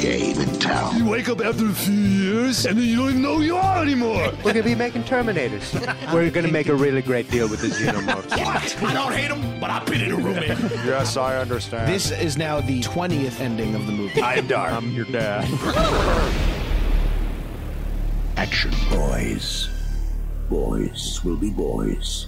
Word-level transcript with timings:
game 0.00 0.40
in 0.40 0.58
town. 0.58 0.96
You 0.96 1.06
wake 1.08 1.28
up 1.28 1.40
after 1.40 1.66
a 1.66 1.72
few 1.72 1.94
years 1.94 2.64
and 2.66 2.78
then 2.78 2.84
you 2.84 2.96
don't 2.96 3.10
even 3.10 3.22
know 3.22 3.36
who 3.36 3.42
you 3.42 3.56
are 3.56 3.82
anymore. 3.82 4.32
We're 4.44 4.52
gonna 4.52 4.62
be 4.62 4.74
making 4.74 5.04
Terminators. 5.04 5.72
We're 6.12 6.30
gonna 6.30 6.48
make 6.48 6.68
a 6.68 6.74
really 6.74 7.02
great 7.02 7.30
deal 7.30 7.48
with 7.48 7.60
the 7.60 7.68
Xenomorphs. 7.68 8.36
What? 8.46 8.90
I 8.90 8.94
don't 8.94 9.12
hate 9.12 9.28
them, 9.28 9.60
but 9.60 9.70
I've 9.70 9.86
been 9.86 10.02
in 10.02 10.12
a 10.12 10.16
room. 10.16 10.34
Yes, 10.84 11.16
I 11.16 11.38
understand. 11.38 11.92
This 11.92 12.10
is 12.10 12.36
now 12.36 12.60
the 12.60 12.80
20th 12.82 13.40
ending 13.40 13.74
of 13.74 13.86
the 13.86 13.92
movie. 13.92 14.20
I 14.20 14.34
am 14.34 14.46
dark. 14.46 14.72
I'm 14.72 14.92
your 14.92 15.06
dad. 15.06 15.44
Action 18.36 18.72
boys. 18.90 19.68
Boys 20.48 21.24
will 21.24 21.36
be 21.36 21.50
boys. 21.50 22.26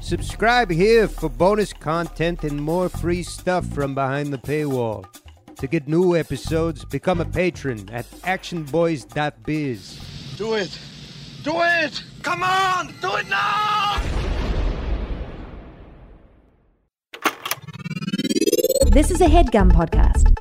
Subscribe 0.00 0.70
here 0.70 1.06
for 1.06 1.28
bonus 1.28 1.74
content 1.74 2.42
and 2.42 2.60
more 2.62 2.88
free 2.88 3.22
stuff 3.22 3.66
from 3.66 3.94
behind 3.94 4.32
the 4.32 4.38
paywall. 4.38 5.04
To 5.58 5.66
get 5.66 5.88
new 5.88 6.14
episodes, 6.14 6.84
become 6.84 7.20
a 7.20 7.24
patron 7.24 7.90
at 7.90 8.08
actionboys.biz. 8.22 10.00
Do 10.36 10.54
it. 10.54 10.78
Do 11.42 11.52
it. 11.56 12.04
Come 12.22 12.44
on. 12.44 12.94
Do 13.00 13.16
it 13.16 13.28
now. 13.28 14.00
This 18.92 19.10
is 19.10 19.20
a 19.20 19.26
headgum 19.26 19.72
podcast. 19.72 20.32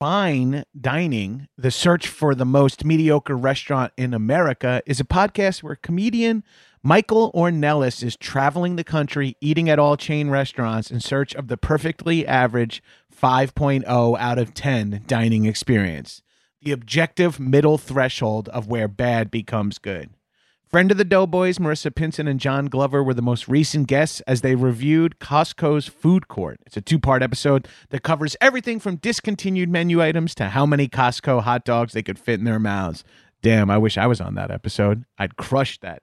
Fine 0.00 0.64
Dining, 0.78 1.46
the 1.56 1.70
search 1.70 2.08
for 2.08 2.34
the 2.34 2.44
most 2.44 2.84
mediocre 2.84 3.36
restaurant 3.36 3.92
in 3.96 4.12
America, 4.12 4.82
is 4.86 4.98
a 4.98 5.04
podcast 5.04 5.62
where 5.62 5.76
comedian 5.76 6.42
Michael 6.82 7.32
Ornelis 7.32 8.02
is 8.02 8.14
traveling 8.14 8.76
the 8.76 8.84
country 8.84 9.38
eating 9.40 9.70
at 9.70 9.78
all 9.78 9.96
chain 9.96 10.28
restaurants 10.28 10.90
in 10.90 11.00
search 11.00 11.34
of 11.34 11.48
the 11.48 11.56
perfectly 11.56 12.26
average 12.26 12.82
5.0 13.24 14.18
out 14.18 14.38
of 14.38 14.52
10 14.52 15.04
dining 15.06 15.46
experience, 15.46 16.20
the 16.60 16.72
objective 16.72 17.40
middle 17.40 17.78
threshold 17.78 18.50
of 18.50 18.68
where 18.68 18.86
bad 18.86 19.30
becomes 19.30 19.78
good. 19.78 20.10
Friend 20.70 20.90
of 20.90 20.98
the 20.98 21.06
Doughboys, 21.06 21.56
Marissa 21.56 21.94
Pinson 21.94 22.28
and 22.28 22.38
John 22.38 22.66
Glover 22.66 23.02
were 23.02 23.14
the 23.14 23.22
most 23.22 23.48
recent 23.48 23.88
guests 23.88 24.20
as 24.26 24.42
they 24.42 24.54
reviewed 24.54 25.20
Costco's 25.20 25.88
food 25.88 26.28
court. 26.28 26.60
It's 26.66 26.76
a 26.76 26.82
two 26.82 26.98
part 26.98 27.22
episode 27.22 27.66
that 27.88 28.02
covers 28.02 28.36
everything 28.42 28.78
from 28.78 28.96
discontinued 28.96 29.70
menu 29.70 30.02
items 30.02 30.34
to 30.34 30.50
how 30.50 30.66
many 30.66 30.86
Costco 30.86 31.44
hot 31.44 31.64
dogs 31.64 31.94
they 31.94 32.02
could 32.02 32.18
fit 32.18 32.40
in 32.40 32.44
their 32.44 32.58
mouths. 32.58 33.04
Damn, 33.40 33.70
I 33.70 33.78
wish 33.78 33.96
I 33.96 34.06
was 34.06 34.20
on 34.20 34.34
that 34.34 34.50
episode. 34.50 35.06
I'd 35.18 35.36
crush 35.36 35.78
that. 35.78 36.02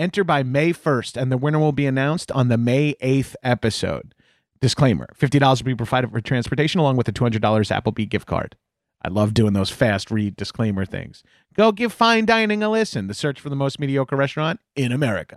Enter 0.00 0.24
by 0.24 0.42
May 0.42 0.72
1st, 0.72 1.20
and 1.20 1.30
the 1.30 1.36
winner 1.36 1.58
will 1.58 1.72
be 1.72 1.84
announced 1.84 2.32
on 2.32 2.48
the 2.48 2.56
May 2.56 2.94
8th 3.02 3.34
episode. 3.42 4.14
Disclaimer 4.62 5.06
$50 5.14 5.60
will 5.60 5.66
be 5.66 5.74
provided 5.74 6.10
for 6.10 6.22
transportation 6.22 6.80
along 6.80 6.96
with 6.96 7.06
a 7.08 7.12
$200 7.12 7.38
Applebee 7.38 8.08
gift 8.08 8.26
card. 8.26 8.56
I 9.02 9.08
love 9.08 9.34
doing 9.34 9.52
those 9.52 9.68
fast 9.68 10.10
read 10.10 10.36
disclaimer 10.36 10.86
things. 10.86 11.22
Go 11.52 11.70
give 11.70 11.92
fine 11.92 12.24
dining 12.24 12.62
a 12.62 12.70
listen. 12.70 13.08
The 13.08 13.14
search 13.14 13.42
for 13.42 13.50
the 13.50 13.56
most 13.56 13.78
mediocre 13.78 14.16
restaurant 14.16 14.60
in 14.74 14.90
America. 14.90 15.36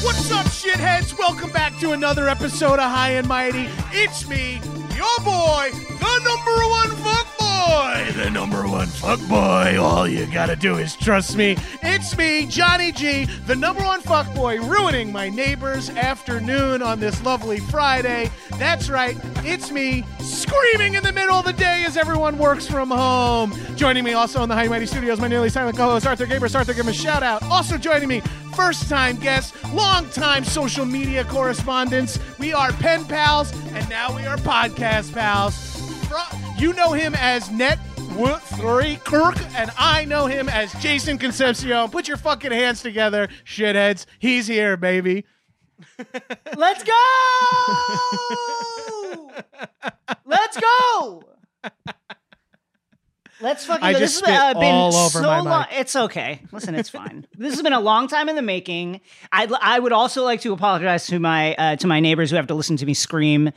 What's 0.00 0.32
up, 0.32 0.46
shitheads? 0.46 1.18
Welcome 1.18 1.50
back 1.50 1.78
to 1.80 1.92
another 1.92 2.30
episode 2.30 2.78
of 2.78 2.90
High 2.90 3.10
and 3.10 3.28
Mighty. 3.28 3.68
It's 3.90 4.26
me, 4.26 4.54
your 4.96 5.18
boy, 5.22 5.68
the 6.00 6.20
number 6.24 6.56
one 6.70 6.96
boy. 7.66 8.12
The 8.16 8.30
number 8.30 8.66
one 8.66 8.86
fuck 8.86 9.20
boy. 9.28 9.78
All 9.80 10.08
you 10.08 10.26
gotta 10.26 10.56
do 10.56 10.78
is 10.78 10.96
trust 10.96 11.36
me. 11.36 11.56
It's 11.82 12.16
me, 12.16 12.46
Johnny 12.46 12.92
G, 12.92 13.26
the 13.46 13.54
number 13.54 13.82
one 13.82 14.00
fuck 14.00 14.32
boy, 14.34 14.60
ruining 14.60 15.12
my 15.12 15.28
neighbor's 15.28 15.90
afternoon 15.90 16.82
on 16.82 17.00
this 17.00 17.22
lovely 17.24 17.58
Friday. 17.58 18.30
That's 18.58 18.88
right, 18.90 19.16
it's 19.44 19.70
me, 19.70 20.04
screaming 20.20 20.94
in 20.94 21.02
the 21.02 21.12
middle 21.12 21.36
of 21.36 21.44
the 21.44 21.52
day 21.52 21.84
as 21.86 21.96
everyone 21.96 22.38
works 22.38 22.66
from 22.66 22.90
home. 22.90 23.54
Joining 23.76 24.04
me 24.04 24.14
also 24.14 24.42
in 24.42 24.48
the 24.48 24.54
High 24.54 24.68
Mighty 24.68 24.86
Studios, 24.86 25.20
my 25.20 25.28
nearly 25.28 25.48
silent 25.48 25.76
co-host 25.76 26.06
Arthur 26.06 26.26
Gabers. 26.26 26.54
Arthur, 26.54 26.74
give 26.74 26.84
him 26.84 26.90
a 26.90 26.92
shout 26.92 27.22
out. 27.22 27.42
Also 27.44 27.78
joining 27.78 28.08
me, 28.08 28.20
first 28.54 28.88
time 28.88 29.16
guest, 29.16 29.54
long 29.72 30.08
time 30.10 30.44
social 30.44 30.84
media 30.84 31.24
correspondents. 31.24 32.18
We 32.38 32.52
are 32.52 32.72
pen 32.72 33.04
pals, 33.04 33.52
and 33.74 33.88
now 33.88 34.14
we 34.14 34.26
are 34.26 34.36
podcast 34.38 35.12
pals. 35.12 36.41
You 36.62 36.72
know 36.74 36.92
him 36.92 37.16
as 37.16 37.50
Net 37.50 37.80
Three 37.96 38.94
Kirk, 39.02 39.34
and 39.56 39.72
I 39.76 40.04
know 40.04 40.26
him 40.26 40.48
as 40.48 40.72
Jason 40.74 41.18
Concepcion. 41.18 41.90
Put 41.90 42.06
your 42.06 42.16
fucking 42.16 42.52
hands 42.52 42.82
together, 42.82 43.26
shitheads. 43.44 44.06
He's 44.20 44.46
here, 44.46 44.76
baby. 44.76 45.24
Let's 46.56 46.84
go! 46.84 46.92
Let's 50.24 50.56
go! 50.60 51.24
Let's 53.40 53.66
fucking 53.66 53.82
I 53.84 53.92
go. 53.94 53.98
just 53.98 54.20
This 54.20 54.28
has 54.28 54.38
spit 54.38 54.56
uh, 54.56 54.60
been 54.60 54.72
all 54.72 54.94
over 54.94 55.18
so 55.18 55.22
my 55.22 55.40
long. 55.40 55.60
mic. 55.62 55.80
It's 55.80 55.96
okay. 55.96 56.42
Listen, 56.52 56.76
it's 56.76 56.90
fine. 56.90 57.26
this 57.36 57.54
has 57.54 57.62
been 57.62 57.72
a 57.72 57.80
long 57.80 58.06
time 58.06 58.28
in 58.28 58.36
the 58.36 58.42
making. 58.42 59.00
I 59.32 59.52
I 59.60 59.80
would 59.80 59.92
also 59.92 60.22
like 60.22 60.42
to 60.42 60.52
apologize 60.52 61.08
to 61.08 61.18
my 61.18 61.56
uh, 61.56 61.74
to 61.74 61.88
my 61.88 61.98
neighbors 61.98 62.30
who 62.30 62.36
have 62.36 62.46
to 62.46 62.54
listen 62.54 62.76
to 62.76 62.86
me 62.86 62.94
scream 62.94 63.50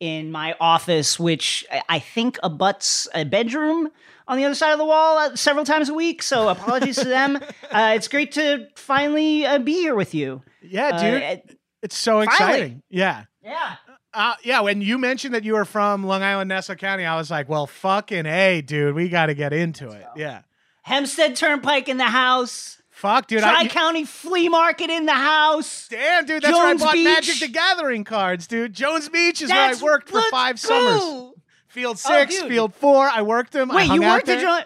in 0.00 0.30
my 0.30 0.54
office, 0.60 1.18
which 1.18 1.64
I- 1.88 1.98
think 1.98 2.38
abuts 2.42 3.08
a 3.14 3.24
bedroom 3.24 3.88
on 4.28 4.36
the 4.36 4.44
other 4.44 4.54
side 4.54 4.72
of 4.72 4.78
the 4.78 4.84
wall 4.84 5.18
uh, 5.18 5.36
several 5.36 5.64
times 5.64 5.88
a 5.88 5.94
week. 5.94 6.22
So 6.22 6.48
apologies 6.48 6.96
to 6.96 7.04
them. 7.08 7.38
Uh, 7.70 7.92
it's 7.94 8.08
great 8.08 8.32
to 8.32 8.66
finally 8.76 9.44
uh, 9.44 9.58
be 9.58 9.72
here 9.74 9.94
with 9.94 10.14
you. 10.14 10.40
Yeah, 10.62 10.88
Uh, 10.94 11.02
dude. 11.02 11.22
it- 11.22 11.58
it's 11.82 11.96
so 11.98 12.12
finally. 12.14 12.26
exciting. 12.26 12.82
Yeah. 12.88 13.24
yeah. 13.42 13.76
Uh, 14.14 14.34
yeah, 14.42 14.60
when 14.60 14.80
you 14.80 14.96
mentioned 14.98 15.34
that 15.34 15.44
you 15.44 15.52
were 15.54 15.66
from 15.66 16.04
Long 16.04 16.22
Island, 16.22 16.48
Nassau 16.48 16.74
County, 16.74 17.04
I 17.04 17.16
was 17.16 17.30
like, 17.30 17.48
well, 17.50 17.66
fucking 17.66 18.24
A, 18.24 18.62
dude. 18.62 18.94
We 18.94 19.08
got 19.10 19.26
to 19.26 19.34
get 19.34 19.52
into 19.52 19.90
it. 19.90 20.04
Yeah. 20.16 20.40
Hempstead 20.82 21.36
Turnpike 21.36 21.88
in 21.88 21.98
the 21.98 22.04
house. 22.04 22.80
Fuck, 23.06 23.28
dude. 23.28 23.40
Tri 23.40 23.54
I, 23.54 23.68
County 23.68 24.04
Flea 24.04 24.48
Market 24.48 24.90
in 24.90 25.06
the 25.06 25.12
house. 25.12 25.86
damn, 25.88 26.26
dude. 26.26 26.42
That's 26.42 26.56
Jones 26.56 26.80
where 26.80 26.90
I 26.90 26.92
bought 26.92 26.94
Beach. 26.94 27.04
Magic 27.04 27.38
the 27.40 27.48
Gathering 27.48 28.02
cards, 28.02 28.48
dude. 28.48 28.72
Jones 28.72 29.08
Beach 29.08 29.40
is 29.42 29.48
That's- 29.48 29.80
where 29.80 29.92
I 29.92 29.94
worked 29.94 30.08
for 30.08 30.22
five 30.30 30.56
go. 30.56 30.68
summers. 30.68 31.32
Field 31.68 32.00
oh, 32.04 32.08
six, 32.08 32.42
field 32.42 32.74
four. 32.74 33.08
I 33.08 33.22
worked 33.22 33.52
them. 33.52 33.68
Wait, 33.68 33.90
you 33.92 34.00
worked 34.00 34.28
at. 34.28 34.40
Jones. 34.40 34.64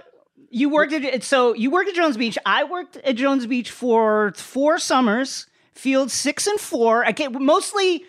You 0.53 0.69
worked 0.69 0.93
at 0.93 1.23
so 1.23 1.55
you 1.55 1.71
worked 1.71 1.91
at 1.91 1.95
Jones 1.95 2.17
Beach. 2.17 2.39
I 2.47 2.65
worked 2.65 2.97
at 2.97 3.17
Jones 3.17 3.47
Beach 3.47 3.71
for 3.71 4.33
four 4.37 4.79
summers. 4.79 5.47
Field 5.75 6.11
six 6.11 6.47
and 6.47 6.59
four. 6.59 7.05
I 7.05 7.13
get 7.13 7.33
mostly, 7.33 8.05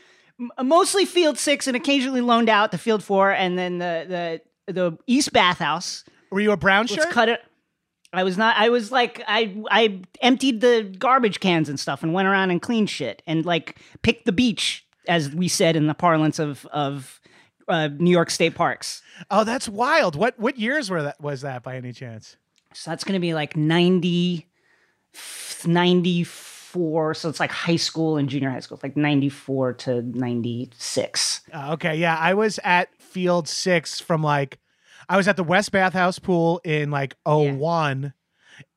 mostly 0.61 1.05
field 1.05 1.37
six, 1.37 1.67
and 1.67 1.75
occasionally 1.75 2.21
loaned 2.21 2.49
out 2.49 2.71
to 2.71 2.77
field 2.77 3.03
four, 3.03 3.31
and 3.31 3.57
then 3.57 3.79
the 3.79 4.41
the 4.67 4.73
the 4.73 4.97
East 5.07 5.33
Bathhouse. 5.33 6.03
Were 6.31 6.39
you 6.39 6.51
a 6.51 6.57
brown 6.57 6.85
Let's 6.85 7.03
shirt? 7.03 7.11
cut 7.11 7.27
it. 7.27 7.41
I 8.13 8.23
was 8.23 8.37
not. 8.37 8.57
I 8.57 8.69
was 8.69 8.91
like, 8.91 9.23
I 9.27 9.55
I 9.69 10.01
emptied 10.21 10.61
the 10.61 10.93
garbage 10.99 11.39
cans 11.39 11.69
and 11.69 11.79
stuff, 11.79 12.03
and 12.03 12.13
went 12.13 12.27
around 12.27 12.51
and 12.51 12.61
cleaned 12.61 12.89
shit, 12.89 13.21
and 13.25 13.45
like 13.45 13.77
picked 14.01 14.25
the 14.25 14.31
beach, 14.31 14.85
as 15.07 15.29
we 15.29 15.47
said 15.47 15.75
in 15.75 15.87
the 15.87 15.93
parlance 15.93 16.37
of 16.39 16.65
of 16.67 17.21
uh, 17.67 17.89
New 17.97 18.11
York 18.11 18.29
State 18.29 18.55
parks. 18.55 19.01
Oh, 19.29 19.43
that's 19.43 19.69
wild. 19.69 20.15
What 20.15 20.37
what 20.37 20.57
years 20.57 20.89
were 20.89 21.03
that 21.03 21.21
was 21.21 21.41
that 21.41 21.63
by 21.63 21.77
any 21.77 21.93
chance? 21.93 22.35
So 22.73 22.91
that's 22.91 23.03
going 23.03 23.15
to 23.15 23.19
be 23.19 23.33
like 23.33 23.57
90, 23.57 24.47
94. 25.65 27.13
So 27.13 27.29
it's 27.29 27.39
like 27.39 27.51
high 27.51 27.75
school 27.75 28.17
and 28.17 28.29
junior 28.29 28.49
high 28.49 28.61
school, 28.61 28.75
It's 28.75 28.83
like 28.83 28.95
94 28.95 29.73
to 29.73 30.01
96. 30.03 31.41
Uh, 31.53 31.71
okay, 31.73 31.95
yeah, 31.95 32.17
I 32.17 32.33
was 32.33 32.59
at 32.63 32.89
Field 33.01 33.47
Six 33.47 33.99
from 33.99 34.23
like, 34.23 34.57
I 35.11 35.17
was 35.17 35.27
at 35.27 35.35
the 35.35 35.43
West 35.43 35.73
Bathhouse 35.73 36.19
Pool 36.19 36.61
in 36.63 36.89
like 36.89 37.15
01. 37.25 38.13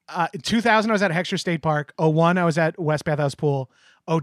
Uh, 0.09 0.29
2000, 0.43 0.91
I 0.91 0.93
was 0.93 1.01
at 1.03 1.13
Heckscher 1.13 1.39
State 1.39 1.63
Park. 1.63 1.95
01, 1.99 2.39
I 2.39 2.45
was 2.45 2.59
at 2.59 2.77
West 2.79 3.05
Bathhouse 3.05 3.35
Pool. 3.37 3.71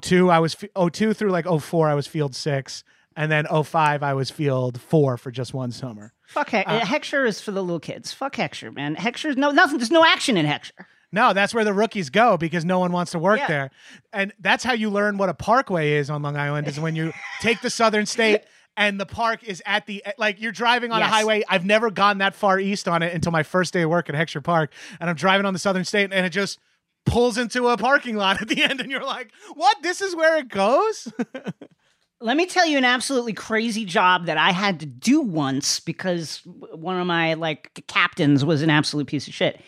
02, 0.02 0.30
I 0.30 0.40
was 0.40 0.56
f- 0.62 0.92
02 0.92 1.13
through 1.13 1.31
like 1.31 1.46
04, 1.48 1.88
I 1.88 1.94
was 1.96 2.06
Field 2.08 2.36
Six, 2.36 2.84
and 3.16 3.31
then 3.31 3.46
05, 3.48 4.04
I 4.04 4.13
was 4.13 4.30
Field 4.30 4.80
Four 4.81 5.16
for 5.18 5.31
just 5.31 5.54
one 5.54 5.72
summer. 5.72 6.13
Fuck 6.28 6.50
Heck. 6.50 6.68
Heckscher 6.68 7.25
is 7.25 7.40
for 7.42 7.52
the 7.52 7.62
little 7.63 7.80
kids. 7.80 8.12
Fuck 8.13 8.36
Heckscher, 8.36 8.75
man. 8.75 8.96
Heckscher's 8.98 9.38
no 9.38 9.52
nothing. 9.52 9.78
There's 9.80 9.90
no 9.92 10.04
action 10.06 10.36
in 10.38 10.46
Heckscher. 10.46 10.86
No, 11.13 11.34
that's 11.34 11.54
where 11.54 11.66
the 11.66 11.74
rookies 11.74 12.10
go 12.10 12.38
because 12.38 12.63
no 12.63 12.80
one 12.80 12.92
wants 12.92 13.12
to 13.13 13.19
work 13.19 13.40
Yeah. 13.40 13.48
there. 13.48 13.72
And 14.13 14.31
that's 14.40 14.63
how 14.63 14.74
you 14.74 14.90
learn 14.90 15.18
what 15.18 15.28
a 15.30 15.34
parkway 15.34 15.94
is 15.94 16.10
on 16.10 16.22
Long 16.22 16.38
Island 16.38 16.68
is 16.68 16.80
when 16.80 16.96
you 16.96 17.12
take 17.42 17.62
the 17.62 17.69
Southern 17.69 18.06
State 18.06 18.42
and 18.77 19.00
the 19.00 19.06
park 19.06 19.44
is 19.44 19.62
at 19.65 19.85
the 19.85 20.03
like 20.18 20.41
you're 20.41 20.51
driving 20.51 20.91
on 20.91 21.01
a 21.01 21.07
highway. 21.07 21.44
I've 21.50 21.65
never 21.65 21.91
gone 21.91 22.19
that 22.19 22.35
far 22.35 22.59
east 22.59 22.88
on 22.88 23.03
it 23.03 23.13
until 23.13 23.31
my 23.31 23.44
first 23.44 23.73
day 23.73 23.81
of 23.81 23.89
work 23.89 24.09
at 24.09 24.15
Heckscher 24.15 24.44
Park 24.44 24.71
and 25.00 25.09
I'm 25.09 25.15
driving 25.15 25.45
on 25.45 25.53
the 25.53 25.59
Southern 25.59 25.85
State 25.85 26.12
and 26.12 26.25
it 26.25 26.31
just 26.31 26.59
pulls 27.06 27.38
into 27.38 27.68
a 27.68 27.77
parking 27.77 28.15
lot 28.15 28.41
at 28.41 28.47
the 28.47 28.63
end 28.63 28.79
and 28.79 28.89
you're 28.89 29.03
like, 29.03 29.31
"What? 29.53 29.77
This 29.81 30.01
is 30.01 30.15
where 30.15 30.38
it 30.38 30.50
goes?" 30.50 31.12
Let 32.23 32.38
me 32.38 32.45
tell 32.45 32.68
you 32.68 32.77
an 32.77 32.85
absolutely 32.85 33.33
crazy 33.33 33.83
job 33.83 34.27
that 34.27 34.38
I 34.38 34.51
had 34.51 34.79
to 34.81 34.85
do 34.85 35.21
once 35.21 35.79
because 35.79 36.41
one 36.45 37.00
of 37.00 37.07
my 37.07 37.33
like 37.33 37.83
captains 37.88 38.45
was 38.45 38.62
an 38.62 38.69
absolute 38.69 39.07
piece 39.07 39.27
of 39.27 39.33
shit. 39.33 39.59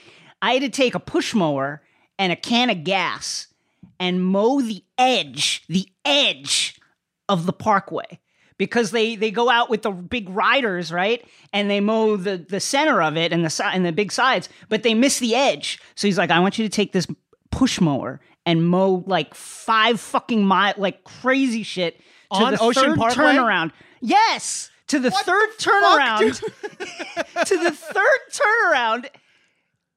I 0.41 0.53
had 0.53 0.61
to 0.61 0.69
take 0.69 0.93
a 0.93 0.99
push 0.99 1.33
mower 1.33 1.81
and 2.19 2.31
a 2.31 2.35
can 2.35 2.69
of 2.69 2.83
gas 2.83 3.47
and 3.99 4.23
mow 4.23 4.61
the 4.61 4.83
edge, 4.99 5.63
the 5.67 5.87
edge 6.05 6.79
of 7.27 7.47
the 7.47 7.53
parkway 7.53 8.19
because 8.63 8.91
they 8.91 9.15
they 9.17 9.29
go 9.29 9.49
out 9.49 9.69
with 9.69 9.81
the 9.81 9.91
big 9.91 10.29
riders, 10.29 10.91
right? 10.91 11.25
And 11.51 11.69
they 11.69 11.79
mow 11.81 12.15
the 12.15 12.37
the 12.37 12.59
center 12.59 13.01
of 13.01 13.17
it 13.17 13.33
and 13.33 13.43
the 13.43 13.49
si- 13.49 13.63
and 13.63 13.85
the 13.85 13.91
big 13.91 14.11
sides, 14.11 14.47
but 14.69 14.83
they 14.83 14.93
miss 14.93 15.19
the 15.19 15.35
edge. 15.35 15.79
So 15.95 16.07
he's 16.07 16.17
like, 16.17 16.31
"I 16.31 16.39
want 16.39 16.57
you 16.57 16.63
to 16.65 16.69
take 16.69 16.93
this 16.93 17.05
push 17.51 17.81
mower 17.81 18.21
and 18.45 18.65
mow 18.65 19.03
like 19.05 19.35
five 19.35 19.99
fucking 19.99 20.45
mile 20.45 20.73
like 20.77 21.03
crazy 21.03 21.63
shit 21.63 21.97
to 22.31 22.43
On 22.43 22.51
the 22.53 22.59
Ocean 22.59 22.83
third 22.83 22.97
Parkway? 22.97 23.23
turnaround." 23.35 23.71
Yes, 23.99 24.71
to 24.87 24.99
the 24.99 25.11
third 25.11 25.49
turnaround. 25.59 26.39
to 27.45 27.57
the 27.57 27.71
third 27.71 28.19
turnaround, 28.31 29.07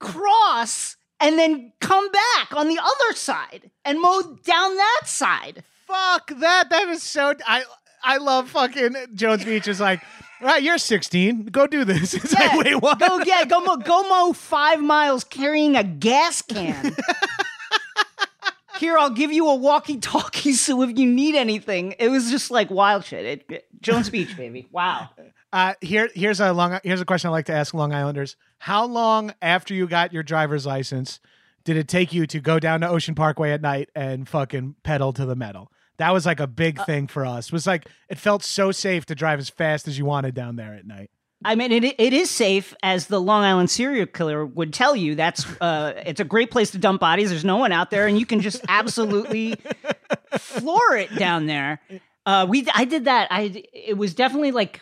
cross, 0.01 0.97
and 1.21 1.39
then 1.39 1.73
come 1.81 2.11
back 2.11 2.55
on 2.55 2.69
the 2.69 2.79
other 2.79 3.15
side 3.17 3.71
and 3.85 4.01
mow 4.01 4.23
down 4.45 4.77
that 4.77 5.03
side. 5.05 5.62
Fuck 5.87 6.33
that. 6.41 6.69
That 6.71 6.89
is 6.89 7.03
so 7.03 7.35
I 7.47 7.62
I 8.06 8.19
love 8.19 8.49
fucking 8.50 8.94
Jones 9.14 9.44
Beach 9.44 9.67
is 9.69 9.81
like, 9.81 10.00
"All 10.41 10.47
right, 10.47 10.62
you're 10.62 10.79
16. 10.79 11.47
Go 11.47 11.67
do 11.67 11.85
this." 11.85 12.14
It's 12.14 12.32
like, 12.32 12.53
Yeah, 12.53 12.58
"Wait, 12.58 12.75
what?" 12.76 12.99
Go 12.99 13.19
yeah, 13.26 13.44
go 13.44 13.61
mow, 13.61 13.76
go 13.76 14.03
mow 14.08 14.32
five 14.32 14.81
miles 14.81 15.25
carrying 15.25 15.76
a 15.76 15.85
gas 15.85 16.41
can. 16.43 16.94
Here, 18.79 18.99
I'll 18.99 19.08
give 19.11 19.32
you 19.32 19.49
a 19.49 19.55
walkie-talkie, 19.55 20.53
so 20.67 20.82
if 20.82 20.99
you 20.99 21.06
need 21.06 21.35
anything, 21.35 21.94
it 21.99 22.08
was 22.08 22.31
just 22.31 22.50
like 22.50 22.70
wild 22.70 23.05
shit. 23.06 23.25
It, 23.25 23.44
it- 23.49 23.67
Jones 23.81 24.11
Beach, 24.11 24.37
baby. 24.37 24.69
Wow. 24.70 25.11
Uh, 25.52 25.73
here, 25.81 26.11
here's 26.14 26.41
a 26.41 26.52
long. 26.52 26.79
Here's 26.85 27.00
a 27.00 27.05
question 27.06 27.29
I 27.29 27.31
like 27.31 27.47
to 27.47 27.55
ask 27.55 27.73
Long 27.73 27.94
Islanders: 27.94 28.37
How 28.59 28.85
long 28.85 29.32
after 29.41 29.73
you 29.73 29.87
got 29.87 30.12
your 30.12 30.23
driver's 30.23 30.67
license 30.67 31.20
did 31.64 31.76
it 31.76 31.88
take 31.88 32.12
you 32.12 32.26
to 32.26 32.38
go 32.41 32.59
down 32.61 32.81
to 32.82 32.88
Ocean 32.88 33.14
Parkway 33.14 33.50
at 33.52 33.61
night 33.62 33.88
and 33.94 34.29
fucking 34.29 34.76
pedal 34.82 35.12
to 35.14 35.25
the 35.25 35.35
metal? 35.37 35.70
That 35.99 36.13
was 36.13 36.27
like 36.27 36.41
a 36.41 36.47
big 36.47 36.85
thing 36.85 37.07
for 37.07 37.25
us. 37.25 37.47
It 37.47 37.53
Was 37.53 37.67
like 37.67 37.89
it 38.09 38.19
felt 38.19 38.43
so 38.43 38.71
safe 38.73 39.07
to 39.07 39.15
drive 39.15 39.39
as 39.39 39.49
fast 39.51 39.89
as 39.89 39.97
you 39.99 40.05
wanted 40.05 40.35
down 40.35 40.57
there 40.57 40.75
at 40.75 40.87
night. 40.87 41.11
I 41.45 41.55
mean, 41.55 41.71
it 41.71 41.85
it 41.85 42.13
is 42.13 42.31
safe, 42.31 42.75
as 42.83 43.07
the 43.09 43.21
Long 43.21 43.45
Island 43.45 43.71
serial 43.71 44.07
killer 44.07 44.45
would 44.45 44.73
tell 44.73 44.97
you. 44.97 45.15
That's 45.15 45.45
uh, 45.61 45.93
it's 46.07 46.21
a 46.21 46.25
great 46.25 46.51
place 46.51 46.71
to 46.73 46.79
dump 46.79 47.01
bodies. 47.01 47.31
There's 47.31 47.45
no 47.45 47.57
one 47.59 47.73
out 47.73 47.91
there, 47.91 48.07
and 48.07 48.19
you 48.19 48.25
can 48.27 48.41
just 48.41 48.63
absolutely 48.69 49.55
floor 50.39 50.97
it 50.97 51.15
down 51.17 51.47
there. 51.47 51.81
Uh, 52.27 52.45
we 52.45 52.67
I 52.75 52.85
did 52.87 53.05
that. 53.05 53.29
I 53.31 53.63
it 53.73 53.97
was 53.97 54.13
definitely 54.13 54.51
like 54.51 54.81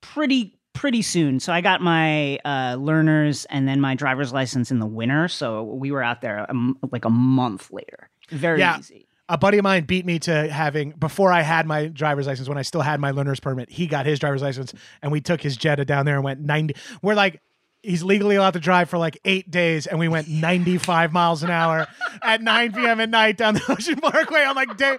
pretty 0.00 0.58
pretty 0.72 1.00
soon. 1.02 1.38
So 1.40 1.52
I 1.52 1.60
got 1.60 1.80
my 1.80 2.38
uh, 2.44 2.74
learners 2.80 3.44
and 3.46 3.66
then 3.68 3.80
my 3.80 3.94
driver's 3.94 4.32
license 4.32 4.72
in 4.72 4.80
the 4.80 4.86
winter. 4.86 5.28
So 5.28 5.62
we 5.62 5.92
were 5.92 6.02
out 6.02 6.20
there 6.22 6.38
a 6.38 6.50
m 6.50 6.76
like 6.90 7.04
a 7.04 7.10
month 7.10 7.70
later. 7.70 8.08
Very 8.28 8.58
Yeah. 8.58 8.78
easy. 8.80 9.05
A 9.28 9.36
buddy 9.36 9.58
of 9.58 9.64
mine 9.64 9.84
beat 9.84 10.06
me 10.06 10.18
to 10.20 10.48
having 10.48 10.90
before 10.90 11.32
I 11.32 11.42
had 11.42 11.66
my 11.66 11.86
driver's 11.86 12.26
license 12.28 12.48
when 12.48 12.58
I 12.58 12.62
still 12.62 12.80
had 12.80 13.00
my 13.00 13.10
learner's 13.10 13.40
permit. 13.40 13.70
He 13.70 13.86
got 13.88 14.06
his 14.06 14.20
driver's 14.20 14.42
license 14.42 14.72
and 15.02 15.10
we 15.10 15.20
took 15.20 15.40
his 15.40 15.56
Jetta 15.56 15.84
down 15.84 16.06
there 16.06 16.14
and 16.14 16.22
went 16.22 16.40
90. 16.40 16.76
We're 17.02 17.14
like 17.14 17.40
he's 17.82 18.02
legally 18.02 18.36
allowed 18.36 18.52
to 18.52 18.60
drive 18.60 18.88
for 18.88 18.98
like 18.98 19.18
8 19.24 19.50
days 19.50 19.86
and 19.86 19.98
we 19.98 20.08
went 20.08 20.28
95 20.28 21.12
miles 21.12 21.42
an 21.42 21.50
hour 21.50 21.86
at 22.22 22.40
9 22.40 22.72
p.m. 22.72 23.00
at 23.00 23.08
night 23.08 23.36
down 23.36 23.54
the 23.54 23.64
Ocean 23.68 23.96
Parkway 23.96 24.44
on 24.44 24.54
like 24.54 24.76
day 24.76 24.96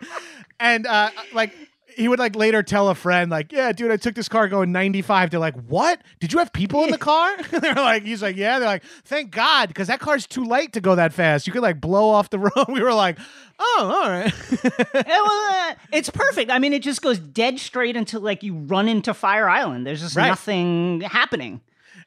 and 0.59 0.85
uh 0.85 1.09
like 1.33 1.53
he 1.97 2.07
would 2.07 2.19
like 2.19 2.35
later 2.35 2.63
tell 2.63 2.89
a 2.89 2.95
friend 2.95 3.29
like, 3.29 3.51
"Yeah, 3.51 3.71
dude, 3.73 3.91
I 3.91 3.97
took 3.97 4.15
this 4.15 4.29
car 4.29 4.47
going 4.47 4.71
95." 4.71 5.29
They're 5.31 5.39
like, 5.39 5.55
"What? 5.67 5.99
Did 6.19 6.31
you 6.31 6.39
have 6.39 6.53
people 6.53 6.83
in 6.83 6.91
the 6.91 6.97
car?" 7.11 7.35
They're 7.51 7.73
like, 7.75 8.03
"He's 8.03 8.21
like, 8.21 8.35
yeah." 8.37 8.59
They're 8.59 8.67
like, 8.67 8.83
"Thank 9.03 9.31
God, 9.31 9.67
because 9.67 9.87
that 9.87 9.99
car's 9.99 10.25
too 10.27 10.45
light 10.45 10.73
to 10.73 10.81
go 10.81 10.95
that 10.95 11.11
fast. 11.13 11.47
You 11.47 11.53
could 11.53 11.61
like 11.63 11.81
blow 11.81 12.09
off 12.09 12.29
the 12.29 12.39
road." 12.55 12.67
We 12.69 12.81
were 12.81 12.93
like, 12.93 13.17
"Oh, 13.59 14.01
all 14.03 14.09
right." 14.09 14.33
It 14.51 15.05
was, 15.07 15.53
uh, 15.53 15.75
it's 15.91 16.09
perfect. 16.09 16.51
I 16.51 16.59
mean, 16.59 16.73
it 16.73 16.81
just 16.83 17.01
goes 17.01 17.19
dead 17.19 17.59
straight 17.59 17.97
until 17.97 18.21
like 18.21 18.43
you 18.43 18.53
run 18.55 18.87
into 18.87 19.13
Fire 19.13 19.49
Island. 19.49 19.85
There's 19.85 20.01
just 20.01 20.15
Right. 20.15 20.27
nothing 20.27 21.01
happening. 21.01 21.61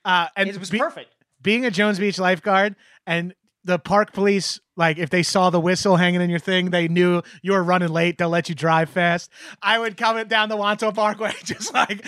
Uh, 0.05 0.29
and 0.37 0.49
It 0.49 0.59
was 0.59 0.71
be- 0.71 0.79
perfect. 0.79 1.13
being 1.43 1.67
a 1.67 1.71
Jones 1.71 1.99
Beach 1.99 2.19
lifeguard 2.19 2.75
and 3.07 3.35
the 3.65 3.79
park 3.79 4.13
police, 4.13 4.59
like 4.77 4.97
if 4.99 5.11
they 5.11 5.23
saw 5.23 5.51
the 5.51 5.61
whistle 5.61 5.97
hanging 5.97 6.21
in 6.23 6.31
your 6.31 6.39
thing, 6.39 6.71
they 6.71 6.89
knew 6.89 7.21
you 7.43 7.53
were 7.53 7.63
running 7.63 7.91
late. 7.91 8.17
They'll 8.17 8.31
let 8.31 8.49
you 8.49 8.55
drive 8.55 8.89
fast. 8.89 9.31
I 9.63 9.79
would 9.79 9.97
come 9.97 10.17
it 10.17 10.29
down 10.29 10.49
the 10.49 10.57
Wantagh 10.57 10.95
Parkway, 10.95 11.33
just 11.45 11.75
like 11.75 12.05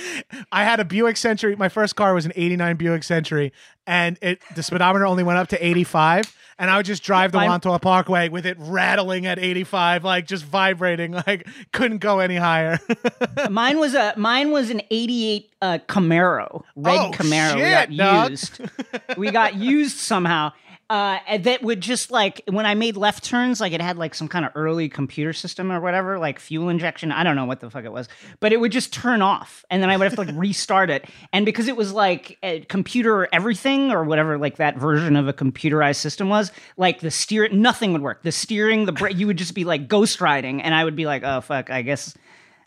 I 0.51 0.65
had 0.65 0.81
a 0.81 0.85
Buick 0.85 1.17
Century. 1.17 1.55
My 1.57 1.69
first 1.69 1.95
car 1.97 2.15
was 2.15 2.25
an 2.25 2.33
'89 2.35 2.77
Buick 2.77 3.03
Century, 3.05 3.53
and 3.87 4.19
it 4.23 4.41
the 4.55 4.63
speedometer 4.63 5.05
only 5.07 5.23
went 5.25 5.39
up 5.39 5.49
to 5.49 5.65
85. 5.67 6.35
And 6.59 6.71
I 6.71 6.77
would 6.77 6.87
just 6.87 7.03
drive 7.03 7.33
the 7.33 7.39
Wantagh 7.39 7.81
Parkway 7.83 8.29
with 8.29 8.47
it 8.47 8.57
rattling 8.61 9.27
at 9.27 9.39
85, 9.41 10.05
like 10.05 10.27
just 10.29 10.45
vibrating, 10.45 11.13
like 11.27 11.49
couldn't 11.73 11.99
go 11.99 12.21
any 12.21 12.37
higher. 12.37 12.79
mine 13.51 13.79
was 13.79 13.95
a 13.95 14.15
mine 14.17 14.53
was 14.53 14.71
an 14.71 14.81
88 14.91 15.51
uh, 15.61 15.79
Camaro, 15.89 16.63
red 16.77 16.99
Oh, 16.99 17.11
Camaro. 17.13 17.55
shit, 17.55 17.91
we 17.91 17.97
dog. 17.97 18.15
got 18.15 18.31
used. 18.31 18.61
we 19.17 19.31
got 19.31 19.55
used 19.57 19.97
somehow. 19.99 20.53
Uh, 20.93 21.39
that 21.39 21.63
would 21.63 21.81
just 21.81 22.11
like 22.11 22.43
when 22.51 22.67
I 22.67 22.75
made 22.75 22.99
left 22.99 23.25
turns, 23.25 23.63
like 23.63 23.73
it 23.73 23.81
had 23.81 23.97
like 23.97 24.15
some 24.15 24.29
kind 24.29 24.45
of 24.45 24.53
early 24.55 24.91
computer 24.91 25.33
system 25.33 25.73
or 25.73 25.81
whatever, 25.81 26.19
like 26.19 26.39
fuel 26.39 26.69
injection. 26.69 27.11
I 27.11 27.25
don't 27.25 27.35
know 27.35 27.47
what 27.47 27.61
the 27.61 27.71
fuck 27.71 27.87
it 27.87 27.93
was, 27.93 28.11
but 28.41 28.53
it 28.53 28.61
would 28.61 28.73
just 28.73 28.93
turn 28.93 29.23
off, 29.23 29.65
and 29.71 29.83
then 29.83 29.89
I 29.89 29.97
would 29.97 30.05
have 30.05 30.17
to 30.17 30.21
like 30.21 30.35
restart 30.39 30.91
it. 30.91 31.09
And 31.33 31.47
because 31.47 31.67
it 31.67 31.79
was 31.79 31.95
like 31.95 32.37
a 32.43 32.61
computer 32.67 33.27
everything 33.33 33.91
or 33.91 34.05
whatever, 34.05 34.37
like 34.37 34.57
that 34.57 34.77
version 34.77 35.17
of 35.17 35.29
a 35.29 35.33
computerized 35.33 35.97
system 35.97 36.29
was, 36.29 36.53
like 36.77 37.01
the 37.01 37.11
steer, 37.11 37.49
nothing 37.49 37.95
would 37.95 38.03
work. 38.03 38.23
The 38.23 38.31
steering, 38.31 38.85
the 38.85 38.93
brake, 38.93 39.17
you 39.17 39.27
would 39.27 39.39
just 39.39 39.55
be 39.55 39.65
like 39.65 39.89
ghost 39.89 40.21
riding, 40.21 40.61
and 40.61 40.75
I 40.75 40.85
would 40.85 40.95
be 40.95 41.07
like, 41.07 41.23
oh 41.23 41.41
fuck, 41.41 41.71
I 41.71 41.81
guess, 41.81 42.15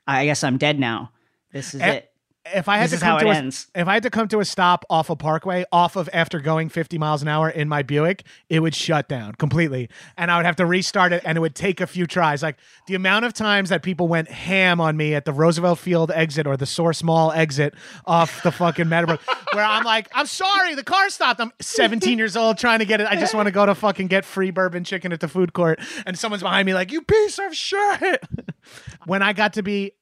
I 0.08 0.26
guess 0.26 0.44
I'm 0.44 0.58
dead 0.58 0.80
now. 0.80 1.12
This 1.52 1.76
is 1.76 1.82
Eh, 1.82 1.92
it. 1.92 2.12
If 2.54 2.70
I 2.70 2.78
had 2.78 2.90
This 2.90 3.00
to 3.00 3.06
come 3.06 3.20
to 3.20 3.28
a, 3.28 3.34
ends. 3.34 3.68
if 3.74 3.88
I 3.88 3.96
had 3.96 4.04
to 4.04 4.10
come 4.10 4.28
to 4.28 4.40
a 4.40 4.46
stop 4.46 4.86
off 4.90 5.10
a 5.10 5.16
parkway, 5.16 5.66
off 5.72 5.96
of 5.96 6.10
after 6.14 6.40
going 6.40 6.70
50 6.70 6.98
miles 6.98 7.22
an 7.22 7.28
hour 7.28 7.50
in 7.50 7.68
my 7.68 7.82
Buick, 7.82 8.24
it 8.50 8.60
would 8.60 8.76
shut 8.76 9.08
down 9.08 9.34
completely, 9.34 9.90
and 10.18 10.30
I 10.30 10.38
would 10.38 10.46
have 10.46 10.56
to 10.58 10.66
restart 10.66 11.12
it, 11.12 11.24
and 11.26 11.38
it 11.38 11.42
would 11.42 11.56
take 11.56 11.82
a 11.82 11.88
few 11.88 12.06
tries. 12.06 12.44
Like 12.44 12.58
the 12.88 12.96
amount 12.96 13.26
of 13.26 13.34
times 13.34 13.70
that 13.70 13.82
people 13.82 14.08
went 14.08 14.30
ham 14.30 14.80
on 14.80 14.96
me 14.96 15.16
at 15.16 15.26
the 15.26 15.34
Roosevelt 15.34 15.80
Field 15.80 16.12
exit 16.12 16.46
or 16.46 16.56
the 16.56 16.66
Source 16.66 17.04
Mall 17.04 17.32
exit 17.32 17.74
off 18.06 18.44
the 18.44 18.52
fucking 18.52 18.88
Meadowbrook, 18.88 19.22
where 19.54 19.66
I'm 19.66 19.84
like, 19.84 20.08
I'm 20.14 20.28
sorry, 20.28 20.76
the 20.76 20.84
car 20.84 21.10
stopped. 21.10 21.40
I'm 21.40 21.52
17 21.62 22.18
years 22.18 22.36
old 22.38 22.58
trying 22.58 22.80
to 22.80 22.86
get 22.86 23.02
it. 23.02 23.08
I 23.10 23.16
just 23.16 23.34
want 23.34 23.48
to 23.48 23.52
go 23.52 23.66
to 23.66 23.74
fucking 23.74 24.08
get 24.08 24.24
free 24.26 24.52
bourbon 24.52 24.84
chicken 24.84 25.12
at 25.12 25.20
the 25.20 25.28
food 25.28 25.54
court, 25.54 25.80
and 26.06 26.18
someone's 26.18 26.44
behind 26.44 26.66
me 26.66 26.74
like, 26.74 26.92
you 26.92 27.02
piece 27.02 27.40
of 27.40 27.56
shit. 27.56 28.24
when 29.06 29.22
I 29.22 29.34
got 29.34 29.54
to 29.54 29.64
be 29.64 29.94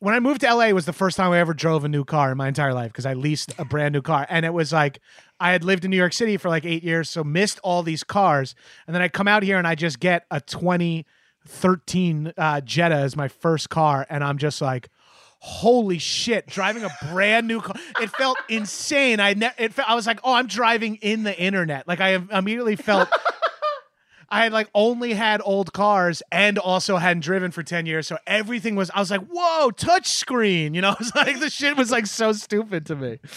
when 0.00 0.14
I 0.14 0.20
moved 0.20 0.42
to 0.42 0.54
LA, 0.54 0.66
it 0.66 0.74
was 0.74 0.86
the 0.86 0.92
first 0.92 1.16
time 1.16 1.32
I 1.32 1.40
ever 1.40 1.52
drove 1.54 1.84
a 1.84 1.88
new 1.88 2.04
car 2.04 2.30
in 2.30 2.38
my 2.38 2.46
entire 2.48 2.72
life 2.72 2.92
because 2.92 3.06
I 3.06 3.14
leased 3.14 3.52
a 3.58 3.64
brand 3.64 3.92
new 3.92 4.02
car. 4.02 4.26
And 4.28 4.46
it 4.46 4.52
was 4.52 4.72
like, 4.72 5.00
I 5.40 5.52
had 5.52 5.64
lived 5.64 5.84
in 5.84 5.90
New 5.90 5.96
York 5.96 6.12
City 6.12 6.36
for 6.36 6.48
like 6.48 6.64
eight 6.64 6.84
years, 6.84 7.10
so 7.10 7.24
missed 7.24 7.58
all 7.64 7.82
these 7.82 8.04
cars. 8.04 8.54
And 8.86 8.94
then 8.94 9.02
I 9.02 9.08
come 9.08 9.26
out 9.28 9.42
here 9.42 9.58
and 9.58 9.66
I 9.66 9.74
just 9.74 9.98
get 9.98 10.24
a 10.30 10.40
2013 10.40 12.32
uh, 12.36 12.60
Jetta 12.60 12.94
as 12.94 13.16
my 13.16 13.28
first 13.28 13.70
car. 13.70 14.06
And 14.08 14.22
I'm 14.22 14.38
just 14.38 14.60
like, 14.60 14.88
holy 15.40 15.98
shit, 15.98 16.46
driving 16.46 16.84
a 16.84 16.90
brand 17.10 17.46
new 17.46 17.60
car. 17.60 17.76
It 18.00 18.10
felt 18.10 18.38
insane. 18.48 19.20
I, 19.20 19.34
ne- 19.34 19.50
it 19.58 19.72
fe- 19.74 19.84
I 19.86 19.94
was 19.94 20.06
like, 20.06 20.20
oh, 20.24 20.34
I'm 20.34 20.46
driving 20.46 20.96
in 20.96 21.22
the 21.24 21.36
internet. 21.38 21.86
Like 21.88 22.00
I 22.00 22.18
immediately 22.32 22.76
felt. 22.76 23.08
I 24.30 24.44
had 24.44 24.52
like 24.52 24.68
only 24.74 25.14
had 25.14 25.40
old 25.44 25.72
cars 25.72 26.22
and 26.30 26.58
also 26.58 26.96
hadn't 26.98 27.22
driven 27.22 27.50
for 27.50 27.62
10 27.62 27.86
years. 27.86 28.06
So 28.06 28.18
everything 28.26 28.76
was, 28.76 28.90
I 28.94 29.00
was 29.00 29.10
like, 29.10 29.26
whoa, 29.26 29.70
touch 29.70 30.06
screen. 30.06 30.74
You 30.74 30.82
know, 30.82 30.94
it's 31.00 31.14
like 31.14 31.40
the 31.40 31.48
shit 31.48 31.76
was 31.76 31.90
like 31.90 32.06
so 32.06 32.32
stupid 32.32 32.86
to 32.86 32.96
me. 32.96 33.18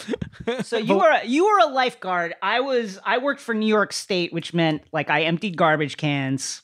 So 0.63 0.77
you 0.77 0.97
were 0.97 1.09
a, 1.09 1.23
you 1.23 1.45
were 1.45 1.59
a 1.59 1.67
lifeguard. 1.67 2.33
I 2.41 2.61
was 2.61 2.97
I 3.05 3.19
worked 3.19 3.39
for 3.39 3.53
New 3.53 3.67
York 3.67 3.93
State, 3.93 4.33
which 4.33 4.53
meant 4.55 4.81
like 4.91 5.09
I 5.09 5.23
emptied 5.23 5.55
garbage 5.55 5.97
cans. 5.97 6.63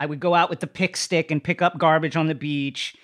I 0.00 0.06
would 0.06 0.18
go 0.18 0.34
out 0.34 0.50
with 0.50 0.60
the 0.60 0.66
pick 0.66 0.96
stick 0.96 1.30
and 1.30 1.42
pick 1.42 1.62
up 1.62 1.78
garbage 1.78 2.16
on 2.16 2.26
the 2.26 2.34
beach. 2.34 2.96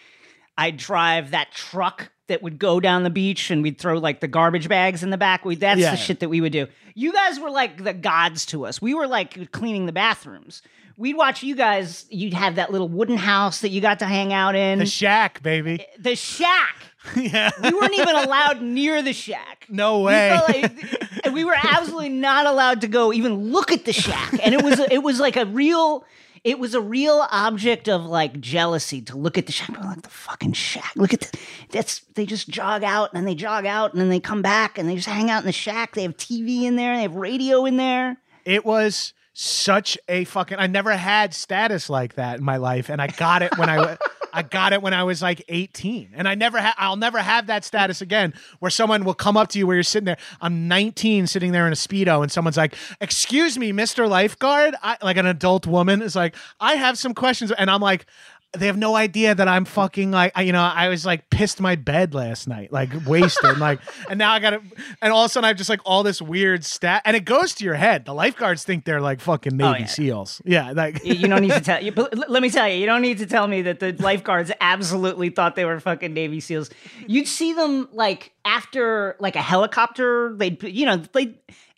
I'd 0.58 0.76
drive 0.76 1.30
that 1.30 1.52
truck 1.52 2.11
that 2.28 2.42
would 2.42 2.58
go 2.58 2.80
down 2.80 3.02
the 3.02 3.10
beach 3.10 3.50
and 3.50 3.62
we'd 3.62 3.78
throw 3.78 3.98
like 3.98 4.20
the 4.20 4.28
garbage 4.28 4.68
bags 4.68 5.02
in 5.02 5.10
the 5.10 5.18
back. 5.18 5.44
We 5.44 5.56
that's 5.56 5.80
Yeah. 5.80 5.90
the 5.92 5.96
shit 5.96 6.20
that 6.20 6.28
we 6.28 6.40
would 6.40 6.52
do. 6.52 6.66
You 6.94 7.12
guys 7.12 7.40
were 7.40 7.50
like 7.50 7.82
the 7.82 7.92
gods 7.94 8.46
to 8.46 8.66
us. 8.66 8.80
We 8.80 8.94
were 8.94 9.06
like 9.06 9.50
cleaning 9.52 9.86
the 9.86 9.92
bathrooms. 9.92 10.62
We'd 10.98 11.16
watch 11.16 11.42
you 11.42 11.56
guys. 11.56 12.04
You'd 12.10 12.34
have 12.34 12.56
that 12.56 12.70
little 12.70 12.88
wooden 12.88 13.16
house 13.16 13.60
that 13.62 13.70
you 13.70 13.80
got 13.80 13.98
to 14.00 14.04
hang 14.04 14.32
out 14.32 14.54
in. 14.54 14.78
The 14.78 14.86
shack, 14.86 15.42
baby. 15.42 15.80
Eh, 15.80 15.84
the 15.98 16.14
shack. 16.14 16.76
yeah. 17.16 17.50
We 17.62 17.72
weren't 17.72 17.94
even 17.94 18.14
allowed 18.14 18.60
near 18.62 19.02
the 19.02 19.12
shack. 19.14 19.64
No 19.68 20.00
way. 20.02 20.28
felt 20.30 20.48
like- 20.48 21.24
and 21.24 21.34
we 21.34 21.44
were 21.44 21.56
absolutely 21.60 22.10
not 22.10 22.46
allowed 22.46 22.82
to 22.82 22.88
go 22.88 23.12
even 23.12 23.52
look 23.52 23.72
at 23.72 23.84
the 23.84 23.92
shack. 23.92 24.34
And 24.44 24.54
it 24.54 24.62
was 24.62 24.78
it 24.78 25.02
was 25.02 25.18
like 25.18 25.36
a 25.36 25.46
real 25.46 26.04
it 26.44 26.58
was 26.58 26.74
a 26.74 26.80
real 26.80 27.26
object 27.30 27.88
of 27.88 28.04
like 28.04 28.40
jealousy 28.40 29.00
to 29.02 29.16
look 29.16 29.38
at 29.38 29.46
the 29.46 29.52
shack. 29.52 29.70
Like 29.78 30.02
the 30.02 30.10
fucking 30.10 30.54
shack. 30.54 30.92
Look 30.96 31.14
at 31.14 31.20
the, 31.20 31.38
that's 31.70 32.00
they 32.14 32.26
just 32.26 32.48
jog 32.48 32.82
out 32.82 33.12
and 33.12 33.16
then 33.18 33.24
they 33.24 33.34
jog 33.34 33.64
out 33.64 33.92
and 33.92 34.00
then 34.00 34.08
they 34.08 34.20
come 34.20 34.42
back 34.42 34.78
and 34.78 34.88
they 34.88 34.96
just 34.96 35.08
hang 35.08 35.30
out 35.30 35.42
in 35.42 35.46
the 35.46 35.52
shack. 35.52 35.94
They 35.94 36.02
have 36.02 36.16
TV 36.16 36.62
in 36.62 36.76
there. 36.76 36.96
They 36.96 37.02
have 37.02 37.14
radio 37.14 37.64
in 37.64 37.76
there. 37.76 38.16
it 38.44 38.64
was 38.64 39.14
such 39.34 39.96
a 40.08 40.24
fucking 40.24 40.58
I 40.58 40.66
never 40.66 40.94
had 40.94 41.32
status 41.32 41.88
like 41.88 42.16
that 42.16 42.38
in 42.38 42.44
my 42.44 42.58
life 42.58 42.90
and 42.90 43.00
I 43.00 43.06
got 43.06 43.40
it 43.40 43.56
when 43.56 43.70
I 43.70 43.96
I 44.32 44.42
got 44.42 44.72
it 44.72 44.82
when 44.82 44.94
I 44.94 45.04
was 45.04 45.22
like 45.22 45.44
18 45.48 46.10
and 46.14 46.26
I 46.26 46.34
never 46.34 46.60
ha- 46.60 46.74
I'll 46.78 46.96
never 46.96 47.18
have 47.18 47.46
that 47.48 47.64
status 47.64 48.00
again 48.00 48.34
where 48.60 48.70
someone 48.70 49.04
will 49.04 49.14
come 49.14 49.36
up 49.36 49.48
to 49.48 49.58
you 49.58 49.66
where 49.66 49.76
you're 49.76 49.82
sitting 49.82 50.06
there 50.06 50.16
I'm 50.40 50.68
19 50.68 51.26
sitting 51.26 51.52
there 51.52 51.66
in 51.66 51.72
a 51.72 51.76
speedo 51.76 52.22
and 52.22 52.32
someone's 52.32 52.56
like 52.56 52.74
excuse 53.00 53.58
me 53.58 53.72
Mr. 53.72 54.08
Lifeguard 54.08 54.74
I, 54.82 54.96
like 55.02 55.16
an 55.16 55.26
adult 55.26 55.66
woman 55.66 56.02
is 56.02 56.16
like 56.16 56.34
I 56.60 56.74
have 56.74 56.98
some 56.98 57.14
questions 57.14 57.52
and 57.52 57.70
I'm 57.70 57.80
like 57.80 58.06
they 58.54 58.66
have 58.66 58.76
no 58.76 58.94
idea 58.94 59.34
that 59.34 59.48
I'm 59.48 59.64
fucking 59.64 60.10
like 60.10 60.32
I, 60.34 60.42
you 60.42 60.52
know 60.52 60.62
I 60.62 60.88
was 60.88 61.06
like 61.06 61.30
pissed 61.30 61.60
my 61.60 61.74
bed 61.76 62.14
last 62.14 62.46
night 62.46 62.70
like 62.72 62.90
wasted 63.06 63.58
like 63.58 63.80
and 64.10 64.18
now 64.18 64.32
I 64.32 64.40
gotta 64.40 64.60
and 65.00 65.12
all 65.12 65.24
of 65.24 65.30
a 65.30 65.32
sudden 65.32 65.44
I 65.46 65.48
have 65.48 65.56
just 65.56 65.70
like 65.70 65.80
all 65.84 66.02
this 66.02 66.20
weird 66.20 66.64
stat 66.64 67.02
and 67.04 67.16
it 67.16 67.24
goes 67.24 67.54
to 67.54 67.64
your 67.64 67.74
head 67.74 68.04
the 68.04 68.12
lifeguards 68.14 68.64
think 68.64 68.84
they're 68.84 69.00
like 69.00 69.20
fucking 69.20 69.54
oh, 69.54 69.72
Navy 69.72 69.72
Oh, 69.72 69.78
yeah. 69.78 69.86
SEAls 69.86 70.42
yeah 70.44 70.72
like 70.72 71.02
You, 71.04 71.14
you 71.14 71.28
don't 71.28 71.40
need 71.40 71.52
to 71.52 71.60
tell 71.72 71.82
you. 71.82 71.92
But 71.92 72.28
let 72.28 72.42
me 72.42 72.50
tell 72.50 72.68
you, 72.68 72.76
you 72.76 72.86
don't 72.86 73.02
need 73.02 73.18
to 73.18 73.26
tell 73.26 73.46
me 73.46 73.62
that 73.62 73.80
the 73.80 73.92
lifeguards 73.92 74.52
absolutely 74.60 75.30
thought 75.30 75.56
they 75.56 75.64
were 75.64 75.80
fucking 75.80 76.12
Navy 76.12 76.40
SEAls. 76.40 76.70
You'd 77.06 77.28
see 77.28 77.52
them 77.54 77.88
like 77.92 78.32
after 78.44 79.16
like 79.18 79.36
a 79.36 79.42
helicopter. 79.42 80.34
They'd 80.36 80.62
you 80.62 80.86
know 80.86 80.96
they. 80.96 81.34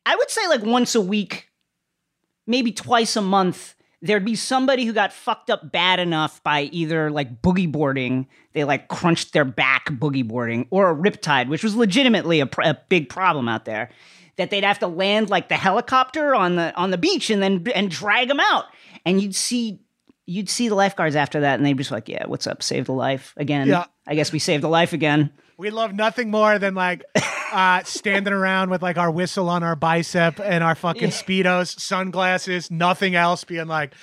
I 0.06 0.16
would 0.16 0.30
say 0.30 0.46
like 0.48 0.62
once 0.62 0.94
a 0.94 1.00
week, 1.00 1.50
maybe 2.46 2.72
twice 2.72 3.16
a 3.16 3.22
month. 3.22 3.74
There'd 4.04 4.24
be 4.24 4.36
somebody 4.36 4.84
who 4.84 4.92
got 4.92 5.14
fucked 5.14 5.48
up 5.48 5.72
bad 5.72 5.98
enough 5.98 6.42
by 6.42 6.64
either 6.64 7.10
like 7.10 7.40
boogie 7.40 7.70
boarding, 7.70 8.26
they 8.52 8.62
like 8.64 8.88
crunched 8.88 9.32
their 9.32 9.46
back 9.46 9.86
boogie 9.86 10.26
boarding, 10.26 10.66
or 10.70 10.90
a 10.90 10.94
riptide, 10.94 11.48
which 11.48 11.64
was 11.64 11.74
legitimately 11.74 12.40
a, 12.40 12.46
pr- 12.46 12.62
a 12.62 12.78
big 12.90 13.08
problem 13.08 13.48
out 13.48 13.64
there. 13.64 13.90
That 14.36 14.50
they'd 14.50 14.62
have 14.62 14.80
to 14.80 14.88
land 14.88 15.30
like 15.30 15.48
the 15.48 15.56
helicopter 15.56 16.34
on 16.34 16.56
the 16.56 16.74
on 16.74 16.90
the 16.90 16.98
beach 16.98 17.30
and 17.30 17.42
then 17.42 17.64
and 17.74 17.90
drag 17.90 18.28
them 18.28 18.40
out, 18.40 18.66
and 19.06 19.22
you'd 19.22 19.34
see 19.34 19.80
you'd 20.26 20.50
see 20.50 20.68
the 20.68 20.74
lifeguards 20.74 21.16
after 21.16 21.40
that, 21.40 21.54
and 21.54 21.64
they'd 21.64 21.78
just 21.78 21.90
like, 21.90 22.08
"Yeah, 22.08 22.26
what's 22.26 22.46
up? 22.46 22.62
Saved 22.62 22.88
a 22.88 22.92
life 22.92 23.32
again. 23.38 23.68
Yeah. 23.68 23.84
I 24.06 24.14
guess 24.14 24.32
we 24.32 24.38
saved 24.38 24.64
a 24.64 24.68
life 24.68 24.92
again." 24.92 25.30
We 25.56 25.70
love 25.70 25.94
nothing 25.94 26.30
more 26.30 26.58
than 26.58 26.74
like 26.74 27.04
uh 27.52 27.82
standing 27.84 28.32
around 28.32 28.70
with 28.70 28.82
like 28.82 28.98
our 28.98 29.10
whistle 29.10 29.48
on 29.48 29.62
our 29.62 29.76
bicep 29.76 30.40
and 30.40 30.64
our 30.64 30.74
fucking 30.74 31.10
speedos 31.10 31.78
sunglasses 31.78 32.70
nothing 32.70 33.14
else 33.14 33.44
being 33.44 33.66
like 33.66 33.94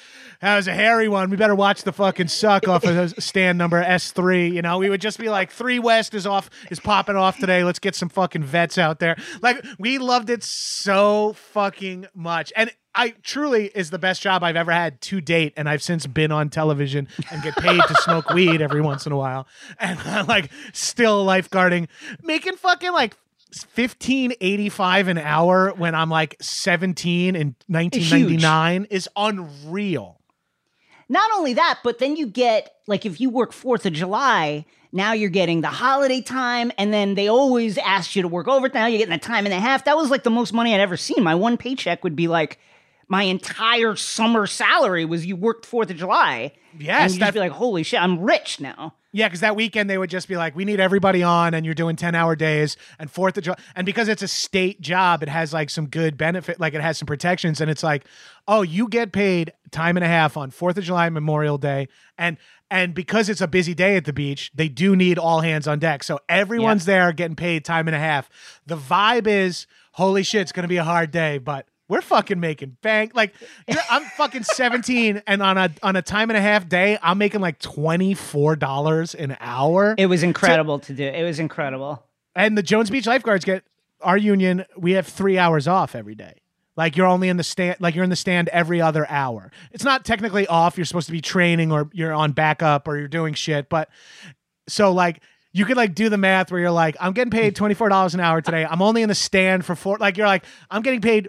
that 0.42 0.56
was 0.56 0.68
a 0.68 0.74
hairy 0.74 1.08
one. 1.08 1.30
We 1.30 1.38
better 1.38 1.54
watch 1.54 1.84
the 1.84 1.92
fucking 1.92 2.28
suck 2.28 2.68
off 2.68 2.84
of 2.84 2.96
the 2.96 3.22
stand 3.22 3.60
number 3.60 3.82
s3 3.84 4.52
you 4.52 4.62
know? 4.62 4.80
We 4.80 4.90
would 4.90 5.02
just 5.02 5.20
be 5.20 5.30
like 5.30 5.52
three 5.52 5.80
west 5.80 6.14
is 6.14 6.26
off 6.26 6.50
is 6.72 6.80
popping 6.80 7.16
off 7.16 7.38
today. 7.38 7.64
Let's 7.64 7.80
get 7.80 7.96
some 7.96 8.10
fucking 8.10 8.44
vets 8.44 8.78
out 8.78 9.00
there. 9.00 9.18
Like 9.42 9.64
we 9.78 10.00
loved 10.00 10.30
it 10.30 10.44
so 10.44 11.34
fucking 11.34 12.08
much. 12.16 12.52
And 12.56 12.72
I 12.94 13.12
truly 13.24 13.72
is 13.74 13.90
the 13.90 14.00
best 14.00 14.22
job 14.22 14.44
I've 14.44 14.56
ever 14.56 14.72
had 14.72 15.00
to 15.02 15.22
date, 15.22 15.54
and 15.56 15.70
I've 15.70 15.82
since 15.82 16.06
been 16.06 16.32
on 16.32 16.50
television 16.50 17.08
and 17.32 17.42
get 17.42 17.56
paid 17.56 17.82
to 17.82 17.96
smoke 18.02 18.30
weed 18.34 18.62
every 18.62 18.82
once 18.82 19.06
in 19.06 19.12
a 19.12 19.18
while, 19.18 19.48
and 19.80 20.00
I'm 20.06 20.28
like 20.28 20.52
still 20.74 21.26
lifeguarding, 21.26 21.88
making 22.22 22.56
fucking 22.58 22.92
like 22.92 23.16
fifteen 23.54 24.34
eighty 24.42 24.70
five 24.70 25.08
an 25.08 25.18
hour 25.18 25.74
when 25.74 25.96
I'm 25.96 26.10
like 26.10 26.36
seventeen 26.42 27.36
in 27.36 27.56
nineteen 27.68 28.10
ninety 28.10 28.38
nine 28.38 28.88
is 28.90 29.08
unreal. 29.16 30.20
Not 31.08 31.30
only 31.36 31.54
that, 31.56 31.80
but 31.84 32.00
then 32.00 32.16
you 32.16 32.28
get 32.28 32.74
like 32.88 33.06
if 33.06 33.22
you 33.22 33.30
work 33.30 33.54
Fourth 33.54 33.86
of 33.86 33.94
July, 33.94 34.66
now 34.92 35.14
you're 35.14 35.30
getting 35.30 35.62
the 35.62 35.70
holiday 35.70 36.22
time, 36.22 36.72
and 36.78 36.94
then 36.94 37.16
they 37.16 37.30
always 37.30 37.78
ask 37.78 38.16
you 38.16 38.22
to 38.22 38.28
work 38.28 38.50
overtime. 38.50 38.92
You're 38.92 39.00
getting 39.00 39.14
a 39.14 39.20
time 39.20 39.46
and 39.46 39.54
a 39.54 39.60
half. 39.60 39.86
That 39.86 39.96
was 39.96 40.10
like 40.10 40.24
the 40.24 40.30
most 40.30 40.54
money 40.54 40.74
I'd 40.74 40.82
ever 40.82 40.98
seen. 40.98 41.24
My 41.24 41.36
one 41.36 41.58
paycheck 41.58 42.04
would 42.04 42.16
be 42.16 42.28
like 42.28 42.60
my 43.12 43.24
entire 43.24 43.94
summer 43.98 44.48
salary 44.48 45.04
was 45.04 45.26
you 45.26 45.36
worked 45.36 45.66
Fourth 45.66 45.90
of 45.90 45.98
July. 45.98 46.54
Yes, 46.80 47.02
and 47.02 47.14
you 47.14 47.20
that- 47.20 47.26
just 47.26 47.34
be 47.34 47.40
like, 47.42 47.52
holy 47.52 47.84
shit, 47.84 48.02
I'm 48.02 48.22
rich 48.22 48.62
now. 48.62 48.94
Yeah, 49.12 49.28
because 49.28 49.42
that 49.42 49.58
weekend 49.58 49.90
they 49.90 49.98
would 49.98 50.10
just 50.10 50.30
be 50.30 50.38
like, 50.38 50.56
"We 50.56 50.64
need 50.64 50.80
everybody 50.80 51.22
on," 51.22 51.54
and 51.54 51.66
you're 51.66 51.76
doing 51.76 51.98
ten 51.98 52.16
hour 52.16 52.38
days 52.38 52.78
and 52.98 53.12
Fourth 53.12 53.38
of 53.38 53.44
July, 53.44 53.58
and 53.76 53.86
because 53.86 54.08
it's 54.08 54.22
a 54.22 54.28
state 54.30 54.80
job, 54.80 55.22
it 55.22 55.28
has 55.28 55.52
like 55.52 55.70
some 55.70 55.88
good 55.88 56.16
benefit, 56.16 56.62
like 56.62 56.74
it 56.74 56.80
has 56.80 56.98
some 56.98 57.06
protections, 57.06 57.60
and 57.60 57.70
it's 57.70 57.84
like, 57.84 58.06
oh, 58.48 58.62
you 58.62 58.88
get 58.88 59.12
paid 59.12 59.52
time 59.72 59.98
and 59.98 60.06
a 60.06 60.08
half 60.08 60.38
on 60.38 60.50
Fourth 60.50 60.78
of 60.78 60.86
July, 60.86 61.10
Memorial 61.10 61.58
Day, 61.58 61.90
and 62.18 62.38
and 62.70 62.94
because 62.94 63.28
it's 63.28 63.42
a 63.42 63.48
busy 63.50 63.74
day 63.74 63.98
at 63.98 64.06
the 64.06 64.14
beach, 64.14 64.50
they 64.56 64.70
do 64.70 64.96
need 64.96 65.20
all 65.20 65.42
hands 65.42 65.68
on 65.68 65.80
deck, 65.80 66.04
so 66.04 66.22
everyone's 66.30 66.86
there 66.86 67.12
getting 67.12 67.36
paid 67.36 67.66
time 67.66 67.90
and 67.90 67.96
a 67.96 68.00
half. 68.00 68.30
The 68.66 68.78
vibe 68.78 69.28
is, 69.28 69.68
holy 69.92 70.24
shit, 70.24 70.44
it's 70.44 70.54
gonna 70.54 70.70
be 70.70 70.78
a 70.78 70.86
hard 70.86 71.12
day, 71.12 71.38
but 71.38 71.68
we're 71.92 72.02
fucking 72.02 72.40
making 72.40 72.78
bank. 72.82 73.12
Like 73.14 73.34
I'm 73.90 74.04
fucking 74.16 74.44
17 74.44 75.24
and 75.28 75.44
on 75.44 75.58
a 75.58 75.70
on 75.84 75.98
a 75.98 76.02
time 76.02 76.30
and 76.30 76.38
a 76.38 76.42
half 76.42 76.70
day, 76.70 76.98
I'm 77.04 77.18
making 77.18 77.42
like 77.42 77.60
$24 77.60 79.16
an 79.16 79.36
hour. 79.42 79.96
It 79.98 80.06
was 80.06 80.24
incredible 80.24 80.80
to 80.80 80.94
do. 80.94 81.04
It 81.04 81.24
was 81.24 81.38
incredible. 81.38 82.02
and 82.34 82.58
the 82.58 82.64
Jones 82.64 82.90
Beach 82.90 83.06
lifeguards 83.06 83.44
get 83.44 83.66
our 84.00 84.18
union, 84.18 84.64
we 84.78 84.94
have 84.94 85.06
3 85.06 85.38
hours 85.38 85.68
off 85.68 85.94
every 85.94 86.16
day. 86.16 86.36
Like 86.78 86.96
you're 86.96 87.08
only 87.08 87.28
in 87.28 87.36
the 87.36 87.44
stand 87.44 87.76
like 87.82 87.94
you're 87.94 88.06
in 88.06 88.10
the 88.10 88.16
stand 88.16 88.48
every 88.50 88.80
other 88.80 89.06
hour. 89.10 89.52
It's 89.74 89.84
not 89.84 90.06
technically 90.06 90.48
off, 90.48 90.78
you're 90.78 90.86
supposed 90.86 91.08
to 91.08 91.12
be 91.12 91.20
training 91.20 91.74
or 91.74 91.90
you're 91.92 92.14
on 92.14 92.32
backup 92.32 92.88
or 92.88 92.98
you're 92.98 93.10
doing 93.10 93.34
shit, 93.34 93.68
but 93.68 93.90
so 94.70 94.94
like 94.94 95.20
you 95.52 95.66
could 95.66 95.76
like 95.76 95.94
do 95.94 96.08
the 96.08 96.18
math 96.18 96.54
where 96.54 96.62
you're 96.62 96.72
like, 96.72 96.96
I'm 97.02 97.12
getting 97.12 97.32
paid 97.32 97.54
twenty 97.54 97.74
four 97.76 97.90
dollars 97.90 98.14
an 98.14 98.22
hour 98.22 98.40
today. 98.40 98.66
I'm 98.66 98.82
only 98.82 99.02
in 99.02 99.10
the 99.10 99.16
stand 99.16 99.66
for 99.66 99.76
four. 99.76 99.98
Like 99.98 100.16
you're 100.16 100.26
like, 100.26 100.46
I'm 100.70 100.84
getting 100.84 101.02
paid 101.02 101.28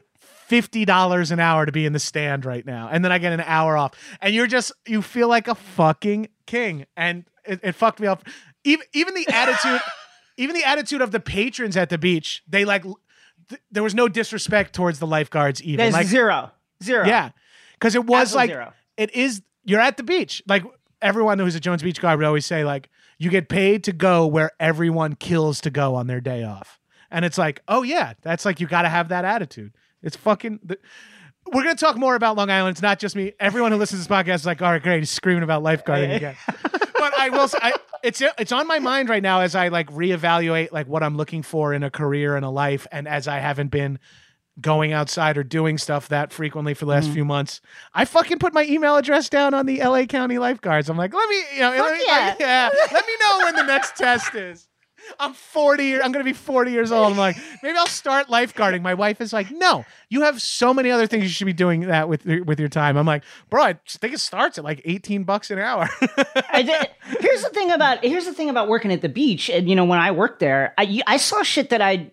fifty 0.52 0.84
dollars 0.84 1.30
an 1.30 1.40
hour 1.40 1.64
to 1.64 1.72
be 1.72 1.86
in 1.86 1.94
the 1.94 1.98
stand 1.98 2.44
right 2.44 2.66
now, 2.66 2.90
and 2.92 3.02
then 3.02 3.10
I 3.10 3.16
get 3.16 3.32
an 3.32 3.40
hour 3.40 3.74
off, 3.74 3.92
and 4.20 4.34
you're 4.34 4.46
just 4.46 4.70
you 4.86 5.00
feel 5.00 5.26
like 5.28 5.48
a 5.48 5.54
fucking 5.54 6.28
king, 6.46 6.84
and 6.94 7.24
it, 7.46 7.60
it 7.62 7.72
fucked 7.72 8.00
me 8.00 8.06
up. 8.06 8.22
Even 8.62 8.84
even 8.92 9.14
the 9.14 9.26
attitude, 9.32 9.80
even 10.36 10.54
the 10.54 10.64
attitude 10.64 11.00
of 11.00 11.10
the 11.10 11.20
patrons 11.20 11.74
at 11.76 11.88
the 11.88 11.96
beach, 11.96 12.42
they 12.46 12.66
like. 12.66 12.82
Th- 13.48 13.60
there 13.70 13.82
was 13.82 13.94
no 13.94 14.08
disrespect 14.08 14.74
towards 14.74 14.98
the 14.98 15.06
lifeguards 15.06 15.62
even 15.62 15.78
There's 15.78 15.94
like 15.94 16.06
zero. 16.06 16.50
Zero. 16.82 17.06
yeah, 17.06 17.30
because 17.72 17.94
it 17.94 18.04
was 18.04 18.34
Absolute 18.34 18.36
like 18.38 18.50
zero. 18.50 18.72
it 18.98 19.14
is. 19.14 19.40
You're 19.64 19.80
at 19.80 19.96
the 19.96 20.02
beach. 20.02 20.42
Like 20.46 20.64
everyone 21.00 21.38
who's 21.38 21.54
a 21.54 21.60
Jones 21.60 21.82
Beach 21.82 22.00
guy 22.00 22.14
would 22.14 22.24
always 22.26 22.44
say, 22.46 22.62
like 22.64 22.90
you 23.18 23.30
get 23.30 23.48
paid 23.48 23.84
to 23.84 23.92
go 23.92 24.26
where 24.26 24.50
everyone 24.60 25.14
kills 25.16 25.60
to 25.62 25.70
go 25.70 25.94
on 25.94 26.06
their 26.08 26.20
day 26.20 26.44
off, 26.44 26.78
and 27.10 27.24
it's 27.24 27.38
like, 27.38 27.62
oh 27.68 27.82
yeah, 27.82 28.12
that's 28.20 28.44
like 28.44 28.60
you 28.60 28.66
got 28.66 28.82
to 28.82 28.88
have 28.90 29.08
that 29.08 29.24
attitude. 29.24 29.72
It's 30.02 30.16
fucking. 30.16 30.60
The, 30.64 30.78
we're 31.52 31.62
gonna 31.64 31.74
talk 31.74 31.96
more 31.96 32.14
about 32.14 32.36
Long 32.36 32.50
Island. 32.50 32.74
It's 32.74 32.82
not 32.82 32.98
just 32.98 33.16
me. 33.16 33.32
Everyone 33.40 33.72
who 33.72 33.78
listens 33.78 34.02
to 34.04 34.08
this 34.08 34.16
podcast 34.16 34.34
is 34.36 34.46
like, 34.46 34.62
all 34.62 34.70
right, 34.70 34.82
great. 34.82 35.00
He's 35.00 35.10
screaming 35.10 35.42
about 35.42 35.62
lifeguarding 35.62 36.14
again. 36.14 36.36
but 36.72 37.18
I 37.18 37.28
will. 37.30 37.48
Say, 37.48 37.58
I 37.60 37.74
it's 38.04 38.22
it's 38.38 38.52
on 38.52 38.66
my 38.66 38.78
mind 38.78 39.08
right 39.08 39.22
now 39.22 39.40
as 39.40 39.54
I 39.54 39.68
like 39.68 39.90
reevaluate 39.90 40.72
like 40.72 40.86
what 40.86 41.02
I'm 41.02 41.16
looking 41.16 41.42
for 41.42 41.72
in 41.74 41.82
a 41.82 41.90
career 41.90 42.36
and 42.36 42.44
a 42.44 42.50
life, 42.50 42.86
and 42.92 43.08
as 43.08 43.26
I 43.28 43.38
haven't 43.38 43.68
been 43.72 43.98
going 44.60 44.92
outside 44.92 45.38
or 45.38 45.42
doing 45.42 45.78
stuff 45.78 46.08
that 46.10 46.30
frequently 46.30 46.74
for 46.74 46.84
the 46.84 46.90
last 46.90 47.04
Mm-hmm. 47.06 47.14
few 47.14 47.24
months. 47.24 47.60
I 47.94 48.04
fucking 48.04 48.38
put 48.38 48.52
my 48.52 48.64
email 48.64 48.96
address 48.96 49.30
down 49.30 49.54
on 49.54 49.64
the 49.64 49.80
LA 49.82 50.04
County 50.04 50.36
lifeguards. 50.38 50.90
I'm 50.90 50.96
like, 50.98 51.14
let 51.14 51.26
me, 51.30 51.42
you 51.54 51.60
know, 51.62 51.70
let 51.70 51.96
me, 51.98 52.04
yeah. 52.06 52.34
yeah, 52.40 52.70
let 52.92 53.06
me 53.06 53.12
know 53.20 53.38
when 53.46 53.56
the 53.56 53.62
next 53.62 53.96
test 53.96 54.34
is. 54.34 54.68
I'm 55.20 55.34
40. 55.34 55.84
year- 55.84 56.00
I'm 56.02 56.12
going 56.12 56.24
to 56.24 56.28
be 56.28 56.34
40 56.36 56.70
years 56.70 56.92
old. 56.92 57.12
I'm 57.12 57.18
like, 57.18 57.36
maybe 57.62 57.76
I'll 57.76 57.86
start 57.86 58.28
lifeguarding. 58.28 58.82
My 58.82 58.94
wife 58.94 59.20
is 59.20 59.32
like, 59.32 59.50
no, 59.50 59.84
you 60.08 60.22
have 60.22 60.40
so 60.40 60.72
many 60.72 60.90
other 60.90 61.06
things 61.06 61.24
you 61.24 61.28
should 61.30 61.44
be 61.46 61.52
doing 61.52 61.80
that 61.82 62.08
with 62.08 62.24
your- 62.26 62.44
with 62.44 62.58
your 62.60 62.68
time. 62.68 62.96
I'm 62.96 63.06
like, 63.06 63.24
bro, 63.50 63.62
I 63.62 63.78
think 63.86 64.14
it 64.14 64.20
starts 64.20 64.58
at 64.58 64.64
like 64.64 64.80
18 64.84 65.24
bucks 65.24 65.50
an 65.50 65.58
hour. 65.58 65.88
I 66.50 66.62
did. 66.66 66.88
Here's 67.20 67.42
the 67.42 67.50
thing 67.50 67.70
about 67.70 68.04
here's 68.04 68.24
the 68.26 68.32
thing 68.34 68.48
about 68.50 68.68
working 68.68 68.92
at 68.92 69.02
the 69.02 69.08
beach. 69.08 69.50
And 69.50 69.68
you 69.68 69.76
know, 69.76 69.84
when 69.84 69.98
I 69.98 70.10
worked 70.12 70.40
there, 70.40 70.74
I 70.78 71.00
I 71.06 71.16
saw 71.16 71.42
shit 71.42 71.70
that 71.70 71.80
I 71.82 72.10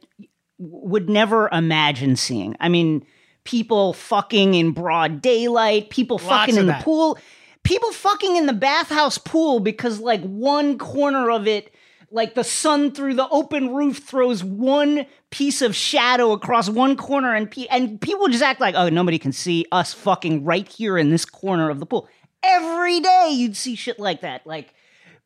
would 0.57 1.09
never 1.09 1.47
imagine 1.51 2.15
seeing. 2.15 2.55
I 2.59 2.69
mean, 2.69 3.05
people 3.43 3.93
fucking 3.93 4.53
in 4.53 4.71
broad 4.71 5.21
daylight, 5.21 5.89
people 5.89 6.17
fucking 6.17 6.55
of 6.55 6.59
in 6.61 6.65
the 6.67 6.73
that. 6.73 6.83
pool, 6.83 7.17
people 7.63 7.91
fucking 7.91 8.35
in 8.35 8.45
the 8.45 8.53
bathhouse 8.53 9.17
pool 9.17 9.59
because 9.59 9.99
like 9.99 10.21
one 10.23 10.77
corner 10.77 11.29
of 11.31 11.47
it. 11.47 11.73
Like 12.11 12.33
the 12.33 12.43
sun 12.43 12.91
through 12.91 13.13
the 13.15 13.27
open 13.29 13.73
roof 13.73 13.99
throws 13.99 14.43
one 14.43 15.05
piece 15.29 15.61
of 15.61 15.75
shadow 15.75 16.31
across 16.31 16.67
one 16.69 16.95
corner, 16.97 17.35
and 17.35 17.49
pe- 17.49 17.67
and 17.67 18.01
people 18.01 18.27
just 18.29 18.43
act 18.43 18.59
like, 18.59 18.75
oh, 18.75 18.89
nobody 18.89 19.19
can 19.19 19.31
see 19.31 19.65
us 19.71 19.93
fucking 19.93 20.43
right 20.43 20.67
here 20.67 20.97
in 20.97 21.11
this 21.11 21.23
corner 21.25 21.69
of 21.69 21.79
the 21.79 21.85
pool. 21.85 22.07
Every 22.41 22.99
day 22.99 23.29
you'd 23.33 23.55
see 23.57 23.75
shit 23.75 23.99
like 23.99 24.21
that, 24.21 24.47
like 24.47 24.73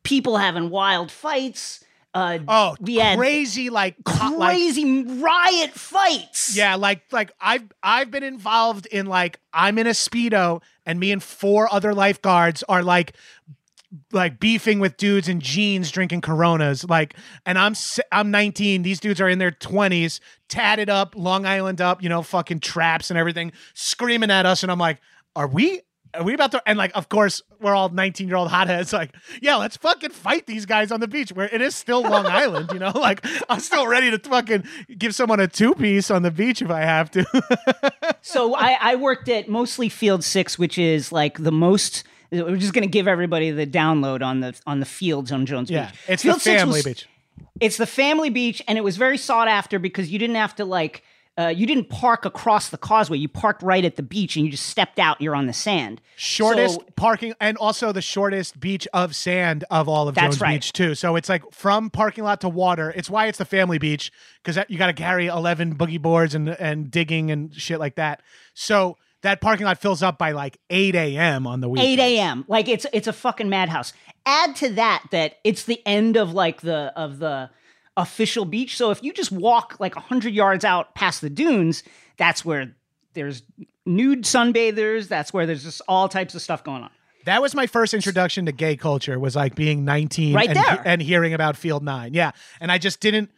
people 0.02 0.36
having 0.36 0.68
wild 0.70 1.10
fights. 1.10 1.80
Uh, 2.12 2.38
Oh, 2.46 2.76
had 2.98 3.18
crazy 3.18 3.70
like 3.70 3.96
co- 4.04 4.36
like 4.36 4.50
crazy 4.56 5.04
riot 5.04 5.70
fights. 5.72 6.56
Yeah, 6.56 6.76
like 6.76 7.02
like 7.10 7.32
I've 7.40 7.64
I've 7.82 8.10
been 8.10 8.22
involved 8.22 8.86
in 8.86 9.06
like 9.06 9.40
I'm 9.52 9.78
in 9.78 9.86
a 9.88 9.90
speedo 9.90 10.62
and 10.86 11.00
me 11.00 11.10
and 11.10 11.20
four 11.22 11.72
other 11.72 11.92
lifeguards 11.92 12.62
are 12.68 12.84
like 12.84 13.14
like 14.12 14.40
beefing 14.40 14.80
with 14.80 14.96
dudes 14.96 15.28
in 15.28 15.40
jeans 15.40 15.90
drinking 15.90 16.20
coronas 16.20 16.84
like 16.88 17.14
and 17.46 17.58
i'm 17.58 17.74
i'm 18.12 18.30
19 18.30 18.82
these 18.82 19.00
dudes 19.00 19.20
are 19.20 19.28
in 19.28 19.38
their 19.38 19.50
20s 19.50 20.20
tatted 20.48 20.90
up 20.90 21.14
long 21.16 21.46
island 21.46 21.80
up 21.80 22.02
you 22.02 22.08
know 22.08 22.22
fucking 22.22 22.60
traps 22.60 23.10
and 23.10 23.18
everything 23.18 23.52
screaming 23.74 24.30
at 24.30 24.46
us 24.46 24.62
and 24.62 24.72
i'm 24.72 24.78
like 24.78 25.00
are 25.36 25.46
we 25.46 25.80
are 26.14 26.22
we 26.22 26.34
about 26.34 26.52
to 26.52 26.62
and 26.66 26.78
like 26.78 26.92
of 26.94 27.08
course 27.08 27.42
we're 27.60 27.74
all 27.74 27.88
19 27.88 28.28
year 28.28 28.36
old 28.36 28.48
hotheads 28.48 28.92
like 28.92 29.14
yeah 29.42 29.56
let's 29.56 29.76
fucking 29.76 30.10
fight 30.10 30.46
these 30.46 30.66
guys 30.66 30.90
on 30.90 31.00
the 31.00 31.08
beach 31.08 31.30
where 31.32 31.48
it 31.52 31.60
is 31.60 31.74
still 31.74 32.02
long 32.02 32.26
island 32.28 32.70
you 32.72 32.78
know 32.78 32.92
like 32.94 33.24
i'm 33.48 33.60
still 33.60 33.86
ready 33.86 34.10
to 34.10 34.18
fucking 34.18 34.64
give 34.96 35.14
someone 35.14 35.40
a 35.40 35.48
two 35.48 35.74
piece 35.74 36.10
on 36.10 36.22
the 36.22 36.30
beach 36.30 36.62
if 36.62 36.70
i 36.70 36.80
have 36.80 37.10
to 37.10 37.24
So 38.24 38.54
I, 38.54 38.78
I 38.80 38.96
worked 38.96 39.28
at 39.28 39.50
mostly 39.50 39.90
Field 39.90 40.24
Six, 40.24 40.58
which 40.58 40.78
is 40.78 41.12
like 41.12 41.36
the 41.38 41.52
most. 41.52 42.04
We're 42.42 42.56
just 42.56 42.72
going 42.72 42.82
to 42.84 42.90
give 42.90 43.06
everybody 43.08 43.50
the 43.50 43.66
download 43.66 44.22
on 44.22 44.40
the 44.40 44.54
on 44.66 44.80
the 44.80 44.86
fields 44.86 45.30
on 45.32 45.46
Jones 45.46 45.70
yeah 45.70 45.90
Beach. 45.90 46.00
it's 46.08 46.22
Field 46.22 46.36
the 46.36 46.40
family 46.40 46.72
was- 46.78 46.84
beach 46.84 47.08
It's 47.60 47.76
the 47.76 47.86
family 47.86 48.30
beach, 48.30 48.62
and 48.68 48.76
it 48.78 48.82
was 48.84 48.96
very 48.96 49.16
sought 49.18 49.48
after 49.48 49.78
because 49.78 50.10
you 50.10 50.18
didn't 50.18 50.36
have 50.36 50.54
to 50.56 50.64
like. 50.64 51.02
Uh, 51.36 51.48
you 51.48 51.66
didn't 51.66 51.88
park 51.88 52.24
across 52.24 52.68
the 52.68 52.78
causeway. 52.78 53.18
You 53.18 53.26
parked 53.28 53.60
right 53.64 53.84
at 53.84 53.96
the 53.96 54.04
beach, 54.04 54.36
and 54.36 54.44
you 54.44 54.52
just 54.52 54.66
stepped 54.66 55.00
out. 55.00 55.20
You're 55.20 55.34
on 55.34 55.46
the 55.48 55.52
sand. 55.52 56.00
shortest 56.14 56.74
So- 56.76 56.86
parking 56.94 57.34
and 57.40 57.56
also 57.58 57.90
the 57.90 58.00
shortest 58.02 58.60
beach 58.60 58.86
of 58.92 59.16
sand 59.16 59.64
of 59.68 59.88
all 59.88 60.06
of 60.06 60.14
Jones 60.14 60.40
right. 60.40 60.60
Beach 60.60 60.72
too. 60.72 60.94
So 60.94 61.16
it's 61.16 61.28
like 61.28 61.42
from 61.52 61.90
parking 61.90 62.22
lot 62.22 62.40
to 62.42 62.48
water. 62.48 62.92
It's 62.94 63.10
why 63.10 63.26
it's 63.26 63.38
the 63.38 63.44
family 63.44 63.78
beach 63.78 64.12
because 64.44 64.64
you 64.68 64.78
got 64.78 64.86
to 64.86 64.92
carry 64.92 65.26
eleven 65.26 65.74
boogie 65.74 66.00
boards 66.00 66.36
and 66.36 66.50
and 66.50 66.88
digging 66.88 67.32
and 67.32 67.52
shit 67.52 67.80
like 67.80 67.96
that. 67.96 68.22
So 68.54 68.96
that 69.24 69.40
parking 69.40 69.66
lot 69.66 69.78
fills 69.78 70.02
up 70.02 70.16
by 70.16 70.32
like 70.32 70.58
eight 70.70 70.94
a.m. 70.94 71.46
on 71.46 71.60
the 71.60 71.68
weekend. 71.68 72.00
8 72.00 72.18
a.m. 72.18 72.44
Like 72.48 72.68
it's 72.68 72.86
it's 72.92 73.06
a 73.08 73.12
fucking 73.12 73.48
madhouse. 73.48 73.92
Add 74.24 74.56
to 74.56 74.70
that 74.70 75.04
that 75.10 75.38
it's 75.44 75.64
the 75.64 75.82
end 75.84 76.16
of 76.16 76.32
like 76.32 76.60
the 76.60 76.92
of 76.96 77.18
the 77.18 77.50
official 77.96 78.44
beach. 78.44 78.76
So 78.76 78.90
if 78.90 79.02
you 79.02 79.12
just 79.12 79.32
walk 79.32 79.76
like 79.78 79.94
100 79.96 80.32
yards 80.32 80.64
out 80.64 80.94
past 80.94 81.20
the 81.20 81.30
dunes, 81.30 81.82
that's 82.16 82.44
where 82.44 82.74
there's 83.14 83.42
nude 83.86 84.22
sunbathers, 84.24 85.08
that's 85.08 85.32
where 85.32 85.46
there's 85.46 85.62
just 85.64 85.82
all 85.88 86.08
types 86.08 86.34
of 86.34 86.42
stuff 86.42 86.64
going 86.64 86.82
on. 86.82 86.90
That 87.24 87.40
was 87.40 87.54
my 87.54 87.66
first 87.66 87.94
introduction 87.94 88.46
to 88.46 88.52
gay 88.52 88.76
culture. 88.76 89.18
Was 89.18 89.34
like 89.34 89.54
being 89.54 89.84
nineteen 89.84 90.34
Right 90.34 90.48
and, 90.48 90.56
there. 90.58 90.82
and 90.84 91.00
hearing 91.00 91.32
about 91.32 91.56
Field 91.56 91.82
Nine. 91.82 92.12
Yeah, 92.14 92.32
and 92.60 92.70
I 92.70 92.78
just 92.78 93.00
didn't. 93.00 93.30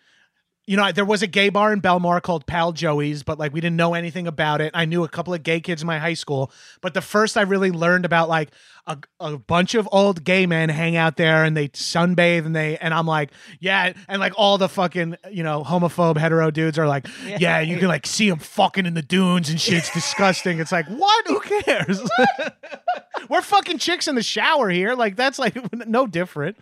You 0.66 0.76
know, 0.76 0.90
there 0.90 1.04
was 1.04 1.22
a 1.22 1.28
gay 1.28 1.48
bar 1.48 1.72
in 1.72 1.80
Bellmore 1.80 2.20
called 2.20 2.44
Pal 2.46 2.72
Joey's, 2.72 3.22
but 3.22 3.38
like 3.38 3.52
we 3.52 3.60
didn't 3.60 3.76
know 3.76 3.94
anything 3.94 4.26
about 4.26 4.60
it. 4.60 4.72
I 4.74 4.84
knew 4.84 5.04
a 5.04 5.08
couple 5.08 5.32
of 5.32 5.44
gay 5.44 5.60
kids 5.60 5.82
in 5.82 5.86
my 5.86 5.98
high 5.98 6.14
school, 6.14 6.50
but 6.80 6.92
the 6.92 7.00
first 7.00 7.36
I 7.36 7.42
really 7.42 7.70
learned 7.70 8.04
about 8.04 8.28
like 8.28 8.50
a, 8.86 8.98
a 9.20 9.38
bunch 9.38 9.74
of 9.74 9.88
old 9.92 10.24
gay 10.24 10.46
men 10.46 10.68
hang 10.68 10.96
out 10.96 11.16
there 11.16 11.44
and 11.44 11.56
they 11.56 11.68
sunbathe 11.68 12.46
and 12.46 12.54
they 12.54 12.78
and 12.78 12.92
I'm 12.92 13.06
like, 13.06 13.30
yeah, 13.60 13.92
and 14.08 14.20
like 14.20 14.32
all 14.36 14.58
the 14.58 14.68
fucking 14.68 15.16
you 15.30 15.42
know 15.42 15.62
homophobe 15.64 16.16
hetero 16.16 16.50
dudes 16.50 16.78
are 16.78 16.88
like, 16.88 17.06
yeah, 17.24 17.60
you 17.60 17.78
can 17.78 17.88
like 17.88 18.06
see 18.06 18.28
them 18.28 18.38
fucking 18.38 18.86
in 18.86 18.94
the 18.94 19.02
dunes 19.02 19.48
and 19.50 19.60
shit. 19.60 19.74
It's 19.74 19.90
disgusting. 19.94 20.58
It's 20.58 20.72
like 20.72 20.86
what? 20.88 21.26
Who 21.28 21.40
cares? 21.40 22.00
We're 23.28 23.42
fucking 23.42 23.78
chicks 23.78 24.08
in 24.08 24.14
the 24.14 24.22
shower 24.22 24.68
here. 24.68 24.94
Like 24.94 25.16
that's 25.16 25.38
like 25.38 25.56
no 25.86 26.06
different. 26.06 26.56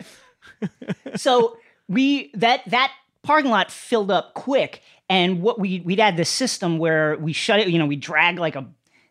so 1.17 1.57
we 1.89 2.31
that 2.35 2.63
that 2.67 2.93
parking 3.25 3.51
lot 3.51 3.71
filled 3.71 4.11
up 4.11 4.35
quick 4.35 4.83
and 5.09 5.43
what 5.43 5.59
we 5.59 5.81
we'd 5.81 5.99
had 5.99 6.17
this 6.17 6.29
system 6.29 6.79
where 6.79 7.17
we 7.17 7.33
shut 7.33 7.59
it 7.59 7.69
you 7.69 7.79
know 7.79 7.87
we 7.87 7.97
drag 7.97 8.39
like 8.39 8.55
a 8.55 8.65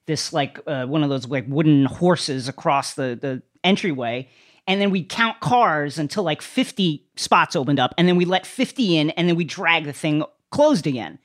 this 0.05 0.33
like 0.33 0.59
uh, 0.67 0.85
one 0.85 1.03
of 1.03 1.09
those 1.09 1.27
like 1.27 1.45
wooden 1.47 1.85
horses 1.85 2.47
across 2.47 2.93
the 2.93 3.17
the 3.19 3.41
entryway 3.63 4.27
and 4.67 4.79
then 4.79 4.91
we'd 4.91 5.09
count 5.09 5.39
cars 5.39 5.97
until 5.97 6.23
like 6.23 6.41
50 6.41 7.05
spots 7.15 7.55
opened 7.55 7.79
up 7.79 7.93
and 7.97 8.07
then 8.07 8.15
we 8.15 8.25
let 8.25 8.45
50 8.45 8.97
in 8.97 9.09
and 9.11 9.27
then 9.27 9.35
we 9.35 9.43
drag 9.43 9.85
the 9.85 9.93
thing 9.93 10.23
closed 10.51 10.87
again. 10.87 11.19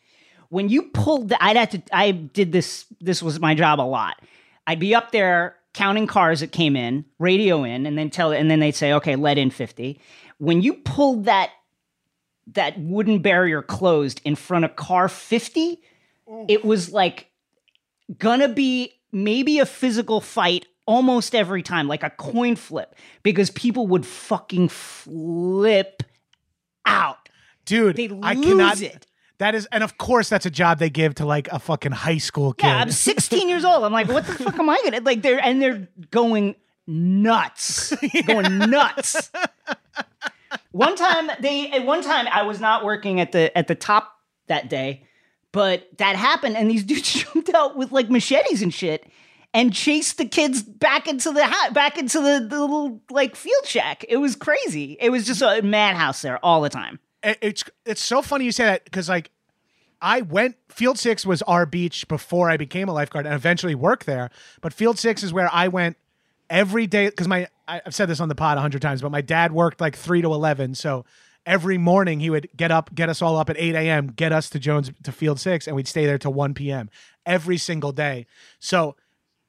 When 0.49 0.69
you 0.69 0.83
pulled 0.83 1.29
the 1.29 1.43
i'd 1.43 1.57
have 1.57 1.71
to 1.71 1.83
i 1.93 2.11
did 2.11 2.53
this 2.53 2.87
this 3.01 3.23
was 3.23 3.41
my 3.41 3.55
job 3.55 3.81
a 3.81 3.83
lot. 3.83 4.21
I'd 4.67 4.81
be 4.81 4.95
up 4.95 5.13
there 5.13 5.57
counting 5.75 6.07
cars 6.07 6.41
that 6.41 6.53
came 6.53 6.77
in 6.77 7.05
radio 7.19 7.65
in 7.65 7.87
and 7.87 7.99
then 7.99 8.11
tell 8.11 8.33
and 8.33 8.51
then 8.51 8.61
they'd 8.61 8.75
say 8.75 8.93
okay 8.95 9.17
let 9.17 9.39
in 9.39 9.51
50 9.51 10.01
when 10.39 10.63
you 10.63 10.75
pulled 10.75 11.25
that 11.27 11.51
that 12.55 12.79
wooden 12.79 13.21
barrier 13.21 13.63
closed 13.63 14.21
in 14.25 14.35
front 14.37 14.65
of 14.65 14.75
car 14.77 15.09
50 15.09 15.81
it 16.49 16.65
was 16.65 16.93
like 16.93 17.31
gonna 18.19 18.49
be 18.49 18.93
maybe 19.13 19.59
a 19.59 19.67
physical 19.67 20.21
fight 20.21 20.67
almost 20.87 21.35
every 21.35 21.63
time 21.63 21.89
like 21.89 22.03
a 22.03 22.11
coin 22.11 22.57
flip 22.57 22.95
because 23.23 23.51
people 23.51 23.87
would 23.87 24.07
fucking 24.07 24.69
flip 24.69 26.03
out. 26.87 27.29
Dude, 27.67 27.97
They 27.97 28.09
I 28.23 28.33
lose 28.33 28.45
cannot 28.47 28.81
it. 28.83 29.07
That 29.39 29.55
is 29.55 29.67
and 29.71 29.85
of 29.85 29.99
course 29.99 30.29
that's 30.29 30.47
a 30.47 30.51
job 30.51 30.79
they 30.79 30.91
give 30.91 31.15
to 31.17 31.27
like 31.27 31.49
a 31.49 31.59
fucking 31.59 31.93
high 31.93 32.19
school 32.19 32.53
kid. 32.55 32.67
yeah 32.67 32.79
i'm 32.79 32.91
16 32.91 33.49
years 33.49 33.65
old. 33.65 33.85
I'm 33.85 33.93
like 33.93 34.09
what 34.09 34.27
the 34.27 34.33
fuck 34.35 34.59
am 34.59 34.69
i 34.69 34.81
gonna 34.83 35.01
like 35.03 35.23
they're 35.23 35.43
and 35.43 35.61
they're 35.63 35.89
going 36.11 36.57
nuts. 36.87 37.95
Going 38.27 38.59
nuts 38.59 39.31
one 40.73 40.97
time 40.97 41.31
they 41.41 41.71
at 41.71 41.85
one 41.85 42.03
time 42.03 42.27
i 42.33 42.43
was 42.43 42.61
not 42.61 42.85
working 42.85 43.21
at 43.21 43.33
the 43.33 43.57
at 43.57 43.67
the 43.69 43.75
top 43.75 44.13
that 44.47 44.69
day 44.69 45.05
but 45.53 45.89
that 45.99 46.17
happened 46.17 46.57
and 46.57 46.71
these 46.71 46.85
dudes 46.91 47.13
jumped 47.13 47.51
out 47.55 47.77
with 47.77 47.93
like 47.93 48.11
machetes 48.11 48.63
and 48.63 48.73
shit 48.73 49.07
and 49.55 49.73
chased 49.73 50.19
the 50.19 50.27
kids 50.27 50.63
back 50.63 51.09
into 51.09 51.33
the 51.33 51.45
ha- 51.47 51.71
back 51.73 51.97
into 51.99 52.19
the, 52.21 52.47
the 52.49 52.61
little 52.61 53.01
like 53.11 53.35
field 53.37 53.65
shack 53.67 54.05
it 54.09 54.19
was 54.19 54.37
crazy 54.37 54.97
it 55.01 55.11
was 55.11 55.27
just 55.27 55.43
a 55.43 55.63
madhouse 55.63 56.23
there 56.23 56.39
all 56.45 56.61
the 56.61 56.69
time 56.71 56.99
It- 57.23 57.39
it's 57.41 57.65
it's 57.87 58.03
so 58.03 58.23
funny 58.23 58.45
you 58.45 58.53
say 58.53 58.65
that 58.65 58.85
because 58.85 59.09
like 59.09 59.31
I 60.01 60.21
went 60.21 60.55
Field 60.69 60.97
Six 60.97 61.27
was 61.27 61.43
our 61.43 61.67
beach 61.67 62.07
before 62.07 62.49
I 62.49 62.57
became 62.57 62.89
a 62.89 62.93
lifeguard 62.93 63.27
and 63.27 63.35
eventually 63.35 63.75
worked 63.75 64.07
there. 64.07 64.31
But 64.61 64.73
Field 64.73 64.97
Six 64.97 65.25
is 65.25 65.33
where 65.33 65.53
I 65.53 65.67
went 65.67 65.97
every 66.49 66.87
day 66.87 67.07
because 67.09 67.27
my 67.27 67.49
I- 67.69 67.83
I've 67.87 67.95
said 67.95 68.09
this 68.09 68.19
on 68.21 68.29
the 68.29 68.35
pod 68.35 68.59
a 68.59 68.61
hundred 68.61 68.83
times, 68.83 69.03
but 69.03 69.11
my 69.13 69.21
dad 69.21 69.53
worked 69.53 69.81
like 69.81 69.95
three 69.97 70.23
to 70.23 70.33
eleven, 70.33 70.75
so 70.75 71.05
every 71.47 71.79
morning 71.79 72.21
he 72.21 72.31
would 72.31 72.49
get 72.57 72.71
up, 72.71 72.95
get 72.95 73.09
us 73.09 73.23
all 73.23 73.37
up 73.37 73.49
at 73.51 73.57
eight 73.59 73.75
a.m., 73.75 74.09
get 74.09 74.33
us 74.33 74.51
to 74.51 74.59
Jones 74.59 74.91
to 75.05 75.13
Field 75.13 75.39
Six, 75.39 75.67
and 75.67 75.77
we'd 75.77 75.87
stay 75.89 76.05
there 76.07 76.19
till 76.19 76.33
one 76.33 76.55
p.m. 76.55 76.91
every 77.27 77.59
single 77.59 77.93
day. 77.93 78.27
So 78.59 78.97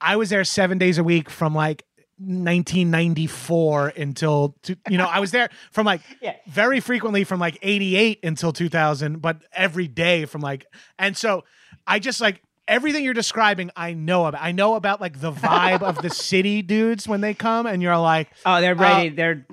I 0.00 0.16
was 0.16 0.30
there 0.30 0.44
seven 0.44 0.78
days 0.78 0.98
a 0.98 1.04
week 1.04 1.28
from 1.28 1.54
like 1.54 1.84
1994 2.18 3.88
until 3.96 4.54
two, 4.62 4.76
you 4.88 4.98
know 4.98 5.06
I 5.06 5.20
was 5.20 5.30
there 5.30 5.48
from 5.72 5.86
like 5.86 6.00
Yeah. 6.20 6.36
very 6.46 6.80
frequently 6.80 7.24
from 7.24 7.40
like 7.40 7.58
88 7.62 8.20
until 8.22 8.52
2000 8.52 9.20
but 9.22 9.42
every 9.52 9.88
day 9.88 10.24
from 10.26 10.40
like 10.42 10.66
and 10.98 11.16
so 11.16 11.44
I 11.86 11.98
just 11.98 12.20
like 12.20 12.42
everything 12.70 13.04
you're 13.04 13.12
describing 13.12 13.70
I 13.76 13.92
know 13.92 14.24
about 14.26 14.40
I 14.40 14.52
know 14.52 14.76
about 14.76 15.00
like 15.00 15.20
the 15.20 15.32
vibe 15.32 15.82
of 15.82 16.00
the 16.00 16.08
city 16.28 16.62
dudes 16.62 17.06
when 17.06 17.20
they 17.20 17.34
come 17.34 17.66
and 17.66 17.82
you're 17.82 17.98
like 17.98 18.28
oh 18.46 18.60
they're 18.60 18.72
uh, 18.72 18.80
ready 18.80 19.08
they're 19.10 19.44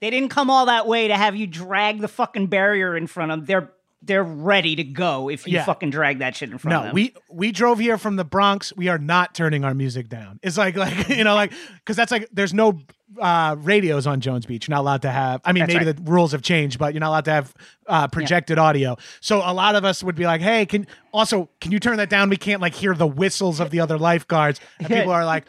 They 0.00 0.10
didn't 0.10 0.30
come 0.30 0.50
all 0.50 0.66
that 0.66 0.86
way 0.88 1.08
to 1.08 1.16
have 1.16 1.36
you 1.36 1.46
drag 1.46 2.00
the 2.00 2.08
fucking 2.08 2.46
barrier 2.46 2.96
in 2.96 3.06
front 3.06 3.30
of 3.30 3.40
them. 3.40 3.46
They're 3.46 3.72
they're 4.02 4.24
ready 4.24 4.76
to 4.76 4.84
go 4.84 5.28
if 5.28 5.46
you 5.46 5.54
Yeah. 5.54 5.64
fucking 5.64 5.90
drag 5.90 6.20
that 6.20 6.34
shit 6.36 6.50
in 6.50 6.58
front 6.58 6.74
of 6.74 6.80
No, 6.80 6.86
them. 6.86 6.94
we 6.94 7.14
we 7.30 7.52
drove 7.52 7.78
here 7.78 7.98
from 7.98 8.16
the 8.16 8.24
Bronx. 8.24 8.72
We 8.76 8.88
are 8.88 8.98
not 8.98 9.34
turning 9.34 9.64
our 9.64 9.74
music 9.74 10.08
down. 10.08 10.40
It's 10.42 10.56
like 10.56 10.76
like 10.86 11.08
you 11.08 11.24
know 11.24 11.34
like 11.34 11.52
because 11.78 11.96
that's 11.96 12.10
like 12.12 12.28
there's 12.32 12.54
no 12.54 12.78
uh, 13.20 13.56
radios 13.58 14.06
on 14.06 14.20
Jones 14.20 14.46
Beach. 14.46 14.68
You're 14.68 14.76
not 14.76 14.82
allowed 14.82 15.02
to 15.02 15.10
have. 15.10 15.40
I 15.44 15.52
mean, 15.52 15.62
That's 15.62 15.74
maybe 15.74 15.86
right. 15.86 15.96
the 15.96 16.10
rules 16.10 16.30
have 16.32 16.42
changed, 16.42 16.78
but 16.78 16.94
you're 16.94 17.00
not 17.00 17.08
allowed 17.08 17.24
to 17.24 17.32
have 17.32 17.54
uh, 17.88 18.06
projected 18.06 18.56
audio. 18.56 18.96
So 19.20 19.38
a 19.44 19.52
lot 19.52 19.74
of 19.74 19.84
us 19.84 20.02
would 20.04 20.14
be 20.14 20.24
like, 20.26 20.40
"Hey, 20.40 20.64
can 20.64 20.86
also 21.12 21.50
can 21.60 21.72
you 21.72 21.80
turn 21.80 21.96
that 21.96 22.08
down? 22.08 22.30
We 22.30 22.36
can't 22.36 22.62
like 22.62 22.72
hear 22.74 22.94
the 22.94 23.08
whistles 23.08 23.58
of 23.60 23.70
the 23.70 23.80
other 23.80 23.98
lifeguards." 23.98 24.60
And 24.78 24.88
people 24.88 25.10
are 25.12 25.24
like. 25.24 25.46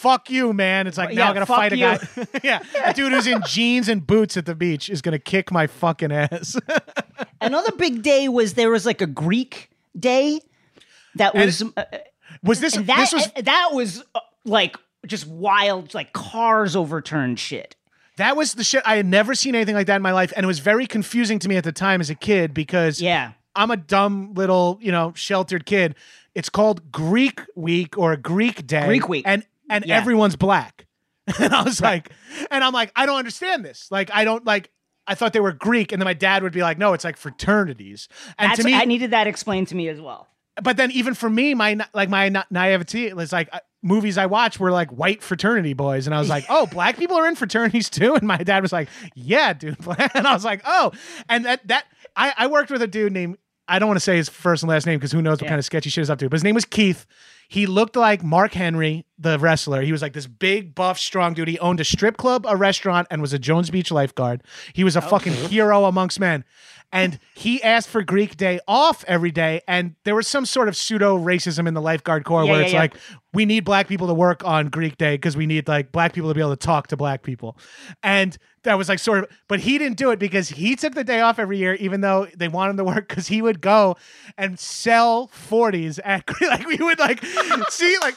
Fuck 0.00 0.30
you, 0.30 0.54
man. 0.54 0.86
It's 0.86 0.96
like, 0.96 1.10
now 1.10 1.24
Yeah, 1.24 1.30
I 1.30 1.34
gotta 1.34 1.46
fight 1.46 1.72
a 1.74 1.76
guy. 1.76 1.98
yeah. 2.42 2.62
A 2.86 2.94
dude 2.94 3.12
who's 3.12 3.26
in 3.26 3.42
jeans 3.46 3.86
and 3.86 4.06
boots 4.06 4.38
at 4.38 4.46
the 4.46 4.54
beach 4.54 4.88
is 4.88 5.02
gonna 5.02 5.18
kick 5.18 5.52
my 5.52 5.66
fucking 5.66 6.10
ass. 6.10 6.56
Another 7.42 7.72
big 7.72 8.02
day 8.02 8.28
was 8.28 8.54
there 8.54 8.70
was 8.70 8.86
like 8.86 9.02
a 9.02 9.06
Greek 9.06 9.70
day 9.98 10.40
that 11.16 11.34
was 11.34 11.62
uh, 11.76 11.84
was 12.42 12.60
this 12.60 12.74
that 12.76 12.86
this 12.86 13.12
was 13.12 13.30
that 13.44 13.70
was 13.72 14.02
uh, 14.14 14.20
like 14.44 14.76
just 15.06 15.26
wild 15.26 15.92
like 15.92 16.14
cars 16.14 16.74
overturned 16.76 17.38
shit. 17.38 17.76
That 18.16 18.36
was 18.36 18.54
the 18.54 18.64
shit. 18.64 18.82
I 18.86 18.96
had 18.96 19.06
never 19.06 19.34
seen 19.34 19.54
anything 19.54 19.74
like 19.74 19.86
that 19.88 19.96
in 19.96 20.02
my 20.02 20.12
life, 20.12 20.32
and 20.34 20.44
it 20.44 20.46
was 20.46 20.60
very 20.60 20.86
confusing 20.86 21.38
to 21.40 21.48
me 21.48 21.56
at 21.56 21.64
the 21.64 21.72
time 21.72 22.00
as 22.00 22.08
a 22.08 22.14
kid 22.14 22.54
because 22.54 23.00
Yeah. 23.02 23.32
I'm 23.56 23.70
a 23.70 23.76
dumb 23.76 24.32
little, 24.34 24.78
you 24.80 24.92
know, 24.92 25.12
sheltered 25.16 25.66
kid. 25.66 25.94
It's 26.34 26.48
called 26.48 26.92
Greek 26.92 27.40
Week 27.56 27.98
or 27.98 28.12
a 28.12 28.16
Greek 28.16 28.66
Day. 28.66 28.86
Greek 28.86 29.08
Week. 29.08 29.24
and 29.26 29.44
and 29.70 29.84
Yeah. 29.86 29.96
everyone's 29.96 30.36
black. 30.36 30.86
And 31.38 31.54
I 31.54 31.62
was 31.62 31.80
like, 31.80 32.10
and 32.50 32.62
I'm 32.64 32.72
like, 32.72 32.90
I 32.96 33.06
don't 33.06 33.16
understand 33.18 33.64
this. 33.64 33.86
Like, 33.90 34.10
I 34.12 34.24
don't 34.24 34.44
like. 34.44 34.70
I 35.06 35.14
thought 35.14 35.32
they 35.32 35.40
were 35.40 35.52
Greek, 35.52 35.92
and 35.92 36.00
then 36.02 36.04
my 36.04 36.14
dad 36.14 36.42
would 36.42 36.52
be 36.52 36.60
like, 36.62 36.76
"No, 36.78 36.92
it's 36.92 37.04
like 37.04 37.16
fraternities." 37.16 38.08
And 38.38 38.50
That's, 38.50 38.60
to 38.60 38.64
me, 38.66 38.74
I 38.74 38.84
needed 38.84 39.10
that 39.12 39.26
explained 39.26 39.68
to 39.68 39.74
me 39.74 39.88
as 39.88 40.00
well. 40.00 40.28
but 40.62 40.76
then 40.76 40.90
even 40.92 41.14
for 41.14 41.28
me, 41.30 41.54
my 41.54 41.78
like 41.94 42.08
my 42.08 42.28
na- 42.28 42.44
naivety 42.50 43.12
was 43.12 43.32
like 43.32 43.48
uh, 43.52 43.58
movies 43.82 44.18
I 44.18 44.26
watched 44.26 44.60
were 44.60 44.70
like 44.72 44.90
white 44.90 45.22
fraternity 45.22 45.72
boys, 45.72 46.06
and 46.06 46.14
I 46.14 46.18
was 46.20 46.28
like, 46.28 46.44
oh, 46.50 46.66
black 46.66 46.96
people 46.96 47.16
are 47.16 47.26
in 47.26 47.34
fraternities 47.34 47.90
too, 47.90 48.14
and 48.14 48.24
my 48.24 48.36
dad 48.38 48.62
was 48.62 48.72
like, 48.72 48.88
yeah, 49.14 49.52
dude, 49.52 49.76
and 50.14 50.26
I 50.26 50.34
was 50.34 50.44
like, 50.44 50.62
oh, 50.64 50.92
and 51.28 51.44
that 51.44 51.66
that 51.68 51.86
I 52.16 52.32
I 52.36 52.46
worked 52.48 52.70
with 52.70 52.82
a 52.82 52.88
dude 52.88 53.12
named 53.12 53.38
I 53.68 53.78
don't 53.78 53.88
want 53.88 53.96
to 53.96 54.04
say 54.04 54.16
his 54.16 54.28
first 54.28 54.62
and 54.62 54.70
last 54.70 54.86
name 54.86 54.98
because 54.98 55.12
who 55.12 55.22
knows 55.22 55.40
what 55.40 55.48
kind 55.48 55.58
of 55.58 55.64
sketchy 55.64 55.90
shit 55.90 56.02
he's 56.02 56.10
up 56.10 56.18
to, 56.20 56.28
but 56.28 56.34
his 56.36 56.44
name 56.44 56.54
was 56.56 56.64
Keith. 56.64 57.06
He 57.48 57.66
looked 57.66 57.96
like 57.96 58.22
Mark 58.22 58.52
Henry, 58.52 59.06
the 59.20 59.38
wrestler. 59.38 59.82
He 59.82 59.92
was 59.92 60.02
like 60.02 60.14
this 60.14 60.26
big, 60.26 60.74
buff, 60.74 60.98
strong 60.98 61.34
dude. 61.34 61.46
He 61.46 61.58
owned 61.58 61.78
a 61.78 61.84
strip 61.84 62.16
club, 62.16 62.46
a 62.48 62.56
restaurant, 62.56 63.06
and 63.10 63.20
was 63.20 63.32
a 63.32 63.38
Jones 63.38 63.70
Beach 63.70 63.90
lifeguard. 63.90 64.42
He 64.72 64.82
was 64.82 64.96
a 64.96 65.02
fucking 65.02 65.34
hero 65.34 65.84
amongst 65.84 66.18
men. 66.18 66.44
And 66.92 67.20
he 67.36 67.62
asked 67.62 67.88
for 67.88 68.02
Greek 68.02 68.36
Day 68.36 68.58
off 68.66 69.04
every 69.06 69.30
day. 69.30 69.60
And 69.68 69.94
there 70.04 70.14
was 70.16 70.26
some 70.26 70.44
sort 70.44 70.68
of 70.68 70.76
pseudo 70.76 71.16
racism 71.16 71.68
in 71.68 71.74
the 71.74 71.80
lifeguard 71.80 72.24
corps 72.24 72.44
Yeah, 72.44 72.50
where 72.50 72.60
yeah, 72.60 72.64
it's 72.64 72.72
yeah. 72.72 72.80
like, 72.80 72.94
we 73.32 73.44
need 73.44 73.64
black 73.64 73.86
people 73.86 74.08
to 74.08 74.14
work 74.14 74.44
on 74.44 74.68
Greek 74.70 74.98
Day 74.98 75.14
because 75.14 75.36
we 75.36 75.46
need 75.46 75.68
like 75.68 75.92
black 75.92 76.12
people 76.12 76.30
to 76.30 76.34
be 76.34 76.40
able 76.40 76.56
to 76.56 76.66
talk 76.66 76.88
to 76.88 76.96
black 76.96 77.22
people. 77.22 77.56
And 78.02 78.36
that 78.64 78.76
was 78.76 78.88
like 78.88 78.98
sort 78.98 79.20
of, 79.20 79.30
but 79.46 79.60
he 79.60 79.78
didn't 79.78 79.98
do 79.98 80.10
it 80.10 80.18
because 80.18 80.48
he 80.48 80.74
took 80.74 80.94
the 80.94 81.04
day 81.04 81.20
off 81.20 81.38
every 81.38 81.58
year, 81.58 81.74
even 81.74 82.00
though 82.00 82.26
they 82.36 82.48
wanted 82.48 82.70
him 82.70 82.76
to 82.78 82.84
work 82.84 83.08
because 83.08 83.28
he 83.28 83.40
would 83.40 83.60
go 83.60 83.96
and 84.36 84.58
sell 84.58 85.28
40s 85.28 86.00
at, 86.04 86.24
like, 86.40 86.66
we 86.66 86.76
would 86.76 86.98
like 86.98 87.24
see, 87.68 87.96
like, 88.00 88.16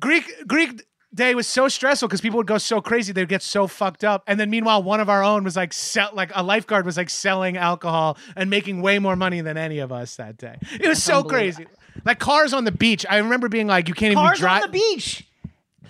Greek, 0.00 0.30
Greek, 0.46 0.82
Day 1.14 1.36
was 1.36 1.46
so 1.46 1.68
stressful 1.68 2.08
because 2.08 2.20
people 2.20 2.38
would 2.38 2.48
go 2.48 2.58
so 2.58 2.80
crazy 2.80 3.12
they'd 3.12 3.28
get 3.28 3.40
so 3.40 3.68
fucked 3.68 4.02
up 4.02 4.24
and 4.26 4.40
then 4.40 4.50
meanwhile 4.50 4.82
one 4.82 4.98
of 4.98 5.08
our 5.08 5.22
own 5.22 5.44
was 5.44 5.54
like 5.54 5.72
sell 5.72 6.10
like 6.12 6.32
a 6.34 6.42
lifeguard 6.42 6.84
was 6.84 6.96
like 6.96 7.08
selling 7.08 7.56
alcohol 7.56 8.18
and 8.34 8.50
making 8.50 8.82
way 8.82 8.98
more 8.98 9.14
money 9.14 9.40
than 9.40 9.56
any 9.56 9.78
of 9.78 9.92
us 9.92 10.16
that 10.16 10.36
day 10.36 10.56
it 10.72 10.88
was 10.88 11.00
so 11.00 11.22
crazy 11.22 11.68
like 12.04 12.18
cars 12.18 12.52
on 12.52 12.64
the 12.64 12.72
beach 12.72 13.06
i 13.08 13.18
remember 13.18 13.48
being 13.48 13.68
like 13.68 13.86
you 13.86 13.94
can't 13.94 14.10
even 14.10 14.24
Cars 14.24 14.40
drive 14.40 14.64
on 14.64 14.72
the 14.72 14.78
beach. 14.96 15.24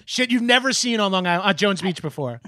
shit 0.05 0.31
you've 0.31 0.43
never 0.43 0.75
seen 0.75 1.01
on 1.01 1.11
long 1.11 1.27
island 1.27 1.49
on 1.49 1.57
jones 1.57 1.81
beach 1.81 2.03
before 2.03 2.43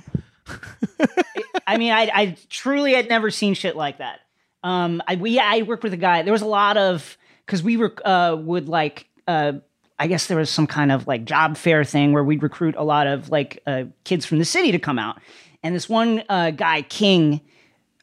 I 1.66 1.78
mean, 1.78 1.92
I, 1.92 2.10
I 2.12 2.36
truly 2.48 2.94
had 2.94 3.08
never 3.08 3.30
seen 3.30 3.54
shit 3.54 3.76
like 3.76 3.98
that. 3.98 4.20
Um, 4.62 5.02
I 5.06 5.16
we 5.16 5.38
I 5.38 5.62
worked 5.62 5.82
with 5.82 5.92
a 5.92 5.98
guy. 5.98 6.22
There 6.22 6.32
was 6.32 6.42
a 6.42 6.46
lot 6.46 6.76
of 6.76 7.16
because 7.44 7.62
we 7.62 7.76
were 7.76 7.94
uh 8.04 8.36
would 8.38 8.68
like 8.68 9.08
uh 9.28 9.54
I 9.98 10.06
guess 10.06 10.26
there 10.26 10.36
was 10.36 10.50
some 10.50 10.66
kind 10.66 10.92
of 10.92 11.06
like 11.06 11.24
job 11.24 11.56
fair 11.56 11.84
thing 11.84 12.12
where 12.12 12.24
we'd 12.24 12.42
recruit 12.42 12.74
a 12.76 12.84
lot 12.84 13.06
of 13.06 13.30
like 13.30 13.62
uh, 13.66 13.84
kids 14.04 14.26
from 14.26 14.38
the 14.38 14.44
city 14.44 14.72
to 14.72 14.78
come 14.78 14.98
out. 14.98 15.20
And 15.62 15.74
this 15.74 15.88
one 15.88 16.22
uh, 16.28 16.50
guy 16.50 16.82
King, 16.82 17.40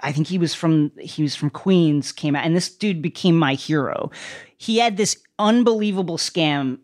I 0.01 0.11
think 0.11 0.27
he 0.27 0.37
was 0.37 0.53
from 0.55 0.91
he 0.99 1.21
was 1.21 1.35
from 1.35 1.49
Queens, 1.49 2.11
came 2.11 2.35
out, 2.35 2.45
and 2.45 2.55
this 2.55 2.69
dude 2.69 3.01
became 3.01 3.37
my 3.37 3.53
hero. 3.53 4.11
He 4.57 4.77
had 4.77 4.97
this 4.97 5.17
unbelievable 5.37 6.17
scam. 6.17 6.79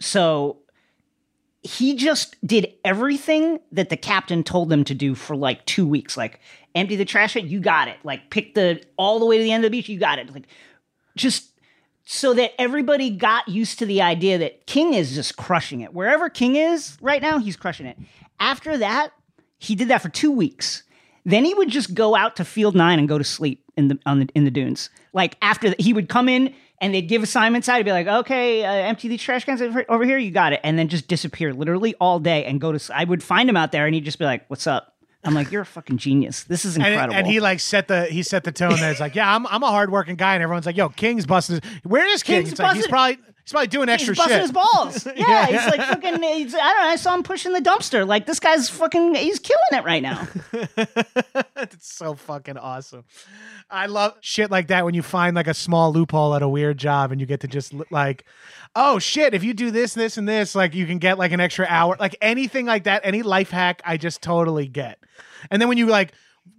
So 0.00 0.58
he 1.62 1.94
just 1.94 2.36
did 2.46 2.72
everything 2.84 3.58
that 3.72 3.88
the 3.88 3.96
captain 3.96 4.44
told 4.44 4.68
them 4.68 4.84
to 4.84 4.94
do 4.94 5.14
for 5.14 5.34
like 5.34 5.64
two 5.66 5.86
weeks. 5.86 6.16
Like 6.16 6.40
empty 6.74 6.96
the 6.96 7.04
trash 7.04 7.36
out, 7.36 7.44
you 7.44 7.60
got 7.60 7.88
it. 7.88 7.96
Like 8.02 8.30
pick 8.30 8.54
the 8.54 8.82
all 8.96 9.18
the 9.18 9.26
way 9.26 9.38
to 9.38 9.42
the 9.42 9.52
end 9.52 9.64
of 9.64 9.70
the 9.70 9.76
beach, 9.76 9.88
you 9.88 9.98
got 9.98 10.18
it. 10.18 10.32
Like 10.32 10.46
just 11.16 11.50
so 12.04 12.34
that 12.34 12.52
everybody 12.60 13.10
got 13.10 13.48
used 13.48 13.78
to 13.78 13.86
the 13.86 14.02
idea 14.02 14.38
that 14.38 14.66
King 14.66 14.94
is 14.94 15.14
just 15.14 15.36
crushing 15.36 15.80
it. 15.80 15.94
Wherever 15.94 16.28
King 16.28 16.56
is 16.56 16.98
right 17.00 17.22
now, 17.22 17.38
he's 17.38 17.56
crushing 17.56 17.86
it. 17.86 17.96
After 18.38 18.76
that, 18.78 19.12
he 19.58 19.74
did 19.74 19.88
that 19.88 20.02
for 20.02 20.10
two 20.10 20.30
weeks. 20.30 20.82
Then 21.24 21.44
he 21.44 21.54
would 21.54 21.70
just 21.70 21.94
go 21.94 22.14
out 22.14 22.36
to 22.36 22.44
field 22.44 22.74
nine 22.74 22.98
and 22.98 23.08
go 23.08 23.16
to 23.16 23.24
sleep 23.24 23.64
in 23.76 23.88
the 23.88 23.98
on 24.04 24.20
the 24.20 24.28
in 24.34 24.44
the 24.44 24.50
dunes. 24.50 24.90
Like 25.12 25.36
after 25.40 25.68
th- 25.68 25.82
he 25.82 25.92
would 25.94 26.08
come 26.08 26.28
in 26.28 26.54
and 26.80 26.92
they'd 26.92 27.08
give 27.08 27.22
assignments 27.22 27.68
out. 27.68 27.78
He'd 27.78 27.84
be 27.84 27.92
like, 27.92 28.06
"Okay, 28.06 28.64
uh, 28.64 28.70
empty 28.70 29.08
these 29.08 29.22
trash 29.22 29.44
cans 29.44 29.62
over 29.62 30.04
here. 30.04 30.18
You 30.18 30.30
got 30.30 30.52
it." 30.52 30.60
And 30.62 30.78
then 30.78 30.88
just 30.88 31.08
disappear 31.08 31.54
literally 31.54 31.94
all 32.00 32.18
day 32.20 32.44
and 32.44 32.60
go 32.60 32.76
to. 32.76 32.94
I 32.94 33.04
would 33.04 33.22
find 33.22 33.48
him 33.48 33.56
out 33.56 33.72
there 33.72 33.86
and 33.86 33.94
he'd 33.94 34.04
just 34.04 34.18
be 34.18 34.26
like, 34.26 34.44
"What's 34.48 34.66
up?" 34.66 34.93
I'm 35.24 35.34
like, 35.34 35.50
"You're 35.50 35.62
a 35.62 35.66
fucking 35.66 35.98
genius. 35.98 36.44
This 36.44 36.64
is 36.64 36.76
and, 36.76 36.86
incredible." 36.86 37.14
and 37.14 37.26
he 37.26 37.40
like 37.40 37.60
set 37.60 37.88
the 37.88 38.04
he 38.06 38.22
set 38.22 38.44
the 38.44 38.52
tone 38.52 38.76
that 38.80 38.90
it's 38.90 39.00
like 39.00 39.14
yeah 39.14 39.34
i'm, 39.34 39.46
I'm 39.46 39.62
a 39.62 39.68
hardworking 39.70 40.16
guy 40.16 40.34
and 40.34 40.42
everyone's 40.42 40.66
like 40.66 40.76
yo 40.76 40.88
king's 40.88 41.26
busting 41.26 41.60
where 41.82 42.06
is 42.06 42.22
king 42.22 42.42
King's 42.42 42.52
it's 42.52 42.60
like 42.60 42.76
he's 42.76 42.86
probably 42.86 43.18
he's 43.44 43.52
probably 43.52 43.68
doing 43.68 43.88
extra 43.88 44.12
he's 44.14 44.18
busting 44.18 44.36
shit 44.36 44.42
his 44.42 44.52
balls. 44.52 45.06
Yeah, 45.16 45.46
he's 45.46 45.66
like 45.66 45.80
fucking. 45.80 46.22
He's, 46.22 46.54
I 46.54 46.58
don't 46.58 46.82
know. 46.82 46.88
I 46.88 46.96
saw 46.96 47.14
him 47.14 47.22
pushing 47.22 47.52
the 47.52 47.60
dumpster. 47.60 48.06
Like 48.06 48.26
this 48.26 48.40
guy's 48.40 48.68
fucking. 48.70 49.14
He's 49.14 49.38
killing 49.38 49.60
it 49.72 49.84
right 49.84 50.02
now. 50.02 50.26
it's 51.56 51.94
so 51.94 52.14
fucking 52.14 52.56
awesome. 52.56 53.04
I 53.70 53.86
love 53.86 54.16
shit 54.20 54.50
like 54.50 54.68
that 54.68 54.84
when 54.84 54.94
you 54.94 55.02
find 55.02 55.36
like 55.36 55.46
a 55.46 55.54
small 55.54 55.92
loophole 55.92 56.34
at 56.34 56.42
a 56.42 56.48
weird 56.48 56.78
job 56.78 57.12
and 57.12 57.20
you 57.20 57.26
get 57.26 57.40
to 57.40 57.48
just 57.48 57.74
like, 57.90 58.24
oh 58.74 58.98
shit, 58.98 59.34
if 59.34 59.44
you 59.44 59.54
do 59.54 59.70
this, 59.70 59.94
this, 59.94 60.16
and 60.16 60.28
this, 60.28 60.54
like 60.54 60.74
you 60.74 60.86
can 60.86 60.98
get 60.98 61.18
like 61.18 61.32
an 61.32 61.40
extra 61.40 61.66
hour, 61.68 61.96
like 62.00 62.16
anything 62.20 62.66
like 62.66 62.84
that, 62.84 63.02
any 63.04 63.22
life 63.22 63.50
hack, 63.50 63.82
I 63.84 63.96
just 63.96 64.22
totally 64.22 64.66
get. 64.66 64.98
And 65.50 65.60
then 65.60 65.68
when 65.68 65.78
you 65.78 65.86
like 65.86 66.12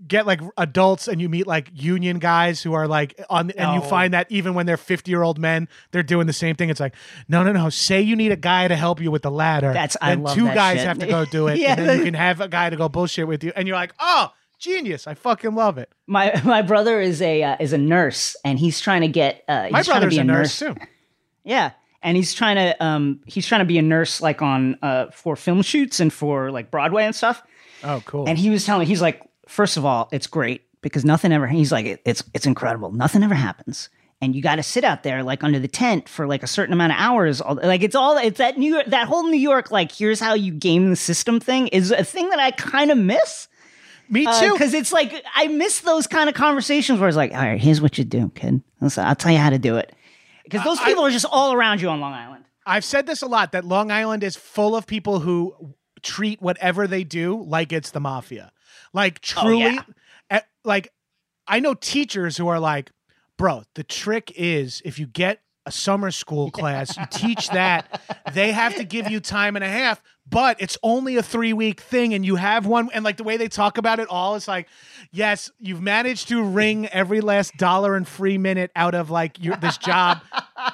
get 0.08 0.28
like 0.28 0.39
adults 0.58 1.08
and 1.08 1.19
you 1.19 1.28
meet 1.30 1.48
like 1.48 1.69
union 1.74 2.19
guys 2.19 2.62
who 2.62 2.74
are 2.74 2.88
like 2.88 3.19
on 3.30 3.50
and 3.52 3.74
you 3.82 3.88
find 3.89 4.13
that 4.13 4.28
even 4.32 4.54
when 4.54 4.65
they're 4.65 4.78
50 4.78 5.10
year 5.10 5.24
old 5.24 5.39
men 5.39 5.67
they're 5.91 6.04
doing 6.04 6.28
the 6.28 6.34
same 6.34 6.56
thing 6.56 6.69
it's 6.69 6.80
like 6.80 6.93
no 7.28 7.43
no 7.43 7.52
no 7.52 7.69
say 7.69 8.02
you 8.02 8.15
need 8.15 8.32
a 8.32 8.36
guy 8.36 8.67
to 8.67 8.76
help 8.76 9.02
you 9.02 9.10
with 9.10 9.24
the 9.24 9.32
ladder 9.32 9.74
That's- 9.74 9.98
I 10.02 10.13
love 10.13 10.36
two 10.36 10.43
that 10.45 10.56
guys 10.56 10.78
shit. 10.78 10.88
have 10.88 11.00
to 11.00 11.08
go 11.08 11.26
do 11.26 11.48
it 11.50 11.58
Yeah. 11.58 11.76
and 11.78 11.88
then 11.89 12.00
you 12.00 12.06
can 12.06 12.13
have 12.13 12.39
a 12.41 12.48
guy 12.48 12.69
to 12.69 12.76
go 12.76 12.88
bullshit 12.88 13.28
with 13.28 13.43
you 13.43 13.52
and 13.56 13.67
you're 13.67 13.78
like 13.78 13.93
oh 14.00 14.32
genius 14.60 15.08
i 15.08 15.13
fucking 15.15 15.56
love 15.56 15.78
it 15.80 15.91
My 16.08 16.39
my 16.45 16.62
brother 16.62 17.00
is 17.02 17.21
a 17.21 17.41
uh, 17.43 17.58
is 17.60 17.74
a 17.74 17.78
nurse 17.78 18.36
and 18.45 18.60
he's 18.60 18.80
trying 18.80 19.02
to 19.02 19.08
get. 19.08 19.43
Uh, 19.48 19.69
my 19.71 19.80
he's 19.80 19.88
trying 19.88 20.02
to 20.02 20.08
brother's 20.08 20.13
be 20.15 20.19
a 20.19 20.24
nurse 20.24 20.60
too 20.60 20.76
Yeah, 21.43 21.71
and 22.04 22.15
he's 22.17 22.34
trying 22.34 22.56
to 22.58 22.84
um 22.84 23.21
he's 23.26 23.45
trying 23.48 23.60
to 23.62 23.65
be 23.65 23.78
a 23.78 23.82
nurse 23.84 24.21
like 24.21 24.41
on 24.41 24.78
uh 24.82 25.08
for 25.12 25.36
film 25.36 25.62
shoots 25.62 26.00
and 26.00 26.12
for 26.13 26.52
like 26.52 26.69
Broadway 26.71 27.04
and 27.06 27.15
stuff. 27.15 27.41
oh 27.84 28.02
cool 28.06 28.28
And 28.28 28.38
he 28.38 28.50
was 28.50 28.65
telling 28.65 28.82
me 28.82 28.86
he's 28.86 29.02
like, 29.02 29.21
first 29.48 29.78
of 29.78 29.86
all, 29.86 30.10
it's 30.12 30.28
great 30.28 30.64
because 30.82 31.06
nothing 31.06 31.32
ever. 31.32 31.48
He's 31.48 31.72
like, 31.72 32.02
it's 32.06 32.24
it's 32.34 32.46
incredible. 32.46 32.92
Nothing 32.92 33.24
ever 33.24 33.36
happens. 33.36 33.90
And 34.22 34.34
you 34.34 34.42
got 34.42 34.56
to 34.56 34.64
sit 34.64 34.84
out 34.84 35.04
there 35.04 35.24
like 35.24 35.44
under 35.44 35.60
the 35.60 35.68
tent 35.68 36.08
for 36.08 36.26
like 36.26 36.42
a 36.42 36.48
certain 36.48 36.74
amount 36.74 36.94
of 36.94 37.00
hours. 37.00 37.42
All, 37.42 37.56
like 37.56 37.84
it's 37.84 37.96
all 37.96 38.18
it's 38.18 38.38
that 38.38 38.58
New 38.58 38.74
York, 38.74 38.86
that 38.88 39.08
whole 39.08 39.24
New 39.24 39.38
York 39.38 39.72
like 39.72 39.92
here's 39.92 40.20
how 40.20 40.34
you 40.34 40.54
game 40.54 40.90
the 40.90 40.96
system 40.96 41.40
thing 41.40 41.68
is 41.70 41.92
a 41.92 42.04
thing 42.04 42.30
that 42.30 42.40
I 42.40 42.52
kind 42.52 42.92
of 42.92 42.98
miss 42.98 43.48
me 44.10 44.26
uh, 44.26 44.40
too 44.40 44.54
because 44.54 44.74
it's 44.74 44.92
like 44.92 45.24
I 45.36 45.48
miss 45.48 45.82
those 45.82 46.08
kind 46.08 46.30
of 46.30 46.36
conversations 46.36 47.00
where 47.00 47.10
it's 47.10 47.18
like, 47.18 47.32
all 47.32 47.40
right, 47.40 47.60
here's 47.60 47.82
what 47.82 47.98
you 47.98 48.04
do, 48.04 48.32
kid. 48.36 48.62
I'll 48.82 49.16
tell 49.16 49.32
you 49.32 49.40
how 49.40 49.50
to 49.50 49.60
do 49.60 49.78
it. 49.78 49.94
Because 50.44 50.64
those 50.64 50.80
people 50.80 51.04
are 51.04 51.10
just 51.10 51.26
all 51.30 51.54
around 51.54 51.82
you 51.82 51.90
on 51.90 52.00
Long 52.00 52.14
Island. 52.14 52.46
I've 52.66 52.86
said 52.86 53.08
this 53.08 53.22
a 53.22 53.28
lot 53.28 53.52
that 53.52 53.66
Long 53.66 53.92
Island 53.92 54.24
is 54.24 54.36
full 54.36 54.76
of 54.76 54.88
people 54.88 55.20
who 55.20 55.76
treat 56.02 56.42
whatever 56.42 56.88
they 56.88 57.04
do 57.04 57.44
like 57.44 57.74
it's 57.74 57.92
the 57.92 58.00
mafia. 58.00 58.52
Like 58.96 59.20
truly 59.20 59.74
yeah. 59.76 59.84
eh, 60.30 60.40
like 60.64 60.88
I 61.48 61.60
know 61.60 61.74
teachers 61.74 62.38
who 62.38 62.48
are 62.48 62.62
like, 62.62 62.92
"Bro, 63.38 63.64
the 63.76 63.84
trick 63.84 64.32
is 64.38 64.82
if 64.86 64.98
you 64.98 65.06
get 65.06 65.42
a 65.66 65.72
summer 65.72 66.12
school 66.12 66.50
class, 66.50 66.98
you 66.98 67.04
teach 67.12 67.50
that, 67.50 68.02
they 68.34 68.54
have 68.54 68.76
to 68.76 68.86
give 68.86 69.12
you 69.12 69.20
time 69.20 69.58
and 69.58 69.66
a 69.66 69.68
half, 69.68 70.02
but 70.30 70.60
it's 70.60 70.78
only 70.82 71.18
a 71.18 71.24
three 71.24 71.54
week 71.54 71.80
thing 71.80 72.14
and 72.14 72.26
you 72.26 72.36
have 72.36 72.66
one 72.66 72.90
and 72.94 73.04
like 73.06 73.18
the 73.18 73.24
way 73.24 73.38
they 73.38 73.48
talk 73.48 73.78
about 73.78 74.00
it 74.00 74.08
all 74.10 74.36
is 74.36 74.48
like 74.48 74.68
yes 75.12 75.52
you've 75.60 75.82
managed 75.82 76.28
to 76.28 76.44
wring 76.44 76.88
every 76.88 77.22
last 77.22 77.56
dollar 77.58 77.96
and 77.96 78.08
free 78.08 78.38
minute 78.38 78.72
out 78.76 78.96
of 78.96 79.10
like 79.10 79.42
your 79.44 79.56
this 79.58 79.78
job 79.78 80.20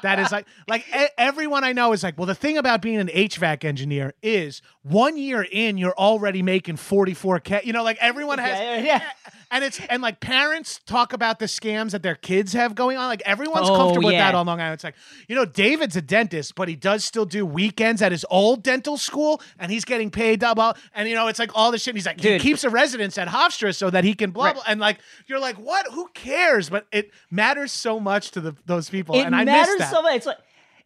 that 0.04 0.20
is 0.20 0.32
like 0.32 0.46
like 0.68 0.86
everyone 1.18 1.64
i 1.64 1.74
know 1.74 1.92
is 1.92 2.04
like 2.04 2.18
well 2.18 2.28
the 2.28 2.36
thing 2.36 2.58
about 2.58 2.82
being 2.82 2.98
an 2.98 3.08
hvac 3.08 3.66
engineer 3.66 4.14
is 4.22 4.62
one 4.84 5.18
year 5.18 5.46
in 5.52 5.78
you're 5.78 5.98
already 5.98 6.42
making 6.42 6.76
44k 6.76 7.66
you 7.66 7.74
know 7.74 7.84
like 7.84 7.98
everyone 8.00 8.40
has 8.40 8.60
yeah, 8.60 8.78
yeah. 8.84 9.32
And 9.52 9.64
it's 9.64 9.80
and 9.90 10.02
like 10.02 10.20
parents 10.22 10.80
talk 10.86 11.14
about 11.14 11.40
the 11.40 11.46
scams 11.46 11.92
that 11.92 12.02
their 12.02 12.16
kids 12.16 12.54
have 12.54 12.74
going 12.74 12.98
on. 12.98 13.08
Like 13.08 13.22
everyone's 13.26 13.70
Oh, 13.70 13.76
comfortable 13.76 14.08
with 14.08 14.16
that 14.18 14.34
on 14.34 14.46
Long 14.48 14.60
Island. 14.60 14.76
It's 14.76 14.84
like, 14.84 14.96
you 15.28 15.36
know, 15.36 15.46
David's 15.46 15.96
a 15.96 16.02
dentist, 16.02 16.56
but 16.56 16.68
he 16.70 16.76
does 16.76 17.04
still 17.04 17.26
do 17.26 17.46
weekends 17.46 18.02
at 18.02 18.12
his 18.12 18.26
old 18.30 18.64
dental 18.64 18.98
school 18.98 19.42
and 19.60 19.72
he's 19.72 19.84
getting 19.86 20.10
paid 20.10 20.40
double. 20.40 20.74
And 20.96 21.08
you 21.10 21.16
know, 21.16 21.28
it's 21.28 21.38
like 21.40 21.52
all 21.54 21.72
this 21.72 21.82
shit. 21.84 21.92
And 21.92 21.98
he's 21.98 22.06
like, 22.06 22.18
Dude. 22.18 22.42
he 22.42 22.50
keeps 22.50 22.64
a 22.64 22.70
residence 22.70 23.18
at 23.18 23.28
Hofstra 23.28 23.76
so 23.76 23.90
that 23.90 24.04
he 24.04 24.14
can 24.14 24.32
blah 24.32 24.46
Right. 24.46 24.54
blah. 24.56 24.64
And 24.68 24.80
like 24.80 25.00
you're 25.28 25.40
like, 25.40 25.58
what? 25.58 25.86
Who 25.92 26.08
cares? 26.14 26.70
But 26.70 26.88
it 26.92 27.12
matters 27.30 27.72
so 27.72 28.00
much 28.00 28.32
to 28.32 28.42
the 28.42 28.56
those 28.66 28.90
people. 28.90 29.16
it 29.16 29.24
and 29.26 29.36
I 29.36 29.44
matters 29.44 29.90
so 29.90 30.02
much. 30.02 30.16
It's 30.16 30.26
like 30.26 30.38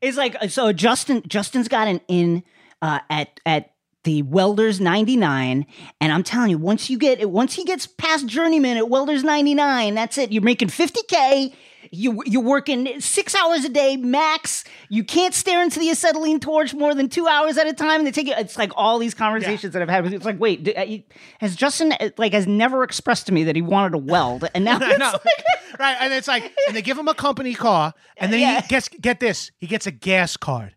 it's 0.02 0.18
like 0.18 0.50
so 0.50 0.74
Justin 0.74 1.22
Justin's 1.28 1.68
got 1.68 1.88
an 1.88 2.02
in 2.08 2.44
uh, 2.82 3.00
at 3.10 3.40
at 3.46 3.72
the 4.06 4.22
Welders 4.24 4.80
99 4.80 5.66
and 6.00 6.12
I'm 6.14 6.24
telling 6.24 6.50
you 6.52 6.58
once 6.58 6.90
you 6.90 6.98
get 6.98 7.20
it, 7.20 7.30
once 7.30 7.54
he 7.54 7.64
gets 7.66 7.86
past 7.86 8.26
journeyman 8.28 8.78
at 8.78 8.88
Welders 8.90 9.24
99 9.24 9.94
that's 9.96 10.18
it 10.18 10.32
you're 10.32 10.42
making 10.42 10.70
50k 10.70 11.54
you 11.92 12.24
you're 12.26 12.42
working 12.42 13.00
6 13.00 13.36
hours 13.36 13.64
a 13.66 13.70
day 13.70 13.96
max 13.98 14.64
you 14.90 15.04
can't 15.04 15.34
stare 15.34 15.62
into 15.62 15.80
the 15.80 15.90
acetylene 15.90 16.40
torch 16.40 16.74
more 16.74 16.96
than 16.96 17.10
2 17.10 17.28
hours 17.28 17.58
at 17.58 17.68
a 17.68 17.74
time 17.74 18.00
And 18.00 18.08
they 18.08 18.12
take 18.12 18.28
it 18.28 18.38
it's 18.40 18.58
like 18.58 18.72
all 18.76 18.98
these 19.00 19.14
conversations 19.14 19.74
that 19.74 19.82
I've 19.82 19.90
had 19.90 20.04
with 20.04 20.14
it's 20.14 20.26
like 20.26 20.40
wait 20.40 20.64
do- 20.64 20.74
uh, 20.76 20.82
you- 20.82 21.04
has 21.40 21.56
Justin 21.56 21.92
uh, 22.00 22.10
like 22.18 22.34
has 22.34 22.48
never 22.48 22.84
expressed 22.84 23.28
to 23.28 23.34
me 23.34 23.44
that 23.46 23.56
he 23.56 23.62
wanted 23.62 23.92
to 23.92 23.98
weld 24.00 24.48
and 24.56 24.66
now 24.66 24.78
it's 24.82 25.00
like 25.00 25.44
right. 25.80 25.98
And 26.00 26.14
it's 26.14 26.28
like, 26.28 26.54
and 26.68 26.76
they 26.76 26.82
give 26.82 26.98
him 26.98 27.08
a 27.10 27.14
company 27.14 27.54
car, 27.54 27.94
and 28.18 28.32
then 28.32 28.40
Yeah. 28.40 28.62
he 28.62 28.68
gets 28.68 28.88
get 28.88 29.20
this, 29.20 29.52
he 29.58 29.68
gets 29.68 29.86
a 29.88 29.92
gas 29.92 30.38
card. 30.38 30.75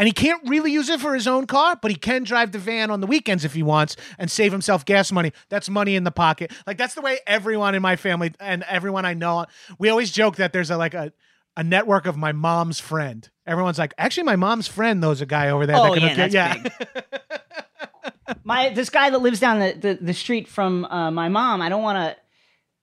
And 0.00 0.06
he 0.06 0.12
can't 0.12 0.40
really 0.48 0.72
use 0.72 0.88
it 0.88 0.98
for 0.98 1.12
his 1.14 1.26
own 1.26 1.46
car, 1.46 1.76
but 1.76 1.90
he 1.90 1.96
can 1.96 2.24
drive 2.24 2.52
the 2.52 2.58
van 2.58 2.90
on 2.90 3.02
the 3.02 3.06
weekends 3.06 3.44
if 3.44 3.52
he 3.52 3.62
wants 3.62 3.96
and 4.18 4.30
save 4.30 4.50
himself 4.50 4.86
gas 4.86 5.12
money. 5.12 5.30
That's 5.50 5.68
money 5.68 5.94
in 5.94 6.04
the 6.04 6.10
pocket. 6.10 6.52
Like 6.66 6.78
that's 6.78 6.94
the 6.94 7.02
way 7.02 7.18
everyone 7.26 7.74
in 7.74 7.82
my 7.82 7.96
family 7.96 8.32
and 8.40 8.62
everyone 8.62 9.04
I 9.04 9.12
know. 9.12 9.44
We 9.78 9.90
always 9.90 10.10
joke 10.10 10.36
that 10.36 10.54
there's 10.54 10.70
a 10.70 10.78
like 10.78 10.94
a 10.94 11.12
a 11.54 11.62
network 11.62 12.06
of 12.06 12.16
my 12.16 12.32
mom's 12.32 12.80
friend. 12.80 13.28
Everyone's 13.46 13.78
like, 13.78 13.92
actually, 13.98 14.22
my 14.22 14.36
mom's 14.36 14.68
friend 14.68 15.02
knows 15.02 15.20
a 15.20 15.26
guy 15.26 15.50
over 15.50 15.66
there. 15.66 15.76
Oh, 15.76 15.94
that 15.94 16.00
can 16.00 16.30
yeah, 16.30 16.54
hook 16.54 16.64
you-" 16.64 16.86
that's 16.86 18.44
my 18.44 18.70
this 18.70 18.88
guy 18.88 19.10
that 19.10 19.18
lives 19.18 19.38
down 19.38 19.58
the, 19.58 19.72
the, 19.72 19.98
the 20.00 20.14
street 20.14 20.48
from 20.48 20.84
uh, 20.86 21.10
my 21.10 21.28
mom 21.28 21.60
i 21.62 21.68
don't 21.68 21.82
want 21.82 21.98
to 21.98 22.16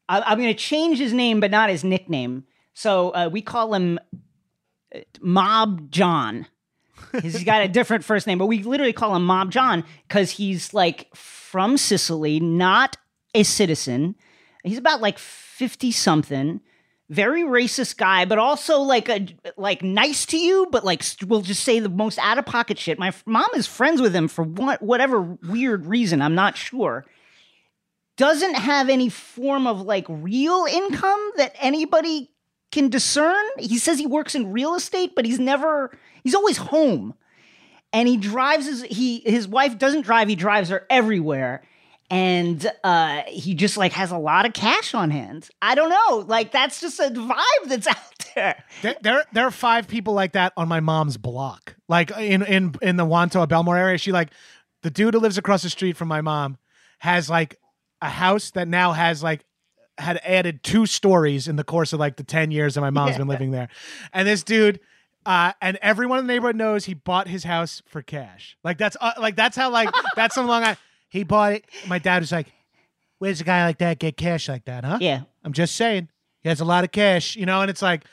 i'm 0.09 0.37
going 0.37 0.53
to 0.53 0.59
change 0.59 0.97
his 0.97 1.13
name 1.13 1.39
but 1.39 1.51
not 1.51 1.69
his 1.69 1.83
nickname 1.83 2.43
so 2.73 3.09
uh, 3.09 3.29
we 3.31 3.41
call 3.41 3.73
him 3.73 3.99
uh, 4.95 4.99
mob 5.21 5.91
john 5.91 6.47
he's 7.21 7.43
got 7.43 7.61
a 7.61 7.67
different 7.67 8.03
first 8.03 8.27
name 8.27 8.37
but 8.37 8.47
we 8.47 8.63
literally 8.63 8.93
call 8.93 9.15
him 9.15 9.25
mob 9.25 9.51
john 9.51 9.83
because 10.07 10.31
he's 10.31 10.73
like 10.73 11.13
from 11.15 11.77
sicily 11.77 12.39
not 12.39 12.97
a 13.33 13.43
citizen 13.43 14.15
he's 14.63 14.77
about 14.77 15.01
like 15.01 15.17
50 15.17 15.91
something 15.91 16.61
very 17.09 17.43
racist 17.43 17.97
guy, 17.97 18.25
but 18.25 18.37
also 18.37 18.79
like 18.79 19.07
a 19.07 19.27
like 19.55 19.81
nice 19.81 20.25
to 20.27 20.37
you, 20.37 20.67
but 20.71 20.83
like 20.83 21.03
will 21.25 21.41
just 21.41 21.63
say 21.63 21.79
the 21.79 21.89
most 21.89 22.19
out 22.19 22.37
of 22.37 22.45
pocket 22.45 22.77
shit. 22.77 22.99
My 22.99 23.09
f- 23.09 23.23
mom 23.25 23.47
is 23.55 23.65
friends 23.65 24.01
with 24.01 24.15
him 24.15 24.27
for 24.27 24.43
what 24.43 24.81
whatever 24.81 25.21
weird 25.21 25.85
reason, 25.85 26.21
I'm 26.21 26.35
not 26.35 26.57
sure. 26.57 27.05
Doesn't 28.17 28.55
have 28.55 28.89
any 28.89 29.09
form 29.09 29.67
of 29.67 29.81
like 29.81 30.05
real 30.09 30.65
income 30.69 31.31
that 31.37 31.55
anybody 31.59 32.31
can 32.71 32.89
discern. 32.89 33.45
He 33.57 33.77
says 33.77 33.99
he 33.99 34.07
works 34.07 34.35
in 34.35 34.51
real 34.51 34.75
estate, 34.75 35.13
but 35.15 35.25
he's 35.25 35.39
never 35.39 35.97
he's 36.27 36.35
always 36.35 36.57
home. 36.57 37.13
And 37.93 38.05
he 38.05 38.17
drives 38.17 38.65
his 38.65 38.83
he 38.83 39.21
his 39.21 39.47
wife 39.47 39.77
doesn't 39.77 40.01
drive, 40.01 40.27
he 40.27 40.35
drives 40.35 40.67
her 40.69 40.85
everywhere 40.89 41.63
and 42.09 42.69
uh 42.83 43.23
he 43.27 43.53
just 43.53 43.77
like 43.77 43.93
has 43.93 44.11
a 44.11 44.17
lot 44.17 44.45
of 44.45 44.51
cash 44.51 44.93
on 44.93 45.09
hand. 45.09 45.47
I 45.61 45.73
don't 45.73 45.89
know, 45.89 46.25
like 46.27 46.51
that's 46.51 46.81
just 46.81 46.99
a 46.99 47.03
vibe 47.03 47.67
that's 47.67 47.87
out 47.95 47.97
there. 48.35 48.63
There, 48.81 48.95
there, 49.01 49.23
there 49.31 49.47
are 49.47 49.51
five 49.51 49.87
people 49.87 50.13
like 50.13 50.33
that 50.33 50.51
on 50.57 50.67
my 50.67 50.81
mom's 50.81 51.15
block. 51.15 51.77
Like 51.87 52.11
in 52.11 52.43
in 52.43 52.75
in 52.81 52.97
the 52.97 53.05
Wantagh 53.05 53.47
Bellmore 53.47 53.77
area, 53.77 53.97
she 53.97 54.11
like 54.11 54.31
the 54.83 54.89
dude 54.89 55.13
who 55.13 55.21
lives 55.21 55.37
across 55.37 55.63
the 55.63 55.69
street 55.69 55.95
from 55.95 56.09
my 56.09 56.19
mom 56.19 56.57
has 56.99 57.29
like 57.29 57.57
a 58.01 58.09
house 58.09 58.51
that 58.51 58.67
now 58.67 58.91
has 58.91 59.23
like 59.23 59.45
had 59.97 60.19
added 60.25 60.61
two 60.61 60.85
stories 60.85 61.47
in 61.47 61.55
the 61.55 61.63
course 61.63 61.93
of 61.93 62.01
like 62.01 62.17
the 62.17 62.23
10 62.23 62.51
years 62.51 62.75
that 62.75 62.81
my 62.81 62.89
mom's 62.89 63.17
been 63.17 63.27
living 63.29 63.51
there. 63.51 63.69
And 64.13 64.27
this 64.27 64.43
dude 64.43 64.81
uh, 65.27 65.51
and 65.61 65.77
everyone 65.81 66.19
in 66.19 66.25
the 66.25 66.33
neighborhood 66.33 66.55
knows 66.55 66.85
he 66.85 66.93
bought 66.93 67.27
his 67.27 67.43
house 67.43 67.83
for 67.85 68.01
cash. 68.01 68.57
Like 68.63 68.77
that's 68.77 68.95
uh, 69.01 69.11
like 69.19 69.35
that's 69.35 69.57
how 69.57 69.69
like 69.69 69.89
that's 70.15 70.33
some 70.33 70.47
long 70.47 70.63
I 70.63 70.77
he 71.09 71.23
bought 71.25 71.51
it. 71.51 71.65
My 71.85 71.99
dad 71.99 72.21
was 72.21 72.31
like, 72.31 72.47
"Where's 73.19 73.41
a 73.41 73.43
guy 73.43 73.65
like 73.65 73.79
that 73.79 73.99
get 73.99 74.15
cash 74.15 74.47
like 74.47 74.63
that, 74.65 74.85
huh?" 74.85 74.99
Yeah. 75.01 75.23
I'm 75.43 75.51
just 75.53 75.75
saying. 75.75 76.07
He 76.41 76.49
has 76.49 76.61
a 76.61 76.65
lot 76.65 76.85
of 76.85 76.91
cash, 76.93 77.35
you 77.35 77.45
know, 77.45 77.59
and 77.61 77.69
it's 77.69 77.81
like 77.81 78.05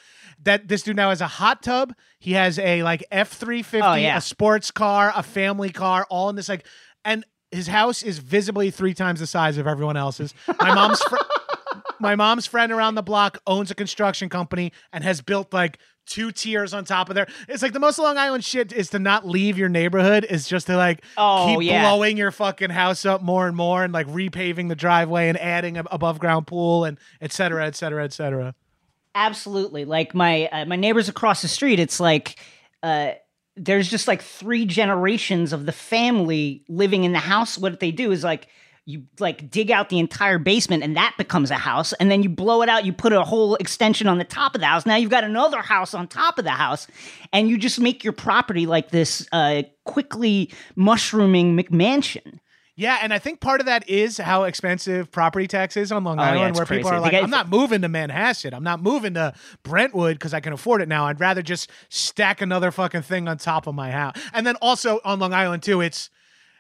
that 0.43 0.67
this 0.67 0.83
dude 0.83 0.97
now 0.97 1.11
has 1.11 1.21
a 1.21 1.27
hot 1.29 1.63
tub. 1.63 1.95
He 2.19 2.33
has 2.33 2.59
a 2.59 2.83
like 2.83 3.05
F 3.13 3.31
three 3.33 3.63
fifty, 3.63 3.87
a 4.17 4.21
sports 4.21 4.73
car, 4.73 5.13
a 5.15 5.23
family 5.23 5.71
car, 5.71 6.07
all 6.11 6.31
in 6.31 6.37
this 6.37 6.49
like 6.49 6.67
and 7.05 7.25
his 7.53 7.69
house 7.69 8.03
is 8.03 8.19
visibly 8.19 8.73
three 8.73 8.93
times 8.95 9.21
the 9.21 9.27
size 9.29 9.57
of 9.57 9.69
everyone 9.69 9.97
else's. 9.97 10.35
My 10.61 10.75
mom's 10.75 11.01
fr- 11.03 11.17
my 12.01 12.15
mom's 12.17 12.47
friend 12.47 12.73
around 12.73 12.95
the 12.95 13.03
block 13.03 13.39
owns 13.47 13.71
a 13.71 13.75
construction 13.75 14.29
company 14.29 14.73
and 14.93 15.05
has 15.05 15.21
built 15.21 15.53
like 15.53 15.79
two 16.07 16.31
tiers 16.31 16.75
on 16.75 16.85
top 16.85 17.09
of 17.09 17.15
there. 17.15 17.27
It's 17.49 17.63
like 17.63 17.73
the 17.73 17.81
most 17.81 17.99
Long 17.99 18.19
Island 18.19 18.45
shit 18.45 18.73
is 18.73 18.91
to 18.91 18.99
not 18.99 19.27
leave 19.27 19.57
your 19.57 19.69
neighborhood. 19.71 20.27
Is 20.29 20.47
just 20.47 20.67
to 20.67 20.77
like 20.77 21.03
Oh, 21.17 21.47
keep 21.47 21.67
yeah. 21.67 21.83
blowing 21.89 22.17
your 22.17 22.31
fucking 22.31 22.71
house 22.71 23.07
up 23.07 23.23
more 23.23 23.47
and 23.47 23.57
more 23.57 23.83
and 23.85 23.93
like 23.93 24.07
repaving 24.09 24.69
the 24.69 24.75
driveway 24.77 25.29
and 25.29 25.39
adding 25.41 25.79
a 25.79 25.85
above 25.91 26.19
ground 26.19 26.47
pool 26.47 26.85
and 26.85 26.99
et 27.21 27.33
cetera, 27.33 27.67
et 27.67 27.75
cetera, 27.75 28.05
et 28.05 28.13
cetera. 28.13 28.55
Absolutely. 29.15 29.85
Like 29.85 30.15
my 30.15 30.47
uh, 30.49 30.65
my 30.65 30.77
neighbors 30.77 31.09
across 31.09 31.41
the 31.43 31.49
street, 31.49 31.79
it's 31.79 32.01
like 32.01 32.39
uh 32.83 33.13
there's 33.57 33.89
just 33.89 34.09
like 34.09 34.21
three 34.21 34.67
generations 34.67 35.53
of 35.53 35.65
the 35.65 35.73
family 35.73 36.65
living 36.69 37.05
in 37.05 37.13
the 37.13 37.21
house. 37.21 37.57
What 37.57 37.79
they 37.79 37.93
do 37.93 38.11
is 38.11 38.25
like 38.25 38.49
you 38.87 39.05
like 39.19 39.51
dig 39.51 39.71
out 39.71 39.89
the 39.89 39.99
entire 39.99 40.39
basement 40.39 40.83
and 40.83 40.97
that 40.97 41.15
becomes 41.17 41.51
a 41.51 41.55
house 41.57 41.93
and 41.95 42.11
then 42.11 42.23
you 42.23 42.29
blow 42.29 42.61
it 42.63 42.69
out 42.69 42.85
you 42.85 42.93
put 42.93 43.13
a 43.13 43.23
whole 43.23 43.55
extension 43.57 44.07
on 44.07 44.19
the 44.19 44.25
top 44.25 44.55
of 44.55 44.61
the 44.61 44.67
house 44.67 44.85
now 44.85 44.95
you've 44.97 45.11
got 45.11 45.25
another 45.25 45.63
house 45.63 45.95
on 45.95 46.07
top 46.07 46.39
of 46.39 46.45
the 46.45 46.51
house 46.51 46.87
and 47.33 47.49
you 47.49 47.57
just 47.57 47.81
make 47.81 48.05
your 48.05 48.13
property 48.13 48.67
like 48.67 48.91
this 48.91 49.27
uh 49.33 49.63
quickly 49.85 50.51
mushrooming 50.77 51.57
mcmansion 51.57 52.41
Yeah, 52.77 52.99
and 53.01 53.15
I 53.15 53.21
think 53.21 53.41
part 53.41 53.61
of 53.61 53.67
that 53.67 53.89
is 53.89 54.19
how 54.19 54.43
expensive 54.45 55.11
property 55.13 55.47
tax 55.47 55.77
is 55.77 55.93
on 55.93 56.03
Long 56.03 56.19
Oh, 56.19 56.23
yeah, 56.23 56.31
Island, 56.31 56.51
it's 56.51 56.59
where 56.59 56.79
people 56.79 56.91
are 56.91 57.01
like, 57.01 57.15
I'm 57.15 57.31
not 57.31 57.49
moving 57.49 57.83
to 57.83 57.89
Manhasset. 57.89 58.53
I'm 58.53 58.65
not 58.65 58.83
moving 58.83 59.15
to 59.15 59.33
Brentwood 59.63 60.17
because 60.17 60.35
I 60.35 60.41
can 60.41 60.53
afford 60.53 60.83
it 60.83 60.89
now. 60.89 61.07
I'd 61.07 61.21
rather 61.21 61.41
just 61.41 61.71
stack 61.89 62.41
another 62.43 62.73
fucking 62.73 63.03
thing 63.03 63.29
on 63.29 63.39
top 63.39 63.69
of 63.69 63.77
my 63.77 63.93
house. 63.93 64.17
And 64.33 64.45
then 64.45 64.57
also 64.61 64.99
on 65.05 65.21
Long 65.21 65.33
Island 65.33 65.63
too, 65.63 65.81
it's 65.81 66.11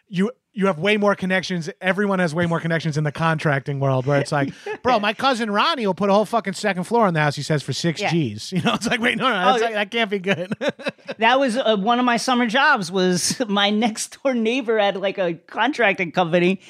you 0.09 0.31
you 0.57 0.67
have 0.67 0.79
way 0.79 0.97
more 0.97 1.17
connections. 1.17 1.69
Everyone 1.81 2.21
has 2.21 2.33
way 2.33 2.47
more 2.47 2.61
connections 2.61 2.97
in 2.97 3.03
the 3.03 3.11
contracting 3.11 3.81
world 3.81 4.07
where 4.07 4.21
it's 4.21 4.31
like, 4.31 4.53
bro, 4.85 5.01
my 5.01 5.12
cousin 5.12 5.51
Ronnie 5.51 5.85
will 5.85 5.95
put 5.95 6.11
a 6.11 6.12
whole 6.12 6.25
fucking 6.25 6.53
second 6.53 6.85
floor 6.85 7.07
on 7.09 7.14
the 7.14 7.19
house, 7.19 7.35
he 7.35 7.43
says, 7.43 7.61
for 7.64 7.73
six 7.73 8.01
Yeah. 8.01 8.11
G's. 8.12 8.53
You 8.53 8.62
know, 8.62 8.75
it's 8.75 8.87
like, 8.87 9.01
wait, 9.01 9.19
no, 9.19 9.29
no, 9.29 9.35
that's 9.35 9.62
Oh, 9.62 9.64
like, 9.64 9.75
that 9.75 9.90
can't 9.90 10.11
be 10.11 10.21
good. 10.21 10.53
that 11.19 11.40
was 11.40 11.57
uh, 11.57 11.77
one 11.77 11.99
of 11.99 12.05
my 12.05 12.19
summer 12.19 12.47
jobs 12.47 12.93
was 12.93 13.40
my 13.49 13.71
next 13.71 14.23
door 14.23 14.33
neighbor 14.35 14.79
had 14.79 14.97
like 14.97 15.19
a 15.19 15.35
contracting 15.35 16.12
company 16.12 16.61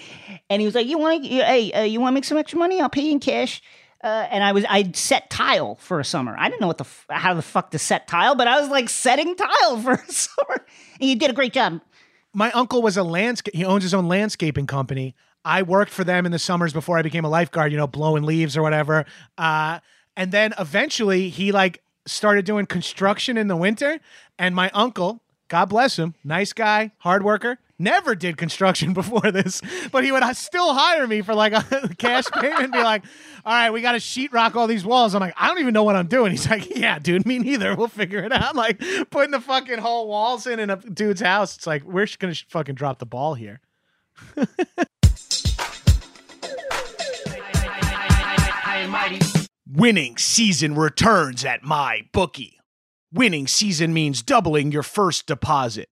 and 0.48 0.62
he 0.62 0.66
was 0.66 0.74
like 0.74 0.86
you 0.86 0.96
want 0.98 1.22
to 1.22 1.28
hey 1.28 1.70
uh, 1.72 1.82
you 1.82 2.00
want 2.00 2.12
to 2.12 2.14
make 2.14 2.24
some 2.24 2.38
extra 2.38 2.58
money 2.58 2.80
i'll 2.80 2.88
pay 2.88 3.02
you 3.02 3.12
in 3.12 3.20
cash 3.20 3.60
uh, 4.02 4.26
and 4.30 4.44
I 4.44 4.52
was 4.52 4.66
I 4.68 4.90
set 4.92 5.30
tile 5.30 5.76
for 5.76 5.98
a 5.98 6.04
summer. 6.04 6.36
I 6.38 6.50
didn't 6.50 6.60
know 6.60 6.66
what 6.66 6.76
the 6.76 6.84
f- 6.84 7.06
how 7.08 7.32
the 7.32 7.40
fuck 7.40 7.70
to 7.70 7.78
set 7.78 8.06
tile, 8.06 8.34
but 8.34 8.46
I 8.46 8.60
was 8.60 8.68
like 8.68 8.90
setting 8.90 9.34
tile 9.34 9.80
for 9.80 9.92
a 9.92 10.12
summer. 10.12 10.66
And 11.00 11.08
you 11.08 11.16
did 11.16 11.30
a 11.30 11.32
great 11.32 11.54
job. 11.54 11.80
My 12.34 12.50
uncle 12.52 12.82
was 12.82 12.96
a 12.96 13.02
landscape 13.02 13.54
he 13.54 13.64
owns 13.64 13.82
his 13.82 13.94
own 13.94 14.08
landscaping 14.08 14.66
company. 14.66 15.14
I 15.44 15.62
worked 15.62 15.92
for 15.92 16.04
them 16.04 16.26
in 16.26 16.32
the 16.32 16.38
summers 16.38 16.72
before 16.72 16.98
i 16.98 17.02
became 17.02 17.24
a 17.24 17.28
lifeguard 17.28 17.70
you 17.72 17.78
know 17.78 17.86
blowing 17.86 18.24
leaves 18.24 18.56
or 18.56 18.62
whatever. 18.62 19.06
Uh, 19.38 19.78
and 20.16 20.32
then 20.32 20.52
eventually 20.58 21.28
he 21.28 21.52
like 21.52 21.82
started 22.06 22.44
doing 22.44 22.66
construction 22.66 23.36
in 23.38 23.48
the 23.48 23.56
winter 23.56 23.98
and 24.38 24.54
my 24.54 24.70
uncle 24.74 25.22
God 25.54 25.68
bless 25.68 25.96
him. 25.96 26.16
Nice 26.24 26.52
guy, 26.52 26.90
hard 26.98 27.22
worker. 27.22 27.60
Never 27.78 28.16
did 28.16 28.36
construction 28.36 28.92
before 28.92 29.30
this, 29.30 29.62
but 29.92 30.02
he 30.02 30.10
would 30.10 30.24
still 30.36 30.74
hire 30.74 31.06
me 31.06 31.22
for 31.22 31.32
like 31.32 31.52
a 31.52 31.94
cash 31.96 32.24
payment. 32.32 32.72
Be 32.72 32.82
like, 32.82 33.04
"All 33.44 33.52
right, 33.52 33.70
we 33.70 33.80
got 33.80 33.92
to 33.92 33.98
sheetrock 33.98 34.56
all 34.56 34.66
these 34.66 34.84
walls." 34.84 35.14
I'm 35.14 35.20
like, 35.20 35.34
"I 35.36 35.46
don't 35.46 35.60
even 35.60 35.72
know 35.72 35.84
what 35.84 35.94
I'm 35.94 36.08
doing." 36.08 36.32
He's 36.32 36.50
like, 36.50 36.68
"Yeah, 36.76 36.98
dude, 36.98 37.24
me 37.24 37.38
neither. 37.38 37.76
We'll 37.76 37.86
figure 37.86 38.18
it 38.18 38.32
out." 38.32 38.56
Like 38.56 38.82
putting 39.10 39.30
the 39.30 39.40
fucking 39.40 39.78
whole 39.78 40.08
walls 40.08 40.48
in 40.48 40.58
in 40.58 40.70
a 40.70 40.76
dude's 40.76 41.20
house. 41.20 41.56
It's 41.56 41.68
like 41.68 41.84
we're 41.84 42.08
gonna 42.18 42.34
fucking 42.34 42.74
drop 42.74 42.98
the 42.98 43.06
ball 43.06 43.34
here. 43.34 43.60
Winning 49.68 50.16
season 50.16 50.74
returns 50.74 51.44
at 51.44 51.62
MyBookie. 51.62 52.54
Winning 53.16 53.46
season 53.46 53.94
means 53.94 54.22
doubling 54.24 54.72
your 54.72 54.82
first 54.82 55.28
deposit. 55.28 55.86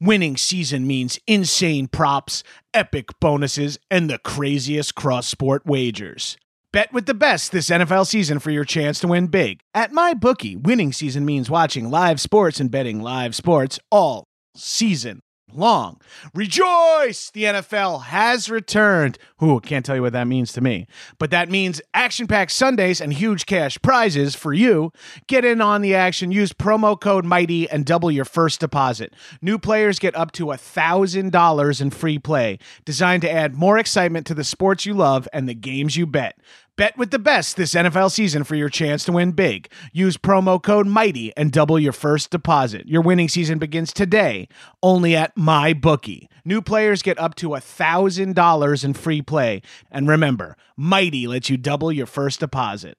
Winning 0.00 0.36
season 0.36 0.86
means 0.86 1.18
insane 1.26 1.88
props, 1.88 2.44
epic 2.72 3.08
bonuses, 3.18 3.76
and 3.90 4.08
the 4.08 4.18
craziest 4.18 4.94
cross 4.94 5.26
sport 5.26 5.66
wagers. 5.66 6.36
Bet 6.72 6.92
with 6.92 7.06
the 7.06 7.12
best 7.12 7.50
this 7.50 7.70
NFL 7.70 8.06
season 8.06 8.38
for 8.38 8.52
your 8.52 8.64
chance 8.64 9.00
to 9.00 9.08
win 9.08 9.26
big. 9.26 9.58
At 9.74 9.90
MyBookie, 9.90 10.62
winning 10.62 10.92
season 10.92 11.24
means 11.24 11.50
watching 11.50 11.90
live 11.90 12.20
sports 12.20 12.60
and 12.60 12.70
betting 12.70 13.02
live 13.02 13.34
sports 13.34 13.80
all 13.90 14.28
season 14.54 15.22
long. 15.54 16.00
Rejoice! 16.34 17.30
The 17.30 17.44
NFL 17.44 18.04
has 18.04 18.50
returned. 18.50 19.18
Who 19.38 19.60
can't 19.60 19.84
tell 19.84 19.96
you 19.96 20.02
what 20.02 20.12
that 20.12 20.26
means 20.26 20.52
to 20.52 20.60
me. 20.60 20.86
But 21.18 21.30
that 21.30 21.48
means 21.48 21.80
action 21.94 22.26
packed 22.26 22.52
Sundays 22.52 23.00
and 23.00 23.12
huge 23.12 23.46
cash 23.46 23.78
prizes 23.82 24.34
for 24.34 24.52
you. 24.52 24.92
Get 25.26 25.44
in 25.44 25.60
on 25.60 25.80
the 25.80 25.94
action. 25.94 26.32
Use 26.32 26.52
promo 26.52 26.98
code 27.00 27.24
MIGHTY 27.24 27.70
and 27.70 27.84
double 27.84 28.10
your 28.10 28.24
first 28.24 28.60
deposit. 28.60 29.14
New 29.40 29.58
players 29.58 29.98
get 29.98 30.16
up 30.16 30.32
to 30.32 30.46
$1,000 30.46 31.80
in 31.80 31.90
free 31.90 32.18
play, 32.18 32.58
designed 32.84 33.22
to 33.22 33.30
add 33.30 33.54
more 33.54 33.78
excitement 33.78 34.26
to 34.26 34.34
the 34.34 34.44
sports 34.44 34.86
you 34.86 34.94
love 34.94 35.28
and 35.32 35.48
the 35.48 35.54
games 35.54 35.96
you 35.96 36.06
bet. 36.06 36.38
Bet 36.80 36.96
with 36.96 37.10
the 37.10 37.18
best 37.18 37.58
this 37.58 37.74
NFL 37.74 38.10
season 38.10 38.42
for 38.42 38.54
your 38.54 38.70
chance 38.70 39.04
to 39.04 39.12
win 39.12 39.32
big. 39.32 39.70
Use 39.92 40.16
promo 40.16 40.62
code 40.62 40.86
MIGHTY 40.86 41.30
and 41.36 41.52
double 41.52 41.78
your 41.78 41.92
first 41.92 42.30
deposit. 42.30 42.86
Your 42.86 43.02
winning 43.02 43.28
season 43.28 43.58
begins 43.58 43.92
today 43.92 44.48
only 44.82 45.14
at 45.14 45.36
MyBookie. 45.36 46.28
New 46.42 46.62
players 46.62 47.02
get 47.02 47.18
up 47.18 47.34
to 47.34 47.50
$1,000 47.50 48.82
in 48.82 48.94
free 48.94 49.20
play. 49.20 49.60
And 49.90 50.08
remember, 50.08 50.56
Mighty 50.74 51.26
lets 51.26 51.50
you 51.50 51.58
double 51.58 51.92
your 51.92 52.06
first 52.06 52.40
deposit. 52.40 52.96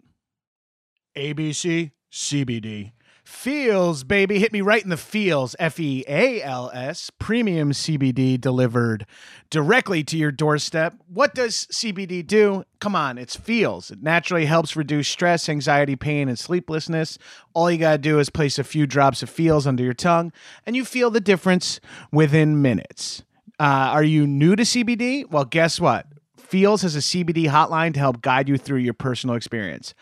ABC 1.18 1.90
CBD. 2.14 2.92
Feals, 3.32 4.04
baby. 4.04 4.38
Hit 4.38 4.52
me 4.52 4.62
right 4.62 4.84
in 4.84 4.90
the 4.90 4.98
feels. 4.98 5.56
F 5.58 5.80
E 5.80 6.04
A 6.08 6.44
L 6.44 6.70
S. 6.76 7.10
Premium 7.18 7.72
CBD 7.72 8.40
delivered 8.40 9.08
directly 9.50 10.04
to 10.04 10.18
your 10.18 10.32
doorstep. 10.32 10.96
What 11.08 11.34
does 11.34 11.66
CBD 11.72 12.28
do? 12.28 12.66
Come 12.80 12.96
on, 12.96 13.18
it's 13.18 13.36
feels. 13.36 13.90
It 13.90 14.04
naturally 14.04 14.46
helps 14.46 14.76
reduce 14.76 15.08
stress, 15.08 15.50
anxiety, 15.50 15.96
pain, 15.96 16.28
and 16.28 16.38
sleeplessness. 16.38 17.18
All 17.54 17.72
you 17.72 17.80
got 17.80 17.94
to 17.94 17.98
do 17.98 18.20
is 18.20 18.30
place 18.30 18.60
a 18.60 18.64
few 18.64 18.86
drops 18.86 19.24
of 19.24 19.30
Feals 19.30 19.66
under 19.66 19.84
your 19.84 19.94
tongue, 19.96 20.34
and 20.66 20.76
you 20.76 20.86
feel 20.86 21.10
the 21.10 21.22
difference 21.22 21.80
within 22.12 22.62
minutes. 22.62 23.24
Uh, 23.60 23.64
are 23.64 24.04
you 24.04 24.28
new 24.28 24.56
to 24.56 24.64
CBD? 24.64 25.28
Well, 25.32 25.46
guess 25.46 25.80
what? 25.80 26.06
Feals 26.38 26.82
has 26.82 26.98
a 26.98 27.00
CBD 27.00 27.48
hotline 27.48 27.94
to 27.94 28.00
help 28.00 28.22
guide 28.22 28.50
you 28.50 28.58
through 28.58 28.80
your 28.80 28.94
personal 28.94 29.38
experience. 29.38 29.94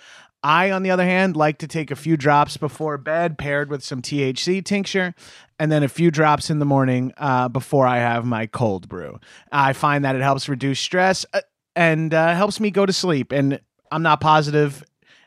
I, 0.43 0.71
on 0.71 0.83
the 0.83 0.91
other 0.91 1.03
hand, 1.03 1.35
like 1.35 1.57
to 1.59 1.67
take 1.67 1.91
a 1.91 1.95
few 1.95 2.15
drops 2.15 2.57
before 2.57 2.97
bed 2.97 3.37
paired 3.37 3.69
with 3.69 3.83
some 3.83 4.01
THC 4.01 4.63
tincture 4.63 5.13
and 5.59 5.71
then 5.71 5.83
a 5.83 5.89
few 5.89 6.11
drops 6.11 6.49
in 6.49 6.59
the 6.59 6.65
morning 6.65 7.13
uh, 7.17 7.49
before 7.49 7.85
I 7.85 7.97
have 7.97 8.25
my 8.25 8.45
cold 8.45 8.87
brew. 8.87 9.19
I 9.51 9.73
find 9.73 10.05
that 10.05 10.15
it 10.15 10.21
helps 10.21 10.47
reduce 10.47 10.79
stress 10.79 11.25
uh, 11.33 11.41
and 11.75 12.13
uh, 12.13 12.33
helps 12.33 12.59
me 12.59 12.71
go 12.71 12.85
to 12.85 12.93
sleep. 12.93 13.31
And 13.31 13.59
I'm 13.91 14.01
not 14.01 14.21
positive 14.21 14.83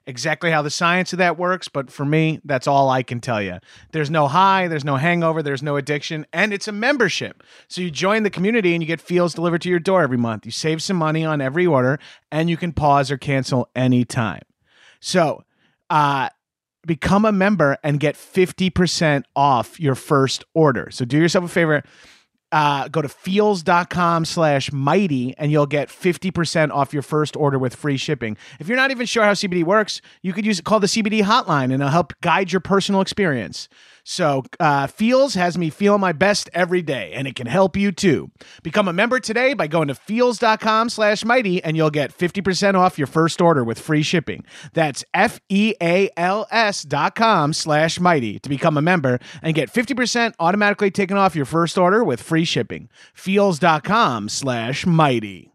exactly 0.07 0.51
how 0.51 0.63
the 0.63 0.71
science 0.71 1.13
of 1.13 1.19
that 1.19 1.39
works, 1.39 1.69
but 1.69 1.91
for 1.91 2.05
me, 2.05 2.41
that's 2.45 2.67
all 2.67 2.91
I 2.91 3.03
can 3.03 3.21
tell 3.21 3.41
you. 3.41 3.59
There's 3.93 4.11
no 4.11 4.29
high, 4.29 4.69
there's 4.69 4.85
no 4.85 4.97
hangover, 4.97 5.43
there's 5.43 5.63
no 5.63 5.77
addiction, 5.77 6.27
and 6.33 6.53
it's 6.53 6.67
a 6.67 6.73
membership. 6.73 7.43
So 7.69 7.81
you 7.81 7.91
join 7.91 8.23
the 8.23 8.31
community 8.31 8.75
and 8.75 8.83
you 8.83 8.87
get 8.87 9.01
Feals 9.01 9.35
delivered 9.35 9.63
to 9.63 9.69
your 9.69 9.79
door 9.79 10.03
every 10.03 10.17
month. 10.17 10.45
You 10.45 10.53
save 10.53 10.83
some 10.83 10.97
money 10.97 11.25
on 11.25 11.41
every 11.41 11.67
order, 11.67 11.99
and 12.31 12.51
you 12.51 12.57
can 12.57 12.73
pause 12.73 13.11
or 13.11 13.19
cancel 13.19 13.69
anytime. 13.77 14.43
So, 15.03 15.43
uh, 15.91 16.29
become 16.87 17.25
a 17.25 17.33
member 17.33 17.77
and 17.83 18.01
get 18.01 18.17
50% 18.17 19.25
off 19.37 19.79
your 19.79 19.95
first 19.95 20.45
order. 20.55 20.89
So 20.91 21.05
do 21.05 21.19
yourself 21.19 21.45
a 21.45 21.49
favor. 21.49 21.83
Uh, 22.51 22.87
go 22.89 23.01
to 23.01 23.09
feals.com 23.09 24.25
slash 24.25 24.71
mighty 24.73 25.35
and 25.39 25.51
you'll 25.51 25.67
get 25.67 25.89
50% 25.89 26.71
off 26.71 26.93
your 26.93 27.03
first 27.03 27.37
order 27.37 27.59
with 27.59 27.75
free 27.75 27.97
shipping. 27.97 28.37
If 28.61 28.69
you're 28.69 28.77
not 28.77 28.91
even 28.91 29.07
sure 29.07 29.25
how 29.25 29.33
CBD 29.33 29.65
works, 29.65 30.01
you 30.23 30.33
could 30.33 30.45
use 30.45 30.61
call 30.61 30.79
the 30.79 30.87
CBD 30.87 31.23
hotline 31.23 31.65
and 31.65 31.75
it'll 31.75 31.89
help 31.89 32.13
guide 32.21 32.53
your 32.53 32.61
personal 32.61 33.01
experience. 33.01 33.69
So, 34.05 34.43
uh, 34.59 34.89
Feals 34.89 35.35
has 35.35 35.57
me 35.57 35.71
feel 35.71 35.97
my 35.97 36.13
best 36.13 36.51
every 36.53 36.83
day, 36.83 37.13
and 37.13 37.29
it 37.29 37.37
can 37.37 37.47
help 37.47 37.77
you 37.77 37.93
too. 37.93 38.31
Become 38.63 38.89
a 38.89 38.93
member 38.93 39.21
today 39.21 39.55
by 39.55 39.69
going 39.69 39.89
to 39.89 39.95
feals.com 39.95 40.89
slash 40.89 41.25
mighty, 41.25 41.63
and 41.63 41.77
you'll 41.77 41.91
get 41.91 42.17
50% 42.17 42.75
off 42.75 42.99
your 42.99 43.07
first 43.07 43.41
order 43.41 43.63
with 43.63 43.79
free 43.79 44.03
shipping. 44.03 44.45
That's 44.73 45.05
F 45.15 45.41
E 45.49 45.75
A 45.81 46.11
L 46.17 46.47
S 46.51 46.83
dot 46.83 47.15
com 47.15 47.53
slash 47.53 48.01
mighty 48.01 48.41
to 48.41 48.49
become 48.49 48.77
a 48.77 48.83
member 48.83 49.21
and 49.41 49.55
get 49.55 49.73
50% 49.73 50.35
automatically 50.41 50.91
taken 50.91 51.17
off 51.17 51.37
your 51.37 51.45
first 51.45 51.79
order 51.79 52.03
with 52.03 52.21
free 52.21 52.45
shipping. 52.45 52.89
Feals.com 53.15 54.29
slash 54.29 54.85
mighty. 54.85 55.53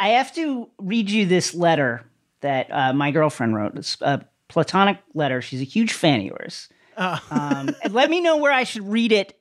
I 0.00 0.08
have 0.08 0.34
to 0.34 0.68
read 0.78 1.10
you 1.10 1.26
this 1.26 1.54
letter 1.54 2.04
that 2.42 2.70
uh, 2.70 2.92
my 2.92 3.10
girlfriend 3.10 3.54
wrote. 3.56 3.76
It's 3.76 4.00
a 4.00 4.24
platonic 4.48 4.98
letter. 5.14 5.40
She's 5.42 5.60
a 5.60 5.64
huge 5.64 5.92
fan 5.92 6.20
of 6.20 6.26
yours. 6.26 6.68
Um, 6.96 7.70
let 7.90 8.10
me 8.10 8.20
know 8.20 8.36
where 8.36 8.52
I 8.52 8.64
should 8.64 8.86
read 8.86 9.12
it. 9.12 9.38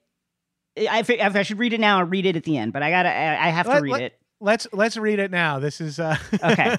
I, 0.77 1.03
if 1.07 1.35
I 1.35 1.43
should 1.43 1.59
read 1.59 1.73
it 1.73 1.79
now 1.81 2.01
or 2.01 2.05
read 2.05 2.25
it 2.25 2.35
at 2.37 2.43
the 2.45 2.57
end, 2.57 2.71
but 2.73 2.81
I 2.81 2.89
gotta. 2.89 3.09
I 3.09 3.47
I 3.47 3.49
have 3.49 3.65
to 3.65 3.73
Let- 3.73 3.81
read 3.83 3.91
let- 3.91 4.01
it. 4.01 4.17
Let's 4.43 4.67
let's 4.73 4.97
read 4.97 5.19
it 5.19 5.29
now. 5.29 5.59
This 5.59 5.79
is 5.81 5.99
uh 5.99 6.17
Okay, 6.43 6.75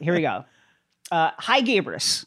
here 0.00 0.12
we 0.12 0.20
go. 0.20 0.44
Uh, 1.10 1.30
Hi, 1.38 1.62
Gabrus. 1.62 2.26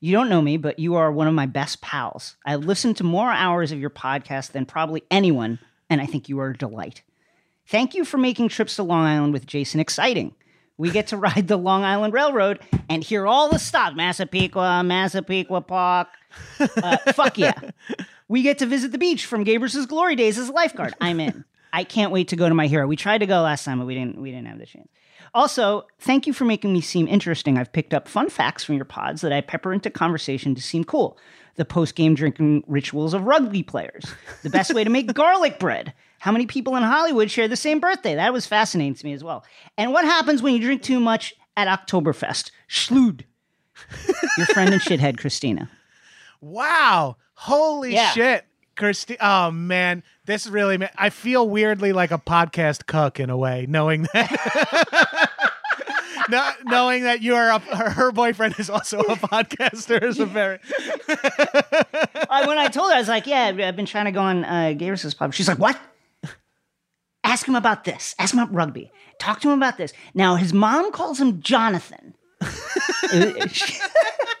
You 0.00 0.12
don't 0.12 0.30
know 0.30 0.40
me, 0.40 0.56
but 0.56 0.78
you 0.78 0.94
are 0.94 1.12
one 1.12 1.26
of 1.26 1.34
my 1.34 1.44
best 1.44 1.82
pals. 1.82 2.36
I 2.46 2.54
listened 2.56 2.96
to 2.98 3.04
more 3.04 3.30
hours 3.30 3.70
of 3.70 3.80
your 3.80 3.90
podcast 3.90 4.52
than 4.52 4.64
probably 4.64 5.02
anyone, 5.10 5.58
and 5.90 6.00
I 6.00 6.06
think 6.06 6.28
you 6.30 6.38
are 6.40 6.50
a 6.50 6.56
delight. 6.56 7.02
Thank 7.66 7.94
you 7.94 8.04
for 8.06 8.16
making 8.16 8.48
trips 8.48 8.76
to 8.76 8.82
Long 8.82 9.04
Island 9.04 9.34
with 9.34 9.44
Jason 9.44 9.78
exciting. 9.80 10.34
We 10.78 10.90
get 10.90 11.08
to 11.08 11.16
ride 11.16 11.48
the 11.48 11.56
Long 11.56 11.84
Island 11.84 12.14
Railroad 12.14 12.60
and 12.88 13.04
hear 13.04 13.26
all 13.26 13.50
the 13.50 13.58
stops 13.58 13.96
Massapequa, 13.96 14.82
Massapequa 14.84 15.60
Park. 15.60 16.08
Uh, 16.60 16.96
fuck 17.12 17.36
yeah. 17.36 17.52
We 18.28 18.42
get 18.42 18.58
to 18.58 18.66
visit 18.66 18.92
the 18.92 18.98
beach 18.98 19.26
from 19.26 19.44
Gabrus's 19.44 19.86
glory 19.86 20.14
days 20.14 20.38
as 20.38 20.48
a 20.48 20.52
lifeguard. 20.52 20.94
I'm 21.00 21.18
in. 21.20 21.44
I 21.72 21.84
can't 21.84 22.12
wait 22.12 22.28
to 22.28 22.36
go 22.36 22.48
to 22.48 22.54
my 22.54 22.66
hero. 22.66 22.86
We 22.86 22.96
tried 22.96 23.18
to 23.18 23.26
go 23.26 23.42
last 23.42 23.64
time, 23.64 23.78
but 23.78 23.86
we 23.86 23.94
didn't. 23.94 24.20
We 24.20 24.30
didn't 24.30 24.46
have 24.46 24.58
the 24.58 24.66
chance. 24.66 24.88
Also, 25.34 25.86
thank 25.98 26.26
you 26.26 26.32
for 26.32 26.44
making 26.44 26.72
me 26.72 26.80
seem 26.80 27.06
interesting. 27.06 27.58
I've 27.58 27.72
picked 27.72 27.92
up 27.92 28.08
fun 28.08 28.30
facts 28.30 28.64
from 28.64 28.76
your 28.76 28.84
pods 28.84 29.20
that 29.20 29.32
I 29.32 29.40
pepper 29.40 29.72
into 29.72 29.90
conversation 29.90 30.54
to 30.54 30.62
seem 30.62 30.84
cool. 30.84 31.18
The 31.56 31.64
post 31.64 31.94
game 31.94 32.14
drinking 32.14 32.64
rituals 32.66 33.14
of 33.14 33.24
rugby 33.24 33.62
players, 33.62 34.04
the 34.42 34.50
best 34.50 34.72
way 34.72 34.84
to 34.84 34.90
make 34.90 35.12
garlic 35.12 35.58
bread, 35.58 35.92
how 36.18 36.32
many 36.32 36.46
people 36.46 36.76
in 36.76 36.82
Hollywood 36.82 37.30
share 37.30 37.48
the 37.48 37.56
same 37.56 37.80
birthday. 37.80 38.14
That 38.16 38.32
was 38.32 38.46
fascinating 38.46 38.94
to 38.94 39.06
me 39.06 39.12
as 39.12 39.22
well. 39.24 39.44
And 39.76 39.92
what 39.92 40.04
happens 40.04 40.42
when 40.42 40.54
you 40.54 40.60
drink 40.60 40.82
too 40.82 41.00
much 41.00 41.34
at 41.56 41.68
Oktoberfest? 41.68 42.50
Schlood. 42.68 43.22
Your 44.36 44.46
friend 44.46 44.72
and 44.72 44.82
shithead, 44.82 45.18
Christina. 45.18 45.70
Wow. 46.40 47.16
Holy 47.34 47.94
Yeah. 47.94 48.10
shit. 48.10 48.44
Kirsty, 48.74 49.16
oh 49.20 49.50
man, 49.50 50.04
this 50.24 50.46
really, 50.46 50.76
ma- 50.78 50.86
I 50.96 51.10
feel 51.10 51.48
weirdly 51.48 51.92
like 51.92 52.12
a 52.12 52.18
podcast 52.18 52.86
cuck 52.86 53.18
in 53.18 53.28
a 53.28 53.36
way, 53.36 53.66
knowing 53.68 54.06
that, 54.14 55.30
no, 56.28 56.48
knowing 56.64 57.02
that 57.02 57.20
you 57.20 57.34
are 57.34 57.48
a, 57.50 57.58
her, 57.58 58.12
boyfriend 58.12 58.54
is 58.60 58.70
also 58.70 59.00
a 59.00 59.16
podcaster 59.16 60.00
is 60.00 60.20
a 60.20 60.26
very, 60.26 60.60
I, 61.08 62.44
when 62.46 62.56
I 62.56 62.68
told 62.68 62.90
her, 62.90 62.96
I 62.96 63.00
was 63.00 63.08
like, 63.08 63.26
"Yeah, 63.26 63.46
I've 63.46 63.74
been 63.74 63.84
trying 63.86 64.04
to 64.04 64.12
go 64.12 64.20
on 64.20 64.44
uh, 64.44 64.74
Gabrus's 64.76 65.12
pub." 65.14 65.34
She's 65.34 65.48
like, 65.48 65.58
"What? 65.58 65.76
Ask 67.28 67.46
him 67.46 67.54
about 67.54 67.84
this. 67.84 68.14
Ask 68.18 68.32
him 68.32 68.40
about 68.40 68.54
rugby. 68.54 68.90
Talk 69.18 69.40
to 69.40 69.50
him 69.50 69.58
about 69.58 69.76
this." 69.76 69.92
Now 70.14 70.36
his 70.36 70.52
mom 70.52 70.90
calls 70.92 71.20
him 71.20 71.40
Jonathan. 71.42 72.14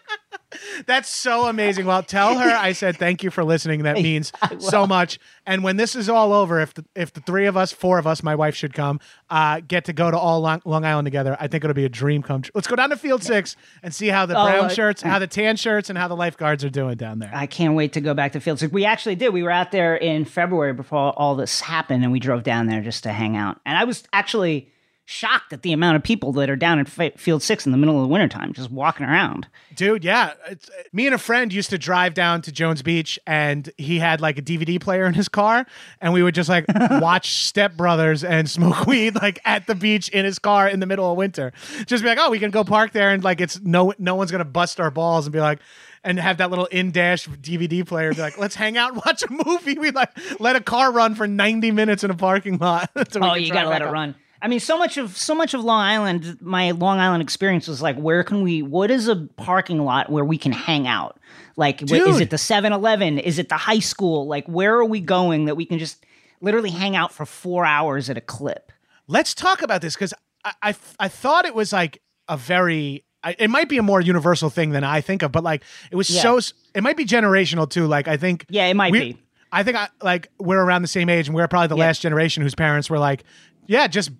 That's 0.86 1.08
so 1.08 1.46
amazing. 1.46 1.86
Well, 1.86 2.02
tell 2.02 2.38
her 2.38 2.50
I 2.50 2.72
said 2.72 2.96
thank 2.96 3.22
you 3.22 3.30
for 3.30 3.44
listening. 3.44 3.82
That 3.82 3.96
means 4.02 4.32
so 4.58 4.86
much. 4.86 5.18
And 5.46 5.62
when 5.64 5.76
this 5.76 5.96
is 5.96 6.08
all 6.08 6.32
over, 6.32 6.60
if 6.60 6.74
the 6.74 6.84
if 6.94 7.12
the 7.12 7.20
three 7.20 7.46
of 7.46 7.56
us, 7.56 7.72
four 7.72 7.98
of 7.98 8.06
us, 8.06 8.22
my 8.22 8.34
wife 8.34 8.54
should 8.54 8.74
come, 8.74 9.00
uh, 9.30 9.60
get 9.66 9.84
to 9.86 9.92
go 9.92 10.10
to 10.10 10.18
all 10.18 10.40
Long, 10.40 10.60
Long 10.64 10.84
Island 10.84 11.06
together, 11.06 11.36
I 11.40 11.48
think 11.48 11.64
it'll 11.64 11.74
be 11.74 11.84
a 11.84 11.88
dream 11.88 12.22
come 12.22 12.42
true. 12.42 12.52
Let's 12.54 12.66
go 12.68 12.76
down 12.76 12.90
to 12.90 12.96
Field 12.96 13.22
Six 13.22 13.56
and 13.82 13.94
see 13.94 14.08
how 14.08 14.26
the 14.26 14.38
Oh, 14.38 14.44
brown 14.44 14.64
uh, 14.66 14.68
shirts, 14.68 15.02
how 15.02 15.18
the 15.18 15.26
tan 15.26 15.56
shirts, 15.56 15.88
and 15.88 15.98
how 15.98 16.08
the 16.08 16.16
lifeguards 16.16 16.64
are 16.64 16.70
doing 16.70 16.96
down 16.96 17.18
there. 17.18 17.30
I 17.34 17.46
can't 17.46 17.74
wait 17.74 17.92
to 17.94 18.00
go 18.00 18.14
back 18.14 18.32
to 18.32 18.40
Field 18.40 18.58
Six. 18.58 18.72
We 18.72 18.84
actually 18.84 19.14
did. 19.16 19.32
We 19.32 19.42
were 19.42 19.50
out 19.50 19.72
there 19.72 19.96
in 19.96 20.24
February 20.24 20.72
before 20.74 21.12
all 21.18 21.34
this 21.34 21.60
happened, 21.60 22.02
and 22.02 22.12
we 22.12 22.20
drove 22.20 22.42
down 22.42 22.66
there 22.66 22.80
just 22.80 23.02
to 23.04 23.12
hang 23.12 23.36
out. 23.36 23.60
And 23.64 23.76
I 23.78 23.84
was 23.84 24.04
actually 24.12 24.70
shocked 25.10 25.54
at 25.54 25.62
the 25.62 25.72
amount 25.72 25.96
of 25.96 26.02
people 26.02 26.32
that 26.32 26.50
are 26.50 26.56
down 26.56 26.78
at 26.78 26.86
Fi- 26.86 27.12
Field 27.16 27.42
Six 27.42 27.64
in 27.64 27.72
the 27.72 27.78
middle 27.78 27.96
of 27.96 28.02
the 28.02 28.08
wintertime, 28.08 28.52
just 28.52 28.70
walking 28.70 29.06
around. 29.06 29.48
Dude, 29.74 30.04
yeah. 30.04 30.34
It's, 30.50 30.68
me 30.92 31.06
and 31.06 31.14
a 31.14 31.18
friend 31.18 31.50
used 31.50 31.70
to 31.70 31.78
drive 31.78 32.12
down 32.12 32.42
to 32.42 32.52
Jones 32.52 32.82
Beach 32.82 33.18
and 33.26 33.70
he 33.78 33.98
had 34.00 34.20
like 34.20 34.36
a 34.36 34.42
DVD 34.42 34.78
player 34.78 35.06
in 35.06 35.14
his 35.14 35.26
car 35.26 35.64
and 36.02 36.12
we 36.12 36.22
would 36.22 36.34
just 36.34 36.50
like 36.50 36.66
watch 36.90 37.32
Step 37.32 37.74
Brothers 37.74 38.22
and 38.22 38.50
smoke 38.50 38.86
weed 38.86 39.14
like 39.14 39.38
at 39.46 39.66
the 39.66 39.74
beach 39.74 40.10
in 40.10 40.26
his 40.26 40.38
car 40.38 40.68
in 40.68 40.80
the 40.80 40.86
middle 40.86 41.10
of 41.10 41.16
winter. 41.16 41.52
Just 41.86 42.02
be 42.02 42.08
like, 42.10 42.18
"Oh, 42.20 42.30
we 42.30 42.38
can 42.38 42.50
go 42.50 42.62
park 42.62 42.92
there 42.92 43.08
and 43.10 43.24
like 43.24 43.40
it's 43.40 43.58
no 43.62 43.94
no 43.98 44.14
one's 44.14 44.30
going 44.30 44.40
to 44.40 44.44
bust 44.44 44.78
our 44.78 44.90
balls 44.90 45.24
and 45.26 45.32
be 45.32 45.40
like 45.40 45.60
and 46.04 46.18
have 46.20 46.36
that 46.36 46.50
little 46.50 46.66
in-dash 46.66 47.26
DVD 47.28 47.86
player 47.86 48.12
be 48.12 48.20
like, 48.20 48.36
"Let's 48.36 48.56
hang 48.56 48.76
out 48.76 48.92
and 48.92 49.02
watch 49.06 49.22
a 49.22 49.26
movie." 49.46 49.78
We 49.78 49.90
like 49.90 50.10
let 50.38 50.54
a 50.54 50.60
car 50.60 50.92
run 50.92 51.14
for 51.14 51.26
90 51.26 51.70
minutes 51.70 52.04
in 52.04 52.10
a 52.10 52.14
parking 52.14 52.58
lot. 52.58 52.90
so 53.10 53.20
Oh, 53.22 53.34
you 53.36 53.50
gotta 53.52 53.70
let 53.70 53.80
it 53.80 53.88
up. 53.88 53.94
run. 53.94 54.14
I 54.40 54.48
mean, 54.48 54.60
so 54.60 54.78
much 54.78 54.96
of 54.98 55.16
so 55.16 55.34
much 55.34 55.52
of 55.54 55.64
Long 55.64 55.80
Island, 55.80 56.38
my 56.40 56.70
Long 56.70 56.98
Island 56.98 57.22
experience 57.22 57.66
was 57.68 57.82
like, 57.82 57.96
where 57.96 58.22
can 58.22 58.42
we? 58.42 58.62
What 58.62 58.90
is 58.90 59.08
a 59.08 59.16
parking 59.36 59.80
lot 59.84 60.10
where 60.10 60.24
we 60.24 60.38
can 60.38 60.52
hang 60.52 60.86
out? 60.86 61.18
Like, 61.56 61.80
wh- 61.88 61.92
is 61.94 62.20
it 62.20 62.30
the 62.30 62.36
7-Eleven? 62.36 63.18
Is 63.18 63.38
it 63.40 63.48
the 63.48 63.56
high 63.56 63.80
school? 63.80 64.26
Like, 64.28 64.46
where 64.46 64.76
are 64.76 64.84
we 64.84 65.00
going 65.00 65.46
that 65.46 65.56
we 65.56 65.64
can 65.64 65.78
just 65.80 66.04
literally 66.40 66.70
hang 66.70 66.94
out 66.94 67.12
for 67.12 67.26
four 67.26 67.64
hours 67.64 68.08
at 68.08 68.16
a 68.16 68.20
clip? 68.20 68.70
Let's 69.08 69.34
talk 69.34 69.60
about 69.62 69.80
this 69.82 69.94
because 69.94 70.14
I, 70.44 70.52
I 70.62 70.74
I 71.00 71.08
thought 71.08 71.44
it 71.44 71.54
was 71.54 71.72
like 71.72 72.00
a 72.28 72.36
very 72.36 73.04
I, 73.24 73.34
it 73.40 73.48
might 73.50 73.68
be 73.68 73.78
a 73.78 73.82
more 73.82 74.00
universal 74.00 74.50
thing 74.50 74.70
than 74.70 74.84
I 74.84 75.00
think 75.00 75.22
of, 75.22 75.32
but 75.32 75.42
like 75.42 75.64
it 75.90 75.96
was 75.96 76.08
Yeah. 76.08 76.22
so 76.22 76.38
it 76.74 76.82
might 76.84 76.96
be 76.96 77.04
generational 77.06 77.68
too. 77.68 77.86
Like 77.88 78.06
I 78.06 78.16
think 78.16 78.46
Yeah, 78.48 78.66
it 78.66 78.74
might 78.74 78.92
we- 78.92 79.00
be. 79.14 79.18
I 79.50 79.62
think 79.64 79.76
I 79.78 79.88
like 80.02 80.28
we're 80.38 80.62
around 80.62 80.82
the 80.82 80.88
same 80.88 81.08
age 81.08 81.26
and 81.26 81.34
we're 81.34 81.48
probably 81.48 81.68
the 81.68 81.76
Yeah. 81.76 81.86
last 81.86 82.02
generation 82.02 82.42
whose 82.44 82.54
parents 82.54 82.88
were 82.88 82.98
like, 83.00 83.24
yeah, 83.66 83.86
just 83.88 84.10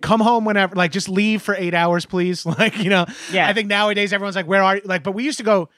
come 0.00 0.20
home 0.20 0.44
whenever 0.44 0.74
like 0.76 0.92
just 0.92 1.08
leave 1.08 1.42
for 1.42 1.54
eight 1.56 1.74
hours 1.74 2.06
please. 2.06 2.46
Like 2.58 2.76
you 2.78 2.90
know 2.90 3.06
Yeah. 3.32 3.48
i 3.48 3.52
think 3.52 3.68
nowadays 3.68 4.12
everyone's 4.12 4.36
like 4.36 4.46
where 4.46 4.62
are 4.62 4.76
you? 4.76 4.82
Like 4.84 5.02
but 5.02 5.12
we 5.12 5.24
used 5.24 5.38
to 5.38 5.44
go 5.44 5.68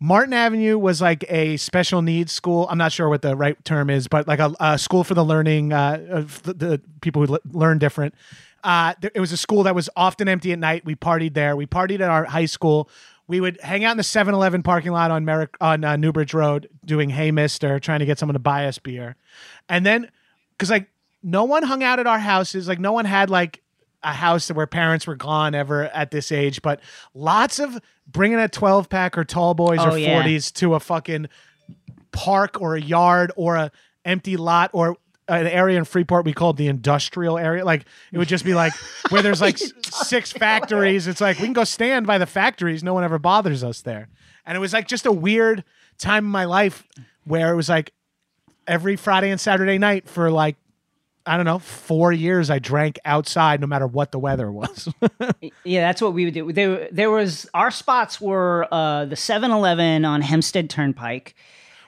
martin 0.00 0.32
avenue 0.34 0.76
was 0.78 1.00
like 1.00 1.24
a 1.28 1.56
special 1.56 2.02
needs 2.02 2.32
school. 2.32 2.66
I'm 2.70 2.78
not 2.78 2.92
sure 2.92 3.08
what 3.08 3.22
the 3.22 3.36
right 3.36 3.62
term 3.64 3.90
is 3.90 4.08
but 4.08 4.26
like 4.28 4.38
a, 4.40 4.54
a 4.60 4.78
school 4.78 5.04
for 5.04 5.14
the 5.14 5.24
learning 5.24 5.72
uh 5.72 6.04
of 6.10 6.42
the, 6.42 6.54
the 6.54 6.80
people 7.00 7.24
who 7.26 7.32
le- 7.34 7.40
learn 7.52 7.78
different. 7.78 8.14
Uh 8.62 8.94
there, 9.00 9.10
it 9.14 9.20
was 9.20 9.32
a 9.32 9.36
school 9.36 9.62
that 9.64 9.74
was 9.74 9.88
often 9.96 10.28
empty 10.28 10.52
at 10.52 10.58
night. 10.58 10.84
We 10.84 10.94
partied 10.94 11.34
there. 11.34 11.54
We 11.56 11.66
partied 11.66 12.00
at 12.00 12.10
our 12.10 12.24
high 12.24 12.46
school. 12.46 12.88
We 13.26 13.40
would 13.40 13.58
hang 13.62 13.84
out 13.84 13.92
in 13.92 13.96
the 13.96 14.02
7-Eleven 14.02 14.62
parking 14.62 14.92
lot 14.92 15.10
on 15.10 15.24
Merrick 15.24 15.56
on 15.60 15.82
uh, 15.82 15.96
Newbridge 15.96 16.34
Road 16.34 16.68
doing 16.84 17.08
Hey 17.08 17.30
Mister, 17.30 17.78
trying 17.80 18.00
to 18.00 18.06
get 18.06 18.18
someone 18.18 18.34
to 18.34 18.38
buy 18.38 18.66
us 18.66 18.78
beer. 18.78 19.16
And 19.68 19.84
then 19.86 20.10
cuz 20.58 20.70
like 20.70 20.88
no 21.22 21.44
one 21.44 21.62
hung 21.62 21.82
out 21.82 21.98
at 21.98 22.06
our 22.06 22.18
houses, 22.18 22.68
like 22.68 22.78
no 22.78 22.92
one 22.92 23.06
had 23.06 23.30
like 23.30 23.62
a 24.04 24.12
house 24.12 24.48
where 24.50 24.66
parents 24.66 25.06
were 25.06 25.16
gone 25.16 25.54
ever 25.54 25.84
at 25.84 26.10
this 26.10 26.30
age, 26.30 26.62
but 26.62 26.80
lots 27.14 27.58
of 27.58 27.78
bringing 28.06 28.38
a 28.38 28.48
12 28.48 28.88
pack 28.88 29.16
or 29.18 29.24
tall 29.24 29.54
boys 29.54 29.78
Oh, 29.80 29.92
or 29.92 29.98
yeah. 29.98 30.22
40s 30.22 30.52
to 30.54 30.74
a 30.74 30.80
fucking 30.80 31.28
park 32.12 32.60
or 32.60 32.76
a 32.76 32.80
yard 32.80 33.32
or 33.36 33.56
a 33.56 33.70
empty 34.04 34.36
lot 34.36 34.70
or 34.72 34.96
an 35.26 35.46
area 35.46 35.78
in 35.78 35.84
Freeport 35.86 36.26
we 36.26 36.34
called 36.34 36.58
the 36.58 36.68
industrial 36.68 37.38
area. 37.38 37.64
Like 37.64 37.86
it 38.12 38.18
would 38.18 38.28
just 38.28 38.44
be 38.44 38.54
like 38.54 38.72
where 39.08 39.22
there's 39.22 39.40
like 39.40 39.56
six 39.82 40.30
factories. 40.32 41.06
It's 41.06 41.20
like 41.20 41.38
we 41.38 41.44
can 41.44 41.54
go 41.54 41.64
stand 41.64 42.06
by 42.06 42.18
the 42.18 42.26
factories. 42.26 42.84
No 42.84 42.92
one 42.94 43.04
ever 43.04 43.18
bothers 43.18 43.64
us 43.64 43.80
there. 43.80 44.08
And 44.44 44.54
it 44.56 44.60
was 44.60 44.74
like 44.74 44.86
just 44.86 45.06
a 45.06 45.12
weird 45.12 45.64
time 45.98 46.26
in 46.26 46.30
my 46.30 46.44
life 46.44 46.86
where 47.24 47.50
it 47.50 47.56
was 47.56 47.70
like 47.70 47.92
every 48.66 48.96
Friday 48.96 49.30
and 49.30 49.40
Saturday 49.40 49.78
night 49.78 50.06
for 50.08 50.30
like 50.30 50.56
I 51.26 51.36
don't 51.36 51.46
know, 51.46 51.58
four 51.58 52.12
years 52.12 52.50
I 52.50 52.58
drank 52.58 52.98
outside 53.04 53.60
no 53.60 53.66
matter 53.66 53.86
what 53.86 54.12
the 54.12 54.18
weather 54.18 54.50
was. 54.52 54.88
Yeah, 55.64 55.80
that's 55.80 56.02
what 56.02 56.12
we 56.12 56.26
would 56.26 56.34
do. 56.34 56.52
There, 56.52 56.88
there 56.92 57.10
was 57.10 57.48
our 57.54 57.70
spots 57.70 58.20
were 58.20 58.68
uh, 58.70 59.06
the 59.06 59.14
7-Eleven 59.14 60.04
on 60.04 60.20
Hempstead 60.20 60.68
Turnpike. 60.68 61.34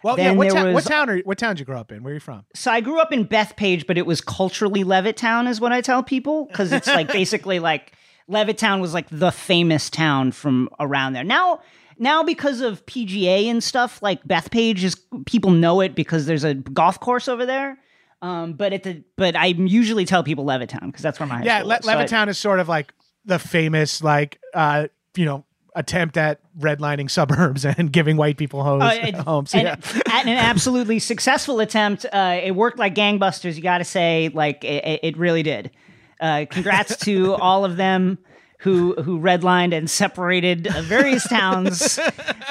well, 0.02 0.18
yeah, 0.18 0.32
what, 0.32 0.44
there 0.44 0.52
town? 0.52 0.64
what 0.66 0.74
was- 0.74 0.84
town 0.84 1.10
are 1.10 1.18
what 1.20 1.36
town 1.38 1.54
did 1.54 1.60
you 1.60 1.66
grow 1.66 1.78
up 1.78 1.92
in? 1.92 2.02
Where 2.02 2.12
are 2.12 2.14
you 2.14 2.20
from? 2.20 2.44
So 2.54 2.70
I 2.70 2.80
grew 2.80 2.98
up 3.00 3.12
in 3.12 3.26
Bethpage, 3.26 3.86
but 3.86 3.98
it 3.98 4.06
was 4.06 4.20
culturally 4.22 4.84
Levittown, 4.84 5.48
is 5.48 5.60
what 5.60 5.72
I 5.72 5.80
tell 5.82 6.02
people, 6.02 6.46
because 6.46 6.72
it's 6.72 6.86
like 6.86 7.08
basically 7.12 7.58
like 7.58 7.92
Levittown 8.30 8.80
was 8.80 8.94
like 8.94 9.06
the 9.10 9.30
famous 9.30 9.90
town 9.90 10.32
from 10.32 10.68
around 10.80 11.12
there. 11.12 11.24
Now, 11.24 11.60
now 11.98 12.22
because 12.22 12.60
of 12.62 12.84
PGA 12.86 13.46
and 13.46 13.62
stuff, 13.62 14.02
like 14.02 14.24
Bethpage 14.24 14.82
is 14.82 14.96
people 15.26 15.50
know 15.50 15.80
it 15.80 15.94
because 15.94 16.24
there's 16.26 16.44
a 16.44 16.54
golf 16.54 16.98
course 17.00 17.28
over 17.28 17.44
there. 17.44 17.78
Um, 18.22 18.54
but 18.54 18.72
at 18.72 18.82
the 18.82 19.04
but 19.16 19.36
I 19.36 19.46
usually 19.46 20.04
tell 20.06 20.22
people 20.24 20.44
Levittown 20.44 20.86
because 20.86 21.02
that's 21.02 21.20
where 21.20 21.26
my 21.26 21.42
yeah, 21.42 21.62
Le- 21.62 21.68
was. 21.76 21.84
So 21.84 21.90
I- 21.92 22.04
Levittown 22.04 22.28
is 22.28 22.38
sort 22.38 22.60
of 22.60 22.68
like 22.68 22.92
the 23.24 23.38
famous 23.38 24.02
like 24.02 24.38
uh, 24.54 24.88
you 25.16 25.24
know, 25.26 25.44
attempt 25.74 26.16
at 26.16 26.40
redlining 26.58 27.10
suburbs 27.10 27.64
and 27.78 27.92
giving 27.92 28.16
white 28.16 28.38
people 28.38 28.62
homes. 28.62 28.84
Uh, 28.84 28.98
it- 29.02 29.14
homes. 29.14 29.54
and 29.54 29.64
yeah. 29.64 30.00
at 30.06 30.26
an 30.26 30.38
absolutely 30.38 30.98
successful 30.98 31.60
attempt. 31.60 32.06
Uh, 32.10 32.40
it 32.42 32.52
worked 32.52 32.78
like 32.78 32.94
gangbusters. 32.94 33.56
You 33.56 33.62
got 33.62 33.78
to 33.78 33.84
say, 33.84 34.30
like 34.32 34.64
it, 34.64 34.84
it- 34.84 35.00
it 35.02 35.16
really 35.18 35.42
did. 35.42 35.70
Uh, 36.18 36.46
congrats 36.50 36.96
to 36.96 37.34
all 37.40 37.64
of 37.66 37.76
them 37.76 38.16
who 38.60 38.94
who 39.02 39.20
redlined 39.20 39.76
and 39.76 39.88
separated 39.90 40.66
uh, 40.66 40.80
various 40.80 41.28
towns 41.28 41.98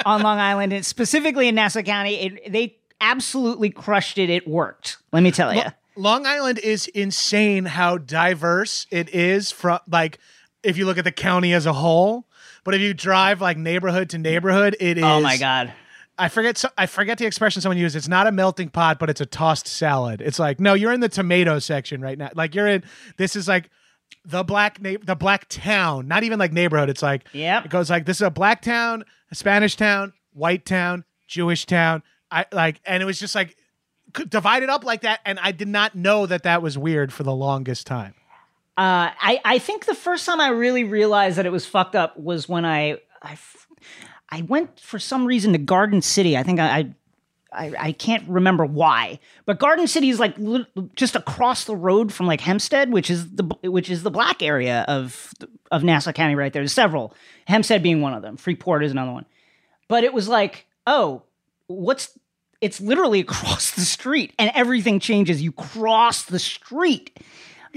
on 0.04 0.22
Long 0.22 0.38
Island, 0.38 0.72
and 0.72 0.86
specifically 0.86 1.48
in 1.48 1.56
Nassau 1.56 1.82
County. 1.82 2.14
It, 2.14 2.52
they 2.52 2.76
absolutely 3.00 3.70
crushed 3.70 4.18
it. 4.18 4.30
It 4.30 4.46
worked. 4.48 4.98
Let 5.12 5.22
me 5.22 5.30
tell 5.30 5.54
you. 5.54 5.62
Long 5.96 6.26
Island 6.26 6.58
is 6.58 6.86
insane 6.88 7.64
how 7.64 7.96
diverse 7.98 8.86
it 8.90 9.08
is 9.14 9.50
from 9.50 9.78
like 9.88 10.18
if 10.62 10.76
you 10.76 10.84
look 10.84 10.98
at 10.98 11.04
the 11.04 11.12
county 11.12 11.52
as 11.52 11.66
a 11.66 11.72
whole. 11.72 12.26
But 12.64 12.74
if 12.74 12.80
you 12.80 12.92
drive 12.94 13.40
like 13.40 13.56
neighborhood 13.56 14.10
to 14.10 14.18
neighborhood, 14.18 14.76
it 14.80 14.98
is 14.98 15.04
Oh 15.04 15.20
my 15.20 15.36
god. 15.36 15.72
I 16.18 16.28
forget 16.28 16.56
so, 16.58 16.68
I 16.78 16.86
forget 16.86 17.18
the 17.18 17.26
expression 17.26 17.60
someone 17.62 17.76
used. 17.78 17.94
It's 17.94 18.08
not 18.08 18.26
a 18.26 18.32
melting 18.32 18.70
pot, 18.70 18.98
but 18.98 19.10
it's 19.10 19.20
a 19.20 19.26
tossed 19.26 19.66
salad. 19.66 20.20
It's 20.22 20.38
like, 20.38 20.58
no, 20.60 20.72
you're 20.74 20.92
in 20.92 21.00
the 21.00 21.08
tomato 21.10 21.58
section 21.58 22.00
right 22.00 22.16
now. 22.18 22.30
Like 22.34 22.54
you're 22.54 22.66
in 22.66 22.84
this 23.18 23.36
is 23.36 23.46
like 23.46 23.70
the 24.24 24.42
black 24.42 24.80
na- 24.80 24.96
the 25.02 25.14
black 25.14 25.46
town, 25.48 26.08
not 26.08 26.24
even 26.24 26.38
like 26.38 26.52
neighborhood. 26.52 26.90
It's 26.90 27.02
like 27.02 27.24
Yep. 27.32 27.66
it 27.66 27.70
goes 27.70 27.88
like 27.90 28.04
this 28.06 28.16
is 28.18 28.22
a 28.22 28.30
black 28.30 28.62
town, 28.62 29.04
a 29.30 29.34
Spanish 29.34 29.76
town, 29.76 30.12
white 30.32 30.64
town, 30.66 31.04
Jewish 31.28 31.64
town. 31.66 32.02
I 32.30 32.46
like 32.52 32.80
and 32.84 33.02
it 33.02 33.06
was 33.06 33.18
just 33.18 33.34
like 33.34 33.56
divided 34.28 34.68
up 34.68 34.84
like 34.84 35.02
that 35.02 35.20
and 35.24 35.38
I 35.38 35.52
did 35.52 35.68
not 35.68 35.94
know 35.94 36.26
that 36.26 36.44
that 36.44 36.62
was 36.62 36.78
weird 36.78 37.12
for 37.12 37.22
the 37.22 37.34
longest 37.34 37.86
time. 37.86 38.14
Uh, 38.78 39.08
I, 39.18 39.40
I 39.44 39.58
think 39.58 39.86
the 39.86 39.94
first 39.94 40.26
time 40.26 40.38
I 40.38 40.48
really 40.48 40.84
realized 40.84 41.38
that 41.38 41.46
it 41.46 41.52
was 41.52 41.64
fucked 41.64 41.96
up 41.96 42.16
was 42.18 42.48
when 42.48 42.64
I 42.64 42.98
I, 43.22 43.38
I 44.30 44.42
went 44.42 44.80
for 44.80 44.98
some 44.98 45.24
reason 45.24 45.52
to 45.52 45.58
Garden 45.58 46.02
City. 46.02 46.36
I 46.36 46.42
think 46.42 46.60
I, 46.60 46.78
I 46.78 46.94
I, 47.52 47.72
I 47.78 47.92
can't 47.92 48.28
remember 48.28 48.66
why, 48.66 49.18
but 49.46 49.58
Garden 49.58 49.86
City 49.86 50.10
is 50.10 50.20
like 50.20 50.36
lit- 50.36 50.66
just 50.94 51.16
across 51.16 51.64
the 51.64 51.74
road 51.74 52.12
from 52.12 52.26
like 52.26 52.42
Hempstead, 52.42 52.92
which 52.92 53.08
is 53.08 53.30
the 53.34 53.44
which 53.62 53.88
is 53.88 54.02
the 54.02 54.10
black 54.10 54.42
area 54.42 54.84
of 54.88 55.32
of 55.70 55.82
Nassau 55.82 56.12
County. 56.12 56.34
Right 56.34 56.52
there, 56.52 56.60
there's 56.60 56.72
several. 56.72 57.14
Hempstead 57.46 57.82
being 57.82 58.02
one 58.02 58.12
of 58.12 58.20
them. 58.20 58.36
Freeport 58.36 58.84
is 58.84 58.92
another 58.92 59.12
one. 59.12 59.24
But 59.88 60.04
it 60.04 60.12
was 60.12 60.28
like, 60.28 60.66
oh, 60.86 61.22
what's 61.68 62.16
it's 62.60 62.80
literally 62.80 63.20
across 63.28 63.72
the 63.72 63.82
street, 63.82 64.32
and 64.38 64.50
everything 64.54 65.00
changes. 65.00 65.42
You 65.42 65.52
cross 65.52 66.24
the 66.24 66.38
street. 66.38 67.10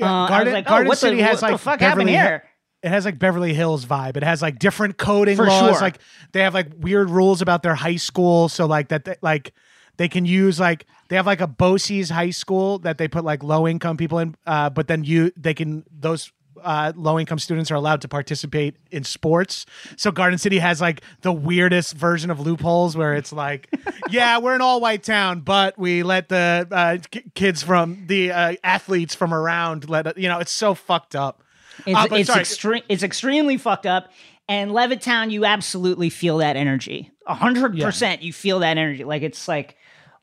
Uh, 0.01 0.05
I 0.05 0.21
was 0.21 0.29
Garden, 0.29 0.53
like, 0.53 0.65
oh, 0.67 0.69
Garden 0.69 0.87
what 0.87 0.95
the- 0.95 1.07
City 1.07 1.21
has 1.21 1.41
what 1.41 1.51
the 1.51 1.57
fuck 1.57 1.79
Beverly 1.79 2.13
happened 2.13 2.31
here? 2.31 2.43
It 2.81 2.87
has 2.89 3.03
like 3.03 3.19
Beverly 3.19 3.53
Hills 3.53 3.85
vibe. 3.85 4.15
It 4.15 4.23
has 4.23 4.41
like 4.41 4.57
different 4.57 4.97
coding 4.97 5.35
For 5.35 5.45
laws. 5.45 5.73
sure. 5.73 5.81
Like 5.81 5.97
they 6.31 6.39
have 6.41 6.53
like 6.53 6.67
weird 6.77 7.09
rules 7.09 7.41
about 7.41 7.61
their 7.61 7.75
high 7.75 7.97
school. 7.97 8.47
So 8.47 8.65
like 8.67 8.87
that, 8.87 9.03
they, 9.03 9.17
like 9.21 9.53
they 9.97 10.07
can 10.07 10.23
use 10.23 10.61
like 10.61 10.85
they 11.09 11.17
have 11.17 11.25
like 11.25 11.41
a 11.41 11.47
BOCES 11.47 12.09
high 12.09 12.29
school 12.29 12.79
that 12.79 12.97
they 12.97 13.09
put 13.09 13.25
like 13.25 13.43
low 13.43 13.67
income 13.67 13.97
people 13.97 14.19
in. 14.19 14.33
Uh, 14.47 14.69
but 14.69 14.87
then 14.87 15.03
you 15.03 15.33
they 15.35 15.53
can 15.53 15.83
those 15.91 16.31
uh, 16.63 16.93
low 16.95 17.19
income 17.19 17.39
students 17.39 17.71
are 17.71 17.75
allowed 17.75 18.01
to 18.01 18.07
participate 18.07 18.75
in 18.91 19.03
sports. 19.03 19.65
So 19.97 20.11
Garden 20.11 20.37
City 20.37 20.59
has 20.59 20.81
like 20.81 21.01
the 21.21 21.31
weirdest 21.33 21.93
version 21.95 22.29
of 22.29 22.39
loopholes 22.39 22.95
where 22.97 23.13
it's 23.13 23.31
like, 23.33 23.67
yeah, 24.09 24.37
we're 24.39 24.55
an 24.55 24.61
all 24.61 24.81
white 24.81 25.03
town, 25.03 25.41
but 25.41 25.77
we 25.77 26.03
let 26.03 26.29
the 26.29 26.67
uh, 26.71 26.97
k- 27.09 27.23
kids 27.35 27.63
from 27.63 28.05
the 28.07 28.31
uh, 28.31 28.55
athletes 28.63 29.15
from 29.15 29.33
around 29.33 29.89
let 29.89 30.17
you 30.17 30.27
know. 30.27 30.39
It's 30.39 30.51
so 30.51 30.73
fucked 30.73 31.15
up. 31.15 31.43
It's, 31.85 31.97
Uh, 31.97 32.07
it's, 32.15 32.29
extre- 32.29 32.83
it's 32.89 33.03
extremely 33.03 33.57
fucked 33.57 33.85
up. 33.85 34.11
And 34.47 34.71
Levittown, 34.71 35.29
you 35.29 35.45
absolutely 35.45 36.09
feel 36.09 36.37
that 36.39 36.55
energy. 36.55 37.11
A 37.27 37.35
hundred 37.35 37.77
percent, 37.79 38.23
you 38.23 38.33
feel 38.33 38.59
that 38.59 38.77
energy. 38.77 39.03
Like 39.03 39.21
it's 39.21 39.47
like 39.47 39.75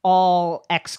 all 0.03 0.67
ex, 0.69 0.99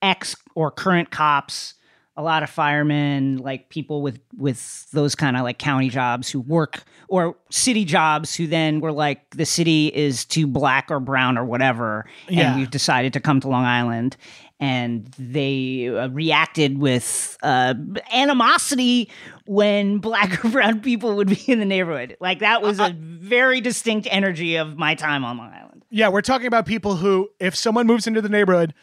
ex 0.00 0.36
or 0.54 0.70
current 0.70 1.10
cops, 1.10 1.74
a 2.18 2.22
lot 2.22 2.42
of 2.42 2.50
firemen, 2.50 3.36
like 3.38 3.68
people 3.68 4.02
with 4.02 4.18
with 4.36 4.90
those 4.90 5.14
kind 5.14 5.36
of 5.36 5.44
like 5.44 5.58
county 5.58 5.88
jobs 5.88 6.28
who 6.28 6.40
work 6.40 6.82
or 7.06 7.36
city 7.48 7.84
jobs 7.84 8.34
who 8.34 8.46
then 8.48 8.80
were 8.80 8.90
like 8.90 9.30
the 9.36 9.46
city 9.46 9.86
is 9.94 10.24
too 10.24 10.46
black 10.46 10.90
or 10.90 10.98
brown 10.98 11.38
or 11.38 11.44
whatever, 11.44 12.04
Yeah. 12.28 12.50
and 12.50 12.58
we've 12.60 12.70
decided 12.70 13.12
to 13.12 13.20
come 13.20 13.38
to 13.40 13.48
Long 13.48 13.64
Island. 13.64 14.16
And 14.60 15.06
they 15.16 15.86
uh, 15.88 16.08
reacted 16.08 16.78
with 16.78 17.38
uh, 17.44 17.74
animosity 18.12 19.08
when 19.46 19.98
black 20.08 20.44
or 20.44 20.48
brown 20.48 20.80
people 20.80 21.14
would 21.14 21.28
be 21.28 21.40
in 21.46 21.60
the 21.60 21.64
neighborhood. 21.64 22.16
Like 22.20 22.40
that 22.40 22.60
was 22.62 22.80
a 22.80 22.92
very 22.98 23.60
distinct 23.60 24.08
energy 24.10 24.56
of 24.56 24.76
my 24.76 24.96
time 24.96 25.24
on 25.24 25.38
Long 25.38 25.52
Island. 25.52 25.84
Yeah, 25.90 26.08
we're 26.08 26.22
talking 26.22 26.48
about 26.48 26.66
people 26.66 26.96
who, 26.96 27.30
if 27.38 27.54
someone 27.54 27.86
moves 27.86 28.08
into 28.08 28.20
the 28.20 28.28
neighborhood, 28.28 28.74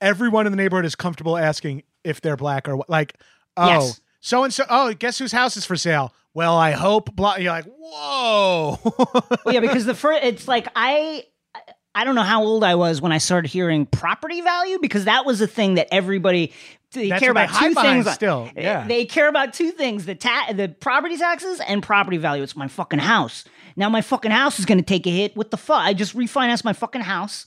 everyone 0.00 0.46
in 0.46 0.52
the 0.52 0.56
neighborhood 0.56 0.84
is 0.84 0.96
comfortable 0.96 1.36
asking 1.38 1.84
if 2.04 2.20
they're 2.20 2.36
black 2.36 2.68
or 2.68 2.84
like, 2.88 3.14
oh, 3.56 3.66
Yes. 3.68 4.00
so 4.20 4.44
and 4.44 4.52
so. 4.52 4.64
Oh, 4.68 4.92
guess 4.94 5.18
whose 5.18 5.32
house 5.32 5.56
is 5.56 5.64
for 5.64 5.76
sale? 5.76 6.12
Well, 6.34 6.56
I 6.56 6.72
hope. 6.72 7.14
Blah. 7.14 7.36
You're 7.36 7.52
like, 7.52 7.66
whoa. 7.66 8.78
well, 9.44 9.54
yeah, 9.54 9.60
because 9.60 9.84
the 9.84 9.94
first, 9.94 10.22
it's 10.22 10.46
like 10.46 10.68
I, 10.76 11.24
I 11.94 12.04
don't 12.04 12.14
know 12.14 12.22
how 12.22 12.42
old 12.42 12.62
I 12.62 12.76
was 12.76 13.00
when 13.00 13.12
I 13.12 13.18
started 13.18 13.48
hearing 13.48 13.84
property 13.86 14.40
value 14.40 14.78
because 14.80 15.06
that 15.06 15.26
was 15.26 15.40
a 15.40 15.46
thing 15.46 15.74
that 15.74 15.88
everybody 15.92 16.52
they 16.92 17.08
That's 17.08 17.20
care 17.20 17.30
about 17.30 17.50
two 17.54 17.72
things. 17.74 18.10
Still, 18.12 18.50
yeah. 18.56 18.86
they 18.86 19.04
care 19.04 19.28
about 19.28 19.54
two 19.54 19.70
things: 19.70 20.06
the 20.06 20.14
ta- 20.16 20.52
the 20.52 20.68
property 20.68 21.16
taxes 21.16 21.60
and 21.60 21.82
property 21.82 22.16
value. 22.16 22.42
It's 22.42 22.56
my 22.56 22.66
fucking 22.68 22.98
house. 22.98 23.44
Now 23.76 23.88
my 23.88 24.00
fucking 24.00 24.32
house 24.32 24.58
is 24.58 24.64
going 24.66 24.78
to 24.78 24.84
take 24.84 25.06
a 25.06 25.10
hit. 25.10 25.36
What 25.36 25.50
the 25.52 25.56
fuck? 25.56 25.80
I 25.82 25.94
just 25.94 26.16
refinanced 26.16 26.64
my 26.64 26.72
fucking 26.72 27.02
house 27.02 27.46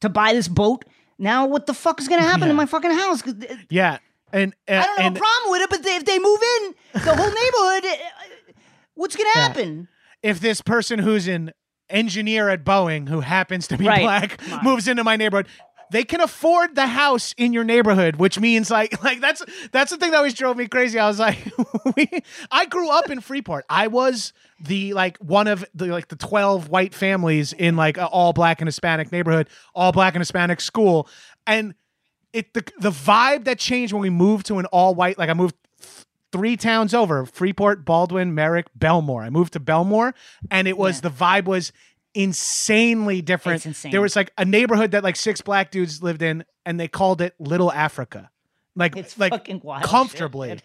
to 0.00 0.08
buy 0.10 0.34
this 0.34 0.46
boat. 0.46 0.84
Now 1.22 1.46
what 1.46 1.66
the 1.66 1.74
fuck 1.74 2.00
is 2.00 2.08
going 2.08 2.20
to 2.20 2.26
happen 2.26 2.48
to 2.48 2.54
my 2.54 2.66
fucking 2.66 2.90
house? 2.90 3.22
yeah, 3.70 3.98
and, 4.32 4.54
uh, 4.68 4.72
I 4.72 4.86
don't 4.86 4.96
have 4.98 5.06
and 5.06 5.16
a 5.16 5.20
problem 5.20 5.50
with 5.52 5.62
it, 5.62 5.70
but 5.70 5.82
they, 5.84 5.94
if 5.94 6.04
they 6.04 6.18
move 6.18 6.40
in, 6.42 6.74
the 6.94 7.14
whole 7.14 7.30
neighborhood, 7.30 7.84
uh, 7.84 8.52
what's 8.94 9.14
going 9.14 9.30
to 9.32 9.38
happen? 9.38 9.88
if 10.24 10.40
this 10.40 10.60
person 10.60 10.98
who's 10.98 11.28
an 11.28 11.52
engineer 11.88 12.48
at 12.48 12.64
Boeing 12.64 13.08
who 13.08 13.20
happens 13.20 13.68
to 13.68 13.76
be 13.78 13.86
Right. 13.86 14.02
black 14.02 14.40
moves 14.64 14.88
into 14.88 15.04
my 15.04 15.14
neighborhood, 15.16 15.46
they 15.92 16.04
can 16.04 16.22
afford 16.22 16.74
the 16.74 16.86
house 16.86 17.34
in 17.36 17.52
your 17.52 17.64
neighborhood, 17.64 18.16
which 18.16 18.40
means 18.40 18.70
like 18.70 19.02
like 19.04 19.20
that's 19.20 19.44
that's 19.70 19.90
the 19.90 19.98
thing 19.98 20.10
that 20.10 20.16
always 20.16 20.34
drove 20.34 20.56
me 20.56 20.66
crazy. 20.66 20.98
I 20.98 21.06
was 21.06 21.20
like, 21.20 21.38
we, 21.96 22.08
I 22.50 22.66
grew 22.66 22.90
up 22.90 23.10
in 23.10 23.20
Freeport. 23.20 23.64
I 23.68 23.86
was 23.86 24.32
the 24.58 24.94
like 24.94 25.18
one 25.18 25.46
of 25.46 25.64
the 25.74 25.86
like 25.86 26.08
the 26.08 26.16
twelve 26.16 26.68
white 26.68 26.94
families 26.94 27.52
in 27.52 27.76
like 27.76 27.98
a 27.98 28.06
all 28.06 28.32
black 28.32 28.60
and 28.60 28.68
Hispanic 28.68 29.12
neighborhood, 29.12 29.48
all 29.74 29.92
black 29.92 30.14
and 30.14 30.20
Hispanic 30.20 30.60
school, 30.60 31.08
and 31.46 31.74
it 32.32 32.54
the 32.54 32.64
the 32.78 32.90
vibe 32.90 33.44
that 33.44 33.58
changed 33.58 33.92
when 33.92 34.02
we 34.02 34.10
moved 34.10 34.46
to 34.46 34.58
an 34.58 34.66
all 34.66 34.94
white 34.94 35.18
like 35.18 35.28
I 35.28 35.34
moved 35.34 35.54
three 36.32 36.56
towns 36.56 36.94
over 36.94 37.26
Freeport, 37.26 37.84
Baldwin, 37.84 38.34
Merrick, 38.34 38.66
Bellmore. 38.78 39.22
I 39.22 39.28
moved 39.28 39.52
to 39.52 39.60
Bellmore 39.60 40.14
and 40.50 40.66
it 40.66 40.78
was 40.78 41.02
the 41.02 41.10
vibe 41.10 41.44
was 41.44 41.72
insanely 42.14 43.22
different. 43.22 43.56
It's 43.56 43.66
insane. 43.66 43.92
There 43.92 44.00
was 44.00 44.16
like 44.16 44.32
a 44.38 44.44
neighborhood 44.44 44.92
that 44.92 45.02
like 45.02 45.16
six 45.16 45.40
black 45.40 45.70
dudes 45.70 46.02
lived 46.02 46.22
in 46.22 46.44
and 46.64 46.78
they 46.78 46.88
called 46.88 47.20
it 47.20 47.34
Little 47.38 47.72
Africa. 47.72 48.30
Like 48.74 48.96
It's 48.96 49.18
like 49.18 49.32
fucking 49.32 49.60
wild 49.62 49.84
comfortably. 49.84 50.48
shit. 50.50 50.62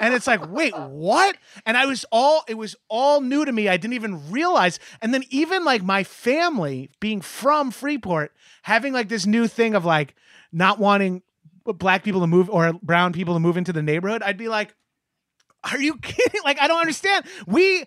and 0.00 0.14
it's 0.14 0.26
like, 0.26 0.50
wait, 0.50 0.76
what? 0.78 1.36
And 1.66 1.76
I 1.76 1.86
was 1.86 2.04
all 2.10 2.42
it 2.48 2.54
was 2.54 2.76
all 2.88 3.20
new 3.20 3.44
to 3.44 3.52
me. 3.52 3.68
I 3.68 3.76
didn't 3.76 3.94
even 3.94 4.30
realize. 4.30 4.78
And 5.02 5.12
then 5.12 5.24
even 5.30 5.64
like 5.64 5.82
my 5.82 6.04
family 6.04 6.90
being 7.00 7.20
from 7.20 7.70
Freeport, 7.70 8.32
having 8.62 8.92
like 8.92 9.08
this 9.08 9.26
new 9.26 9.46
thing 9.46 9.74
of 9.74 9.84
like 9.84 10.14
not 10.52 10.78
wanting 10.78 11.22
black 11.64 12.02
people 12.02 12.20
to 12.22 12.26
move 12.26 12.48
or 12.50 12.72
brown 12.82 13.12
people 13.12 13.34
to 13.34 13.40
move 13.40 13.56
into 13.56 13.72
the 13.72 13.82
neighborhood, 13.82 14.22
I'd 14.22 14.38
be 14.38 14.48
like, 14.48 14.74
are 15.70 15.78
you 15.80 15.98
kidding? 15.98 16.40
Like, 16.44 16.58
I 16.60 16.66
don't 16.68 16.80
understand. 16.80 17.26
We 17.46 17.84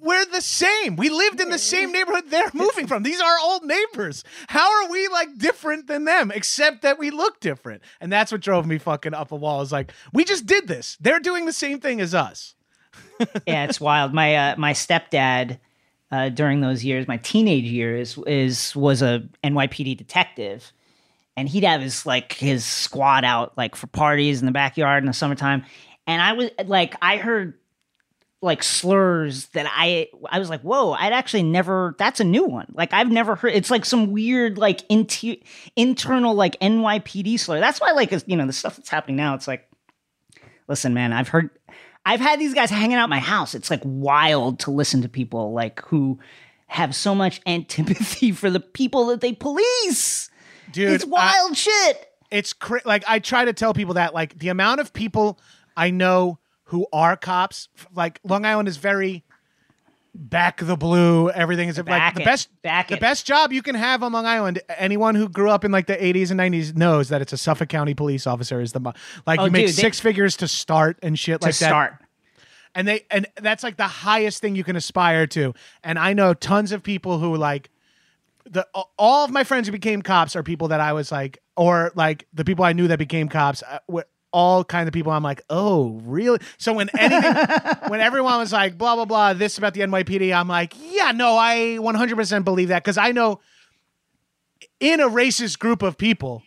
we're 0.00 0.24
the 0.26 0.40
same. 0.40 0.96
We 0.96 1.10
lived 1.10 1.40
in 1.40 1.50
the 1.50 1.58
same 1.58 1.92
neighborhood 1.92 2.24
they're 2.28 2.50
moving 2.54 2.86
from. 2.86 3.02
These 3.02 3.20
are 3.20 3.36
old 3.42 3.64
neighbors. 3.64 4.24
How 4.48 4.82
are 4.82 4.90
we 4.90 5.08
like 5.08 5.38
different 5.38 5.86
than 5.86 6.04
them, 6.04 6.30
except 6.30 6.82
that 6.82 6.98
we 6.98 7.10
look 7.10 7.40
different? 7.40 7.82
And 8.00 8.12
that's 8.12 8.32
what 8.32 8.40
drove 8.40 8.66
me 8.66 8.78
fucking 8.78 9.14
up 9.14 9.32
a 9.32 9.36
wall. 9.36 9.58
I 9.58 9.60
was 9.60 9.72
like, 9.72 9.92
we 10.12 10.24
just 10.24 10.46
did 10.46 10.68
this. 10.68 10.96
They're 11.00 11.20
doing 11.20 11.46
the 11.46 11.52
same 11.52 11.80
thing 11.80 12.00
as 12.00 12.14
us. 12.14 12.54
yeah, 13.46 13.64
it's 13.64 13.80
wild. 13.80 14.14
My 14.14 14.34
uh, 14.34 14.54
my 14.56 14.72
stepdad 14.72 15.58
uh, 16.10 16.28
during 16.30 16.60
those 16.60 16.84
years, 16.84 17.06
my 17.06 17.18
teenage 17.18 17.64
years, 17.64 18.18
is 18.26 18.74
was 18.74 19.02
a 19.02 19.28
NYPD 19.44 19.96
detective, 19.96 20.72
and 21.36 21.48
he'd 21.48 21.64
have 21.64 21.82
his 21.82 22.06
like 22.06 22.32
his 22.32 22.64
squad 22.64 23.24
out 23.24 23.56
like 23.56 23.76
for 23.76 23.86
parties 23.88 24.40
in 24.40 24.46
the 24.46 24.52
backyard 24.52 25.02
in 25.02 25.06
the 25.06 25.12
summertime, 25.12 25.64
and 26.06 26.20
I 26.20 26.32
was 26.32 26.50
like, 26.64 26.96
I 27.02 27.18
heard 27.18 27.59
like 28.42 28.62
slurs 28.62 29.46
that 29.48 29.66
I 29.70 30.08
I 30.30 30.38
was 30.38 30.48
like, 30.48 30.62
whoa, 30.62 30.92
I'd 30.92 31.12
actually 31.12 31.42
never. 31.42 31.94
That's 31.98 32.20
a 32.20 32.24
new 32.24 32.44
one. 32.44 32.72
Like 32.74 32.92
I've 32.92 33.10
never 33.10 33.36
heard. 33.36 33.52
It's 33.52 33.70
like 33.70 33.84
some 33.84 34.12
weird 34.12 34.56
like 34.56 34.82
inter- 34.88 35.36
internal 35.76 36.34
like 36.34 36.58
NYPD 36.60 37.38
slur. 37.38 37.60
That's 37.60 37.80
why 37.80 37.92
like 37.92 38.12
you 38.26 38.36
know 38.36 38.46
the 38.46 38.52
stuff 38.52 38.76
that's 38.76 38.88
happening 38.88 39.16
now. 39.16 39.34
It's 39.34 39.46
like 39.46 39.68
listen, 40.70 40.94
man, 40.94 41.12
I've 41.12 41.28
heard, 41.28 41.50
I've 42.06 42.20
had 42.20 42.40
these 42.40 42.54
guys 42.54 42.70
hanging 42.70 42.96
out 42.96 43.10
my 43.10 43.18
house. 43.18 43.54
It's 43.54 43.70
like 43.70 43.82
wild 43.84 44.60
to 44.60 44.70
listen 44.70 45.02
to 45.02 45.08
people 45.08 45.52
like 45.52 45.80
who 45.82 46.18
have 46.68 46.94
so 46.94 47.14
much 47.14 47.42
antipathy 47.46 48.32
for 48.32 48.48
the 48.48 48.60
people 48.60 49.06
that 49.06 49.20
they 49.20 49.32
police. 49.32 50.30
Dude, 50.72 50.92
it's 50.92 51.04
wild 51.04 51.56
shit. 51.56 52.06
it's 52.30 52.52
cra- 52.52 52.82
like 52.84 53.04
I 53.06 53.18
try 53.18 53.44
to 53.44 53.52
tell 53.52 53.74
people 53.74 53.94
that 53.94 54.14
like 54.14 54.38
the 54.38 54.48
amount 54.48 54.80
of 54.80 54.92
people 54.92 55.38
I 55.76 55.90
know 55.90 56.38
who 56.70 56.86
are 56.92 57.16
cops, 57.16 57.68
like 57.94 58.18
Long 58.24 58.44
Island 58.44 58.68
is 58.68 58.76
very 58.78 59.22
back 60.14 60.58
the 60.60 60.76
blue. 60.76 61.30
Everything 61.30 61.68
is 61.68 61.76
like 61.78 61.86
Back 61.86 62.14
the 62.16 62.22
it. 62.22 62.24
best. 62.24 62.48
Back 62.62 62.88
the 62.88 62.94
it. 62.94 63.00
best 63.00 63.26
job 63.26 63.52
you 63.52 63.62
can 63.62 63.74
have 63.74 64.02
on 64.02 64.12
Long 64.12 64.26
Island. 64.26 64.60
Anyone 64.76 65.14
who 65.14 65.28
grew 65.28 65.50
up 65.50 65.64
in 65.64 65.70
like 65.72 65.86
the 65.86 65.96
80s 65.96 66.30
and 66.30 66.40
90s 66.40 66.76
knows 66.76 67.08
that 67.10 67.22
it's 67.22 67.32
a 67.32 67.36
Suffolk 67.36 67.68
County 67.68 67.94
police 67.94 68.26
officer 68.26 68.60
is 68.60 68.72
the 68.72 68.80
mo- 68.80 68.92
like 69.26 69.38
Oh, 69.40 69.44
you 69.46 69.50
make 69.50 69.66
dude, 69.68 69.76
they- 69.76 69.82
six 69.82 70.00
figures 70.00 70.36
to 70.38 70.48
start 70.48 70.98
and 71.02 71.18
shit 71.18 71.42
like 71.42 71.56
that 71.58 71.68
start. 71.68 71.94
and 72.74 72.86
they 72.88 73.04
and 73.10 73.26
that's 73.40 73.62
like 73.62 73.76
the 73.76 73.86
highest 73.86 74.40
thing 74.40 74.54
you 74.56 74.64
can 74.64 74.76
aspire 74.76 75.26
to 75.28 75.52
and 75.84 75.98
i 75.98 76.12
know 76.12 76.34
tons 76.34 76.70
of 76.72 76.82
people 76.84 77.18
who 77.18 77.36
like 77.36 77.68
the 78.44 78.64
all 78.96 79.24
of 79.24 79.30
my 79.32 79.42
friends 79.44 79.66
who 79.66 79.72
became 79.72 80.02
cops 80.02 80.36
are 80.36 80.42
people 80.44 80.68
that 80.68 80.80
i 80.80 80.92
was 80.92 81.10
like 81.10 81.38
or 81.56 81.90
like 81.96 82.26
the 82.32 82.44
people 82.44 82.64
i 82.64 82.72
knew 82.72 82.86
that 82.88 82.98
became 82.98 83.28
cops 83.28 83.62
uh, 83.68 83.78
were 83.88 84.06
all 84.32 84.62
kinds 84.64 84.86
of 84.86 84.92
people 84.94 85.10
i'm 85.12 85.22
like 85.22 85.42
oh 85.50 86.00
really 86.04 86.38
so 86.58 86.72
when 86.72 86.88
anything 86.98 87.34
when 87.88 88.00
everyone 88.00 88.38
was 88.38 88.52
like 88.52 88.78
blah 88.78 88.94
blah 88.94 89.04
blah 89.04 89.32
this 89.32 89.58
about 89.58 89.74
the 89.74 89.80
nypd 89.80 90.32
i'm 90.34 90.46
like 90.48 90.74
yeah 90.92 91.10
no 91.12 91.36
i 91.36 91.76
100% 91.80 92.44
believe 92.44 92.68
that 92.68 92.82
because 92.84 92.96
i 92.98 93.10
know 93.12 93.40
in 94.78 95.00
a 95.00 95.08
racist 95.08 95.58
group 95.58 95.82
of 95.82 95.96
people 95.98 96.42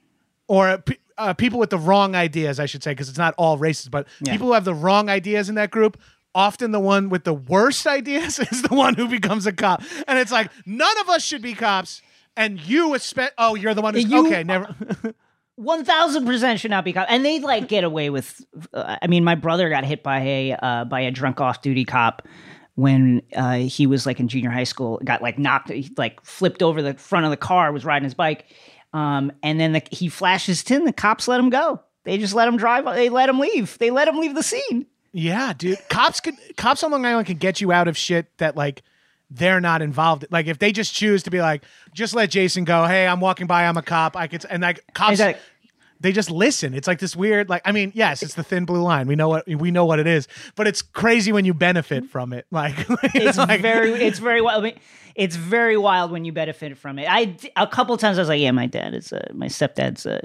or 0.48 0.84
uh, 1.18 1.34
people 1.34 1.60
with 1.60 1.70
the 1.70 1.78
wrong 1.78 2.16
ideas, 2.16 2.60
I 2.60 2.66
should 2.66 2.84
say, 2.84 2.92
because 2.92 3.08
it's 3.10 3.18
not 3.18 3.36
all 3.38 3.58
racist, 3.58 3.92
but 3.92 4.08
people 4.26 4.48
who 4.48 4.54
have 4.54 4.66
the 4.66 4.74
wrong 4.74 5.10
ideas 5.10 5.50
in 5.50 5.56
that 5.56 5.70
group, 5.72 6.00
often 6.34 6.72
the 6.72 6.80
one 6.80 7.10
with 7.10 7.24
the 7.24 7.34
worst 7.34 7.86
ideas 8.00 8.40
is 8.40 8.62
the 8.64 8.74
one 8.74 8.96
who 8.96 9.08
becomes 9.08 9.46
a 9.46 9.54
cop. 9.54 9.84
And 10.08 10.18
it's 10.18 10.32
like, 10.32 10.50
none 10.66 10.98
of 11.02 11.10
us 11.10 11.24
should 11.24 11.42
be 11.42 11.54
cops. 11.54 12.02
And 12.36 12.60
you, 12.60 12.90
espe- 12.90 13.30
oh, 13.38 13.54
you're 13.56 13.76
the 13.76 13.82
one 13.84 13.94
who's, 13.94 14.06
You- 14.06 14.26
okay, 14.28 14.44
never. 14.44 14.76
One 15.56 15.86
thousand 15.86 16.26
percent 16.26 16.60
should 16.60 16.72
not 16.72 16.84
be 16.84 16.94
cop, 16.94 17.08
and 17.10 17.24
they 17.24 17.40
like 17.40 17.68
get 17.68 17.84
away 17.84 18.10
with. 18.10 18.44
Uh, 18.74 18.98
I 19.02 19.08
mean, 19.08 19.24
my 19.24 19.36
brother 19.36 19.70
got 19.70 19.86
hit 19.86 20.02
by 20.02 20.20
a 20.20 20.52
uh, 20.54 20.86
by 20.86 21.02
a 21.02 21.12
drunk 21.12 21.40
off 21.40 21.62
duty 21.62 21.86
cop 21.86 22.28
when 22.76 23.22
uh, 23.36 23.58
he 23.58 23.86
was 23.86 24.08
like 24.08 24.20
in 24.20 24.28
junior 24.28 24.50
high 24.50 24.64
school. 24.64 25.00
Got 25.06 25.22
like 25.22 25.38
knocked, 25.38 25.72
like 25.98 26.24
flipped 26.26 26.64
over 26.64 26.82
the 26.82 26.96
front 26.96 27.26
of 27.26 27.32
the 27.32 27.38
car, 27.38 27.72
was 27.72 27.86
riding 27.86 28.06
his 28.06 28.16
bike, 28.16 28.46
um, 28.94 29.32
and 29.44 29.60
then 29.60 29.74
the, 29.74 29.84
he 29.92 30.10
flashed 30.10 30.48
his 30.48 30.64
tin. 30.64 30.86
The 30.86 30.94
cops 30.94 31.28
let 31.28 31.40
him 31.40 31.52
go. 31.52 31.82
They 32.04 32.18
just 32.18 32.34
let 32.34 32.48
him 32.48 32.58
drive. 32.58 32.86
They 32.86 33.10
let 33.10 33.30
him 33.30 33.40
leave. 33.40 33.78
They 33.78 33.92
let 33.92 34.08
him 34.08 34.18
leave 34.18 34.34
the 34.34 34.44
scene. 34.44 34.88
Yeah, 35.12 35.54
dude. 35.54 35.78
Cops 35.90 36.20
could 36.20 36.36
cops 36.58 36.84
on 36.84 36.90
Long 36.90 37.06
Island 37.06 37.28
can 37.28 37.38
get 37.38 37.62
you 37.62 37.72
out 37.72 37.88
of 37.88 37.96
shit 37.96 38.36
that 38.40 38.56
like 38.58 38.82
they're 39.36 39.60
not 39.62 39.82
involved. 39.82 40.26
Like 40.30 40.46
if 40.48 40.60
they 40.60 40.72
just 40.72 40.94
choose 40.94 41.24
to 41.24 41.32
be 41.32 41.42
like, 41.42 41.64
just 41.94 42.14
let 42.14 42.30
Jason 42.30 42.64
go. 42.66 42.86
Hey, 42.86 43.08
I'm 43.08 43.20
walking 43.20 43.48
by. 43.48 43.66
I'm 43.66 43.78
a 43.78 43.82
cop. 43.82 44.16
I 44.16 44.28
could 44.28 44.46
and 44.50 44.62
like 44.62 44.84
cops. 44.94 45.14
Exactly. 45.14 45.42
They 46.00 46.12
just 46.12 46.30
listen. 46.30 46.74
It's 46.74 46.86
like 46.88 47.00
this 47.00 47.16
weird, 47.16 47.48
like 47.50 47.62
I 47.64 47.72
mean, 47.72 47.94
yes, 47.96 48.22
it's 48.24 48.34
the 48.34 48.44
thin 48.44 48.66
blue 48.66 48.82
line. 48.82 49.08
We 49.08 49.16
know 49.16 49.30
what 49.30 49.48
we 49.48 49.72
know 49.72 49.86
what 49.86 50.00
it 50.00 50.08
is, 50.08 50.28
but 50.56 50.68
it's 50.68 50.82
crazy 50.82 51.32
when 51.32 51.46
you 51.46 51.54
benefit 51.54 52.06
from 52.10 52.34
it. 52.34 52.46
Like 52.52 52.76
It's 53.16 53.38
like- 53.38 53.62
very, 53.62 53.94
it's 53.94 54.20
very 54.20 54.42
wild. 54.42 54.62
I 54.64 54.66
mean, 54.66 54.80
it's 55.16 55.36
very 55.38 55.78
wild 55.78 56.12
when 56.12 56.26
you 56.26 56.34
benefit 56.34 56.78
from 56.78 57.00
it. 57.00 57.08
I 57.10 57.38
a 57.56 57.68
couple 57.68 57.96
times 57.98 58.18
I 58.18 58.22
was 58.22 58.28
like, 58.30 58.42
yeah, 58.42 58.52
my 58.52 58.66
dad 58.68 58.94
is, 58.94 59.14
uh, 59.14 59.26
my 59.34 59.48
stepdad's, 59.48 60.06
uh, 60.06 60.20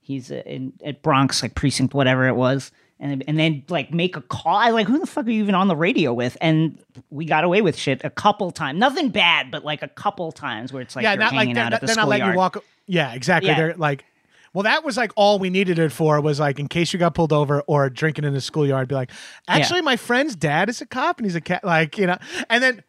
he's 0.00 0.32
uh, 0.32 0.42
in 0.44 0.72
at 0.84 1.02
Bronx 1.02 1.40
like 1.42 1.54
precinct 1.54 1.94
whatever 1.94 2.26
it 2.26 2.34
was, 2.34 2.72
and 3.02 3.24
and 3.26 3.38
then 3.38 3.64
like 3.68 3.92
make 3.92 4.16
a 4.16 4.20
call. 4.20 4.56
I 4.56 4.70
like 4.70 4.86
who 4.86 4.98
the 4.98 5.06
fuck 5.06 5.26
are 5.26 5.30
you 5.30 5.42
even 5.42 5.56
on 5.56 5.66
the 5.66 5.76
radio 5.76 6.14
with? 6.14 6.38
And 6.40 6.78
we 7.10 7.24
got 7.24 7.42
away 7.42 7.60
with 7.60 7.76
shit 7.76 8.00
a 8.04 8.10
couple 8.10 8.50
times. 8.52 8.78
Nothing 8.78 9.10
bad, 9.10 9.50
but 9.50 9.64
like 9.64 9.82
a 9.82 9.88
couple 9.88 10.30
times 10.30 10.72
where 10.72 10.80
it's 10.80 10.94
like 10.94 11.02
yeah, 11.02 11.16
not 11.16 11.34
like 11.34 11.52
they're, 11.52 11.78
they're 11.82 11.96
not 11.96 12.08
letting 12.08 12.28
you 12.28 12.36
walk. 12.36 12.64
Yeah, 12.86 13.12
exactly. 13.12 13.50
Yeah. 13.50 13.56
They're 13.56 13.74
like, 13.74 14.04
well, 14.54 14.62
that 14.62 14.84
was 14.84 14.96
like 14.96 15.10
all 15.16 15.40
we 15.40 15.50
needed 15.50 15.80
it 15.80 15.90
for 15.90 16.20
was 16.20 16.38
like 16.38 16.60
in 16.60 16.68
case 16.68 16.92
you 16.92 16.98
got 17.00 17.14
pulled 17.14 17.32
over 17.32 17.62
or 17.62 17.90
drinking 17.90 18.24
in 18.24 18.34
the 18.34 18.40
schoolyard. 18.40 18.86
Be 18.86 18.94
like, 18.94 19.10
actually, 19.48 19.82
my 19.82 19.96
friend's 19.96 20.36
dad 20.36 20.68
is 20.68 20.80
a 20.80 20.86
cop 20.86 21.18
and 21.18 21.26
he's 21.26 21.34
a 21.34 21.40
cat. 21.40 21.64
Like 21.64 21.98
you 21.98 22.06
know, 22.06 22.18
and 22.48 22.62
then. 22.62 22.82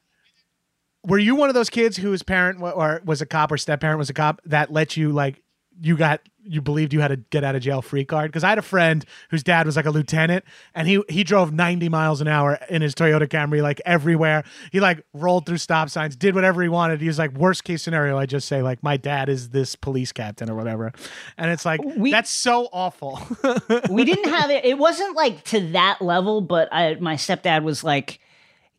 Were 1.05 1.19
you 1.19 1.35
one 1.35 1.49
of 1.49 1.53
those 1.53 1.69
kids 1.69 1.97
whose 1.97 2.23
parent 2.23 2.61
or 2.61 3.01
was 3.03 3.21
a 3.21 3.25
cop 3.25 3.51
or 3.51 3.57
step 3.57 3.81
parent 3.81 3.99
was 3.99 4.09
a 4.09 4.13
cop 4.13 4.39
that 4.45 4.71
let 4.71 4.95
you 4.95 5.11
like 5.11 5.43
you 5.81 5.97
got 5.97 6.21
you 6.45 6.61
believed 6.61 6.91
you 6.91 6.99
had 6.99 7.11
a 7.11 7.15
get 7.15 7.43
out 7.45 7.55
of 7.55 7.61
jail 7.61 7.81
free 7.81 8.03
card? 8.03 8.29
Because 8.29 8.43
I 8.43 8.49
had 8.49 8.57
a 8.57 8.61
friend 8.63 9.05
whose 9.29 9.43
dad 9.43 9.65
was 9.65 9.75
like 9.77 9.85
a 9.85 9.91
lieutenant 9.91 10.43
and 10.75 10.87
he 10.87 11.01
he 11.07 11.23
drove 11.23 11.53
90 11.53 11.87
miles 11.89 12.19
an 12.21 12.27
hour 12.27 12.59
in 12.69 12.81
his 12.81 12.93
Toyota 12.93 13.27
Camry 13.27 13.61
like 13.61 13.81
everywhere. 13.85 14.43
He 14.71 14.79
like 14.79 15.05
rolled 15.13 15.45
through 15.45 15.57
stop 15.59 15.89
signs, 15.89 16.15
did 16.15 16.35
whatever 16.35 16.61
he 16.61 16.67
wanted. 16.69 16.99
He 17.01 17.07
was 17.07 17.17
like 17.17 17.31
worst 17.33 17.63
case 17.63 17.81
scenario. 17.81 18.17
I 18.17 18.25
just 18.25 18.47
say 18.47 18.61
like 18.61 18.83
my 18.83 18.97
dad 18.97 19.29
is 19.29 19.49
this 19.49 19.75
police 19.75 20.11
captain 20.11 20.49
or 20.49 20.55
whatever, 20.55 20.91
and 21.37 21.49
it's 21.49 21.65
like 21.65 21.79
We- 21.83 22.11
that's 22.11 22.29
so 22.29 22.67
awful. 22.73 23.21
we 23.89 24.03
didn't 24.03 24.29
have 24.33 24.49
it. 24.51 24.65
It 24.65 24.77
wasn't 24.77 25.15
like 25.15 25.43
to 25.45 25.59
that 25.71 26.01
level, 26.01 26.41
but 26.41 26.67
I, 26.73 26.95
my 26.95 27.15
stepdad 27.15 27.63
was 27.63 27.83
like, 27.83 28.19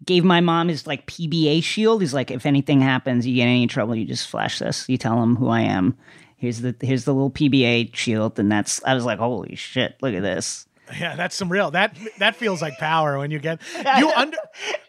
gave 0.04 0.22
my 0.22 0.40
mom 0.42 0.68
his 0.68 0.86
like 0.86 1.06
PBA 1.06 1.62
shield. 1.64 2.02
He's 2.02 2.12
like, 2.12 2.30
if 2.30 2.44
anything 2.44 2.82
happens, 2.82 3.26
you 3.26 3.34
get 3.36 3.44
in 3.44 3.48
any 3.48 3.66
trouble, 3.68 3.96
you 3.96 4.04
just 4.04 4.28
flash 4.28 4.58
this. 4.58 4.86
You 4.86 4.98
tell 4.98 5.22
him 5.22 5.36
who 5.36 5.48
I 5.48 5.62
am. 5.62 5.96
Here's 6.44 6.60
the 6.60 6.74
here's 6.80 7.04
the 7.04 7.12
little 7.14 7.30
PBA 7.30 7.94
shield, 7.94 8.38
and 8.38 8.50
that's. 8.52 8.82
I 8.84 8.94
was 8.94 9.04
like, 9.04 9.18
holy 9.18 9.54
shit, 9.56 9.96
look 10.02 10.14
at 10.14 10.22
this. 10.22 10.66
Yeah, 10.98 11.16
that's 11.16 11.34
some 11.34 11.50
real 11.50 11.70
that 11.70 11.96
that 12.18 12.36
feels 12.36 12.60
like 12.60 12.76
power 12.78 13.18
when 13.18 13.30
you 13.30 13.38
get 13.38 13.60
you 13.98 14.10
under. 14.10 14.36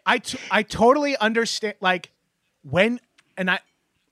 I 0.05 0.17
t- 0.19 0.37
I 0.51 0.61
totally 0.63 1.15
understand. 1.17 1.75
Like 1.79 2.11
when 2.63 2.99
and 3.37 3.49
I 3.49 3.59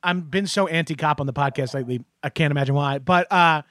I'm 0.01 0.21
been 0.21 0.47
so 0.47 0.67
anti 0.67 0.95
cop 0.95 1.19
on 1.19 1.27
the 1.27 1.33
podcast 1.33 1.73
lately. 1.73 2.05
I 2.23 2.29
can't 2.29 2.51
imagine 2.51 2.73
why. 2.75 2.99
But 2.99 3.29
uh, 3.31 3.63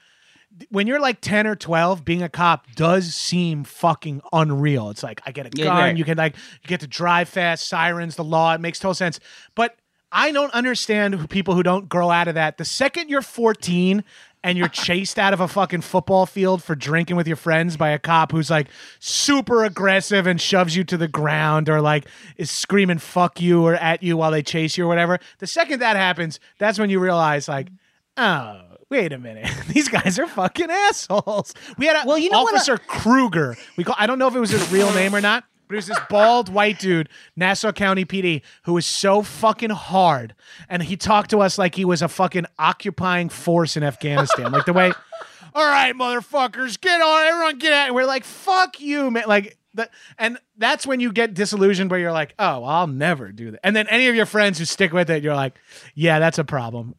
when 0.69 0.85
you're 0.85 0.99
like 0.99 1.21
ten 1.21 1.47
or 1.47 1.55
twelve, 1.55 2.05
being 2.05 2.21
a 2.21 2.29
cop 2.29 2.67
does 2.75 3.15
seem 3.15 3.63
fucking 3.63 4.21
unreal. 4.31 4.91
It's 4.91 5.01
like 5.01 5.21
I 5.25 5.31
get 5.31 5.47
a 5.47 5.49
Yeah, 5.55 5.65
gun. 5.65 5.75
right. 5.77 5.97
You 5.97 6.05
can 6.05 6.17
like 6.17 6.35
you 6.61 6.67
get 6.67 6.81
to 6.81 6.87
drive 6.87 7.29
fast. 7.29 7.67
Sirens, 7.67 8.15
the 8.15 8.23
law. 8.23 8.53
It 8.53 8.61
makes 8.61 8.77
total 8.77 8.93
sense. 8.93 9.19
But 9.55 9.75
I 10.13 10.31
don't 10.31 10.53
understand 10.53 11.15
who- 11.15 11.27
people 11.27 11.55
who 11.55 11.63
don't 11.63 11.89
grow 11.89 12.11
out 12.11 12.27
of 12.27 12.35
that. 12.35 12.57
The 12.57 12.65
second 12.65 13.09
you're 13.09 13.21
14 13.23 14.03
and 14.43 14.57
you're 14.57 14.67
chased 14.69 15.17
out 15.17 15.33
of 15.33 15.39
a 15.39 15.47
fucking 15.47 15.81
football 15.81 16.25
field 16.25 16.61
for 16.63 16.75
drinking 16.75 17.15
with 17.15 17.27
your 17.27 17.35
friends 17.37 17.75
by 17.77 17.89
a 17.89 17.97
cop 17.99 18.31
who's 18.31 18.49
like 18.49 18.67
super 18.99 19.63
aggressive 19.63 20.27
and 20.27 20.39
shoves 20.39 20.75
you 20.75 20.83
to 20.83 20.97
the 20.97 21.07
ground 21.07 21.67
or 21.69 21.81
like 21.81 22.05
is 22.37 22.51
screaming 22.51 22.99
fuck 22.99 23.41
you 23.41 23.65
or 23.65 23.75
at 23.75 24.03
you 24.03 24.15
while 24.17 24.31
they 24.31 24.43
chase 24.43 24.77
you 24.77 24.85
or 24.85 24.87
whatever. 24.87 25.19
The 25.39 25.47
second 25.47 25.79
that 25.79 25.95
happens, 25.95 26.39
that's 26.59 26.77
when 26.77 26.89
you 26.89 26.99
realize 26.99 27.47
like, 27.47 27.69
oh, 28.17 28.61
wait 28.89 29.13
a 29.13 29.17
minute. 29.17 29.49
These 29.67 29.87
guys 29.89 30.19
are 30.19 30.27
fucking 30.27 30.69
assholes. 30.69 31.53
We 31.77 31.87
had 31.87 32.03
a 32.03 32.07
Well, 32.07 32.17
you 32.19 32.29
know 32.29 32.39
I- 32.39 32.41
uh 32.41 32.45
officer 32.55 32.77
Kruger. 32.77 33.55
We 33.77 33.83
call 33.83 33.95
I 33.97 34.05
don't 34.05 34.19
know 34.19 34.27
if 34.27 34.35
it 34.35 34.39
was 34.39 34.51
his 34.51 34.71
real 34.71 34.93
name 34.93 35.15
or 35.15 35.21
not. 35.21 35.43
But 35.73 35.77
was 35.77 35.87
this 35.87 35.99
bald 36.07 36.49
white 36.49 36.77
dude, 36.77 37.09
Nassau 37.35 37.71
County 37.71 38.05
PD, 38.05 38.43
who 38.65 38.73
was 38.73 38.85
so 38.85 39.23
fucking 39.23 39.71
hard. 39.71 40.35
And 40.69 40.83
he 40.83 40.95
talked 40.95 41.31
to 41.31 41.39
us 41.39 41.57
like 41.57 41.73
he 41.73 41.83
was 41.83 42.03
a 42.03 42.07
fucking 42.07 42.45
occupying 42.59 43.29
force 43.29 43.75
in 43.75 43.81
Afghanistan. 43.81 44.51
like 44.51 44.65
the 44.65 44.73
way, 44.73 44.93
all 45.55 45.65
right, 45.65 45.95
motherfuckers, 45.95 46.79
get 46.79 47.01
on, 47.01 47.25
everyone 47.25 47.57
get 47.57 47.73
out. 47.73 47.87
And 47.87 47.95
we're 47.95 48.05
like, 48.05 48.23
fuck 48.23 48.79
you, 48.79 49.09
man. 49.09 49.23
Like, 49.25 49.57
that, 49.73 49.89
and 50.19 50.37
that's 50.59 50.85
when 50.85 50.99
you 50.99 51.11
get 51.11 51.33
disillusioned 51.33 51.89
where 51.89 51.99
you're 51.99 52.11
like, 52.11 52.35
oh, 52.37 52.63
I'll 52.63 52.85
never 52.85 53.31
do 53.31 53.49
that. 53.49 53.61
And 53.63 53.75
then 53.75 53.87
any 53.87 54.09
of 54.09 54.13
your 54.13 54.27
friends 54.27 54.59
who 54.59 54.65
stick 54.65 54.93
with 54.93 55.09
it, 55.09 55.23
you're 55.23 55.33
like, 55.33 55.57
yeah, 55.95 56.19
that's 56.19 56.37
a 56.37 56.43
problem. 56.43 56.93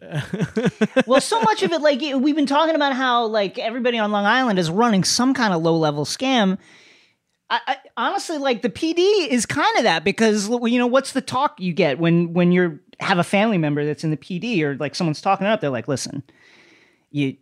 well, 1.07 1.21
so 1.21 1.41
much 1.43 1.63
of 1.63 1.71
it, 1.71 1.81
like 1.81 2.01
we've 2.01 2.35
been 2.35 2.47
talking 2.47 2.75
about 2.75 2.97
how 2.97 3.27
like 3.27 3.57
everybody 3.57 3.99
on 3.99 4.11
Long 4.11 4.27
Island 4.27 4.59
is 4.59 4.69
running 4.69 5.05
some 5.05 5.33
kind 5.33 5.55
of 5.55 5.63
low 5.63 5.77
level 5.77 6.05
scam. 6.05 6.59
I, 7.55 7.61
I 7.67 7.77
honestly 7.97 8.39
like 8.39 8.63
the 8.63 8.71
PD 8.71 9.29
is 9.29 9.47
kind 9.47 9.77
of 9.77 9.85
that 9.85 10.05
because 10.05 10.49
you 10.49 10.79
know 10.79 10.87
what's 10.87 11.13
the 11.13 11.21
talk 11.21 11.61
you 11.61 11.73
get 11.73 11.99
when 11.99 12.33
when 12.33 12.53
you're 12.53 12.81
have 13.01 13.19
a 13.19 13.25
family 13.25 13.59
member 13.59 13.85
that's 13.85 14.05
in 14.05 14.11
the 14.11 14.17
PD 14.17 14.63
or 14.63 14.77
like 14.77 14.95
someone's 14.95 15.21
talking 15.21 15.47
up. 15.47 15.61
They're 15.61 15.71
like, 15.71 15.89
listen, 15.89 16.23
you 17.11 17.37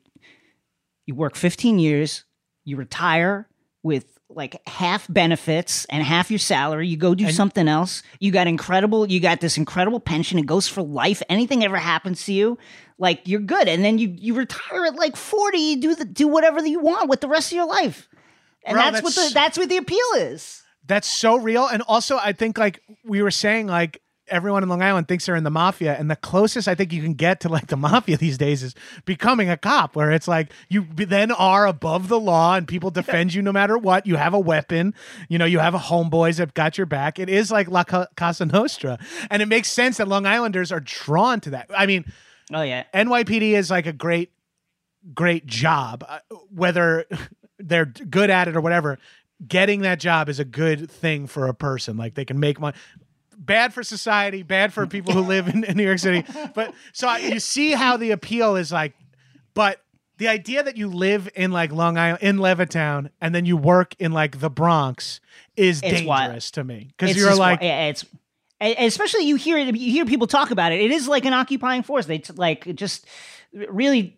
you 1.07 1.15
work 1.15 1.35
15 1.35 1.79
years, 1.79 2.25
you 2.65 2.77
retire 2.77 3.49
with 3.83 4.07
like 4.29 4.67
half 4.67 5.07
benefits 5.13 5.85
and 5.87 6.03
half 6.03 6.31
your 6.31 6.39
salary. 6.39 6.89
You 6.89 6.97
go 6.97 7.15
do 7.15 7.31
something 7.31 7.69
else. 7.69 8.03
You 8.19 8.33
got 8.33 8.47
incredible. 8.47 9.11
You 9.11 9.21
got 9.21 9.41
this 9.41 9.59
incredible 9.59 10.01
pension. 10.01 10.39
It 10.39 10.47
goes 10.47 10.69
for 10.69 10.83
life. 10.83 11.23
Anything 11.29 11.65
ever 11.65 11.77
happens 11.77 12.25
to 12.27 12.33
you, 12.33 12.59
like 12.99 13.21
you're 13.27 13.41
good. 13.41 13.69
And 13.69 13.85
then 13.85 13.99
you 13.99 14.15
you 14.17 14.35
retire 14.35 14.87
at 14.87 14.95
like 14.95 15.17
40. 15.17 15.59
You 15.59 15.81
do 15.81 15.95
the 15.95 16.05
do 16.05 16.29
whatever 16.29 16.65
you 16.65 16.81
want 16.81 17.09
with 17.09 17.21
the 17.21 17.29
rest 17.29 17.53
of 17.53 17.57
your 17.57 17.67
life. 17.67 18.09
And 18.65 18.75
Bro, 18.75 18.83
that's, 18.83 19.03
what 19.03 19.15
the 19.15 19.31
that's 19.35 19.59
what 19.59 19.69
the 19.69 19.77
appeal 19.77 19.99
is. 20.17 20.63
That's 20.87 21.09
so 21.09 21.37
real. 21.37 21.67
And 21.67 21.83
also, 21.83 22.17
I 22.17 22.33
think 22.33 22.59
like 22.59 22.81
we 23.05 23.23
were 23.23 23.31
saying, 23.31 23.67
like 23.67 24.01
everyone 24.29 24.63
in 24.63 24.69
Long 24.69 24.83
Island 24.83 25.09
thinks 25.09 25.27
they're 25.27 25.37
in 25.37 25.45
the 25.45 25.51
mafia, 25.51 25.95
and 25.99 26.11
the 26.11 26.17
closest 26.17 26.67
I 26.69 26.75
think 26.75 26.93
you 26.93 27.03
can 27.03 27.15
get 27.15 27.41
to 27.41 27.49
like 27.49 27.67
the 27.69 27.77
mafia 27.77 28.17
these 28.17 28.39
days 28.39 28.63
is 28.63 28.75
becoming 29.05 29.51
a 29.51 29.57
cop, 29.57 29.95
where 29.97 30.11
it's 30.11 30.29
like 30.29 30.53
you 30.69 30.87
then 30.95 31.31
are 31.31 31.67
above 31.67 32.09
the 32.09 32.19
law 32.21 32.55
and 32.55 32.67
people 32.67 32.91
defend 32.91 33.35
you 33.35 33.43
no 33.43 33.53
matter 33.53 33.77
what. 33.77 34.07
You 34.07 34.17
have 34.17 34.35
a 34.35 34.41
weapon, 34.41 34.95
you 35.29 35.39
know, 35.39 35.45
you 35.45 35.59
have 35.59 35.75
a 35.75 35.79
homeboys 35.79 36.39
that 36.39 36.55
got 36.55 36.79
your 36.79 36.87
back. 36.87 37.19
It 37.19 37.29
is 37.29 37.51
like 37.51 37.69
La 37.69 37.85
Ca- 37.85 38.09
Casa 38.17 38.47
Nostra, 38.47 38.99
and 39.31 39.43
it 39.43 39.47
makes 39.47 39.71
sense 39.71 39.99
that 39.99 40.09
Long 40.09 40.27
Islanders 40.27 40.73
are 40.73 40.81
drawn 40.81 41.41
to 41.41 41.51
that. 41.51 41.71
I 41.77 41.87
mean, 41.87 42.05
Oh 42.53 42.63
yeah. 42.63 42.85
NYPD 42.95 43.53
is 43.53 43.71
like 43.71 43.87
a 43.87 43.93
great, 43.93 44.33
great 45.15 45.47
job. 45.47 46.05
Uh, 46.09 46.19
Whether 46.51 47.07
they're 47.69 47.87
good 47.87 48.31
at 48.31 48.49
it 48.49 48.57
or 48.57 48.61
whatever, 48.61 48.99
getting 49.47 49.81
that 49.83 49.99
job 50.01 50.29
is 50.29 50.39
a 50.39 50.45
good 50.45 50.91
thing 50.91 51.27
for 51.27 51.47
a 51.47 51.55
person. 51.55 51.97
Like 51.97 52.15
they 52.15 52.25
can 52.25 52.39
make 52.41 52.61
money. 52.61 52.77
Bad 53.37 53.75
for 53.75 53.83
society, 53.83 54.43
bad 54.45 54.73
for 54.73 54.87
people 54.87 55.13
who 55.13 55.21
live 55.23 55.49
in, 55.49 55.65
in 55.65 55.77
New 55.77 55.83
York 55.85 55.99
City. 55.99 56.25
But 56.55 56.73
so 56.93 57.09
I- 57.09 57.19
you 57.19 57.41
see 57.41 57.73
how 57.73 57.97
the 57.97 58.13
appeal 58.13 58.55
is 58.57 58.71
like, 58.71 58.95
but 59.55 59.81
the 60.19 60.29
idea 60.29 60.63
that 60.63 60.77
you 60.77 60.87
live 60.89 61.29
in 61.35 61.51
like 61.51 61.73
Long 61.73 61.99
Island, 61.99 62.23
in 62.23 62.37
Levittown, 62.37 63.11
and 63.21 63.35
then 63.35 63.45
you 63.45 63.57
work 63.57 63.97
in 63.99 64.13
like 64.13 64.39
the 64.39 64.51
Bronx 64.51 65.21
is 65.57 65.81
It's 65.83 66.03
wild. 66.03 66.29
dangerous 66.29 66.51
to 66.53 66.63
me 66.63 66.91
because 66.97 67.17
you're 67.17 67.35
like, 67.35 67.61
yeah, 67.63 67.87
it's 67.89 68.05
especially 68.61 69.25
you 69.25 69.35
hear 69.35 69.59
it, 69.59 69.75
you 69.75 69.91
hear 69.91 70.05
people 70.05 70.29
talk 70.29 70.53
about 70.53 70.71
it. 70.71 70.81
It 70.81 70.93
is 70.93 71.09
like 71.09 71.25
an 71.25 71.33
occupying 71.33 71.83
force. 71.83 72.07
They 72.07 72.19
t- 72.19 72.33
like 72.37 72.73
just 72.77 73.07
really 73.53 74.17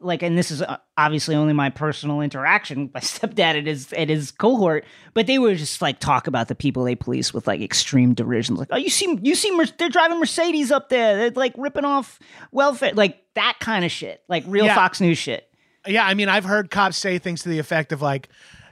like, 0.00 0.22
and 0.22 0.36
this 0.36 0.50
is 0.50 0.60
uh, 0.62 0.76
obviously 0.96 1.34
only 1.34 1.52
my 1.52 1.70
personal 1.70 2.20
interaction 2.20 2.82
with 2.84 2.94
my 2.94 3.00
stepdad 3.00 3.58
at 3.58 3.66
his 3.66 3.92
at 3.92 4.08
his 4.08 4.30
cohort, 4.30 4.84
but 5.14 5.26
they 5.26 5.38
would 5.38 5.56
just 5.58 5.80
like 5.80 5.98
talk 6.00 6.26
about 6.26 6.48
the 6.48 6.54
people 6.54 6.84
they 6.84 6.94
police 6.94 7.32
with 7.32 7.46
like 7.46 7.60
extreme 7.60 8.12
derision. 8.14 8.56
Like, 8.56 8.68
oh, 8.70 8.76
you 8.76 8.90
see, 8.90 9.18
you 9.22 9.34
see, 9.34 9.54
Mer- 9.56 9.66
they're 9.78 9.88
driving 9.88 10.18
Mercedes 10.20 10.70
up 10.70 10.88
there. 10.88 11.16
They're 11.16 11.30
like 11.30 11.54
ripping 11.56 11.84
off 11.84 12.18
welfare, 12.52 12.92
like 12.94 13.22
that 13.34 13.56
kind 13.60 13.84
of 13.84 13.90
shit, 13.90 14.22
like 14.28 14.44
real 14.46 14.66
Yeah. 14.66 14.74
Fox 14.74 15.00
News 15.00 15.18
shit. 15.18 15.48
Yeah, 15.86 16.04
I 16.04 16.14
mean, 16.14 16.28
I've 16.28 16.44
heard 16.44 16.70
cops 16.70 16.96
say 16.96 17.18
things 17.18 17.42
to 17.44 17.48
the 17.48 17.58
effect 17.60 17.92
of 17.92 18.02
like, 18.02 18.28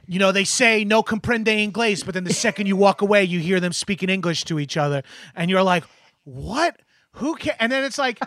you 0.06 0.18
know, 0.18 0.32
they 0.32 0.44
say 0.44 0.84
no 0.84 1.02
comprende 1.02 1.46
inglés, 1.46 2.04
but 2.04 2.12
then 2.12 2.24
the 2.24 2.32
second 2.34 2.66
you 2.66 2.76
walk 2.76 3.02
away, 3.02 3.24
you 3.24 3.38
hear 3.38 3.60
them 3.60 3.72
speaking 3.72 4.10
English 4.10 4.44
to 4.44 4.58
each 4.58 4.76
other, 4.76 5.02
and 5.34 5.50
you're 5.50 5.62
like, 5.62 5.84
what? 6.24 6.80
Who 7.12 7.36
can? 7.36 7.54
And 7.60 7.70
then 7.72 7.84
it's 7.84 7.98
like. 7.98 8.18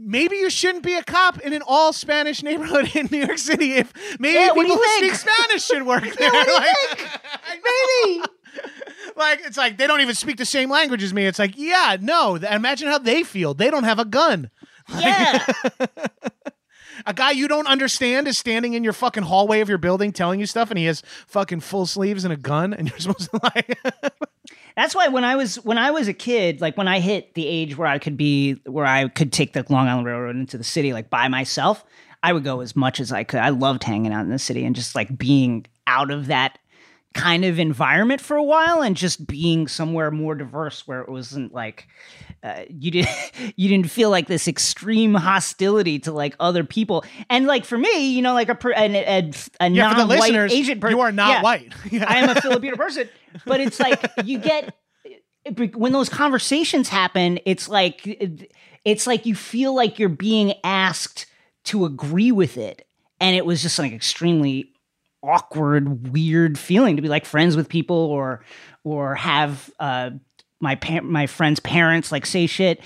Maybe 0.00 0.36
you 0.36 0.48
shouldn't 0.48 0.84
be 0.84 0.94
a 0.94 1.02
cop 1.02 1.40
in 1.40 1.52
an 1.52 1.62
all 1.66 1.92
Spanish 1.92 2.42
neighborhood 2.42 2.94
in 2.94 3.08
New 3.10 3.18
York 3.26 3.38
City. 3.38 3.72
If 3.74 3.92
maybe 4.20 4.34
Yeah, 4.34 4.48
people 4.52 4.64
you 4.64 4.74
who 4.76 4.96
speak 4.98 5.14
Spanish 5.14 5.64
should 5.64 5.84
work 5.84 6.04
there. 6.16 6.30
Like- 6.30 7.10
Maybe. 7.50 8.22
like 9.16 9.40
it's 9.44 9.56
like 9.56 9.76
they 9.76 9.86
don't 9.86 10.00
even 10.00 10.14
speak 10.14 10.36
the 10.36 10.44
same 10.44 10.70
language 10.70 11.02
as 11.02 11.12
me. 11.12 11.26
It's 11.26 11.38
like, 11.38 11.54
yeah, 11.56 11.96
no. 12.00 12.36
Imagine 12.36 12.88
how 12.88 12.98
they 12.98 13.22
feel. 13.24 13.54
They 13.54 13.70
don't 13.70 13.84
have 13.84 13.98
a 13.98 14.04
gun. 14.04 14.50
Yeah. 14.98 15.44
A 17.06 17.14
guy 17.14 17.30
you 17.30 17.46
don't 17.46 17.66
understand 17.68 18.26
is 18.26 18.36
standing 18.38 18.72
in 18.74 18.82
your 18.82 18.92
fucking 18.92 19.22
hallway 19.22 19.60
of 19.60 19.68
your 19.68 19.78
building 19.78 20.12
telling 20.12 20.40
you 20.40 20.46
stuff, 20.46 20.70
and 20.70 20.78
he 20.78 20.86
has 20.86 21.02
fucking 21.26 21.60
full 21.60 21.86
sleeves 21.86 22.24
and 22.24 22.32
a 22.32 22.36
gun, 22.36 22.72
and 22.74 22.88
you're 22.90 22.98
supposed 22.98 23.30
to 23.30 23.40
like. 23.42 23.78
That's 24.78 24.94
why 24.94 25.08
when 25.08 25.24
I 25.24 25.34
was 25.34 25.56
when 25.64 25.76
I 25.76 25.90
was 25.90 26.06
a 26.06 26.12
kid, 26.12 26.60
like 26.60 26.76
when 26.76 26.86
I 26.86 27.00
hit 27.00 27.34
the 27.34 27.44
age 27.48 27.76
where 27.76 27.88
I 27.88 27.98
could 27.98 28.16
be 28.16 28.52
where 28.64 28.86
I 28.86 29.08
could 29.08 29.32
take 29.32 29.52
the 29.52 29.66
Long 29.68 29.88
Island 29.88 30.06
Railroad 30.06 30.36
into 30.36 30.56
the 30.56 30.62
city 30.62 30.92
like 30.92 31.10
by 31.10 31.26
myself, 31.26 31.84
I 32.22 32.32
would 32.32 32.44
go 32.44 32.60
as 32.60 32.76
much 32.76 33.00
as 33.00 33.10
I 33.10 33.24
could. 33.24 33.40
I 33.40 33.48
loved 33.48 33.82
hanging 33.82 34.12
out 34.12 34.20
in 34.20 34.30
the 34.30 34.38
city 34.38 34.64
and 34.64 34.76
just 34.76 34.94
like 34.94 35.18
being 35.18 35.66
out 35.88 36.12
of 36.12 36.28
that 36.28 36.60
kind 37.14 37.44
of 37.44 37.58
environment 37.58 38.20
for 38.20 38.36
a 38.36 38.42
while 38.42 38.82
and 38.82 38.96
just 38.96 39.26
being 39.26 39.66
somewhere 39.66 40.10
more 40.10 40.34
diverse 40.34 40.86
where 40.86 41.00
it 41.00 41.08
wasn't 41.08 41.52
like 41.52 41.88
uh, 42.42 42.62
you 42.68 42.90
didn't 42.90 43.32
you 43.56 43.68
didn't 43.68 43.90
feel 43.90 44.10
like 44.10 44.28
this 44.28 44.46
extreme 44.46 45.14
hostility 45.14 45.98
to 45.98 46.12
like 46.12 46.36
other 46.38 46.64
people. 46.64 47.04
And 47.28 47.46
like 47.46 47.64
for 47.64 47.78
me 47.78 48.10
you 48.10 48.22
know 48.22 48.34
like 48.34 48.48
a 48.48 48.54
per, 48.54 48.72
an, 48.72 48.94
a, 48.94 49.32
a 49.60 49.70
Yeah, 49.70 49.92
non-white 49.92 50.34
Asian 50.52 50.80
person 50.80 50.96
you 50.96 51.02
are 51.02 51.12
not 51.12 51.28
yeah, 51.30 51.42
white. 51.42 51.72
I 51.92 52.18
am 52.18 52.30
a 52.36 52.40
Filipino 52.40 52.76
person 52.76 53.08
but 53.44 53.60
it's 53.60 53.80
like 53.80 54.04
you 54.24 54.38
get 54.38 54.74
when 55.74 55.92
those 55.92 56.10
conversations 56.10 56.88
happen 56.90 57.40
it's 57.46 57.68
like 57.68 58.02
it's 58.84 59.06
like 59.06 59.26
you 59.26 59.34
feel 59.34 59.74
like 59.74 59.98
you're 59.98 60.08
being 60.08 60.54
asked 60.64 61.26
to 61.64 61.84
agree 61.84 62.32
with 62.32 62.56
it. 62.56 62.86
And 63.20 63.36
it 63.36 63.44
was 63.44 63.60
just 63.62 63.78
like 63.78 63.92
extremely 63.92 64.72
awkward 65.22 66.12
weird 66.12 66.58
feeling 66.58 66.96
to 66.96 67.02
be 67.02 67.08
like 67.08 67.24
friends 67.24 67.56
with 67.56 67.68
people 67.68 67.96
or 67.96 68.44
or 68.84 69.14
have 69.14 69.70
uh 69.80 70.10
my 70.60 70.76
pa- 70.76 71.00
my 71.02 71.26
friends 71.26 71.60
parents 71.60 72.12
like 72.12 72.24
say 72.24 72.46
shit 72.46 72.80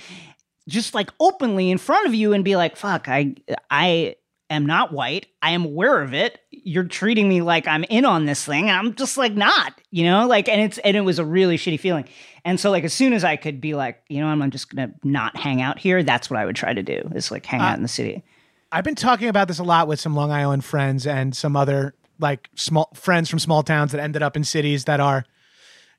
just 0.67 0.93
like 0.93 1.11
openly 1.19 1.69
in 1.69 1.77
front 1.77 2.07
of 2.07 2.13
you 2.15 2.33
and 2.33 2.43
be 2.43 2.55
like 2.55 2.75
fuck 2.75 3.07
i 3.07 3.35
i 3.69 4.15
am 4.49 4.65
not 4.65 4.93
white. 4.93 5.25
I 5.41 5.51
am 5.51 5.65
aware 5.65 6.01
of 6.01 6.13
it. 6.13 6.39
You're 6.51 6.83
treating 6.83 7.27
me 7.27 7.41
like 7.41 7.67
i'm 7.67 7.83
in 7.85 8.05
on 8.05 8.25
this 8.25 8.45
thing 8.45 8.69
and 8.69 8.77
i'm 8.77 8.95
just 8.95 9.17
like 9.17 9.33
not 9.33 9.73
you 9.91 10.05
know? 10.05 10.27
Like 10.27 10.47
and 10.47 10.61
it's 10.61 10.77
and 10.79 10.95
it 10.95 11.01
was 11.01 11.19
a 11.19 11.25
really 11.25 11.57
shitty 11.57 11.79
feeling. 11.79 12.05
And 12.45 12.59
so 12.59 12.71
like 12.71 12.83
as 12.83 12.93
soon 12.93 13.13
as 13.13 13.23
i 13.23 13.35
could 13.35 13.61
be 13.61 13.73
like 13.73 14.01
you 14.09 14.19
know 14.21 14.27
i'm, 14.27 14.41
I'm 14.41 14.51
just 14.51 14.73
gonna 14.73 14.93
not 15.03 15.35
hang 15.37 15.61
out 15.61 15.79
here 15.79 16.03
that's 16.03 16.29
what 16.29 16.39
i 16.39 16.45
would 16.45 16.55
try 16.55 16.73
to 16.73 16.83
do 16.83 17.11
is 17.15 17.31
like 17.31 17.45
hang 17.45 17.61
out 17.61 17.75
in 17.75 17.83
the 17.83 17.87
city. 17.87 18.23
I've 18.71 18.83
been 18.83 18.95
talking 18.95 19.27
about 19.27 19.47
this 19.47 19.59
a 19.59 19.63
lot 19.63 19.87
with 19.87 19.99
some 19.99 20.15
Long 20.15 20.31
Island 20.31 20.65
friends 20.65 21.05
and 21.05 21.35
some 21.35 21.55
other 21.55 21.93
like 22.23 22.49
small 22.55 22.89
friends 22.95 23.29
from 23.29 23.37
small 23.37 23.61
towns 23.61 23.91
that 23.91 24.01
ended 24.01 24.23
up 24.23 24.35
in 24.35 24.43
cities 24.43 24.85
that 24.85 24.99
are, 24.99 25.23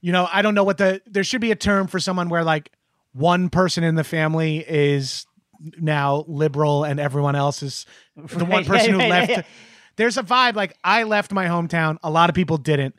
you 0.00 0.10
know, 0.10 0.26
I 0.32 0.42
don't 0.42 0.54
know 0.56 0.64
what 0.64 0.78
the 0.78 1.00
there 1.06 1.22
should 1.22 1.40
be 1.40 1.52
a 1.52 1.56
term 1.56 1.86
for 1.86 2.00
someone 2.00 2.28
where 2.28 2.42
like 2.42 2.72
one 3.12 3.48
person 3.50 3.84
in 3.84 3.94
the 3.94 4.02
family 4.02 4.58
is 4.68 5.26
now 5.80 6.24
liberal 6.26 6.82
and 6.84 6.98
everyone 6.98 7.36
else 7.36 7.62
is 7.62 7.86
the 8.16 8.44
one 8.44 8.50
Right, 8.50 8.66
person 8.66 8.92
who 8.92 8.98
left. 8.98 9.30
right. 9.36 9.46
There's 9.96 10.18
a 10.18 10.24
vibe 10.24 10.56
like 10.56 10.76
I 10.82 11.04
left 11.04 11.32
my 11.32 11.46
hometown. 11.46 11.98
A 12.02 12.10
lot 12.10 12.28
of 12.28 12.34
people 12.34 12.56
didn't, 12.58 12.96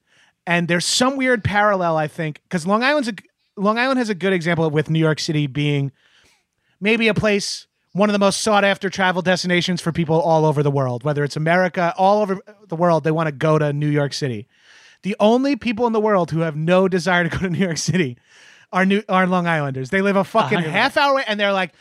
and 0.47 0.67
there's 0.69 0.85
some 0.85 1.17
weird 1.17 1.43
parallel 1.43 1.97
I 1.97 2.07
think 2.07 2.39
because 2.43 2.65
Long 2.65 2.83
Island's 2.83 3.09
a 3.09 3.13
Long 3.57 3.77
Island 3.77 3.99
has 3.99 4.09
a 4.09 4.15
good 4.15 4.31
example 4.33 4.69
with 4.69 4.89
New 4.89 4.99
York 4.99 5.19
City 5.19 5.47
being 5.47 5.91
maybe 6.79 7.07
a 7.09 7.13
place 7.13 7.67
one 7.93 8.09
of 8.09 8.13
the 8.13 8.19
most 8.19 8.41
sought 8.41 8.65
after 8.65 8.89
travel 8.89 9.21
destinations 9.21 9.79
for 9.81 9.91
people 9.93 10.19
all 10.19 10.45
over 10.45 10.61
the 10.61 10.69
world 10.71 11.03
whether 11.05 11.23
it's 11.23 11.37
america 11.37 11.93
all 11.97 12.21
over 12.21 12.37
the 12.69 12.75
world 12.75 13.03
they 13.03 13.11
want 13.11 13.27
to 13.27 13.31
go 13.31 13.57
to 13.57 13.71
new 13.73 13.89
york 13.89 14.13
city 14.13 14.47
the 15.03 15.15
only 15.19 15.55
people 15.55 15.85
in 15.87 15.93
the 15.93 15.99
world 15.99 16.31
who 16.31 16.39
have 16.39 16.55
no 16.55 16.87
desire 16.87 17.23
to 17.23 17.29
go 17.29 17.37
to 17.39 17.49
new 17.49 17.59
york 17.59 17.77
city 17.77 18.17
are 18.73 18.85
new 18.85 19.01
are 19.07 19.27
long 19.27 19.47
islanders 19.47 19.89
they 19.91 20.01
live 20.01 20.15
a 20.15 20.23
fucking 20.23 20.59
half 20.59 20.97
hour 20.97 21.11
away 21.13 21.23
and 21.27 21.39
they're 21.39 21.53
like 21.53 21.71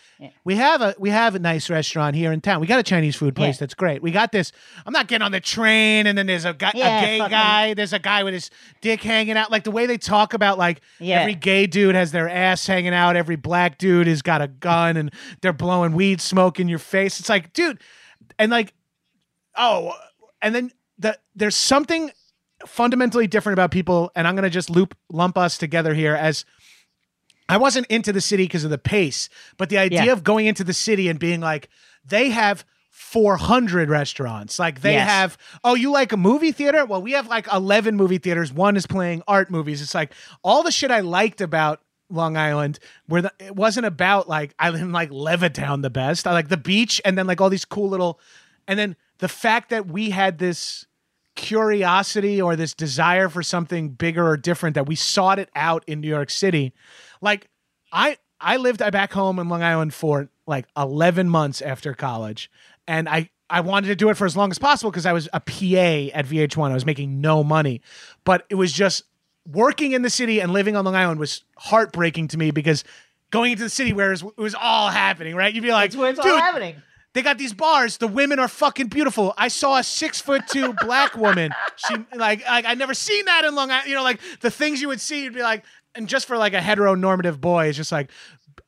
we 0.44 0.54
have 0.54 0.80
a 0.80 0.94
we 0.98 1.10
have 1.10 1.34
a 1.34 1.38
nice 1.38 1.68
restaurant 1.68 2.14
here 2.14 2.30
in 2.30 2.40
town 2.40 2.60
we 2.60 2.66
got 2.68 2.78
a 2.78 2.82
chinese 2.84 3.16
food 3.16 3.34
place 3.34 3.56
Yeah. 3.56 3.60
that's 3.60 3.74
great 3.74 4.00
we 4.02 4.10
got 4.12 4.30
this 4.30 4.52
i'm 4.86 4.92
not 4.92 5.08
getting 5.08 5.24
on 5.24 5.32
the 5.32 5.40
train 5.40 6.06
and 6.06 6.16
then 6.16 6.26
there's 6.26 6.44
a 6.44 6.52
guy 6.54 6.70
Yeah, 6.74 7.00
a 7.00 7.04
gay 7.04 7.18
fucking- 7.18 7.30
guy 7.30 7.74
there's 7.74 7.92
a 7.94 7.98
guy 7.98 8.22
with 8.22 8.34
his 8.34 8.48
dick 8.80 9.02
hanging 9.02 9.36
out 9.36 9.50
like 9.50 9.64
the 9.64 9.70
way 9.72 9.86
they 9.86 9.98
talk 9.98 10.34
about 10.34 10.56
like 10.58 10.82
Yeah. 11.00 11.20
every 11.22 11.34
gay 11.34 11.66
dude 11.66 11.94
has 11.96 12.12
their 12.12 12.28
ass 12.28 12.64
hanging 12.66 12.94
out. 12.94 13.16
Every 13.16 13.36
black 13.36 13.78
dude 13.78 14.06
has 14.06 14.22
got 14.22 14.40
a 14.42 14.46
gun 14.48 14.96
and 14.96 15.10
they're 15.40 15.52
blowing 15.54 15.94
weed 15.94 16.20
smoke 16.20 16.60
in 16.60 16.68
your 16.68 16.78
face. 16.78 17.18
It's 17.18 17.28
like, 17.28 17.52
dude, 17.54 17.80
and 18.38 18.52
like, 18.52 18.72
oh, 19.56 19.92
and 20.44 20.54
then 20.54 20.70
the 20.98 21.18
there's 21.34 21.56
something 21.56 22.12
fundamentally 22.66 23.26
different 23.26 23.54
about 23.54 23.70
people, 23.72 24.12
and 24.14 24.28
I'm 24.28 24.36
gonna 24.36 24.48
just 24.50 24.70
loop 24.70 24.96
lump 25.10 25.36
us 25.36 25.58
together 25.58 25.92
here 25.94 26.14
as 26.14 26.44
I 27.48 27.56
wasn't 27.58 27.86
into 27.88 28.12
the 28.12 28.20
city 28.20 28.44
because 28.44 28.64
of 28.64 28.70
the 28.70 28.78
pace, 28.78 29.28
but 29.58 29.68
the 29.68 29.78
idea 29.78 30.04
Yeah. 30.06 30.12
of 30.12 30.24
going 30.24 30.46
into 30.46 30.64
the 30.64 30.72
city 30.72 31.08
and 31.08 31.18
being 31.18 31.40
like, 31.40 31.68
they 32.06 32.30
have 32.30 32.64
400 32.90 33.90
restaurants. 33.90 34.58
Like 34.58 34.80
they 34.80 34.94
Yes. 34.94 35.08
have, 35.08 35.38
oh, 35.62 35.74
you 35.74 35.90
like 35.90 36.12
a 36.12 36.16
movie 36.16 36.52
theater? 36.52 36.86
Well, 36.86 37.02
we 37.02 37.12
have 37.12 37.26
like 37.26 37.46
11 37.52 37.96
movie 37.96 38.16
theaters. 38.18 38.50
One 38.52 38.76
is 38.76 38.86
playing 38.86 39.22
art 39.28 39.50
movies. 39.50 39.82
It's 39.82 39.94
like 39.94 40.12
all 40.42 40.62
the 40.62 40.70
shit 40.70 40.90
I 40.90 41.00
liked 41.00 41.40
about 41.42 41.80
Long 42.08 42.36
Island, 42.36 42.78
where 43.06 43.20
the, 43.22 43.32
it 43.38 43.54
wasn't 43.54 43.84
about 43.86 44.26
like, 44.28 44.54
I 44.58 44.70
didn't 44.70 44.92
like 44.92 45.10
Levittown 45.10 45.82
the 45.82 45.90
best. 45.90 46.26
I 46.26 46.32
like 46.32 46.48
the 46.48 46.56
beach 46.56 47.00
and 47.04 47.18
then 47.18 47.26
like 47.26 47.40
all 47.42 47.50
these 47.50 47.64
cool 47.66 47.88
little, 47.90 48.20
and 48.66 48.78
then 48.78 48.96
the 49.18 49.28
fact 49.28 49.70
that 49.70 49.86
we 49.86 50.10
had 50.10 50.38
this 50.38 50.86
curiosity 51.34 52.40
or 52.40 52.56
this 52.56 52.74
desire 52.74 53.28
for 53.28 53.42
something 53.42 53.90
bigger 53.90 54.26
or 54.26 54.36
different 54.36 54.74
that 54.74 54.86
we 54.86 54.94
sought 54.94 55.38
it 55.38 55.50
out 55.54 55.84
in 55.86 56.00
New 56.00 56.08
York 56.08 56.30
City. 56.30 56.72
Like 57.20 57.48
I 57.92 58.18
I 58.40 58.56
lived 58.56 58.78
back 58.92 59.12
home 59.12 59.38
in 59.38 59.48
Long 59.48 59.62
Island 59.62 59.94
for 59.94 60.28
like 60.46 60.66
11 60.76 61.28
months 61.28 61.62
after 61.62 61.94
college 61.94 62.50
and 62.86 63.08
I 63.08 63.30
I 63.50 63.60
wanted 63.60 63.88
to 63.88 63.96
do 63.96 64.08
it 64.08 64.16
for 64.16 64.26
as 64.26 64.36
long 64.36 64.50
as 64.50 64.58
possible 64.58 64.90
because 64.90 65.06
I 65.06 65.12
was 65.12 65.28
a 65.32 65.40
PA 65.40 66.16
at 66.16 66.26
VH1. 66.26 66.70
I 66.70 66.74
was 66.74 66.86
making 66.86 67.20
no 67.20 67.44
money. 67.44 67.82
But 68.24 68.46
it 68.48 68.54
was 68.54 68.72
just 68.72 69.04
working 69.46 69.92
in 69.92 70.02
the 70.02 70.10
city 70.10 70.40
and 70.40 70.52
living 70.52 70.76
on 70.76 70.84
Long 70.84 70.96
Island 70.96 71.20
was 71.20 71.44
heartbreaking 71.58 72.28
to 72.28 72.38
me 72.38 72.50
because 72.50 72.84
going 73.30 73.52
into 73.52 73.64
the 73.64 73.70
city 73.70 73.92
where 73.92 74.08
it 74.08 74.22
was, 74.22 74.32
it 74.38 74.40
was 74.40 74.54
all 74.54 74.88
happening, 74.88 75.34
right? 75.34 75.52
You'd 75.52 75.62
be 75.62 75.72
like, 75.72 75.90
That's 75.90 76.00
where 76.00 76.10
it's 76.10 76.18
all 76.18 76.24
"Dude, 76.24 76.40
happening. 76.40 76.76
They 77.14 77.22
got 77.22 77.38
these 77.38 77.52
bars. 77.54 77.96
The 77.96 78.08
women 78.08 78.38
are 78.38 78.48
fucking 78.48 78.88
beautiful. 78.88 79.32
I 79.38 79.48
saw 79.48 79.78
a 79.78 79.84
six 79.84 80.20
foot 80.20 80.42
two 80.48 80.74
black 80.80 81.16
woman. 81.16 81.52
She 81.76 81.94
like 82.14 82.44
like 82.46 82.66
I 82.66 82.74
never 82.74 82.92
seen 82.92 83.24
that 83.24 83.44
in 83.44 83.54
Long 83.54 83.70
Island. 83.70 83.88
You 83.88 83.96
know, 83.96 84.02
like 84.02 84.20
the 84.40 84.50
things 84.50 84.82
you 84.82 84.88
would 84.88 85.00
see, 85.00 85.24
you'd 85.24 85.34
be 85.34 85.42
like, 85.42 85.64
and 85.94 86.08
just 86.08 86.26
for 86.26 86.36
like 86.36 86.54
a 86.54 86.60
heteronormative 86.60 87.40
boy, 87.40 87.68
it's 87.68 87.76
just 87.76 87.92
like 87.92 88.10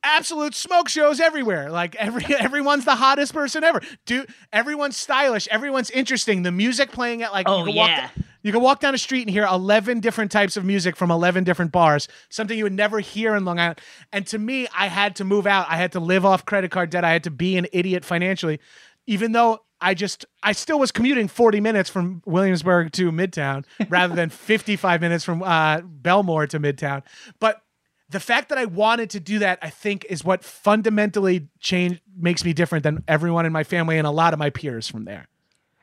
absolute 0.03 0.55
smoke 0.55 0.89
shows 0.89 1.19
everywhere. 1.19 1.69
Like 1.69 1.95
every 1.95 2.25
everyone's 2.39 2.85
the 2.85 2.95
hottest 2.95 3.33
person 3.33 3.63
ever. 3.63 3.81
Dude, 4.05 4.29
everyone's 4.53 4.97
stylish. 4.97 5.47
Everyone's 5.49 5.89
interesting. 5.91 6.43
The 6.43 6.51
music 6.51 6.91
playing 6.91 7.23
at 7.23 7.31
like 7.31 7.47
Oh, 7.49 7.59
you 7.59 7.65
can 7.65 7.75
yeah. 7.75 8.01
walk 8.03 8.11
you 8.43 8.51
can 8.53 8.61
walk 8.61 8.79
down 8.79 8.95
a 8.95 8.97
street 8.97 9.23
and 9.23 9.29
hear 9.29 9.45
11 9.45 9.99
different 9.99 10.31
types 10.31 10.55
of 10.55 10.63
music 10.63 10.95
from 10.95 11.11
11 11.11 11.43
different 11.43 11.73
bars, 11.73 12.07
something 12.29 12.57
you 12.57 12.63
would 12.63 12.71
never 12.71 12.99
hear 13.01 13.35
in 13.35 13.43
Long 13.43 13.59
Island. 13.59 13.81
And 14.13 14.25
to 14.27 14.39
me, 14.39 14.67
I 14.73 14.87
had 14.87 15.17
to 15.17 15.25
move 15.25 15.45
out. 15.45 15.65
I 15.69 15.75
had 15.75 15.91
to 15.93 15.99
live 15.99 16.23
off 16.25 16.45
credit 16.45 16.71
card 16.71 16.89
debt. 16.89 17.03
I 17.03 17.11
had 17.11 17.25
to 17.25 17.31
be 17.31 17.57
an 17.57 17.67
idiot 17.73 18.05
financially, 18.05 18.61
even 19.05 19.33
though 19.33 19.63
I 19.81 19.95
just, 19.95 20.25
I 20.43 20.53
still 20.53 20.79
was 20.79 20.93
commuting 20.93 21.27
40 21.27 21.59
minutes 21.59 21.89
from 21.89 22.21
Williamsburg 22.25 22.93
to 22.93 23.11
Midtown 23.11 23.65
rather 23.89 24.15
than 24.15 24.29
55 24.31 25.01
minutes 25.01 25.25
from 25.25 25.43
uh, 25.43 25.81
Bellmore 25.81 26.47
to 26.49 26.59
Midtown. 26.59 27.03
But 27.39 27.61
the 28.09 28.19
fact 28.19 28.49
that 28.49 28.57
I 28.57 28.65
wanted 28.65 29.09
to 29.11 29.19
do 29.19 29.39
that, 29.39 29.59
I 29.61 29.69
think, 29.69 30.05
is 30.09 30.23
what 30.23 30.43
fundamentally 30.43 31.49
change 31.59 32.01
makes 32.17 32.45
me 32.45 32.53
different 32.53 32.83
than 32.83 33.03
everyone 33.07 33.45
in 33.45 33.51
my 33.51 33.63
family 33.63 33.97
and 33.97 34.07
a 34.07 34.11
lot 34.11 34.33
of 34.33 34.39
my 34.39 34.49
peers 34.49 34.87
from 34.87 35.05
there. 35.05 35.27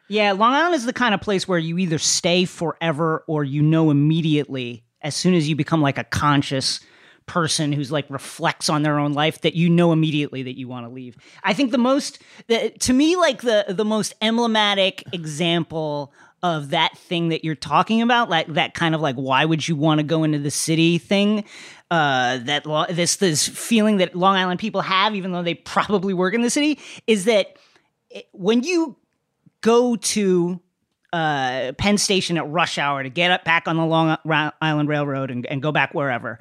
Yeah, 0.09 0.33
Long 0.33 0.53
Island 0.53 0.75
is 0.75 0.85
the 0.85 0.93
kind 0.93 1.15
of 1.15 1.21
place 1.21 1.49
where 1.49 1.59
you 1.59 1.79
either 1.79 1.99
stay 1.99 2.45
forever 2.45 3.25
or 3.27 3.45
you 3.45 3.63
know 3.63 3.91
immediately 3.91 4.85
as 5.01 5.15
soon 5.15 5.35
as 5.35 5.49
you 5.49 5.57
become 5.57 5.83
like 5.83 5.99
a 5.99 6.05
conscious 6.05 6.81
person 7.27 7.73
who's 7.73 7.91
like 7.91 8.09
reflects 8.11 8.69
on 8.69 8.83
their 8.83 8.99
own 8.99 9.15
life 9.15 9.41
that 9.43 9.55
you 9.55 9.71
know 9.71 9.93
immediately 9.93 10.43
that 10.43 10.59
you 10.59 10.69
want 10.69 10.87
to 10.87 10.93
leave. 10.93 11.17
I 11.43 11.55
think 11.55 11.71
the 11.71 11.79
most 11.79 12.23
the, 12.49 12.71
to 12.81 12.93
me 12.93 13.17
like 13.17 13.43
the 13.43 13.65
the 13.69 13.85
most 13.85 14.15
emblematic 14.21 15.05
example 15.13 16.13
of 16.45 16.71
that 16.71 16.97
thing 16.99 17.31
that 17.31 17.43
you're 17.45 17.55
talking 17.57 18.03
about 18.03 18.29
like 18.31 18.47
that 18.49 18.75
kind 18.75 18.95
of 18.95 19.01
like 19.01 19.17
why 19.17 19.45
would 19.45 19.67
you 19.67 19.75
want 19.75 19.99
to 19.99 20.05
go 20.05 20.23
into 20.23 20.39
the 20.39 20.51
city 20.51 20.99
thing 20.99 21.43
uh 21.91 22.37
that 22.39 22.67
lo- 22.67 22.85
this 22.91 23.17
this 23.17 23.49
feeling 23.49 23.97
that 23.97 24.15
Long 24.15 24.37
Island 24.37 24.61
people 24.61 24.83
have 24.83 25.15
even 25.17 25.33
though 25.33 25.43
they 25.43 25.55
probably 25.55 26.13
work 26.15 26.35
in 26.35 26.43
the 26.43 26.51
city 26.51 26.79
is 27.07 27.25
that 27.25 27.57
it- 28.11 28.29
when 28.33 28.63
you 28.63 28.97
go 29.63 29.97
to 29.97 30.61
uh, 31.15 31.73
Penn 31.79 31.97
Station 31.97 32.37
at 32.37 32.47
rush 32.51 32.77
hour 32.77 33.03
to 33.03 33.09
get 33.09 33.31
up 33.31 33.45
back 33.45 33.67
on 33.69 33.77
the 33.77 33.87
Long 33.87 34.19
Island 34.61 34.89
Railroad 34.89 35.31
and, 35.31 35.47
and 35.47 35.63
go 35.63 35.71
back 35.73 35.95
wherever, 35.95 36.41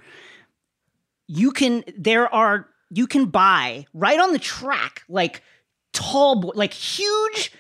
you 1.27 1.51
can. 1.51 1.83
There 1.95 2.33
are 2.33 2.67
you 2.89 3.05
can 3.07 3.25
buy 3.25 3.85
right 3.93 4.19
on 4.19 4.33
the 4.33 4.39
track 4.39 5.03
like 5.07 5.43
tall, 5.93 6.51
like 6.55 6.73
huge 6.73 7.51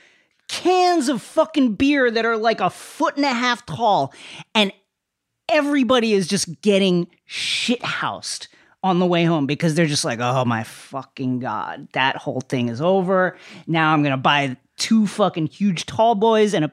cans 0.53 1.09
of 1.09 1.19
fucking 1.19 1.73
beer 1.73 2.11
that 2.11 2.25
are 2.25 2.37
like 2.37 2.61
a 2.61 2.69
foot 2.69 3.15
and 3.15 3.25
a 3.25 3.33
half 3.33 3.65
tall, 3.65 4.13
and 4.53 4.71
everybody 5.49 6.13
is 6.13 6.27
just 6.27 6.61
getting 6.61 7.07
shit 7.25 7.83
housed 7.83 8.49
on 8.83 8.99
the 8.99 9.05
way 9.05 9.23
home 9.23 9.47
because 9.47 9.73
they're 9.73 9.87
just 9.87 10.05
like, 10.05 10.19
oh 10.19 10.45
my 10.45 10.63
fucking 10.63 11.39
god, 11.39 11.87
that 11.93 12.17
whole 12.17 12.41
thing 12.41 12.69
is 12.69 12.81
over. 12.81 13.35
Now 13.65 13.93
I'm 13.93 14.03
gonna 14.03 14.15
buy 14.15 14.55
two 14.77 15.07
fucking 15.07 15.47
huge 15.47 15.87
tall 15.87 16.13
boys 16.13 16.53
and 16.53 16.65
a 16.65 16.71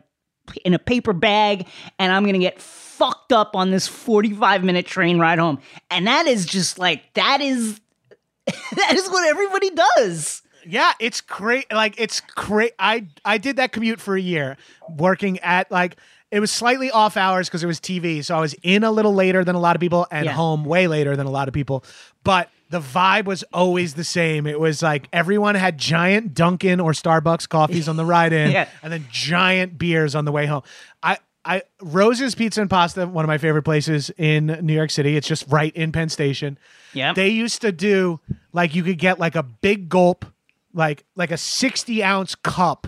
in 0.64 0.74
a 0.74 0.78
paper 0.78 1.14
bag, 1.14 1.66
and 1.98 2.12
I'm 2.12 2.26
gonna 2.26 2.38
get 2.38 2.60
fucked 2.60 3.32
up 3.32 3.56
on 3.56 3.70
this 3.70 3.88
45 3.88 4.62
minute 4.62 4.84
train 4.84 5.18
ride 5.18 5.38
home. 5.38 5.58
And 5.90 6.06
that 6.06 6.26
is 6.26 6.44
just 6.44 6.78
like 6.78 7.14
that 7.14 7.40
is 7.40 7.80
that 8.46 8.92
is 8.94 9.08
what 9.08 9.26
everybody 9.26 9.70
does. 9.70 10.42
Yeah, 10.70 10.92
it's 11.00 11.20
great. 11.20 11.70
Like 11.72 11.94
it's 11.98 12.20
great. 12.20 12.72
I 12.78 13.06
I 13.24 13.38
did 13.38 13.56
that 13.56 13.72
commute 13.72 14.00
for 14.00 14.16
a 14.16 14.20
year, 14.20 14.56
working 14.96 15.38
at 15.40 15.70
like, 15.70 15.96
it 16.30 16.40
was 16.40 16.50
slightly 16.50 16.90
off 16.90 17.16
hours 17.16 17.48
because 17.48 17.62
it 17.64 17.66
was 17.66 17.80
TV. 17.80 18.24
So 18.24 18.36
I 18.36 18.40
was 18.40 18.54
in 18.62 18.84
a 18.84 18.90
little 18.90 19.14
later 19.14 19.44
than 19.44 19.54
a 19.56 19.60
lot 19.60 19.74
of 19.76 19.80
people 19.80 20.06
and 20.10 20.26
Yeah. 20.26 20.32
home 20.32 20.64
way 20.64 20.86
later 20.86 21.16
than 21.16 21.26
a 21.26 21.30
lot 21.30 21.48
of 21.48 21.54
people. 21.54 21.84
But 22.24 22.48
the 22.70 22.80
vibe 22.80 23.24
was 23.24 23.42
always 23.52 23.94
the 23.94 24.04
same. 24.04 24.46
It 24.46 24.60
was 24.60 24.80
like 24.80 25.08
everyone 25.12 25.56
had 25.56 25.76
giant 25.76 26.34
Dunkin' 26.34 26.78
or 26.78 26.92
Starbucks 26.92 27.48
coffees 27.48 27.88
on 27.88 27.96
the 27.96 28.04
ride 28.14 28.32
in, 28.32 28.52
Yeah. 28.52 28.68
and 28.82 28.92
then 28.92 29.06
giant 29.10 29.76
beers 29.76 30.14
on 30.14 30.24
the 30.24 30.30
way 30.30 30.46
home. 30.46 30.62
I, 31.02 31.18
I 31.44 31.62
Rose's 31.82 32.36
Pizza 32.36 32.60
and 32.60 32.70
Pasta, 32.70 33.08
one 33.08 33.24
of 33.24 33.28
my 33.28 33.38
favorite 33.38 33.62
places 33.64 34.10
in 34.16 34.46
New 34.62 34.74
York 34.74 34.90
City. 34.90 35.16
It's 35.16 35.26
just 35.26 35.46
right 35.48 35.74
in 35.74 35.90
Penn 35.90 36.10
Station. 36.10 36.58
Yep. 36.92 37.16
They 37.16 37.28
used 37.30 37.60
to 37.62 37.72
do 37.72 38.20
like 38.52 38.74
you 38.76 38.84
could 38.84 38.98
get 38.98 39.18
like 39.18 39.34
a 39.34 39.42
big 39.42 39.88
gulp, 39.88 40.24
like 40.72 41.04
like 41.16 41.30
a 41.30 41.36
sixty 41.36 42.02
ounce 42.02 42.34
cup 42.34 42.86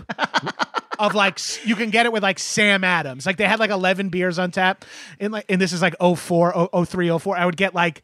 of 0.99 1.13
like 1.15 1.39
you 1.65 1.75
can 1.75 1.89
get 1.89 2.05
it 2.05 2.11
with 2.13 2.23
like 2.23 2.39
Sam 2.39 2.83
Adams. 2.83 3.25
Like 3.25 3.37
they 3.37 3.45
had 3.47 3.59
like 3.59 3.71
eleven 3.71 4.09
beers 4.09 4.39
on 4.39 4.51
tap, 4.51 4.85
and 5.19 5.33
like 5.33 5.45
and 5.49 5.59
this 5.61 5.73
is 5.73 5.81
like 5.81 5.95
04, 5.99 6.69
03, 6.85 7.17
04. 7.19 7.37
I 7.37 7.45
would 7.45 7.57
get 7.57 7.73
like 7.75 8.03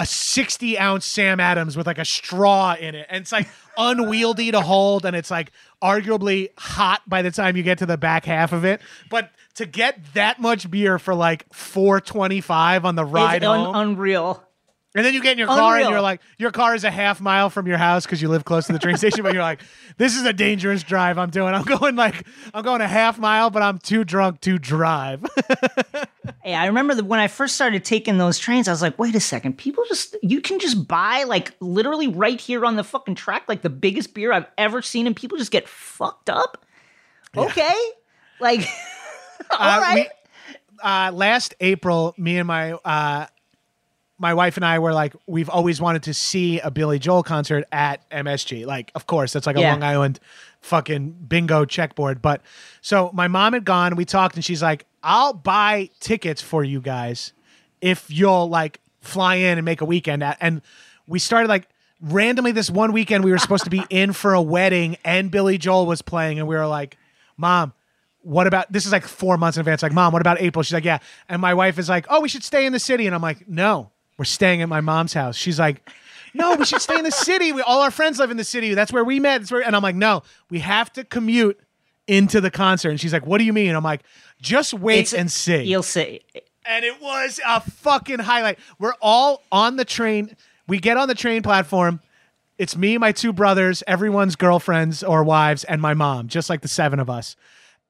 a 0.00 0.06
60 0.06 0.78
ounce 0.78 1.04
Sam 1.04 1.40
Adams 1.40 1.76
with 1.76 1.86
like 1.88 1.98
a 1.98 2.04
straw 2.04 2.74
in 2.78 2.94
it. 2.94 3.06
And 3.10 3.22
it's 3.22 3.32
like 3.32 3.48
unwieldy 3.76 4.52
to 4.52 4.60
hold. 4.60 5.04
And 5.04 5.16
it's 5.16 5.28
like 5.28 5.50
arguably 5.82 6.50
hot 6.56 7.02
by 7.08 7.22
the 7.22 7.32
time 7.32 7.56
you 7.56 7.64
get 7.64 7.78
to 7.78 7.86
the 7.86 7.96
back 7.96 8.24
half 8.24 8.52
of 8.52 8.64
it. 8.64 8.80
But 9.10 9.32
to 9.56 9.66
get 9.66 9.98
that 10.14 10.38
much 10.40 10.70
beer 10.70 11.00
for 11.00 11.16
like 11.16 11.52
425 11.52 12.84
on 12.84 12.94
the 12.94 13.04
ride 13.04 13.36
It's 13.42 13.46
un- 13.46 13.64
home. 13.64 13.74
unreal. 13.74 14.44
And 14.98 15.06
then 15.06 15.14
you 15.14 15.22
get 15.22 15.32
in 15.32 15.38
your 15.38 15.46
car 15.48 15.76
and 15.78 15.88
you're 15.88 16.00
like, 16.00 16.20
your 16.36 16.50
car 16.50 16.74
is 16.74 16.84
a 16.84 16.90
half 16.90 17.20
mile 17.20 17.48
from 17.50 17.66
your 17.66 17.78
house 17.78 18.04
because 18.04 18.20
you 18.20 18.28
live 18.28 18.44
close 18.44 18.66
to 18.66 18.72
the 18.72 18.78
train 18.78 18.96
station, 18.98 19.22
but 19.22 19.32
you're 19.32 19.42
like, 19.42 19.62
this 19.96 20.16
is 20.16 20.24
a 20.24 20.32
dangerous 20.32 20.82
drive 20.82 21.16
I'm 21.18 21.30
doing. 21.30 21.54
I'm 21.54 21.62
going 21.64 21.96
like, 21.96 22.26
I'm 22.52 22.62
going 22.64 22.80
a 22.80 22.88
half 22.88 23.18
mile, 23.18 23.50
but 23.50 23.62
I'm 23.62 23.78
too 23.78 24.04
drunk 24.04 24.40
to 24.42 24.58
drive. 24.58 25.24
Hey, 26.44 26.54
I 26.54 26.66
remember 26.66 26.94
that 26.94 27.04
when 27.04 27.20
I 27.20 27.26
first 27.26 27.54
started 27.56 27.84
taking 27.84 28.16
those 28.16 28.38
trains, 28.38 28.68
I 28.68 28.70
was 28.70 28.80
like, 28.80 28.98
wait 28.98 29.14
a 29.14 29.20
second, 29.20 29.58
people 29.58 29.84
just, 29.88 30.16
you 30.22 30.40
can 30.40 30.58
just 30.60 30.86
buy 30.86 31.24
like 31.24 31.54
literally 31.60 32.06
right 32.06 32.40
here 32.40 32.64
on 32.64 32.76
the 32.76 32.84
fucking 32.84 33.16
track, 33.16 33.44
like 33.48 33.60
the 33.62 33.68
biggest 33.70 34.14
beer 34.14 34.32
I've 34.32 34.46
ever 34.56 34.80
seen, 34.80 35.06
and 35.06 35.14
people 35.16 35.36
just 35.36 35.50
get 35.50 35.68
fucked 35.68 36.30
up. 36.30 36.64
Okay. 37.36 37.74
Like, 38.40 38.60
all 39.50 39.58
Uh, 39.60 39.80
right. 39.80 40.08
we- 40.08 40.78
uh, 40.82 41.12
last 41.12 41.54
April, 41.60 42.14
me 42.16 42.38
and 42.38 42.46
my 42.46 42.72
uh, 42.72 43.26
my 44.18 44.34
wife 44.34 44.56
and 44.56 44.64
I 44.64 44.78
were 44.80 44.92
like, 44.92 45.14
we've 45.26 45.48
always 45.48 45.80
wanted 45.80 46.02
to 46.04 46.14
see 46.14 46.58
a 46.60 46.70
Billy 46.70 46.98
Joel 46.98 47.22
concert 47.22 47.64
at 47.70 48.08
MSG. 48.10 48.66
Like, 48.66 48.90
of 48.94 49.06
course, 49.06 49.32
that's 49.32 49.46
like 49.46 49.56
a 49.56 49.60
Yeah. 49.60 49.72
Long 49.72 49.82
Island 49.82 50.20
fucking 50.60 51.10
bingo 51.28 51.64
checkboard. 51.64 52.20
But 52.20 52.42
so 52.80 53.10
my 53.14 53.28
mom 53.28 53.52
had 53.52 53.64
gone, 53.64 53.94
we 53.96 54.04
talked, 54.04 54.34
and 54.34 54.44
she's 54.44 54.62
like, 54.62 54.86
I'll 55.02 55.32
buy 55.32 55.90
tickets 56.00 56.42
for 56.42 56.64
you 56.64 56.80
guys 56.80 57.32
if 57.80 58.10
you'll 58.10 58.48
like 58.48 58.80
fly 59.00 59.36
in 59.36 59.56
and 59.58 59.64
make 59.64 59.80
a 59.80 59.84
weekend 59.84 60.24
at. 60.24 60.36
And 60.40 60.62
we 61.06 61.20
started 61.20 61.48
like 61.48 61.68
randomly 62.00 62.50
this 62.52 62.68
one 62.70 62.92
weekend, 62.92 63.24
we 63.24 63.30
were 63.30 63.38
supposed 63.38 63.64
to 63.64 63.70
be 63.70 63.84
in 63.90 64.12
for 64.12 64.34
a 64.34 64.42
wedding, 64.42 64.96
and 65.04 65.30
Billy 65.30 65.58
Joel 65.58 65.86
was 65.86 66.02
playing, 66.02 66.40
and 66.40 66.48
we 66.48 66.56
were 66.56 66.66
like, 66.66 66.96
Mom, 67.36 67.72
what 68.22 68.48
about 68.48 68.70
this 68.72 68.84
is 68.84 68.90
like 68.90 69.04
four 69.06 69.38
months 69.38 69.56
in 69.56 69.60
advance 69.60 69.80
like 69.80 69.92
mom 69.92 70.12
what 70.12 70.20
about 70.20 70.40
april 70.40 70.62
she's 70.62 70.74
like 70.74 70.84
yeah 70.84 70.98
and 71.28 71.40
my 71.40 71.54
wife 71.54 71.78
is 71.78 71.88
like 71.88 72.04
oh 72.10 72.20
we 72.20 72.28
should 72.28 72.42
stay 72.42 72.66
in 72.66 72.72
the 72.72 72.78
city 72.80 73.06
and 73.06 73.14
i'm 73.14 73.22
like 73.22 73.48
no 73.48 73.90
we're 74.18 74.24
staying 74.24 74.60
at 74.62 74.68
my 74.68 74.80
mom's 74.80 75.12
house 75.14 75.36
she's 75.36 75.58
like 75.58 75.88
no 76.34 76.54
we 76.56 76.64
should 76.64 76.82
stay 76.82 76.96
in 76.98 77.04
the 77.04 77.10
city 77.10 77.52
we 77.52 77.62
all 77.62 77.80
our 77.80 77.90
friends 77.90 78.18
live 78.18 78.30
in 78.30 78.36
the 78.36 78.44
city 78.44 78.74
that's 78.74 78.92
where 78.92 79.04
we 79.04 79.18
met 79.20 79.38
that's 79.38 79.50
where 79.52 79.62
and 79.62 79.74
i'm 79.74 79.82
like 79.82 79.96
no 79.96 80.22
we 80.50 80.58
have 80.58 80.92
to 80.92 81.04
commute 81.04 81.58
into 82.06 82.40
the 82.40 82.50
concert 82.50 82.90
and 82.90 83.00
she's 83.00 83.12
like 83.12 83.26
what 83.26 83.38
do 83.38 83.44
you 83.44 83.52
mean 83.52 83.74
i'm 83.74 83.84
like 83.84 84.02
just 84.40 84.74
wait 84.74 84.98
It's- 85.00 85.14
and 85.14 85.30
see 85.32 85.62
You'll 85.64 85.82
see. 85.82 86.20
and 86.66 86.84
it 86.84 87.00
was 87.00 87.40
a 87.46 87.60
fucking 87.60 88.18
highlight. 88.18 88.58
We're 88.78 88.92
all 89.00 89.42
on 89.50 89.76
the 89.76 89.84
train. 89.86 90.36
We 90.66 90.78
get 90.78 90.96
on 90.98 91.08
the 91.08 91.14
train 91.14 91.42
platform. 91.42 92.00
It's 92.58 92.76
me, 92.76 92.98
my 92.98 93.10
two 93.12 93.32
brothers, 93.32 93.82
everyone's 93.86 94.36
girlfriends 94.36 95.02
or 95.02 95.24
wives, 95.24 95.64
and 95.64 95.80
my 95.80 95.94
mom, 95.94 96.28
just 96.28 96.50
like 96.50 96.60
the 96.60 96.68
seven 96.68 97.00
of 97.00 97.08
us. 97.08 97.36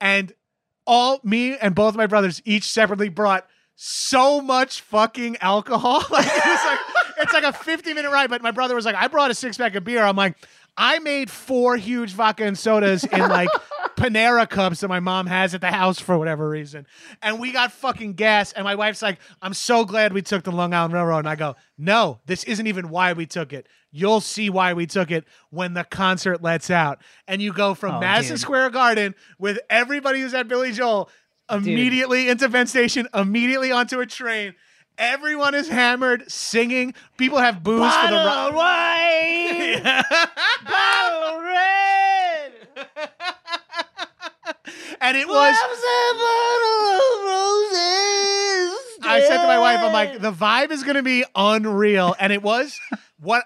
And 0.01 0.33
all 0.87 1.19
me 1.25 1.57
and 1.59 1.75
both 1.75 1.97
my 1.97 2.07
brothers 2.07 2.41
each 2.45 2.65
separately 2.71 3.09
brought 3.09 3.48
so 3.81 4.41
much 4.41 4.81
fucking 4.81 5.37
alcohol. 5.41 6.03
Like 6.11 6.27
it 6.27 6.45
was 6.45 6.65
like 6.67 6.79
it's 7.19 7.33
like 7.33 7.45
a 7.45 7.53
50 7.53 7.95
minute 7.95 8.11
ride. 8.11 8.29
But 8.29 8.43
my 8.43 8.51
brother 8.51 8.75
was 8.75 8.85
like, 8.85 8.97
I 8.97 9.07
brought 9.07 9.31
a 9.31 9.35
six 9.35 9.57
pack 9.57 9.77
of 9.77 9.85
beer. 9.85 10.03
I'm 10.03 10.17
like, 10.17 10.37
I 10.77 10.99
made 10.99 11.31
four 11.31 11.77
huge 11.77 12.13
vodka 12.13 12.45
and 12.45 12.59
sodas 12.59 13.05
in 13.05 13.21
like 13.21 13.49
Panera 13.97 14.49
cups 14.49 14.81
that 14.81 14.89
my 14.89 14.99
mom 15.01 15.27
has 15.27 15.55
at 15.55 15.61
the 15.61 15.71
house 15.71 15.99
for 16.01 16.19
whatever 16.19 16.49
reason. 16.49 16.87
And 17.23 17.39
we 17.41 17.53
got 17.53 17.71
fucking 17.73 18.15
gas. 18.15 18.53
And 18.53 18.65
my 18.65 18.75
wife's 18.75 19.03
like, 19.03 19.19
I'm 19.43 19.55
so 19.55 19.85
glad 19.85 20.13
we 20.13 20.23
took 20.23 20.43
the 20.45 20.53
Long 20.53 20.75
Island 20.75 20.95
Railroad. 20.95 21.21
And 21.21 21.29
I 21.29 21.37
go, 21.37 21.55
No, 21.77 22.19
this 22.27 22.43
isn't 22.45 22.67
even 22.67 22.89
why 22.91 23.13
we 23.13 23.27
took 23.27 23.53
it. 23.53 23.69
You'll 23.93 24.21
see 24.21 24.51
why 24.51 24.73
we 24.75 24.87
took 24.87 25.11
it 25.13 25.25
when 25.51 25.75
the 25.75 25.85
concert 25.85 26.43
lets 26.43 26.69
out. 26.69 27.01
And 27.29 27.41
you 27.41 27.53
go 27.53 27.75
from 27.75 27.95
Oh, 27.97 28.01
Madison 28.01 28.35
dude. 28.35 28.41
Square 28.41 28.71
Garden 28.71 29.15
with 29.39 29.59
everybody 29.71 30.21
who's 30.21 30.35
at 30.35 30.49
Billy 30.49 30.73
Joel 30.73 31.11
immediately 31.51 32.29
into 32.29 32.49
Penn 32.49 32.67
Station, 32.67 33.09
immediately 33.15 33.73
onto 33.73 34.01
a 34.01 34.07
train. 34.07 34.55
Everyone 34.97 35.55
is 35.55 35.69
hammered, 35.69 36.31
singing. 36.31 36.95
People 37.17 37.39
have 37.39 37.63
booze 37.63 37.95
for 37.95 38.07
the 38.09 38.15
Bottle 38.15 38.59
white, 38.59 39.81
bottle 40.65 41.41
red. 41.41 42.53
and 45.01 45.17
it 45.17 45.29
was. 45.29 45.57
I 49.09 49.21
said 49.21 49.39
to 49.39 49.47
my 49.47 49.59
wife, 49.59 49.81
I'm 49.81 49.93
like, 49.93 50.21
the 50.21 50.33
vibe 50.33 50.71
is 50.71 50.83
going 50.83 50.97
to 50.97 51.03
be 51.03 51.25
unreal. 51.35 52.15
And 52.19 52.33
it 52.33 52.43
was 52.43 52.79
what 53.21 53.45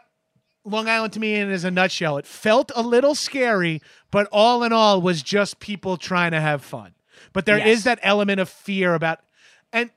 Long 0.64 0.88
Island 0.88 1.12
to 1.14 1.20
me 1.20 1.34
in 1.34 1.50
is 1.50 1.64
a 1.64 1.70
nutshell. 1.70 2.18
It 2.18 2.26
felt 2.26 2.70
a 2.74 2.82
little 2.82 3.14
scary, 3.14 3.80
but 4.10 4.28
all 4.32 4.62
in 4.62 4.72
all 4.72 5.00
was 5.00 5.22
just 5.22 5.60
people 5.60 5.96
trying 5.96 6.32
to 6.32 6.40
have 6.40 6.62
fun. 6.62 6.94
But 7.32 7.46
there 7.46 7.58
is 7.58 7.78
Yes. 7.80 7.84
that 7.84 7.98
element 8.02 8.40
of 8.40 8.48
fear 8.48 8.94
about, 8.94 9.20
and 9.72 9.90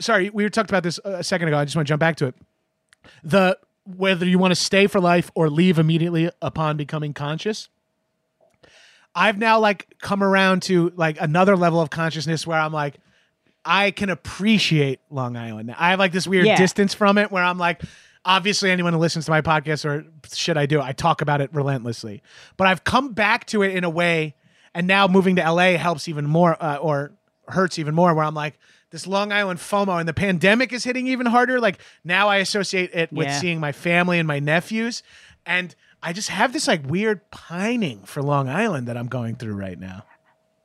sorry, 0.00 0.30
we 0.30 0.42
were 0.42 0.50
talked 0.50 0.70
about 0.70 0.82
this 0.82 0.98
a 1.04 1.22
second 1.24 1.48
ago. 1.48 1.58
I 1.58 1.64
just 1.64 1.76
want 1.76 1.86
to 1.86 1.90
jump 1.90 2.00
back 2.00 2.16
to 2.16 2.26
it. 2.26 2.34
The 3.22 3.58
whether 3.84 4.26
you 4.26 4.38
want 4.38 4.52
to 4.52 4.56
stay 4.56 4.86
for 4.86 5.00
life 5.00 5.30
or 5.34 5.48
leave 5.50 5.78
immediately 5.78 6.30
upon 6.42 6.76
becoming 6.76 7.12
conscious. 7.14 7.68
I've 9.14 9.38
now 9.38 9.58
like 9.58 9.94
come 10.00 10.22
around 10.22 10.62
to 10.64 10.92
like 10.96 11.20
another 11.20 11.56
level 11.56 11.80
of 11.80 11.90
consciousness 11.90 12.46
where 12.46 12.58
I'm 12.58 12.72
like, 12.72 12.96
I 13.64 13.90
can 13.90 14.08
appreciate 14.10 15.00
Long 15.10 15.36
Island. 15.36 15.74
I 15.76 15.90
have 15.90 15.98
like 15.98 16.12
this 16.12 16.26
weird 16.26 16.46
Yeah. 16.46 16.56
distance 16.56 16.94
from 16.94 17.18
it 17.18 17.30
where 17.32 17.42
I'm 17.42 17.58
like, 17.58 17.82
obviously, 18.24 18.70
anyone 18.70 18.92
who 18.92 18.98
listens 18.98 19.24
to 19.24 19.30
my 19.32 19.40
podcast 19.42 19.84
or 19.84 20.04
shit 20.32 20.56
I 20.56 20.66
do, 20.66 20.80
I 20.80 20.92
talk 20.92 21.22
about 21.22 21.40
it 21.40 21.50
relentlessly. 21.52 22.22
But 22.56 22.68
I've 22.68 22.84
come 22.84 23.12
back 23.12 23.46
to 23.46 23.62
it 23.62 23.74
in 23.74 23.82
a 23.82 23.90
way, 23.90 24.34
and 24.74 24.86
now 24.86 25.08
moving 25.08 25.36
to 25.36 25.42
LA 25.42 25.76
helps 25.76 26.08
even 26.08 26.26
more 26.26 26.56
uh, 26.62 26.76
or 26.76 27.12
hurts 27.48 27.78
even 27.78 27.94
more. 27.94 28.14
Where 28.14 28.24
I'm 28.24 28.34
like, 28.34 28.58
this 28.90 29.06
Long 29.06 29.32
Island 29.32 29.60
FOMO, 29.60 29.98
and 29.98 30.08
the 30.08 30.14
pandemic 30.14 30.72
is 30.72 30.84
hitting 30.84 31.06
even 31.06 31.26
harder. 31.26 31.60
Like 31.60 31.80
now, 32.04 32.28
I 32.28 32.36
associate 32.36 32.90
it 32.92 33.12
with 33.12 33.28
Yeah. 33.28 33.40
seeing 33.40 33.60
my 33.60 33.72
family 33.72 34.18
and 34.18 34.26
my 34.26 34.38
nephews, 34.38 35.02
and 35.46 35.74
I 36.02 36.12
just 36.12 36.28
have 36.30 36.52
this 36.52 36.66
like 36.66 36.88
weird 36.88 37.30
pining 37.30 38.02
for 38.04 38.22
Long 38.22 38.48
Island 38.48 38.88
that 38.88 38.96
I'm 38.96 39.08
going 39.08 39.36
through 39.36 39.54
right 39.54 39.78
now. 39.78 40.04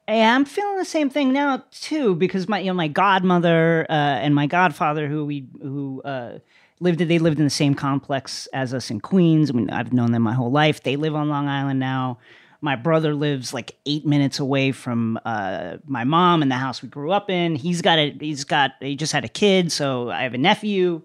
I'm 0.08 0.46
feeling 0.46 0.78
the 0.78 0.86
same 0.86 1.10
thing 1.10 1.34
now 1.34 1.64
too 1.72 2.16
because 2.16 2.48
my 2.48 2.60
you 2.60 2.68
know 2.68 2.74
my 2.76 2.88
godmother 2.88 3.88
uh, 3.90 3.94
and 3.94 4.36
my 4.36 4.46
godfather 4.46 5.08
who 5.08 5.26
we 5.26 5.48
who 5.62 6.02
uh, 6.06 6.40
lived 6.80 7.00
they 7.00 7.18
lived 7.20 7.40
in 7.40 7.44
the 7.44 7.50
same 7.50 7.74
complex 7.74 8.48
as 8.54 8.74
us 8.74 8.92
in 8.92 9.00
Queens. 9.00 9.50
I 9.50 9.54
mean, 9.54 9.70
I've 9.70 9.94
known 9.94 10.12
them 10.12 10.22
my 10.22 10.34
whole 10.34 10.52
life. 10.52 10.84
They 10.84 10.96
live 10.96 11.16
on 11.16 11.30
Long 11.30 11.48
Island 11.48 11.80
now. 11.80 12.20
My 12.66 12.76
brother 12.76 13.14
lives 13.14 13.54
like 13.54 13.78
eight 13.86 14.06
minutes 14.06 14.40
away 14.40 14.72
from 14.72 15.20
uh, 15.24 15.78
my 15.86 16.04
mom 16.04 16.42
and 16.42 16.50
the 16.52 16.56
house 16.56 16.82
we 16.82 16.90
grew 16.90 17.12
up 17.12 17.30
in. 17.30 17.56
He's 17.56 17.82
got 17.82 18.00
a 18.00 18.12
he's 18.20 18.44
got 18.44 18.72
he 18.82 18.96
just 18.96 19.14
had 19.14 19.24
a 19.24 19.28
kid, 19.30 19.72
so 19.72 20.10
I 20.10 20.24
have 20.24 20.34
a 20.34 20.38
nephew. 20.40 21.04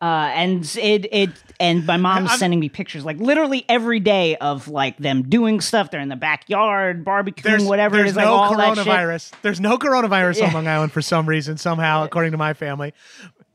Uh, 0.00 0.30
and 0.32 0.64
it 0.80 1.06
it 1.12 1.30
and 1.58 1.84
my 1.84 1.96
mom's 1.98 2.30
I'm- 2.30 2.38
sending 2.38 2.60
me 2.60 2.68
pictures 2.70 3.04
like 3.04 3.18
literally 3.18 3.66
every 3.68 4.00
day 4.00 4.36
of 4.36 4.68
like 4.68 4.96
them 4.98 5.28
doing 5.28 5.60
stuff. 5.60 5.90
They're 5.90 6.00
in 6.00 6.08
the 6.08 6.16
backyard 6.16 7.04
barbecuing, 7.04 7.42
there's 7.42 7.64
whatever. 7.64 7.96
There's 7.96 8.16
like 8.16 8.24
no 8.24 8.48
shit. 8.48 8.56
coronavirus. 8.56 9.32
There's 9.42 9.60
no 9.60 9.76
coronavirus 9.78 10.46
on 10.46 10.54
Long 10.54 10.68
Island 10.68 10.92
for 10.92 11.02
some 11.02 11.28
reason, 11.28 11.58
somehow, 11.58 12.04
according 12.04 12.32
to 12.32 12.38
my 12.38 12.54
family. 12.54 12.94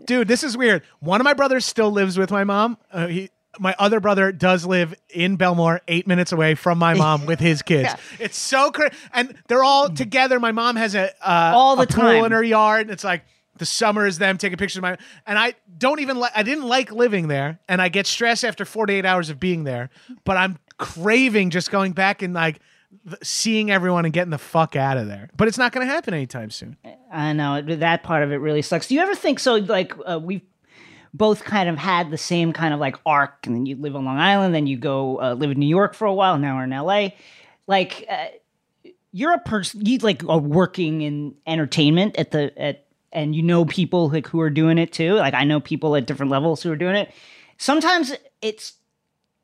Dude, 0.05 0.27
this 0.27 0.43
is 0.43 0.55
weird. 0.55 0.83
One 0.99 1.19
of 1.19 1.25
my 1.25 1.33
brothers 1.33 1.65
still 1.65 1.89
lives 1.89 2.17
with 2.17 2.29
my 2.29 2.43
mom. 2.43 2.77
Uh, 2.91 3.07
he, 3.07 3.29
my 3.59 3.75
other 3.79 3.99
brother 3.99 4.31
does 4.31 4.65
live 4.65 4.93
in 5.09 5.37
Bellmore, 5.37 5.79
eight 5.87 6.07
minutes 6.07 6.31
away 6.31 6.55
from 6.55 6.77
my 6.77 6.93
mom 6.93 7.25
with 7.25 7.39
his 7.39 7.61
kids. 7.63 7.93
It's 8.19 8.37
so 8.37 8.71
crazy, 8.71 8.93
and 9.13 9.35
they're 9.47 9.63
all 9.63 9.89
together. 9.89 10.39
My 10.39 10.51
mom 10.51 10.75
has 10.75 10.95
a 10.95 11.09
uh, 11.21 11.51
All 11.55 11.75
the 11.75 11.83
a 11.83 11.87
pool 11.87 12.03
time. 12.03 12.25
in 12.25 12.31
her 12.31 12.43
yard. 12.43 12.81
And 12.81 12.91
it's 12.91 13.03
like 13.03 13.23
the 13.57 13.65
summer 13.65 14.05
is 14.05 14.17
them 14.17 14.37
taking 14.37 14.57
pictures 14.57 14.77
of 14.77 14.81
my. 14.83 14.97
And 15.25 15.37
I 15.39 15.53
don't 15.77 15.99
even 15.99 16.17
like. 16.17 16.31
I 16.35 16.43
didn't 16.43 16.65
like 16.65 16.91
living 16.91 17.27
there, 17.27 17.59
and 17.67 17.81
I 17.81 17.89
get 17.89 18.07
stressed 18.07 18.43
after 18.43 18.65
48 18.65 19.05
hours 19.05 19.29
of 19.29 19.39
being 19.39 19.63
there. 19.63 19.89
But 20.23 20.37
I'm 20.37 20.57
craving 20.77 21.49
just 21.51 21.71
going 21.71 21.93
back 21.93 22.21
and 22.21 22.33
like 22.33 22.59
seeing 23.23 23.71
everyone 23.71 24.05
and 24.05 24.13
getting 24.13 24.31
the 24.31 24.37
fuck 24.37 24.75
out 24.75 24.97
of 24.97 25.07
there. 25.07 25.29
But 25.35 25.47
it's 25.47 25.57
not 25.57 25.71
going 25.71 25.85
to 25.85 25.91
happen 25.93 26.13
anytime 26.13 26.49
soon. 26.49 26.77
I 27.11 27.33
know 27.33 27.61
that 27.61 28.03
part 28.03 28.23
of 28.23 28.31
it 28.31 28.37
really 28.37 28.61
sucks. 28.61 28.87
Do 28.87 28.95
you 28.95 29.01
ever 29.01 29.15
think 29.15 29.39
so? 29.39 29.55
Like 29.55 29.93
uh, 30.05 30.19
we've 30.21 30.41
both 31.15 31.45
kind 31.45 31.69
of 31.69 31.77
had 31.77 32.11
the 32.11 32.17
same 32.17 32.51
kind 32.51 32.73
of 32.73 32.79
like 32.79 32.97
arc, 33.05 33.45
and 33.45 33.55
then 33.55 33.65
you 33.65 33.75
live 33.77 33.95
on 33.95 34.05
Long 34.05 34.17
Island, 34.17 34.53
then 34.53 34.67
you 34.67 34.77
go 34.77 35.21
uh, 35.21 35.33
live 35.33 35.51
in 35.51 35.59
New 35.59 35.67
York 35.67 35.93
for 35.93 36.05
a 36.05 36.13
while. 36.13 36.37
Now 36.37 36.57
we're 36.57 36.65
in 36.65 36.71
LA. 36.71 37.09
Like 37.67 38.05
uh, 38.09 38.27
you're 39.11 39.33
a 39.33 39.39
person, 39.39 39.85
you 39.85 39.97
like 39.99 40.23
are 40.27 40.39
working 40.39 41.01
in 41.01 41.35
entertainment 41.47 42.17
at 42.17 42.31
the 42.31 42.57
at, 42.61 42.85
and 43.13 43.33
you 43.33 43.43
know 43.43 43.63
people 43.63 44.09
like 44.09 44.27
who 44.27 44.41
are 44.41 44.49
doing 44.49 44.77
it 44.77 44.91
too. 44.91 45.13
Like 45.13 45.33
I 45.33 45.45
know 45.45 45.59
people 45.61 45.95
at 45.95 46.05
different 46.05 46.31
levels 46.31 46.61
who 46.61 46.71
are 46.71 46.75
doing 46.75 46.95
it. 46.95 47.11
Sometimes 47.57 48.13
it's 48.41 48.73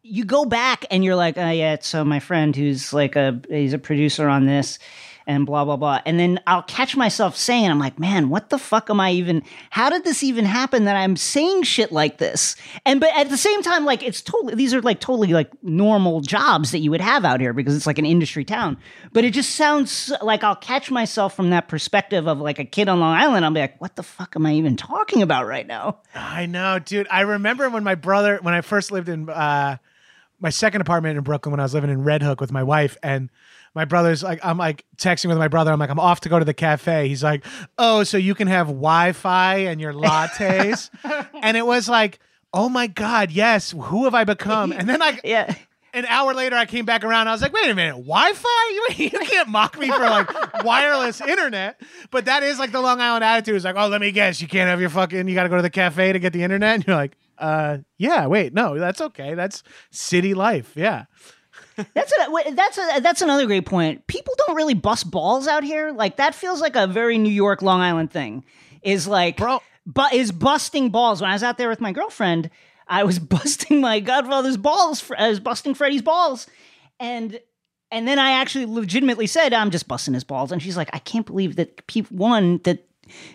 you 0.04 0.26
go 0.26 0.44
back 0.44 0.86
and 0.92 1.06
you're 1.06 1.16
like, 1.16 1.38
oh 1.38 1.50
yeah, 1.50 1.74
it's 1.74 1.96
uh, 1.96 2.04
my 2.04 2.20
friend 2.20 2.54
who's 2.54 2.92
like 2.92 3.16
a 3.16 3.42
he's 3.50 3.74
a 3.74 3.80
producer 3.80 4.28
on 4.28 4.46
this 4.46 4.78
and 5.28 5.46
blah 5.46 5.66
blah 5.66 5.78
blah. 5.78 6.02
And 6.06 6.20
then 6.20 6.40
I'll 6.48 6.64
catch 6.64 6.96
myself 6.96 7.36
saying, 7.36 7.70
I'm 7.70 7.80
like, 7.80 8.00
man, 8.00 8.30
what 8.30 8.50
the 8.50 8.58
fuck 8.58 8.90
am 8.90 9.00
I 9.00 9.12
even 9.12 9.44
how 9.70 9.90
did 9.90 10.04
this 10.04 10.24
even 10.24 10.46
happen 10.46 10.86
that 10.86 10.96
I'm 10.96 11.16
saying 11.16 11.64
shit 11.64 11.92
like 11.92 12.18
this? 12.18 12.56
And 12.86 13.00
but 13.00 13.10
at 13.16 13.30
the 13.30 13.38
same 13.38 13.62
time, 13.62 13.86
like 13.86 14.04
it's 14.04 14.22
totally 14.22 14.56
these 14.56 14.74
are 14.74 14.82
like 14.82 15.00
totally 15.00 15.34
like 15.34 15.52
normal 15.64 16.22
jobs 16.22 16.72
that 16.72 16.80
you 16.80 16.92
would 16.92 17.02
have 17.02 17.26
out 17.26 17.40
here 17.40 17.54
because 17.54 17.76
it's 17.76 17.88
like 17.88 18.00
an 18.00 18.06
industry 18.06 18.46
town. 18.46 18.78
But 19.14 19.24
it 19.26 19.34
just 19.34 19.56
sounds 19.56 20.12
like 20.22 20.44
I'll 20.44 20.56
catch 20.56 20.92
myself 20.92 21.36
from 21.36 21.50
that 21.52 21.68
perspective 21.68 22.28
of 22.28 22.40
like 22.40 22.60
a 22.60 22.66
kid 22.66 22.90
on 22.90 23.00
Long 23.00 23.14
Island. 23.14 23.46
I'll 23.46 23.52
be 23.52 23.60
like, 23.60 23.80
what 23.80 23.96
the 23.96 24.04
fuck 24.04 24.36
am 24.36 24.46
I 24.46 24.54
even 24.54 24.76
talking 24.78 25.22
about 25.22 25.48
right 25.48 25.68
now? 25.68 26.00
I 26.16 26.46
know, 26.46 26.80
dude. 26.80 27.08
I 27.10 27.22
remember 27.22 27.70
when 27.70 27.84
my 27.84 27.96
brother, 27.96 28.40
when 28.42 28.54
I 28.54 28.62
first 28.62 28.92
lived 28.92 29.10
in 29.10 29.30
uh, 29.30 29.78
my 30.40 30.50
second 30.50 30.82
apartment 30.82 31.18
in 31.18 31.24
Brooklyn, 31.24 31.52
when 31.52 31.60
I 31.60 31.64
was 31.64 31.74
living 31.74 31.90
in 31.90 32.04
Red 32.04 32.24
Hook 32.24 32.42
with 32.42 32.52
my 32.52 32.64
wife, 32.64 32.98
and 33.04 33.30
my 33.74 33.86
brother's 33.86 34.22
like, 34.24 34.40
I'm 34.44 34.58
like 34.58 34.84
texting 34.98 35.28
with 35.28 35.38
my 35.38 35.48
brother. 35.48 35.72
I'm 35.72 35.80
like, 35.80 35.90
I'm 35.90 36.00
off 36.00 36.22
to 36.22 36.30
go 36.30 36.38
to 36.40 36.46
the 36.46 36.54
cafe. 36.54 37.08
He's 37.08 37.24
like, 37.24 37.46
Oh, 37.78 38.04
so 38.04 38.18
you 38.18 38.36
can 38.36 38.48
have 38.48 38.68
Wi 38.68 39.12
Fi 39.14 39.56
and 39.60 39.80
your 39.80 39.94
lattes? 39.94 40.90
and 41.42 41.56
it 41.56 41.66
was 41.66 41.88
like, 41.88 42.20
Oh 42.54 42.68
my 42.68 42.88
God, 42.88 43.32
yes. 43.32 43.72
Who 43.72 44.04
have 44.06 44.14
I 44.14 44.24
become? 44.26 44.72
And 44.74 44.90
then 44.90 45.02
I, 45.02 45.20
Yeah. 45.24 45.54
an 45.94 46.06
hour 46.06 46.34
later, 46.34 46.56
I 46.58 46.66
came 46.66 46.86
back 46.86 47.04
around. 47.06 47.28
I 47.30 47.32
was 47.32 47.42
like, 47.42 47.54
wait 47.54 47.70
a 47.70 47.76
minute, 47.76 47.96
Wi 47.96 48.34
Fi? 48.34 48.70
You, 48.72 48.88
you 49.06 49.10
can't 49.10 49.48
mock 49.50 49.78
me 49.80 49.90
for 49.90 50.00
like 50.00 50.64
wireless 50.66 51.22
internet. 51.22 51.80
But 52.12 52.26
that 52.26 52.44
is 52.44 52.60
like 52.60 52.72
the 52.74 52.82
Long 52.82 53.00
Island 53.00 53.24
attitude. 53.24 53.56
It's 53.56 53.64
like, 53.66 53.76
oh, 53.78 53.88
let 53.88 54.02
me 54.02 54.12
guess, 54.12 54.42
you 54.42 54.48
can't 54.50 54.70
have 54.70 54.82
your 54.82 54.90
fucking, 54.90 55.28
you 55.30 55.34
got 55.34 55.44
to 55.44 55.50
go 55.50 55.56
to 55.56 55.62
the 55.62 55.70
cafe 55.70 56.12
to 56.12 56.20
get 56.20 56.34
the 56.34 56.44
internet. 56.44 56.76
And 56.76 56.88
you're 56.88 56.96
like, 56.98 57.16
uh, 57.38 57.78
yeah, 57.98 58.28
wait, 58.28 58.54
no, 58.54 58.78
that's 58.78 59.00
okay. 59.02 59.34
That's 59.34 59.64
city 59.92 60.34
life. 60.34 60.74
Yeah. 60.76 61.06
That's 61.94 62.12
a, 62.12 62.52
that's 62.54 62.78
a, 62.78 63.00
that's 63.02 63.22
another 63.22 63.46
great 63.46 63.66
point. 63.66 64.08
People 64.08 64.34
don't 64.38 64.56
really 64.56 64.74
bust 64.74 65.10
balls 65.10 65.48
out 65.48 65.64
here. 65.64 65.92
Like 65.92 66.18
that 66.18 66.36
feels 66.36 66.62
like 66.62 66.76
a 66.76 66.88
very 66.88 67.18
New 67.18 67.34
York, 67.34 67.62
Long 67.62 67.82
Island 67.82 68.12
thing. 68.12 68.44
Is 68.82 69.08
like, 69.08 69.38
Bro. 69.38 69.62
but 69.86 70.14
is 70.14 70.32
busting 70.32 70.90
balls. 70.90 71.22
When 71.22 71.30
I 71.30 71.34
was 71.34 71.44
out 71.44 71.58
there 71.58 71.70
with 71.70 71.82
my 71.82 71.92
girlfriend, 71.92 72.50
I 72.88 73.04
was 73.04 73.20
busting 73.36 73.80
my 73.82 74.00
godfather's 74.00 74.58
balls. 74.58 75.10
I 75.18 75.30
was 75.30 75.40
busting 75.40 75.76
Freddie's 75.76 76.02
balls, 76.02 76.48
and 77.00 77.40
and 77.92 78.08
then 78.08 78.20
I 78.20 78.32
actually 78.32 78.66
legitimately 78.66 79.28
said, 79.28 79.54
"I'm 79.54 79.72
just 79.72 79.88
busting 79.88 80.14
his 80.14 80.24
balls." 80.24 80.52
And 80.52 80.62
she's 80.62 80.78
like, 80.78 80.90
"I 80.94 81.00
can't 81.00 81.26
believe 81.26 81.56
that 81.56 81.88
people 81.88 82.18
one 82.18 82.60
that." 82.64 82.86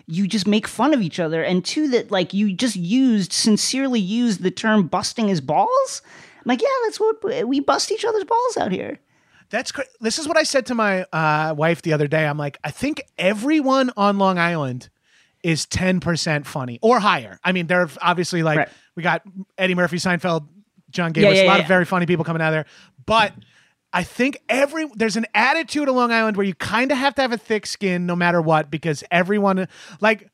You 0.07 0.27
just 0.27 0.47
make 0.47 0.65
fun 0.65 0.91
of 0.95 1.01
each 1.01 1.19
other, 1.19 1.43
and 1.43 1.63
two 1.63 1.87
that 1.89 2.09
like 2.09 2.33
you 2.33 2.51
just 2.53 2.75
used 2.75 3.31
sincerely 3.31 3.99
used 3.99 4.41
the 4.41 4.49
term 4.49 4.87
"busting 4.87 5.27
his 5.27 5.39
balls." 5.39 6.01
Like, 6.47 6.61
yeah, 6.61 6.67
that's 6.85 6.99
what 6.99 7.23
we 7.47 7.59
bust 7.59 7.91
each 7.91 8.05
other's 8.05 8.23
balls 8.23 8.57
out 8.57 8.71
here. 8.71 8.99
That's 9.49 9.71
cra- 9.71 9.85
this 10.01 10.19
is 10.19 10.27
what 10.27 10.37
I 10.37 10.43
said 10.43 10.65
to 10.67 10.75
my 10.75 11.03
uh, 11.13 11.53
wife 11.57 11.81
the 11.81 11.93
other 11.93 12.07
day. 12.07 12.25
I'm 12.25 12.37
like, 12.37 12.57
I 12.63 12.71
think 12.71 13.01
everyone 13.17 13.91
on 13.95 14.17
Long 14.17 14.37
Island 14.37 14.89
is 15.43 15.65
10% 15.67 16.45
funny 16.45 16.79
or 16.81 16.99
higher. 16.99 17.39
I 17.43 17.51
mean, 17.53 17.67
there 17.67 17.81
are 17.81 17.89
obviously 18.01 18.43
like 18.43 18.57
Right. 18.57 18.69
we 18.95 19.03
got 19.03 19.21
Eddie 19.57 19.75
Murphy, 19.75 19.97
Seinfeld, 19.97 20.47
Jon 20.89 21.13
Gabrus, 21.13 21.21
Yeah, 21.23 21.29
yeah, 21.31 21.43
a 21.43 21.47
lot 21.47 21.55
yeah. 21.57 21.61
of 21.61 21.67
very 21.67 21.85
funny 21.85 22.05
people 22.05 22.25
coming 22.25 22.41
out 22.41 22.47
of 22.49 22.53
there. 22.53 22.65
But 23.05 23.33
I 23.93 24.03
think 24.03 24.37
every 24.49 24.85
there's 24.95 25.15
an 25.15 25.27
attitude 25.33 25.87
of 25.87 25.95
Long 25.95 26.11
Island 26.11 26.35
where 26.35 26.45
you 26.45 26.55
kind 26.55 26.91
of 26.91 26.97
have 26.97 27.15
to 27.15 27.21
have 27.21 27.31
a 27.31 27.37
thick 27.37 27.65
skin 27.65 28.05
no 28.05 28.15
matter 28.15 28.41
what 28.41 28.69
because 28.69 29.03
everyone 29.11 29.67
like 30.01 30.29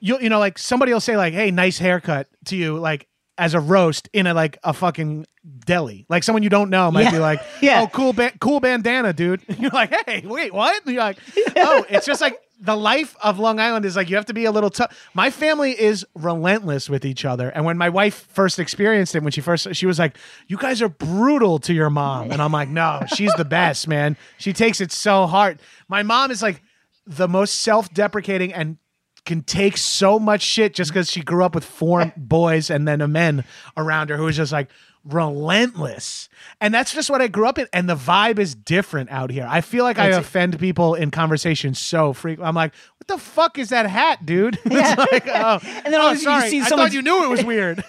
you 0.00 0.18
you 0.20 0.28
know 0.28 0.38
like 0.40 0.58
somebody 0.58 0.92
will 0.92 1.00
say 1.00 1.16
like 1.16 1.32
hey 1.32 1.50
nice 1.52 1.78
haircut 1.78 2.26
to 2.46 2.56
you 2.56 2.76
like 2.78 3.06
as 3.38 3.54
a 3.54 3.60
roast 3.60 4.08
in 4.12 4.26
a 4.26 4.34
like 4.34 4.58
a 4.64 4.72
fucking 4.72 5.24
deli 5.64 6.04
like 6.08 6.22
someone 6.22 6.42
you 6.42 6.48
don't 6.50 6.68
know 6.70 6.90
might 6.90 7.04
Yeah. 7.04 7.10
be 7.12 7.18
like 7.18 7.40
Yeah. 7.62 7.82
oh 7.82 7.86
cool 7.86 8.12
ba- 8.12 8.32
cool 8.40 8.60
bandana 8.60 9.12
dude 9.12 9.40
you're 9.58 9.70
like 9.70 9.94
hey 10.06 10.22
wait 10.26 10.52
what 10.52 10.84
and 10.84 10.92
you're 10.94 11.02
like 11.02 11.18
oh 11.56 11.86
it's 11.88 12.04
just 12.04 12.20
like 12.20 12.38
the 12.60 12.76
life 12.76 13.14
of 13.22 13.38
Long 13.38 13.60
Island 13.60 13.84
is 13.84 13.94
like 13.94 14.10
you 14.10 14.16
have 14.16 14.26
to 14.26 14.34
be 14.34 14.44
a 14.44 14.50
little 14.50 14.68
tough. 14.68 15.08
My 15.14 15.30
family 15.30 15.80
is 15.80 16.04
relentless 16.16 16.90
with 16.90 17.04
each 17.04 17.24
other, 17.24 17.50
and 17.50 17.64
when 17.64 17.78
my 17.78 17.88
wife 17.88 18.26
first 18.32 18.58
experienced 18.58 19.14
it, 19.14 19.22
when 19.22 19.30
she 19.30 19.40
first 19.40 19.76
she 19.76 19.86
was 19.86 19.96
like, 20.00 20.16
"You 20.48 20.56
guys 20.56 20.82
are 20.82 20.88
brutal 20.88 21.60
to 21.60 21.72
your 21.72 21.88
mom," 21.88 22.32
and 22.32 22.42
I'm 22.42 22.50
like, 22.50 22.68
"No, 22.68 23.02
she's 23.14 23.32
the 23.34 23.44
best, 23.44 23.86
man. 23.86 24.16
She 24.38 24.52
takes 24.52 24.80
it 24.80 24.90
so 24.90 25.26
hard." 25.28 25.60
My 25.86 26.02
mom 26.02 26.32
is 26.32 26.42
like 26.42 26.60
the 27.06 27.28
most 27.28 27.60
self-deprecating 27.60 28.52
and 28.52 28.76
can 29.24 29.42
take 29.42 29.76
so 29.76 30.18
much 30.18 30.42
shit 30.42 30.74
just 30.74 30.90
because 30.90 31.10
she 31.10 31.20
grew 31.20 31.44
up 31.44 31.54
with 31.54 31.64
four 31.64 32.12
boys 32.16 32.70
and 32.70 32.86
then 32.86 33.00
a 33.00 33.08
men 33.08 33.44
around 33.76 34.10
her 34.10 34.16
who 34.16 34.24
was 34.24 34.36
just 34.36 34.52
like 34.52 34.68
relentless. 35.04 36.28
And 36.60 36.72
that's 36.72 36.92
just 36.92 37.10
what 37.10 37.22
I 37.22 37.28
grew 37.28 37.46
up 37.46 37.58
in. 37.58 37.66
And 37.72 37.88
the 37.88 37.94
vibe 37.94 38.38
is 38.38 38.54
different 38.54 39.10
out 39.10 39.30
here. 39.30 39.46
I 39.48 39.60
feel 39.60 39.84
like 39.84 39.98
I 39.98 40.08
offend 40.08 40.58
people 40.58 40.94
in 40.94 41.10
conversation 41.10 41.74
so 41.74 42.12
frequently. 42.12 42.48
I'm 42.48 42.54
like, 42.54 42.74
what 42.98 43.06
the 43.08 43.18
fuck 43.18 43.58
is 43.58 43.70
that 43.70 43.86
hat, 43.86 44.24
dude? 44.26 44.58
it's 44.64 45.12
like, 45.12 45.28
oh, 45.34 45.60
And 45.62 45.92
then 45.92 45.94
oh, 45.94 46.02
all 46.02 46.10
of 46.10 46.16
a 46.16 46.20
sudden 46.20 46.44
you 46.44 46.50
see 46.50 46.60
I 46.60 46.68
thought 46.68 46.92
you 46.92 47.02
knew 47.02 47.24
it 47.24 47.28
was 47.28 47.44
weird. 47.44 47.84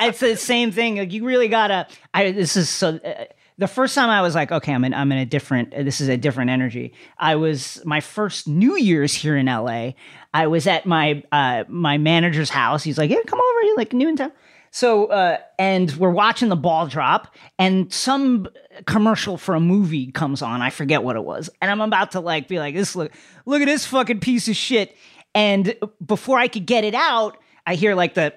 it's 0.00 0.20
the 0.20 0.36
same 0.36 0.72
thing. 0.72 0.96
Like 0.96 1.12
you 1.12 1.24
really 1.24 1.48
gotta. 1.48 1.86
I 2.14 2.32
this 2.32 2.56
is 2.56 2.68
so. 2.68 2.96
Uh, 3.04 3.24
the 3.60 3.68
first 3.68 3.94
time 3.94 4.08
I 4.08 4.22
was 4.22 4.34
like, 4.34 4.50
okay, 4.50 4.72
I'm 4.72 4.84
in. 4.86 4.94
I'm 4.94 5.12
in 5.12 5.18
a 5.18 5.26
different. 5.26 5.72
This 5.72 6.00
is 6.00 6.08
a 6.08 6.16
different 6.16 6.50
energy. 6.50 6.94
I 7.18 7.36
was 7.36 7.80
my 7.84 8.00
first 8.00 8.48
New 8.48 8.74
Year's 8.78 9.12
here 9.12 9.36
in 9.36 9.46
LA. 9.46 9.90
I 10.32 10.46
was 10.46 10.66
at 10.66 10.86
my 10.86 11.22
uh, 11.30 11.64
my 11.68 11.98
manager's 11.98 12.48
house. 12.48 12.82
He's 12.82 12.96
like, 12.96 13.10
yeah, 13.10 13.18
come 13.26 13.38
over. 13.38 13.62
You're 13.62 13.76
like 13.76 13.92
new 13.92 14.08
in 14.08 14.16
town. 14.16 14.32
So 14.70 15.06
uh, 15.06 15.38
and 15.58 15.90
we're 15.96 16.10
watching 16.10 16.48
the 16.48 16.56
ball 16.56 16.86
drop, 16.86 17.34
and 17.58 17.92
some 17.92 18.48
commercial 18.86 19.36
for 19.36 19.54
a 19.54 19.60
movie 19.60 20.10
comes 20.10 20.40
on. 20.40 20.62
I 20.62 20.70
forget 20.70 21.02
what 21.02 21.16
it 21.16 21.24
was, 21.24 21.50
and 21.60 21.70
I'm 21.70 21.82
about 21.82 22.12
to 22.12 22.20
like 22.20 22.48
be 22.48 22.58
like, 22.58 22.74
this 22.74 22.96
look, 22.96 23.12
look 23.44 23.60
at 23.60 23.66
this 23.66 23.84
fucking 23.84 24.20
piece 24.20 24.48
of 24.48 24.56
shit. 24.56 24.96
And 25.34 25.74
before 26.04 26.38
I 26.38 26.48
could 26.48 26.64
get 26.64 26.84
it 26.84 26.94
out, 26.94 27.36
I 27.66 27.74
hear 27.74 27.94
like 27.94 28.14
the 28.14 28.32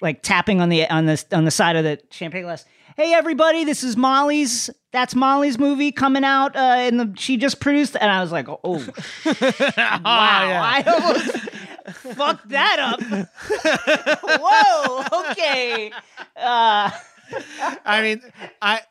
like 0.00 0.22
tapping 0.22 0.60
on 0.60 0.68
the 0.68 0.88
on 0.88 1.06
the 1.06 1.24
on 1.32 1.44
the 1.44 1.50
side 1.50 1.74
of 1.74 1.82
the 1.82 1.98
champagne 2.10 2.44
glass. 2.44 2.64
Hey 3.02 3.14
everybody, 3.14 3.64
this 3.64 3.82
is 3.82 3.96
Molly's. 3.96 4.70
That's 4.92 5.16
Molly's 5.16 5.58
movie 5.58 5.90
coming 5.90 6.22
out, 6.22 6.54
uh, 6.54 6.60
and 6.60 7.00
the, 7.00 7.12
she 7.16 7.36
just 7.36 7.58
produced. 7.58 7.96
And 8.00 8.08
I 8.08 8.20
was 8.20 8.30
like, 8.30 8.46
oh, 8.48 8.58
wow, 9.24 10.02
I 10.04 10.84
almost 10.86 11.36
fucked 12.16 12.48
that 12.50 12.78
up. 12.78 13.00
Whoa, 14.40 15.30
okay. 15.32 15.90
Uh, 16.36 16.92
I 17.84 18.02
mean, 18.02 18.22
I 18.62 18.82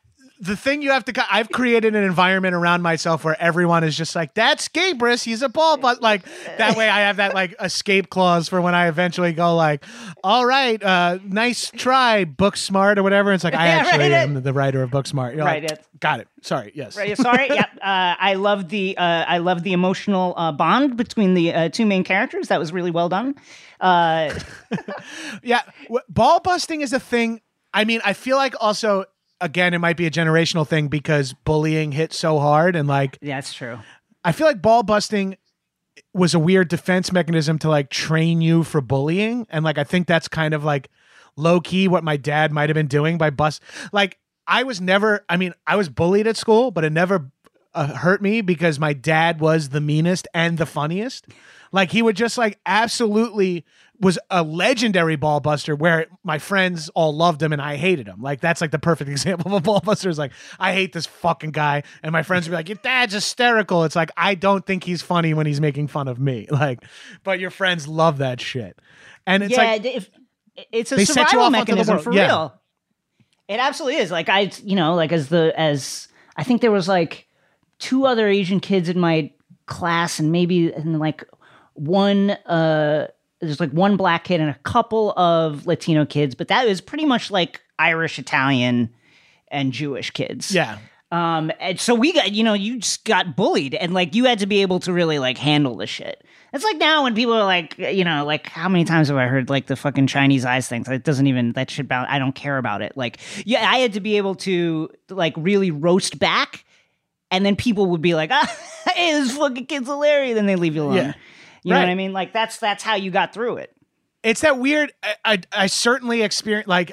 the 0.41 0.55
thing 0.57 0.81
you 0.81 0.91
have 0.91 1.05
to 1.05 1.25
I've 1.31 1.49
created 1.51 1.95
an 1.95 2.03
environment 2.03 2.55
around 2.55 2.81
myself 2.81 3.23
where 3.23 3.39
everyone 3.41 3.83
is 3.83 3.95
just 3.95 4.15
like, 4.15 4.33
that's 4.33 4.67
Gabrus, 4.67 5.23
he's 5.23 5.41
a 5.41 5.49
ball 5.49 5.77
but 5.77 6.01
like 6.01 6.23
that 6.57 6.75
way 6.75 6.89
I 6.89 7.01
have 7.01 7.17
that 7.17 7.33
like 7.35 7.53
escape 7.61 8.09
clause 8.09 8.49
for 8.49 8.59
when 8.59 8.73
I 8.75 8.87
eventually 8.87 9.33
go 9.33 9.55
like, 9.55 9.83
all 10.23 10.45
right, 10.45 10.81
uh, 10.81 11.19
nice 11.23 11.69
try, 11.75 12.25
book 12.25 12.57
smart 12.57 12.97
or 12.97 13.03
whatever. 13.03 13.31
It's 13.33 13.43
like 13.43 13.53
I 13.53 13.67
actually 13.77 14.09
right, 14.09 14.11
am 14.13 14.41
the 14.41 14.53
writer 14.53 14.81
of 14.83 14.89
Booksmart. 14.89 15.35
You're 15.35 15.45
Right, 15.45 15.61
like, 15.63 15.71
it- 15.73 15.85
got 15.99 16.19
it. 16.19 16.27
Sorry, 16.41 16.71
yes. 16.73 16.97
Right, 16.97 17.15
Sorry, 17.15 17.47
yeah. 17.51 17.65
Uh, 17.79 18.15
I 18.19 18.33
love 18.33 18.69
the 18.69 18.97
uh, 18.97 19.03
I 19.27 19.37
love 19.37 19.61
the 19.61 19.73
emotional 19.73 20.33
uh, 20.35 20.51
bond 20.51 20.97
between 20.97 21.35
the 21.35 21.53
uh, 21.53 21.69
two 21.69 21.85
main 21.85 22.03
characters. 22.03 22.47
That 22.47 22.59
was 22.59 22.73
really 22.73 22.89
well 22.91 23.09
done. 23.09 23.35
Uh, 23.79 24.33
Yeah, 25.43 25.61
w- 25.83 26.01
ball 26.09 26.39
busting 26.39 26.81
is 26.81 26.93
a 26.93 26.99
thing. 26.99 27.41
I 27.73 27.85
mean, 27.85 28.01
I 28.03 28.13
feel 28.13 28.37
like 28.37 28.55
also 28.59 29.05
again 29.41 29.73
it 29.73 29.79
might 29.79 29.97
be 29.97 30.05
a 30.05 30.11
generational 30.11 30.67
thing 30.67 30.87
because 30.87 31.33
bullying 31.33 31.91
hit 31.91 32.13
so 32.13 32.39
hard 32.39 32.75
and 32.75 32.87
like 32.87 33.17
yeah, 33.21 33.37
that's 33.37 33.53
true. 33.53 33.79
I 34.23 34.31
feel 34.31 34.47
like 34.47 34.61
ball 34.61 34.83
busting 34.83 35.37
was 36.13 36.33
a 36.33 36.39
weird 36.39 36.69
defense 36.69 37.11
mechanism 37.11 37.57
to 37.59 37.69
like 37.69 37.89
train 37.89 38.41
you 38.41 38.63
for 38.63 38.79
bullying. 38.79 39.47
And 39.49 39.65
like 39.65 39.77
I 39.77 39.83
think 39.83 40.07
that's 40.07 40.27
kind 40.27 40.53
of 40.53 40.63
like 40.63 40.89
low 41.35 41.59
key 41.59 41.87
what 41.87 42.03
my 42.03 42.17
dad 42.17 42.51
might 42.51 42.69
have 42.69 42.75
been 42.75 42.87
doing 42.87 43.17
by 43.17 43.29
bust 43.29 43.63
like 43.91 44.17
I 44.47 44.63
was 44.63 44.81
never 44.81 45.23
I 45.29 45.37
mean, 45.37 45.53
I 45.65 45.75
was 45.75 45.89
bullied 45.89 46.27
at 46.27 46.37
school, 46.37 46.71
but 46.71 46.83
it 46.83 46.91
never 46.91 47.31
uh, 47.73 47.87
hurt 47.87 48.21
me 48.21 48.41
because 48.41 48.79
my 48.79 48.93
dad 48.93 49.39
was 49.39 49.69
the 49.69 49.81
meanest 49.81 50.27
and 50.33 50.57
the 50.57 50.65
funniest. 50.65 51.27
Like 51.71 51.91
he 51.91 52.01
would 52.01 52.17
just 52.17 52.37
like 52.37 52.59
absolutely 52.65 53.65
was 54.01 54.17
a 54.31 54.43
legendary 54.43 55.15
ball 55.15 55.39
buster 55.39 55.75
where 55.75 56.07
my 56.23 56.39
friends 56.39 56.89
all 56.95 57.15
loved 57.15 57.41
him 57.41 57.53
and 57.53 57.61
I 57.61 57.75
hated 57.77 58.07
him. 58.07 58.21
Like 58.21 58.41
that's 58.41 58.59
like 58.59 58.71
the 58.71 58.79
perfect 58.79 59.09
example 59.09 59.53
of 59.53 59.61
a 59.61 59.61
ball 59.61 59.79
buster. 59.79 60.09
Is 60.09 60.17
like 60.17 60.31
I 60.59 60.73
hate 60.73 60.91
this 60.91 61.05
fucking 61.05 61.51
guy, 61.51 61.83
and 62.03 62.11
my 62.11 62.23
friends 62.23 62.47
would 62.47 62.51
be 62.51 62.57
like, 62.57 62.69
"Your 62.69 62.79
dad's 62.81 63.13
hysterical." 63.13 63.83
It's 63.83 63.95
like 63.95 64.11
I 64.17 64.35
don't 64.35 64.65
think 64.65 64.83
he's 64.83 65.01
funny 65.01 65.33
when 65.33 65.45
he's 65.45 65.61
making 65.61 65.87
fun 65.87 66.07
of 66.07 66.19
me. 66.19 66.47
Like, 66.61 66.83
but 67.23 67.39
your 67.39 67.49
friends 67.49 67.87
love 67.87 68.19
that 68.19 68.39
shit, 68.41 68.77
and 69.25 69.41
it's 69.41 69.51
yeah, 69.51 69.57
like 69.57 69.85
if, 69.85 70.09
it's 70.71 70.91
a 70.91 70.95
They 70.95 71.05
set 71.05 71.17
you 71.21 71.25
survival 71.25 71.45
off 71.45 71.51
mechanism 71.51 71.99
for 71.99 72.11
Yeah. 72.13 72.27
real. 72.27 72.61
It 73.47 73.59
absolutely 73.59 73.99
is. 73.99 74.11
Like 74.11 74.29
I, 74.29 74.51
you 74.63 74.75
know, 74.75 74.93
like 74.95 75.11
as 75.11 75.29
the 75.29 75.53
as 75.57 76.07
I 76.35 76.43
think 76.43 76.61
there 76.61 76.71
was 76.71 76.87
like 76.87 77.27
two 77.79 78.05
other 78.05 78.27
Asian 78.27 78.59
kids 78.59 78.89
in 78.89 78.99
my 78.99 79.31
class, 79.65 80.19
and 80.19 80.31
maybe 80.31 80.71
and 80.71 80.99
like 80.99 81.23
one 81.73 82.31
uh 82.31 83.07
there's 83.41 83.59
like 83.59 83.71
one 83.71 83.97
black 83.97 84.23
kid 84.23 84.39
and 84.39 84.49
a 84.49 84.59
couple 84.63 85.11
of 85.17 85.65
Latino 85.67 86.05
kids, 86.05 86.35
but 86.35 86.47
that 86.49 86.65
was 86.67 86.79
pretty 86.79 87.05
much 87.05 87.31
like 87.31 87.61
Irish, 87.79 88.19
Italian, 88.19 88.89
and 89.49 89.73
Jewish 89.73 90.11
kids. 90.11 90.53
yeah. 90.53 90.77
Um, 91.11 91.51
and 91.59 91.77
so 91.77 91.93
we 91.93 92.13
got, 92.13 92.31
you 92.31 92.41
know, 92.41 92.53
you 92.53 92.77
just 92.77 93.03
got 93.03 93.35
bullied 93.35 93.73
and 93.73 93.93
like 93.93 94.15
you 94.15 94.23
had 94.23 94.39
to 94.39 94.45
be 94.45 94.61
able 94.61 94.79
to 94.81 94.93
really 94.93 95.19
like 95.19 95.37
handle 95.37 95.75
the 95.75 95.85
shit. 95.85 96.23
It's 96.53 96.63
like 96.63 96.77
now 96.77 97.03
when 97.03 97.15
people 97.15 97.33
are 97.33 97.43
like, 97.43 97.77
you 97.77 98.05
know, 98.05 98.23
like 98.25 98.47
how 98.47 98.69
many 98.69 98.85
times 98.85 99.09
have 99.09 99.17
I 99.17 99.27
heard 99.27 99.49
like 99.49 99.67
the 99.67 99.75
fucking 99.75 100.07
Chinese 100.07 100.45
eyes 100.45 100.69
things? 100.69 100.87
It 100.87 101.03
doesn't 101.03 101.27
even, 101.27 101.51
that 101.53 101.69
shit 101.69 101.85
about, 101.85 102.07
I 102.09 102.17
don't 102.17 102.33
care 102.33 102.57
about 102.57 102.81
it. 102.81 102.95
Like, 102.95 103.17
yeah, 103.45 103.69
I 103.69 103.79
had 103.79 103.93
to 103.93 103.99
be 103.99 104.15
able 104.15 104.35
to 104.35 104.89
like 105.09 105.33
really 105.35 105.69
roast 105.69 106.17
back 106.17 106.63
and 107.29 107.45
then 107.45 107.57
people 107.57 107.87
would 107.87 108.01
be 108.01 108.15
like, 108.15 108.29
ah, 108.33 108.57
hey, 108.95 109.11
this 109.11 109.35
fucking 109.35 109.65
kid's 109.65 109.87
hilarious. 109.87 110.35
Then 110.35 110.45
they 110.45 110.55
leave 110.55 110.75
you 110.75 110.83
alone. 110.83 110.95
Yeah. 110.95 111.13
You 111.63 111.73
know 111.73 111.79
what 111.79 111.89
I 111.89 111.95
mean? 111.95 112.13
Like 112.13 112.33
that's, 112.33 112.57
that's 112.57 112.83
how 112.83 112.95
you 112.95 113.11
got 113.11 113.33
through 113.33 113.57
it. 113.57 113.75
it's 114.23 114.41
that 114.41 114.57
weird 114.59 114.93
I, 115.03 115.15
I 115.25 115.39
i 115.51 115.67
certainly 115.67 116.21
experienced 116.21 116.67
like 116.67 116.91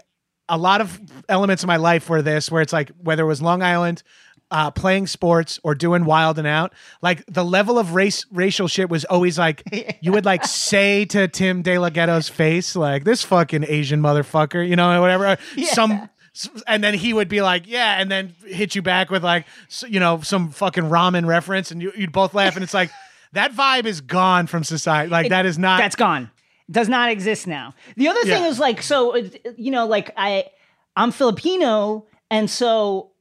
a 0.48 0.56
lot 0.56 0.80
of 0.80 0.98
elements 1.28 1.62
of 1.62 1.66
my 1.66 1.76
life 1.76 2.08
were 2.08 2.22
this 2.22 2.50
where 2.50 2.62
it's 2.62 2.72
like 2.72 2.90
whether 3.02 3.22
it 3.22 3.26
was 3.26 3.42
long 3.42 3.62
island 3.62 4.02
uh, 4.50 4.70
playing 4.70 5.06
sports 5.06 5.60
or 5.62 5.74
doing 5.74 6.06
Wild 6.06 6.38
'N 6.38 6.46
Out 6.46 6.72
like 7.02 7.22
the 7.26 7.44
level 7.44 7.78
of 7.78 7.92
race 7.94 8.24
racial 8.32 8.66
shit 8.66 8.88
was 8.88 9.04
always 9.04 9.38
like 9.38 9.62
you 10.00 10.10
would 10.12 10.24
like 10.24 10.46
say 10.46 11.04
to 11.04 11.28
Tim 11.28 11.62
DeLaGhetto's 11.62 12.30
face 12.30 12.74
like 12.74 13.04
this 13.04 13.22
fucking 13.24 13.66
asian 13.68 14.00
motherfucker 14.00 14.66
you 14.66 14.74
know 14.74 15.02
whatever 15.02 15.36
some 15.64 16.08
and 16.66 16.84
then 16.84 16.94
he 16.94 17.12
would 17.12 17.28
be 17.28 17.42
like, 17.42 17.66
"Yeah," 17.66 18.00
and 18.00 18.08
then 18.10 18.32
hit 18.46 18.76
you 18.76 18.82
back 18.82 19.10
with 19.10 19.24
like, 19.24 19.44
you 19.88 19.98
know, 19.98 20.20
some 20.20 20.50
fucking 20.50 20.84
ramen 20.84 21.26
reference, 21.26 21.72
and 21.72 21.82
you, 21.82 21.90
you'd 21.96 22.12
both 22.12 22.32
laugh, 22.32 22.54
and 22.54 22.62
it's 22.62 22.74
like 22.74 22.90
that 23.32 23.52
vibe 23.52 23.84
is 23.86 24.00
gone 24.00 24.46
from 24.46 24.64
society. 24.64 25.10
Like 25.10 25.28
that 25.30 25.46
is 25.46 25.58
not. 25.58 25.78
That's 25.78 25.96
gone. 25.96 26.30
Does 26.70 26.88
not 26.88 27.10
exist 27.10 27.46
now. 27.46 27.74
The 27.96 28.08
other 28.08 28.22
thing 28.22 28.42
Yeah. 28.42 28.48
is 28.48 28.58
like 28.58 28.82
so 28.82 29.16
uh, 29.16 29.22
you 29.56 29.70
know 29.70 29.86
like 29.86 30.10
I 30.16 30.44
I'm 30.96 31.12
Filipino 31.12 32.06
and 32.30 32.50
so 32.50 33.12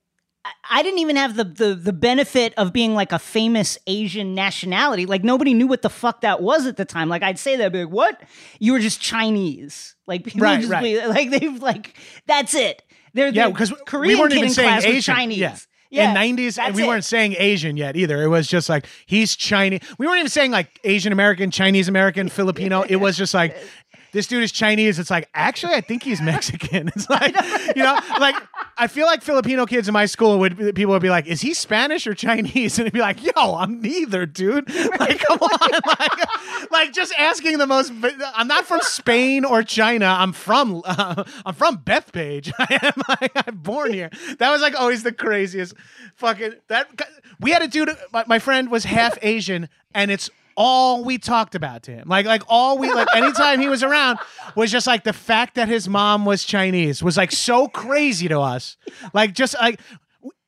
I- 0.69 0.81
didn't 0.83 0.99
even 0.99 1.15
have 1.17 1.35
the, 1.35 1.43
the 1.43 1.75
the 1.75 1.93
benefit 1.93 2.53
of 2.57 2.71
being 2.73 2.93
like 2.93 3.11
a 3.11 3.19
famous 3.19 3.77
Asian 3.87 4.33
nationality. 4.35 5.05
Like 5.05 5.23
nobody 5.23 5.53
knew 5.53 5.67
what 5.67 5.81
the 5.81 5.89
fuck 5.89 6.21
that 6.21 6.41
was 6.41 6.65
at 6.67 6.77
the 6.77 6.85
time. 6.85 7.09
Like 7.09 7.21
I'd 7.23 7.39
say 7.39 7.55
that, 7.57 7.65
I'd 7.67 7.71
be 7.73 7.83
like, 7.85 7.93
"What? 7.93 8.21
You 8.59 8.73
were 8.73 8.79
just 8.79 9.01
Chinese." 9.01 9.95
Like 10.07 10.23
people 10.25 10.41
Right, 10.41 10.59
just 10.59 10.71
right. 10.71 10.83
be 10.83 11.05
like 11.05 11.29
they've 11.39 11.61
like 11.61 11.97
that's 12.25 12.53
it. 12.53 12.81
They're 13.13 13.29
yeah, 13.29 13.49
because 13.49 13.73
Korean 13.85 14.13
we 14.15 14.19
weren't 14.19 14.33
even 14.33 14.45
in 14.45 14.49
saying 14.51 14.83
Asian. 14.83 15.01
Chinese. 15.15 15.37
Yeah. 15.37 15.57
Yeah, 15.89 16.09
in 16.09 16.13
nineties, 16.13 16.55
that's 16.55 16.75
we 16.75 16.83
it. 16.83 16.87
weren't 16.87 17.05
saying 17.05 17.35
Asian 17.37 17.77
yet 17.77 17.95
either. 17.95 18.21
It 18.21 18.27
was 18.27 18.47
just 18.47 18.69
like 18.69 18.85
he's 19.05 19.35
Chinese. 19.35 19.79
We 19.97 20.05
weren't 20.07 20.19
even 20.19 20.29
saying 20.29 20.51
like 20.51 20.79
Asian 20.83 21.11
American, 21.13 21.51
Chinese 21.51 21.87
American, 21.87 22.29
Filipino. 22.37 22.81
It 22.83 22.97
was 22.97 23.17
just 23.17 23.33
like 23.33 23.55
this 24.17 24.25
dude 24.25 24.41
is 24.41 24.51
Chinese. 24.51 24.97
It's 24.97 25.11
like 25.11 25.29
actually, 25.35 25.75
I 25.75 25.81
think 25.81 26.01
he's 26.01 26.21
Mexican. 26.21 26.91
It's 26.97 27.07
like 27.07 27.35
you 27.75 27.83
know, 27.83 27.99
like 28.19 28.35
I 28.75 28.87
feel 28.87 29.05
like 29.05 29.21
Filipino 29.21 29.67
kids 29.67 29.87
in 29.87 29.93
my 29.93 30.07
school 30.07 30.39
would 30.39 30.57
people 30.73 30.93
would 30.93 31.03
be 31.03 31.11
like, 31.11 31.27
is 31.27 31.41
he 31.41 31.53
Spanish 31.53 32.07
or 32.07 32.15
Chinese? 32.15 32.79
And 32.79 32.87
it'd 32.87 32.93
be 32.93 32.99
like, 32.99 33.23
yo, 33.23 33.55
I'm 33.55 33.79
neither, 33.79 34.25
dude. 34.25 34.67
Like 34.99 35.19
come 35.19 35.37
on, 35.37 35.81
like, 35.85 36.71
like 36.71 36.93
just 36.93 37.13
asking 37.19 37.59
the 37.59 37.67
most. 37.67 37.93
I'm 38.35 38.47
not 38.47 38.65
from 38.65 38.81
Spain 38.81 39.45
or 39.45 39.61
China. 39.61 40.07
I'm 40.07 40.33
from 40.33 40.81
uh, 40.83 41.23
I'm 41.45 41.53
from 41.53 41.77
Bethpage. 41.77 42.51
I 42.57 42.79
am 42.81 43.03
like 43.07 43.31
I'm 43.47 43.57
born 43.57 43.93
here. 43.93 44.09
That 44.39 44.49
was 44.49 44.61
like 44.61 44.79
always 44.79 45.03
the 45.03 45.11
craziest 45.11 45.75
fucking 46.15 46.55
that 46.69 46.87
we 47.39 47.51
had 47.51 47.61
a 47.61 47.67
dude 47.67 47.95
my, 48.11 48.23
my 48.27 48.39
friend 48.39 48.71
was 48.71 48.85
half 48.85 49.19
Asian 49.21 49.69
and 49.93 50.09
it's 50.09 50.31
all 50.57 51.03
we 51.03 51.19
talked 51.19 51.53
about 51.53 51.83
to 51.83 51.91
him. 51.91 52.09
Like 52.09 52.25
like 52.25 52.41
all 52.49 52.79
we 52.79 52.91
like 52.91 53.07
anytime 53.15 53.61
he 53.61 53.69
was 53.69 53.83
around 53.83 54.17
was 54.55 54.71
just 54.71 54.87
like 54.87 55.03
the 55.03 55.13
fact 55.13 55.55
that 55.55 55.69
his 55.69 55.87
mom 55.87 56.25
was 56.25 56.43
Chinese 56.43 57.03
was 57.03 57.15
like 57.15 57.31
so 57.31 57.67
crazy 57.67 58.27
to 58.27 58.39
us. 58.39 58.75
Like 59.13 59.33
just 59.33 59.55
like 59.61 59.79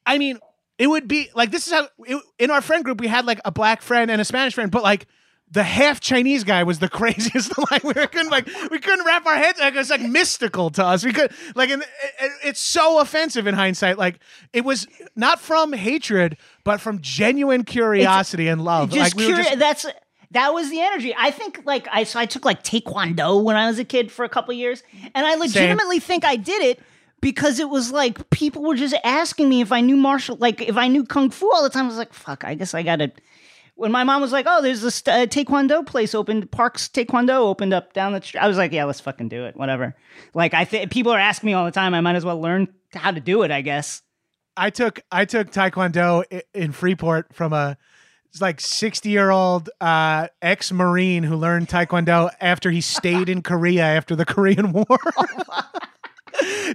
I 0.06 0.18
mean 0.18 0.40
it 0.80 0.88
would 0.88 1.08
be 1.08 1.30
like 1.36 1.52
this 1.52 1.68
is 1.68 1.74
how 1.74 1.88
it, 2.00 2.22
in 2.40 2.50
our 2.50 2.62
friend 2.62 2.84
group 2.84 3.00
we 3.00 3.08
had 3.08 3.26
like 3.26 3.40
a 3.46 3.52
black 3.52 3.84
friend 3.84 4.10
and 4.10 4.20
a 4.20 4.26
Spanish 4.26 4.56
friend, 4.56 4.72
but 4.72 4.82
like 4.82 5.06
the 5.52 5.64
half 5.64 6.00
Chinese 6.00 6.44
guy 6.44 6.64
was 6.64 6.80
the 6.80 6.90
craziest. 7.00 7.58
like 7.72 7.84
we 7.84 7.94
couldn't 7.94 8.30
like 8.30 8.48
we 8.70 8.80
couldn't 8.80 9.06
wrap 9.06 9.26
our 9.26 9.36
heads. 9.36 9.60
Like 9.60 9.74
it 9.74 9.78
was 9.78 9.90
like 9.90 10.02
mystical 10.02 10.70
to 10.72 10.86
us. 10.86 11.04
We 11.04 11.12
could 11.14 11.32
like 11.56 11.70
and 11.70 11.82
it, 11.82 11.88
it- 12.22 12.32
it's 12.44 12.60
so 12.60 13.00
offensive 13.00 13.48
in 13.48 13.56
hindsight. 13.56 13.98
Like 13.98 14.20
it 14.54 14.64
was 14.64 14.88
not 15.16 15.40
from 15.40 15.74
hatred, 15.74 16.38
but 16.64 16.80
from 16.82 17.00
genuine 17.02 17.64
curiosity 17.64 18.48
and 18.48 18.64
love. 18.64 18.92
just 18.92 19.00
like 19.00 19.16
we 19.16 19.26
curious. 19.26 19.48
just 19.48 19.60
that's 19.60 19.86
that 20.32 20.54
was 20.54 20.70
the 20.70 20.80
energy. 20.80 21.16
I 21.18 21.32
think 21.32 21.62
like 21.66 21.88
I 21.92 22.04
so 22.04 22.20
I 22.20 22.28
took 22.28 22.46
like 22.46 22.64
Taekwondo 22.64 23.42
when 23.44 23.56
I 23.56 23.68
was 23.68 23.80
a 23.80 23.84
kid 23.86 24.12
for 24.12 24.24
a 24.24 24.30
couple 24.30 24.54
years, 24.54 24.84
and 25.16 25.26
I 25.26 25.34
legitimately 25.36 26.00
think 26.00 26.24
I 26.24 26.36
did 26.36 26.62
it 26.62 26.80
because 27.22 27.60
it 27.60 27.68
was 27.70 27.92
like 27.92 28.30
people 28.30 28.62
were 28.64 28.76
just 28.76 28.96
asking 29.04 29.50
me 29.50 29.62
if 29.62 29.72
I 29.72 29.82
knew 29.82 29.98
martial, 29.98 30.36
like 30.38 30.62
if 30.62 30.78
I 30.78 30.88
knew 30.88 31.04
kung 31.04 31.32
fu 31.32 31.52
all 31.52 31.64
the 31.64 31.70
time. 31.72 31.86
I 31.86 31.88
was 31.88 31.98
like, 31.98 32.14
fuck, 32.14 32.44
I 32.46 32.54
guess 32.54 32.76
I 32.76 32.84
gotta. 32.84 33.12
When 33.80 33.94
my 33.94 34.04
mom 34.04 34.22
was 34.22 34.34
like, 34.34 34.46
"Oh, 34.48 34.62
there's 34.62 34.82
this 34.82 35.02
uh, 35.08 35.26
Taekwondo 35.26 35.86
place 35.86 36.14
opened, 36.14 36.52
Parks 36.52 36.90
Taekwondo 36.90 37.38
opened 37.38 37.74
up 37.74 37.94
down 37.94 38.12
the 38.12 38.22
street," 38.22 38.42
I 38.42 38.48
was 38.48 38.58
like, 38.58 38.74
"Yeah, 38.74 38.84
let's 38.84 39.00
fucking 39.00 39.30
do 39.30 39.46
it, 39.46 39.56
whatever." 39.56 39.96
Like 40.34 40.54
I 40.54 40.66
think 40.66 40.92
people 40.92 41.14
are 41.14 41.20
asking 41.20 41.48
me 41.48 41.54
all 41.54 41.64
the 41.64 41.72
time. 41.72 41.94
I 41.94 42.02
might 42.02 42.16
as 42.16 42.26
well 42.26 42.42
learn 42.42 42.68
how 42.94 43.12
to 43.12 43.22
do 43.22 43.44
it. 43.44 43.52
I 43.52 43.62
guess. 43.62 44.02
I 44.58 44.70
took 44.70 45.00
I 45.10 45.24
took 45.24 45.52
Taekwondo 45.52 46.24
in 46.54 46.74
Freeport 46.74 47.34
from 47.34 47.54
a 47.54 47.78
it's 48.30 48.42
like 48.42 48.60
60 48.60 49.10
year 49.10 49.32
old 49.32 49.70
uh, 49.80 50.28
ex 50.42 50.72
Marine 50.72 51.24
who 51.24 51.36
learned 51.36 51.70
Taekwondo 51.70 52.30
after 52.40 52.70
he 52.70 52.82
stayed 52.82 53.30
in 53.30 53.42
Korea 53.42 53.84
after 53.84 54.16
the 54.16 54.26
Korean 54.26 54.72
War. 54.74 54.86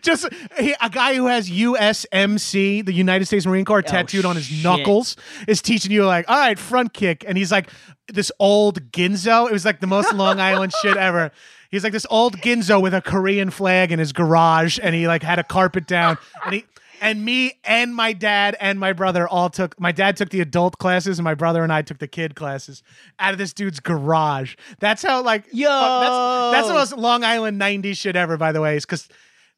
Just 0.02 0.28
he, 0.58 0.74
a 0.80 0.90
guy 0.90 1.14
who 1.14 1.26
has 1.26 1.48
USMC, 1.48 2.84
the 2.84 2.92
United 2.92 3.26
States 3.26 3.46
Marine 3.46 3.64
Corps, 3.64 3.78
oh, 3.78 3.82
tattooed 3.82 4.24
on 4.24 4.36
his 4.36 4.46
shit. 4.46 4.64
knuckles, 4.64 5.16
is 5.48 5.62
teaching 5.62 5.90
you 5.92 6.04
like, 6.04 6.28
all 6.28 6.38
right, 6.38 6.58
front 6.58 6.92
kick, 6.92 7.24
and 7.26 7.38
he's 7.38 7.52
like 7.52 7.70
this 8.08 8.30
old 8.38 8.90
Ginzo. 8.92 9.48
It 9.48 9.52
was 9.52 9.64
like 9.64 9.80
the 9.80 9.86
most 9.86 10.12
Long 10.12 10.40
Island 10.52 10.72
shit 10.82 10.96
ever. 10.96 11.30
He's 11.70 11.82
like 11.82 11.92
this 11.92 12.06
old 12.10 12.36
Ginzo 12.38 12.80
with 12.80 12.94
a 12.94 13.00
Korean 13.00 13.50
flag 13.50 13.90
in 13.90 13.98
his 13.98 14.12
garage, 14.12 14.78
and 14.82 14.94
he 14.94 15.08
like 15.08 15.22
had 15.22 15.38
a 15.38 15.44
carpet 15.44 15.86
down, 15.86 16.18
and 16.44 16.54
he 16.54 16.64
and 17.00 17.24
me 17.24 17.58
and 17.64 17.94
my 17.94 18.12
dad 18.12 18.56
and 18.60 18.78
my 18.78 18.92
brother 18.92 19.28
all 19.28 19.50
took. 19.50 19.78
My 19.80 19.92
dad 19.92 20.16
took 20.16 20.30
the 20.30 20.40
adult 20.40 20.78
classes, 20.78 21.18
and 21.18 21.24
my 21.24 21.34
brother 21.34 21.62
and 21.62 21.72
I 21.72 21.82
took 21.82 21.98
the 21.98 22.06
kid 22.06 22.34
classes 22.34 22.82
out 23.18 23.32
of 23.32 23.38
this 23.38 23.52
dude's 23.52 23.80
garage. 23.80 24.54
That's 24.78 25.02
how 25.02 25.22
like 25.22 25.46
Yo! 25.52 25.68
fuck, 25.68 26.00
that's 26.02 26.52
that's 26.52 26.68
the 26.68 26.74
most 26.74 26.96
Long 26.96 27.24
Island 27.24 27.60
'90s 27.60 27.96
shit 27.96 28.16
ever. 28.16 28.36
By 28.36 28.52
the 28.52 28.60
way, 28.60 28.76
is 28.76 28.86
because. 28.86 29.08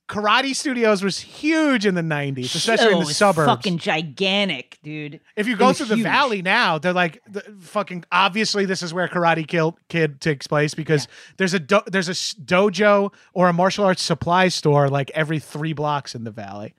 Karate 0.09 0.54
Studios 0.54 1.02
was 1.02 1.18
huge 1.18 1.84
in 1.84 1.96
the 1.96 2.00
90s, 2.02 2.54
especially 2.54 2.92
in 2.92 3.00
the 3.00 3.07
suburbs. 3.07 3.48
Fucking 3.50 3.78
gigantic, 3.78 4.78
dude. 4.82 5.18
If 5.34 5.48
you 5.48 5.57
go 5.57 5.72
through 5.72 5.86
the 5.86 5.96
valley 5.96 6.42
now, 6.42 6.78
they're 6.78 6.92
like 6.92 7.20
the 7.28 7.40
fucking 7.61 8.04
obviously 8.12 8.66
this 8.66 8.82
is 8.84 8.94
where 8.94 9.09
Karate 9.09 9.46
Kill 9.46 9.76
Kid 9.88 10.20
takes 10.20 10.46
place 10.46 10.74
because 10.74 11.09
there's 11.38 11.54
a 11.54 11.59
do- 11.59 11.82
there's 11.86 12.09
a 12.09 12.12
dojo 12.12 13.12
or 13.34 13.48
a 13.48 13.52
martial 13.52 13.84
arts 13.84 14.02
supply 14.02 14.46
store 14.46 14.88
like 14.88 15.11
every 15.11 15.40
3 15.40 15.72
blocks 15.72 16.14
in 16.14 16.24
the 16.24 16.30
valley. 16.30 16.74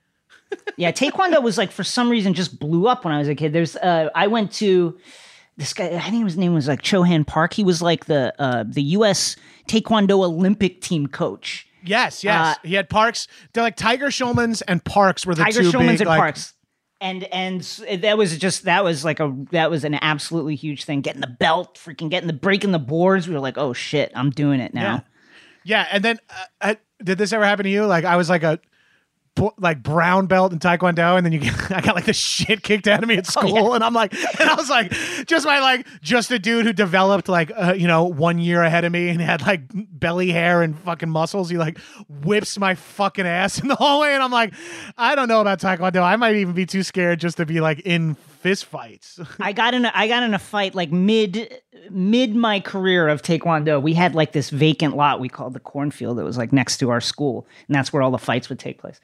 Yeah, 0.78 0.92
Taekwondo 0.92 1.42
was 1.42 1.58
like 1.58 1.70
for 1.72 1.84
some 1.84 2.08
reason 2.08 2.32
just 2.32 2.58
blew 2.58 2.86
up 2.86 3.04
when 3.04 3.12
I 3.12 3.18
was 3.18 3.28
a 3.28 3.34
kid. 3.34 3.52
There's 3.52 3.76
uh 3.76 4.08
I 4.14 4.28
went 4.28 4.52
to 4.52 4.96
this 5.58 5.74
guy 5.74 5.88
I 5.96 6.08
think 6.10 6.24
his 6.24 6.38
name 6.38 6.54
was 6.54 6.66
like 6.68 6.80
Chohan 6.80 7.26
Park. 7.26 7.52
He 7.52 7.64
was 7.64 7.82
like 7.82 8.06
the 8.06 8.32
uh 8.38 8.64
the 8.66 8.82
US 8.96 9.36
Taekwondo 9.68 10.24
Olympic 10.24 10.80
team 10.80 11.06
coach. 11.06 11.67
Yes, 11.88 12.22
yes. 12.22 12.56
Uh, 12.56 12.60
he 12.66 12.74
had 12.74 12.88
Parks. 12.88 13.26
They're 13.52 13.62
like 13.62 13.76
Tiger 13.76 14.06
Schulmann's 14.06 14.62
and 14.62 14.84
Parks 14.84 15.26
were 15.26 15.34
the 15.34 15.44
Tiger 15.44 15.62
two 15.62 15.70
Schulmann's 15.70 15.98
big 15.98 16.00
and 16.02 16.08
like, 16.08 16.18
Parks. 16.18 16.54
And 17.00 17.24
and 17.24 17.62
that 18.02 18.18
was 18.18 18.36
just 18.38 18.64
that 18.64 18.84
was 18.84 19.04
like 19.04 19.20
a 19.20 19.34
that 19.52 19.70
was 19.70 19.84
an 19.84 19.94
absolutely 19.94 20.56
huge 20.56 20.84
thing. 20.84 21.00
Getting 21.00 21.20
the 21.20 21.26
belt, 21.28 21.76
freaking 21.76 22.10
getting 22.10 22.26
the 22.26 22.32
breaking 22.32 22.72
the 22.72 22.78
boards. 22.78 23.28
We 23.28 23.34
were 23.34 23.40
like, 23.40 23.56
oh 23.56 23.72
shit, 23.72 24.12
I'm 24.14 24.30
doing 24.30 24.60
it 24.60 24.74
now. 24.74 25.04
Yeah, 25.64 25.86
and 25.92 26.02
then 26.02 26.18
uh, 26.30 26.44
uh, 26.60 26.74
did 27.02 27.18
this 27.18 27.32
ever 27.32 27.44
happen 27.44 27.64
to 27.64 27.70
you? 27.70 27.86
Like 27.86 28.04
I 28.04 28.16
was 28.16 28.28
like 28.28 28.42
a 28.42 28.58
like 29.58 29.82
brown 29.82 30.26
belt 30.26 30.52
in 30.52 30.58
taekwondo 30.58 31.16
and 31.16 31.24
then 31.24 31.32
you 31.32 31.38
get, 31.38 31.70
I 31.72 31.80
got 31.80 31.94
like 31.94 32.04
the 32.04 32.12
shit 32.12 32.62
kicked 32.62 32.86
out 32.86 33.02
of 33.02 33.08
me 33.08 33.16
at 33.16 33.26
school 33.26 33.74
and 33.74 33.82
I'm 33.84 33.94
like 33.94 34.12
and 34.40 34.48
I 34.48 34.54
was 34.54 34.70
like 34.70 34.92
just 35.26 35.46
my 35.46 35.60
like 35.60 35.86
just 36.02 36.30
a 36.30 36.38
dude 36.38 36.66
who 36.66 36.72
developed 36.72 37.28
like 37.28 37.50
uh, 37.56 37.74
you 37.76 37.86
know 37.86 38.04
one 38.04 38.38
year 38.38 38.62
ahead 38.62 38.84
of 38.84 38.92
me 38.92 39.08
and 39.08 39.20
had 39.20 39.42
like 39.42 39.62
belly 39.72 40.30
hair 40.30 40.62
and 40.62 40.78
fucking 40.80 41.10
muscles 41.10 41.50
he 41.50 41.58
like 41.58 41.78
whips 42.08 42.58
my 42.58 42.74
fucking 42.74 43.26
ass 43.26 43.60
in 43.60 43.68
the 43.68 43.76
hallway 43.76 44.12
and 44.12 44.22
I'm 44.22 44.32
like 44.32 44.54
I 44.96 45.14
don't 45.14 45.28
know 45.28 45.40
about 45.40 45.60
taekwondo 45.60 46.02
I 46.02 46.16
might 46.16 46.36
even 46.36 46.54
be 46.54 46.66
too 46.66 46.82
scared 46.82 47.20
just 47.20 47.36
to 47.38 47.46
be 47.46 47.60
like 47.60 47.80
in 47.80 48.14
fist 48.14 48.66
fights 48.66 49.18
I 49.40 49.52
got 49.52 49.74
in 49.74 49.84
a, 49.84 49.92
I 49.94 50.08
got 50.08 50.22
in 50.22 50.34
a 50.34 50.38
fight 50.38 50.74
like 50.74 50.90
mid 50.90 51.60
mid 51.90 52.34
my 52.34 52.60
career 52.60 53.08
of 53.08 53.22
taekwondo. 53.22 53.80
We 53.80 53.94
had 53.94 54.14
like 54.14 54.32
this 54.32 54.50
vacant 54.50 54.96
lot 54.96 55.20
we 55.20 55.28
called 55.28 55.54
the 55.54 55.60
cornfield 55.60 56.18
that 56.18 56.24
was 56.24 56.38
like 56.38 56.52
next 56.52 56.78
to 56.78 56.90
our 56.90 57.00
school, 57.00 57.46
and 57.66 57.74
that's 57.74 57.92
where 57.92 58.02
all 58.02 58.10
the 58.10 58.18
fights 58.18 58.48
would 58.48 58.58
take 58.58 58.78
place. 58.78 59.00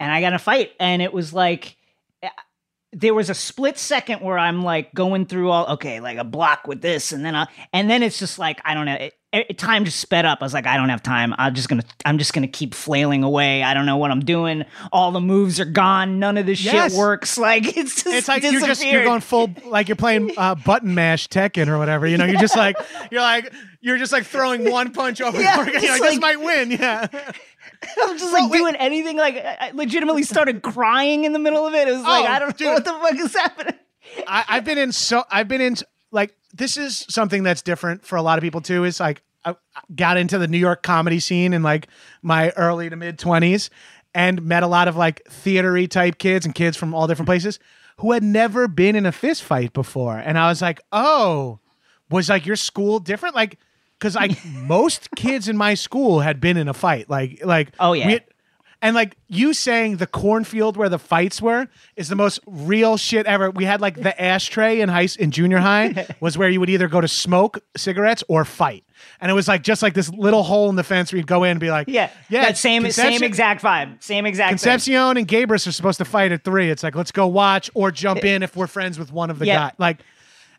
And 0.00 0.10
I 0.12 0.20
got 0.20 0.28
in 0.28 0.34
a 0.34 0.38
fight, 0.38 0.72
and 0.78 1.02
it 1.02 1.12
was 1.12 1.32
like 1.32 1.76
eh, 2.22 2.28
there 2.92 3.14
was 3.14 3.30
a 3.30 3.34
split 3.34 3.78
second 3.78 4.20
where 4.20 4.38
I'm 4.38 4.62
like 4.62 4.94
going 4.94 5.26
through 5.26 5.50
all 5.50 5.66
okay, 5.74 6.00
like 6.00 6.18
a 6.18 6.24
block 6.24 6.66
with 6.66 6.80
this, 6.80 7.12
and 7.12 7.24
then 7.24 7.34
I, 7.34 7.46
and 7.72 7.90
then 7.90 8.02
it's 8.02 8.18
just 8.18 8.38
like 8.38 8.60
I 8.64 8.74
don't 8.74 8.86
know. 8.86 8.94
It, 8.94 9.14
it, 9.30 9.58
time 9.58 9.84
just 9.84 10.00
sped 10.00 10.24
up. 10.24 10.38
I 10.40 10.44
was 10.46 10.54
like, 10.54 10.66
I 10.66 10.78
don't 10.78 10.88
have 10.88 11.02
time. 11.02 11.34
I'm 11.36 11.54
just 11.54 11.68
gonna, 11.68 11.82
I'm 12.06 12.16
just 12.16 12.32
gonna 12.32 12.48
keep 12.48 12.72
flailing 12.74 13.22
away. 13.24 13.62
I 13.62 13.74
don't 13.74 13.84
know 13.84 13.98
what 13.98 14.10
I'm 14.10 14.20
doing. 14.24 14.64
All 14.90 15.12
the 15.12 15.20
moves 15.20 15.60
are 15.60 15.66
gone. 15.66 16.18
None 16.18 16.38
of 16.38 16.46
this 16.46 16.62
Yes. 16.64 16.92
shit 16.92 16.98
works. 16.98 17.36
Like 17.48 17.76
it's 17.76 18.02
just 18.04 18.06
it's 18.06 18.28
like 18.28 18.42
you're 18.42 18.58
just 18.62 18.82
you're 18.82 19.04
going 19.04 19.20
full 19.20 19.50
like 19.66 19.88
you're 19.88 19.96
playing 19.96 20.30
uh, 20.38 20.54
button 20.54 20.94
mash 20.94 21.28
Tekken 21.28 21.68
or 21.68 21.76
whatever. 21.76 22.06
You 22.06 22.16
know, 22.16 22.24
you're 22.24 22.40
just 22.40 22.56
like 22.56 22.76
you're 23.10 23.20
like 23.20 23.52
you're 23.82 23.98
just 23.98 24.12
like 24.12 24.24
throwing 24.24 24.70
one 24.70 24.92
punch 24.92 25.20
over 25.20 25.38
Yeah, 25.38 25.52
and 25.52 25.60
over 25.60 25.68
again. 25.70 25.82
You're 25.82 25.92
it's 25.92 26.00
like, 26.00 26.10
this 26.12 26.20
might 26.20 26.40
win. 26.40 26.70
Yeah, 26.70 27.06
I'm 28.02 28.18
just 28.18 28.32
like 28.32 28.50
doing 28.50 28.74
anything. 28.76 29.16
Like 29.16 29.36
I 29.36 29.70
legitimately 29.74 30.22
started 30.24 30.62
crying 30.62 31.24
in 31.24 31.32
the 31.32 31.38
middle 31.38 31.66
of 31.66 31.74
it. 31.74 31.88
It 31.88 31.92
was 31.92 32.02
like 32.02 32.24
Oh, 32.24 32.32
I 32.32 32.38
don't 32.38 32.56
dude. 32.56 32.66
know 32.66 32.72
what 32.74 32.84
the 32.84 32.92
fuck 32.92 33.14
is 33.14 33.34
happening. 33.34 33.74
I, 34.26 34.44
I've 34.48 34.64
been 34.64 34.78
in 34.78 34.92
so 34.92 35.24
I've 35.30 35.48
been 35.48 35.60
in 35.60 35.76
like 36.10 36.34
this 36.54 36.76
is 36.76 37.04
something 37.08 37.42
that's 37.42 37.62
different 37.62 38.04
for 38.04 38.16
a 38.16 38.22
lot 38.22 38.38
of 38.38 38.42
people 38.42 38.60
too. 38.60 38.84
Is 38.84 38.98
like 39.00 39.22
I 39.44 39.50
I 39.50 39.80
got 39.94 40.16
into 40.16 40.38
the 40.38 40.48
New 40.48 40.58
York 40.58 40.82
comedy 40.82 41.20
scene 41.20 41.52
in 41.52 41.62
like 41.62 41.88
my 42.22 42.50
early 42.50 42.90
to 42.90 42.96
mid 42.96 43.18
twenties 43.18 43.70
and 44.14 44.42
met 44.42 44.62
a 44.62 44.66
lot 44.66 44.88
of 44.88 44.96
like 44.96 45.22
theatery 45.28 45.88
type 45.88 46.18
kids 46.18 46.46
and 46.46 46.54
kids 46.54 46.76
from 46.76 46.94
all 46.94 47.06
different 47.06 47.28
places 47.28 47.58
who 47.98 48.12
had 48.12 48.22
never 48.22 48.66
been 48.68 48.96
in 48.96 49.06
a 49.06 49.12
fist 49.12 49.42
fight 49.42 49.72
before, 49.72 50.16
and 50.16 50.38
I 50.38 50.48
was 50.48 50.62
like, 50.62 50.80
oh, 50.92 51.58
was 52.10 52.28
like 52.28 52.46
your 52.46 52.54
school 52.56 53.00
different? 53.00 53.34
Like, 53.34 53.58
because 53.98 54.14
like 54.14 54.36
most 54.46 55.10
kids 55.16 55.48
in 55.48 55.56
my 55.56 55.74
school 55.74 56.20
had 56.20 56.40
been 56.40 56.56
in 56.56 56.68
a 56.68 56.74
fight. 56.74 57.08
Like, 57.10 57.44
like 57.44 57.72
Oh, 57.80 57.92
yeah. 57.92 58.08
had- 58.08 58.24
and 58.80 58.94
like 58.94 59.16
you 59.26 59.54
saying 59.54 59.96
the 59.96 60.06
cornfield 60.06 60.76
where 60.76 60.88
the 60.88 61.00
fights 61.00 61.42
were 61.42 61.66
is 61.96 62.08
the 62.08 62.14
most 62.14 62.38
real 62.46 62.96
shit 62.96 63.26
ever. 63.26 63.50
We 63.50 63.64
had 63.64 63.80
like 63.80 63.96
the 64.00 64.14
ashtray 64.22 64.80
in 64.80 64.88
high 64.88 65.08
in 65.18 65.32
junior 65.32 65.58
high 65.58 66.06
was 66.20 66.38
where 66.38 66.48
you 66.48 66.60
would 66.60 66.70
either 66.70 66.86
go 66.86 67.00
to 67.00 67.08
smoke 67.08 67.58
cigarettes 67.76 68.22
or 68.28 68.44
fight. 68.44 68.84
And 69.20 69.32
it 69.32 69.34
was 69.34 69.48
like 69.48 69.64
just 69.64 69.82
like 69.82 69.94
this 69.94 70.08
little 70.10 70.44
hole 70.44 70.70
in 70.70 70.76
the 70.76 70.84
fence 70.84 71.10
where 71.12 71.16
you'd 71.16 71.26
go 71.26 71.42
in 71.42 71.50
and 71.52 71.60
be 71.60 71.70
like, 71.72 71.88
Yeah, 71.88 72.08
yeah, 72.28 72.42
That 72.42 72.56
same 72.56 72.88
same 72.92 73.24
exact 73.24 73.62
vibe. 73.64 74.00
Same 74.00 74.26
exact. 74.26 74.50
thing. 74.50 74.58
Concepcion 74.70 75.16
and 75.16 75.26
Gabrus 75.26 75.66
are 75.66 75.72
supposed 75.72 75.98
to 75.98 76.04
fight 76.04 76.30
at 76.30 76.44
three. 76.44 76.70
It's 76.70 76.84
like 76.84 76.94
let's 76.94 77.10
go 77.10 77.26
watch 77.26 77.68
or 77.74 77.90
jump 77.90 78.24
eh. 78.24 78.28
in 78.36 78.44
if 78.44 78.54
we're 78.54 78.68
friends 78.68 78.96
with 78.96 79.10
one 79.10 79.30
of 79.30 79.40
the 79.40 79.46
Yeah. 79.46 79.58
guys. 79.70 79.72
Like, 79.78 79.98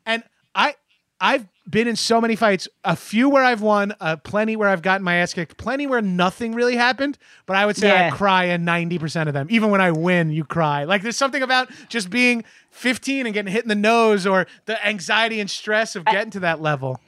and 0.05 0.23
I 0.53 0.75
I've 1.21 1.47
been 1.69 1.87
in 1.87 1.95
so 1.95 2.19
many 2.19 2.35
fights. 2.35 2.67
A 2.83 2.95
few 2.95 3.29
where 3.29 3.43
I've 3.43 3.61
won, 3.61 3.93
uh, 3.99 4.15
plenty 4.17 4.55
where 4.55 4.69
I've 4.69 4.81
gotten 4.81 5.03
my 5.03 5.15
ass 5.15 5.33
kicked, 5.33 5.57
plenty 5.57 5.85
where 5.87 6.01
nothing 6.01 6.53
really 6.53 6.75
happened. 6.75 7.17
But 7.45 7.57
I 7.57 7.65
would 7.65 7.77
say 7.77 8.07
I 8.07 8.09
cry 8.09 8.45
in 8.45 8.65
ninety 8.65 8.97
percent 8.97 9.29
of 9.29 9.33
them. 9.33 9.47
Even 9.49 9.69
when 9.69 9.81
I 9.81 9.91
win, 9.91 10.31
you 10.31 10.43
cry. 10.43 10.85
Like 10.85 11.01
there's 11.03 11.17
something 11.17 11.43
about 11.43 11.69
just 11.89 12.09
being 12.09 12.43
15 12.71 13.25
and 13.25 13.33
getting 13.33 13.51
hit 13.51 13.63
in 13.63 13.69
the 13.69 13.75
nose, 13.75 14.25
or 14.25 14.47
the 14.65 14.85
anxiety 14.87 15.39
and 15.39 15.49
stress 15.49 15.95
of 15.95 16.05
getting 16.05 16.31
to 16.31 16.39
that 16.41 16.61
level. 16.61 16.99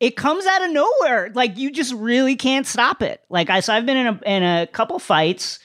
it 0.00 0.16
comes 0.16 0.46
out 0.46 0.64
of 0.64 0.70
nowhere. 0.72 1.30
Like 1.34 1.58
you 1.58 1.70
just 1.70 1.92
really 1.94 2.36
can't 2.36 2.66
stop 2.66 3.02
it. 3.02 3.22
Like 3.28 3.50
I, 3.50 3.60
so 3.60 3.72
I've 3.74 3.86
been 3.86 3.96
in 3.96 4.06
a 4.06 4.20
in 4.26 4.42
a 4.42 4.66
couple 4.66 4.98
fights. 4.98 5.58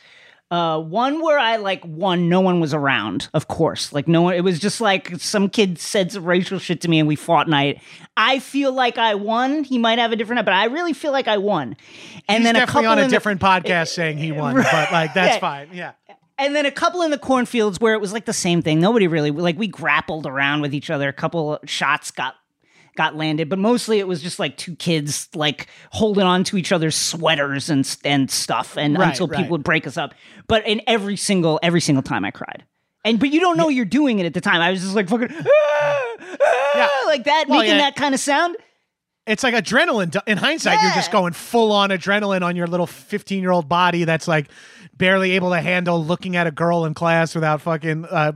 Uh, 0.52 0.80
one 0.80 1.22
where 1.24 1.40
I 1.40 1.56
like 1.58 1.84
won, 1.84 2.30
no 2.30 2.40
one 2.40 2.60
was 2.60 2.74
around. 2.74 3.30
Of 3.34 3.48
course, 3.48 3.92
like 3.92 4.08
no 4.08 4.22
one. 4.22 4.36
It 4.36 4.44
was 4.44 4.60
just 4.60 4.80
like 4.80 5.20
some 5.20 5.50
kid 5.50 5.80
said 5.80 6.12
some 6.12 6.24
racial 6.24 6.60
shit 6.60 6.82
to 6.82 6.88
me, 6.88 7.00
and 7.00 7.08
we 7.08 7.16
fought. 7.16 7.48
And 7.48 7.56
I, 7.56 7.82
I 8.16 8.38
feel 8.40 8.72
like 8.72 8.98
I 9.00 9.16
won. 9.16 9.64
He 9.64 9.78
might 9.80 9.98
have 9.98 10.12
a 10.12 10.16
different, 10.16 10.46
but 10.46 10.54
I 10.54 10.66
really 10.66 10.94
feel 10.94 11.12
like 11.12 11.28
I 11.28 11.38
won. 11.40 11.76
And 12.30 12.38
He's 12.40 12.44
then 12.46 12.56
a 12.56 12.60
definitely 12.60 12.84
couple 12.84 12.92
on 12.92 12.98
a 13.00 13.02
in 13.02 13.08
the- 13.08 13.16
different 13.16 13.42
podcast 13.42 13.88
saying 13.90 14.18
he 14.20 14.32
won, 14.32 14.56
but 14.56 14.92
like 14.92 15.14
that's 15.16 15.36
Yeah. 15.36 15.40
fine. 15.40 15.70
Yeah. 15.74 15.92
and 16.38 16.56
then 16.56 16.66
a 16.68 16.72
couple 16.72 17.02
in 17.02 17.10
the 17.12 17.18
cornfields 17.18 17.80
where 17.80 17.94
it 17.96 18.00
was 18.02 18.14
like 18.14 18.26
the 18.26 18.34
same 18.34 18.62
thing. 18.62 18.80
Nobody 18.80 19.08
really 19.08 19.32
like 19.32 19.58
we 19.58 19.68
grappled 19.68 20.28
around 20.28 20.62
with 20.62 20.76
each 20.76 20.90
other. 20.92 21.10
A 21.10 21.14
couple 21.14 21.60
shots 21.66 22.12
got 22.12 22.36
got 22.96 23.16
landed, 23.16 23.50
but 23.50 23.60
mostly 23.60 24.00
it 24.00 24.08
was 24.08 24.22
just 24.22 24.40
like 24.40 24.58
two 24.58 24.76
kids 24.76 25.28
like 25.36 25.68
holding 25.92 26.24
on 26.24 26.44
to 26.46 26.58
each 26.58 26.72
other's 26.72 26.96
sweaters 26.96 27.70
and 27.70 27.98
and 28.04 28.30
stuff, 28.32 28.78
and 28.78 28.98
Right, 28.98 29.10
until 29.10 29.28
right. 29.28 29.38
people 29.38 29.52
would 29.52 29.64
break 29.64 29.86
us 29.88 29.98
up. 29.98 30.14
But 30.48 30.66
in 30.68 30.82
every 30.88 31.18
single 31.18 31.60
every 31.62 31.82
single 31.82 32.04
time 32.04 32.24
I 32.26 32.32
cried. 32.32 32.64
And 33.04 33.20
but 33.20 33.30
you 33.32 33.40
don't 33.40 33.58
know 33.58 33.70
you're 33.70 33.86
doing 33.86 34.20
it 34.20 34.26
at 34.26 34.34
the 34.34 34.42
time. 34.42 34.62
I 34.62 34.72
was 34.72 34.82
just 34.82 34.96
like 34.96 35.10
fucking 35.10 35.30
"Ah, 35.32 36.16
ah," 36.20 36.72
Yeah. 36.76 36.90
like 37.06 37.26
that, 37.26 37.46
Well, 37.48 37.60
making 37.60 37.76
yeah. 37.76 37.82
that 37.84 37.96
kind 37.96 38.14
of 38.16 38.20
sound. 38.20 38.56
it's 39.28 39.44
like 39.44 39.54
adrenaline. 39.54 40.16
In 40.28 40.38
hindsight, 40.38 40.82
you're 40.82 40.92
just 40.92 41.12
going 41.12 41.34
full 41.34 41.72
on 41.72 41.90
adrenaline 41.90 42.42
on 42.44 42.56
your 42.56 42.68
little 42.68 42.88
15 42.88 43.42
year 43.42 43.52
old 43.52 43.68
body 43.70 44.04
that's 44.06 44.28
like 44.28 44.48
barely 44.98 45.32
able 45.32 45.52
to 45.52 45.60
handle 45.62 46.04
looking 46.04 46.36
at 46.36 46.48
a 46.48 46.52
girl 46.52 46.86
in 46.86 46.94
class 46.94 47.36
without 47.36 47.62
fucking, 47.62 48.06
uh, 48.06 48.32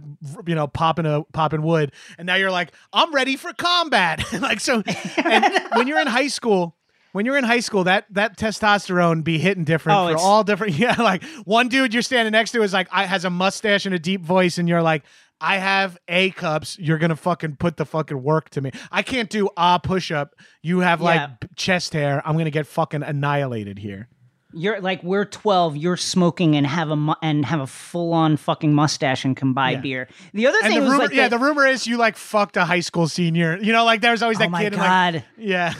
you 0.45 0.55
know, 0.55 0.67
popping 0.67 1.05
a 1.05 1.23
popping 1.33 1.61
wood. 1.61 1.91
And 2.17 2.25
now 2.25 2.35
you're 2.35 2.51
like, 2.51 2.71
I'm 2.93 3.13
ready 3.13 3.35
for 3.35 3.53
combat. 3.53 4.23
like 4.41 4.59
so, 4.59 4.83
and 5.17 5.63
when 5.73 5.87
you're 5.87 5.99
in 5.99 6.07
high 6.07 6.27
school. 6.27 6.75
When 7.11 7.25
you're 7.25 7.37
in 7.37 7.43
high 7.43 7.61
school, 7.61 7.85
that 7.85 8.05
that 8.11 8.37
testosterone 8.37 9.23
be 9.23 9.39
hitting 9.39 9.63
different 9.63 9.97
Oh, 9.97 10.11
for 10.13 10.19
all 10.19 10.43
different. 10.43 10.73
Yeah, 10.77 10.93
like 11.01 11.23
one 11.43 11.67
dude 11.67 11.91
you're 11.91 12.03
standing 12.03 12.31
next 12.33 12.51
to 12.51 12.61
is 12.61 12.71
like, 12.71 12.87
I 12.91 13.05
has 13.07 13.25
a 13.25 13.31
mustache 13.31 13.87
and 13.87 13.95
a 13.95 13.99
deep 13.99 14.21
voice, 14.21 14.59
and 14.59 14.69
you're 14.69 14.83
like, 14.83 15.01
I 15.41 15.57
have 15.57 15.97
A 16.07 16.29
cups. 16.29 16.77
You're 16.77 16.99
gonna 16.99 17.15
fucking 17.15 17.55
put 17.55 17.77
the 17.77 17.85
fucking 17.85 18.21
work 18.21 18.51
to 18.51 18.61
me. 18.61 18.69
I 18.91 19.01
can't 19.01 19.27
do 19.27 19.49
a 19.57 19.79
push 19.81 20.11
up. 20.11 20.35
You 20.61 20.81
have 20.81 21.01
like 21.01 21.19
Yeah. 21.19 21.47
chest 21.55 21.93
hair. 21.93 22.21
I'm 22.27 22.37
gonna 22.37 22.51
get 22.51 22.67
fucking 22.67 23.01
annihilated 23.01 23.79
here. 23.79 24.07
You're 24.51 24.81
like 24.81 25.03
we're 25.03 25.25
12. 25.25 25.77
You're 25.77 25.95
smoking 25.97 26.55
and 26.55 26.65
have 26.65 26.89
a 26.89 26.95
mu- 26.95 27.13
and 27.21 27.45
have 27.45 27.59
a 27.59 27.67
full 27.67 28.13
on 28.13 28.35
fucking 28.35 28.73
mustache 28.73 29.23
and 29.23 29.37
can 29.37 29.53
buy 29.53 29.71
Yeah. 29.71 29.79
beer. 29.81 30.07
The 30.33 30.47
other 30.47 30.57
And 30.63 30.67
thing 30.73 30.79
the 30.79 30.85
was 30.85 30.91
rumor, 30.93 31.03
like 31.05 31.13
yeah, 31.13 31.27
the- 31.27 31.37
the 31.37 31.43
rumor 31.43 31.67
is 31.67 31.85
you 31.85 31.97
like 31.97 32.17
fucked 32.17 32.57
a 32.57 32.65
high 32.65 32.79
school 32.79 33.07
senior. 33.07 33.57
You 33.61 33.71
know, 33.73 33.85
like 33.85 34.01
there's 34.01 34.23
always 34.23 34.37
oh 34.37 34.39
that 34.39 34.47
oh 34.47 34.49
my 34.51 34.63
kid. 34.63 34.73
and, 34.73 34.81
like, 34.81 34.89
god. 34.89 35.23
yeah, 35.37 35.73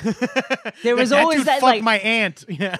There 0.84 0.96
was 0.96 1.10
that 1.10 1.22
always 1.22 1.46
that 1.46 1.54
fucked 1.62 1.64
like 1.64 1.84
my 1.84 1.98
aunt. 2.00 2.46
Yeah, 2.50 2.78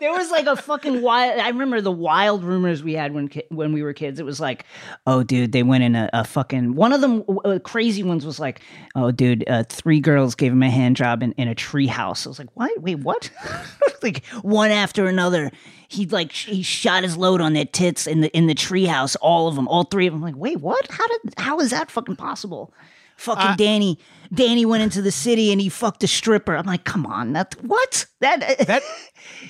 there 0.00 0.12
was 0.12 0.30
like 0.30 0.46
a 0.46 0.56
fucking 0.56 1.02
wild. 1.02 1.38
I 1.38 1.48
remember 1.48 1.80
the 1.80 1.92
wild 1.92 2.42
rumors 2.42 2.82
we 2.82 2.94
had 2.94 3.12
when 3.12 3.28
ki- 3.28 3.44
when 3.50 3.72
we 3.72 3.82
were 3.82 3.92
kids. 3.92 4.18
It 4.18 4.24
was 4.24 4.40
like, 4.40 4.64
oh, 5.06 5.22
dude, 5.22 5.52
they 5.52 5.62
went 5.62 5.84
in 5.84 5.94
a, 5.94 6.10
a 6.12 6.24
fucking. 6.24 6.74
One 6.74 6.92
of 6.92 7.00
them 7.00 7.22
uh, 7.44 7.58
crazy 7.62 8.02
ones 8.02 8.26
was 8.26 8.40
like, 8.40 8.60
oh, 8.96 9.10
dude, 9.10 9.48
uh, 9.48 9.64
three 9.68 10.00
girls 10.00 10.34
gave 10.34 10.52
him 10.52 10.62
a 10.62 10.70
hand 10.70 10.96
job 10.96 11.22
in, 11.22 11.32
in 11.32 11.48
a 11.48 11.54
tree 11.54 11.86
house. 11.86 12.26
I 12.26 12.30
was 12.30 12.38
like, 12.38 12.54
what? 12.54 12.72
Wait, 12.80 12.98
what? 13.00 13.30
like 14.02 14.24
one 14.42 14.70
after 14.70 15.06
another. 15.06 15.50
He 15.88 16.06
like 16.06 16.32
he 16.32 16.62
shot 16.62 17.02
his 17.02 17.16
load 17.16 17.40
on 17.40 17.52
their 17.52 17.64
tits 17.64 18.06
in 18.06 18.20
the 18.22 18.28
in 18.36 18.46
the 18.46 18.54
tree 18.54 18.86
house. 18.86 19.16
All 19.16 19.48
of 19.48 19.54
them, 19.54 19.68
all 19.68 19.84
three 19.84 20.06
of 20.06 20.14
them. 20.14 20.22
like, 20.22 20.36
wait, 20.36 20.60
what? 20.60 20.90
How 20.90 21.06
did? 21.06 21.34
How 21.36 21.60
is 21.60 21.70
that 21.70 21.90
fucking 21.90 22.16
possible? 22.16 22.72
Fucking 23.20 23.56
Danny. 23.56 23.98
Danny 24.32 24.64
went 24.64 24.82
into 24.82 25.02
the 25.02 25.10
city 25.10 25.52
and 25.52 25.60
he 25.60 25.68
fucked 25.68 26.02
a 26.04 26.06
stripper. 26.06 26.56
I'm 26.56 26.64
like, 26.64 26.84
come 26.84 27.04
on, 27.04 27.34
that 27.34 27.54
what? 27.62 28.06
That 28.20 28.40
that 28.66 28.82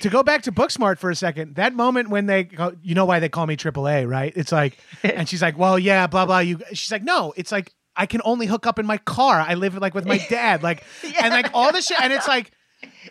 to 0.01 0.09
go 0.09 0.23
back 0.23 0.41
to 0.43 0.51
Booksmart 0.51 0.97
for 0.97 1.09
a 1.09 1.15
second. 1.15 1.55
That 1.55 1.73
moment 1.73 2.09
when 2.09 2.25
they, 2.25 2.43
go, 2.43 2.75
you 2.81 2.95
know 2.95 3.05
why 3.05 3.19
they 3.19 3.29
call 3.29 3.47
me 3.47 3.55
AAA, 3.55 4.09
right? 4.09 4.33
It's 4.35 4.51
like, 4.51 4.77
and 5.03 5.29
she's 5.29 5.41
like, 5.41 5.57
well, 5.57 5.79
yeah, 5.79 6.07
blah 6.07 6.25
blah. 6.25 6.39
You, 6.39 6.59
she's 6.71 6.91
like, 6.91 7.03
no, 7.03 7.33
it's 7.37 7.51
like 7.51 7.73
I 7.95 8.07
can 8.07 8.21
only 8.25 8.45
hook 8.45 8.67
up 8.67 8.77
in 8.77 8.85
my 8.85 8.97
car. 8.97 9.39
I 9.39 9.53
live 9.53 9.75
like 9.77 9.93
with 9.93 10.05
my 10.05 10.17
dad, 10.29 10.63
like, 10.63 10.83
and 11.21 11.33
like 11.33 11.51
all 11.53 11.71
this 11.71 11.87
shit, 11.87 12.01
and 12.01 12.11
it's 12.11 12.27
like. 12.27 12.51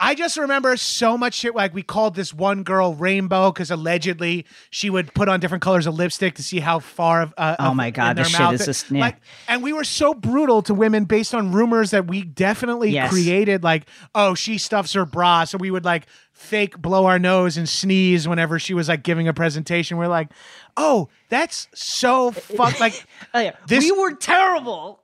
I 0.00 0.14
just 0.14 0.36
remember 0.36 0.76
so 0.76 1.18
much 1.18 1.34
shit. 1.34 1.54
Like 1.54 1.74
we 1.74 1.82
called 1.82 2.14
this 2.14 2.32
one 2.32 2.62
girl 2.62 2.94
Rainbow 2.94 3.52
because 3.52 3.70
allegedly 3.70 4.46
she 4.70 4.88
would 4.90 5.12
put 5.14 5.28
on 5.28 5.40
different 5.40 5.62
colors 5.62 5.86
of 5.86 5.94
lipstick 5.94 6.34
to 6.36 6.42
see 6.42 6.60
how 6.60 6.78
far. 6.78 7.22
Of, 7.22 7.34
uh, 7.36 7.56
Oh 7.58 7.74
my 7.74 7.90
God, 7.90 8.16
this 8.16 8.28
shit 8.28 8.52
is 8.52 8.64
just- 8.64 8.90
yeah. 8.90 9.00
like. 9.00 9.16
And 9.48 9.62
we 9.62 9.72
were 9.72 9.84
so 9.84 10.14
brutal 10.14 10.62
to 10.62 10.74
women 10.74 11.04
based 11.04 11.34
on 11.34 11.52
rumors 11.52 11.90
that 11.90 12.06
we 12.06 12.22
definitely 12.22 12.90
Yes. 12.90 13.10
created. 13.10 13.62
Like, 13.62 13.86
oh, 14.14 14.34
she 14.34 14.58
stuffs 14.58 14.92
her 14.94 15.04
bra, 15.04 15.44
so 15.44 15.58
we 15.58 15.70
would 15.70 15.84
like 15.84 16.06
fake 16.32 16.78
blow 16.78 17.06
our 17.06 17.18
nose 17.18 17.56
and 17.56 17.68
sneeze 17.68 18.26
whenever 18.26 18.58
she 18.58 18.74
was 18.74 18.88
like 18.88 19.02
giving 19.02 19.28
a 19.28 19.34
presentation. 19.34 19.98
We're 19.98 20.06
like, 20.08 20.28
oh, 20.76 21.08
that's 21.28 21.68
so 21.74 22.30
fuck. 22.30 22.80
Like, 22.80 23.04
Oh, 23.34 23.40
yeah. 23.40 23.52
This- 23.66 23.84
we 23.84 23.92
were 23.92 24.14
terrible. 24.14 25.02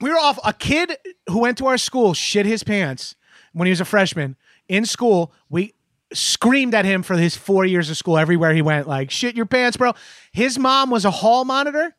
we 0.00 0.10
were 0.10 0.18
off. 0.18 0.38
A 0.44 0.52
kid 0.52 0.96
who 1.28 1.40
went 1.40 1.58
to 1.58 1.66
our 1.66 1.78
school 1.78 2.14
shit 2.14 2.46
his 2.46 2.64
pants 2.64 3.14
when 3.58 3.66
he 3.66 3.70
was 3.70 3.80
a 3.80 3.84
freshman 3.84 4.36
in 4.68 4.84
school. 4.86 5.32
We 5.50 5.74
screamed 6.12 6.74
at 6.74 6.84
him 6.86 7.02
for 7.02 7.16
his 7.16 7.36
four 7.36 7.66
years 7.66 7.90
of 7.90 7.96
school 7.96 8.16
everywhere 8.16 8.54
he 8.54 8.62
went, 8.62 8.88
like, 8.88 9.10
shit 9.10 9.36
your 9.36 9.44
pants, 9.46 9.76
bro. 9.76 9.92
His 10.32 10.58
mom 10.58 10.90
was 10.90 11.04
a 11.04 11.10
hall 11.10 11.44
monitor. 11.44 11.94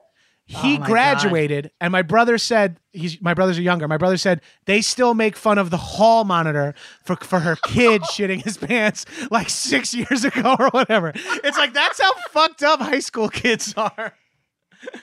He 0.46 0.80
Oh 0.80 0.84
graduated, 0.84 1.70
and 1.80 1.92
my 1.92 2.02
brother 2.02 2.40
said 2.40 2.80
he's 2.92 3.22
my 3.22 3.36
brothers 3.36 3.60
are 3.60 3.62
younger. 3.62 3.88
My 3.88 3.98
brother 3.98 4.18
said 4.18 4.42
they 4.66 4.82
still 4.82 5.14
make 5.14 5.36
fun 5.36 5.60
of 5.60 5.70
the 5.70 5.78
hall 5.78 6.24
monitor 6.24 6.74
for 7.06 7.16
for 7.18 7.38
her 7.42 7.56
kid 7.68 8.02
shitting 8.12 8.44
his 8.44 8.58
pants 8.58 9.06
like 9.30 9.48
six 9.48 9.94
years 9.94 10.26
ago 10.26 10.56
or 10.58 10.70
whatever. 10.70 11.12
It's 11.16 11.56
like 11.60 11.76
that's 11.76 12.02
how 12.02 12.12
fucked 12.32 12.64
up 12.64 12.80
high 12.80 12.98
school 13.00 13.30
kids 13.30 13.76
are. 13.78 14.16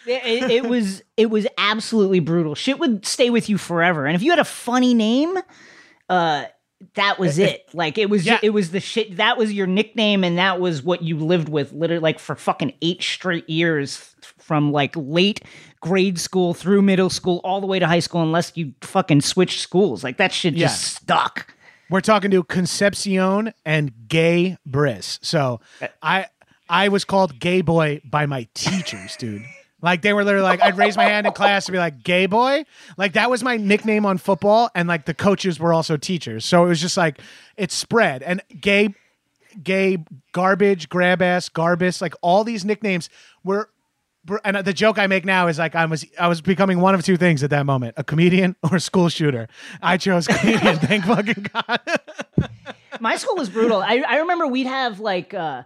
it- 0.04 0.50
it 0.50 0.66
was 0.68 1.04
it 1.16 1.26
was 1.30 1.46
absolutely 1.58 2.18
brutal. 2.18 2.56
Shit 2.56 2.80
would 2.80 3.06
stay 3.06 3.30
with 3.30 3.48
you 3.48 3.56
forever. 3.56 4.04
And 4.04 4.16
if 4.16 4.22
you 4.22 4.30
had 4.32 4.40
a 4.40 4.44
funny 4.44 4.94
name, 4.94 5.38
uh, 6.08 6.44
that 6.94 7.18
was 7.18 7.38
eh, 7.38 7.44
eh. 7.44 7.46
it. 7.52 7.68
Like 7.72 7.96
it 7.98 8.10
was 8.10 8.26
Yeah. 8.26 8.38
it 8.42 8.50
was 8.50 8.70
the 8.70 8.80
shit. 8.80 9.16
That 9.16 9.38
was 9.38 9.52
your 9.52 9.66
nickname, 9.66 10.24
and 10.24 10.38
that 10.38 10.60
was 10.60 10.82
what 10.82 11.02
you 11.02 11.16
lived 11.18 11.48
with, 11.48 11.72
literally 11.72 12.00
like 12.00 12.18
for 12.18 12.34
fucking 12.34 12.72
eight 12.82 13.02
straight 13.02 13.48
years, 13.48 14.14
from 14.38 14.72
like 14.72 14.92
late 14.96 15.40
grade 15.80 16.18
school 16.18 16.52
through 16.54 16.82
middle 16.82 17.10
school 17.10 17.40
all 17.44 17.60
the 17.60 17.66
way 17.66 17.78
to 17.78 17.86
high 17.86 18.00
school, 18.00 18.22
unless 18.22 18.52
you 18.56 18.72
fucking 18.82 19.20
switched 19.22 19.60
schools. 19.60 20.04
Like 20.04 20.16
that 20.18 20.32
shit 20.32 20.54
just 20.54 20.82
Yeah. 20.82 20.98
stuck. 21.00 21.54
We're 21.88 22.00
talking 22.00 22.30
to 22.32 22.42
Concepcion 22.42 23.52
and 23.64 23.92
Gabrus. 24.08 25.18
So 25.22 25.60
eh. 25.80 25.88
I 26.02 26.26
I 26.68 26.88
was 26.88 27.04
called 27.04 27.38
gay 27.38 27.60
boy 27.62 28.00
by 28.04 28.26
my 28.26 28.48
teachers, 28.54 29.16
dude. 29.16 29.44
Like 29.82 30.03
they 30.03 30.12
were 30.12 30.24
literally 30.24 30.44
like 30.44 30.62
I'd 30.62 30.78
raise 30.78 30.97
my 30.97 31.05
hand 31.05 31.27
in 31.27 31.32
class 31.32 31.66
to 31.66 31.73
be 31.73 31.78
like 31.78 32.03
gay 32.03 32.27
boy. 32.27 32.65
Like 32.97 33.12
that 33.12 33.31
was 33.31 33.43
my 33.43 33.57
nickname 33.57 34.07
on 34.07 34.19
football 34.19 34.70
and 34.74 34.89
like 34.89 35.05
the 35.05 35.15
coaches 35.15 35.61
were 35.61 35.73
also 35.73 35.97
teachers. 35.97 36.44
So 36.44 36.65
it 36.65 36.69
was 36.69 36.81
just 36.81 36.97
like 36.97 37.20
it 37.57 37.70
spread 37.70 38.23
and 38.23 38.43
gay 38.61 38.94
gay 39.62 39.98
garbage, 40.32 40.89
grab 40.89 41.20
ass, 41.20 41.48
garbus, 41.48 42.01
like 42.01 42.15
all 42.23 42.43
these 42.43 42.65
nicknames 42.65 43.11
were 43.44 43.69
and 44.44 44.57
the 44.57 44.73
joke 44.73 44.98
I 44.98 45.07
make 45.07 45.24
now 45.24 45.47
is 45.47 45.59
like 45.59 45.74
I 45.74 45.85
was 45.85 46.05
I 46.19 46.28
was 46.28 46.40
becoming 46.40 46.81
one 46.81 46.94
of 46.94 47.05
two 47.05 47.16
things 47.16 47.44
at 47.44 47.51
that 47.51 47.66
moment: 47.66 47.94
a 47.97 48.05
comedian 48.05 48.57
or 48.62 48.77
a 48.77 48.81
school 48.81 49.09
shooter. 49.09 49.47
I 49.82 49.98
chose 49.98 50.27
comedian. 50.27 50.78
thank 50.81 51.05
fucking 51.05 51.47
god. 51.53 51.81
my 52.98 53.16
school 53.16 53.36
was 53.36 53.48
brutal. 53.48 53.82
I, 53.82 54.03
I 54.09 54.16
remember 54.19 54.47
we'd 54.47 54.66
have 54.66 55.01
like 55.01 55.35
uh 55.35 55.62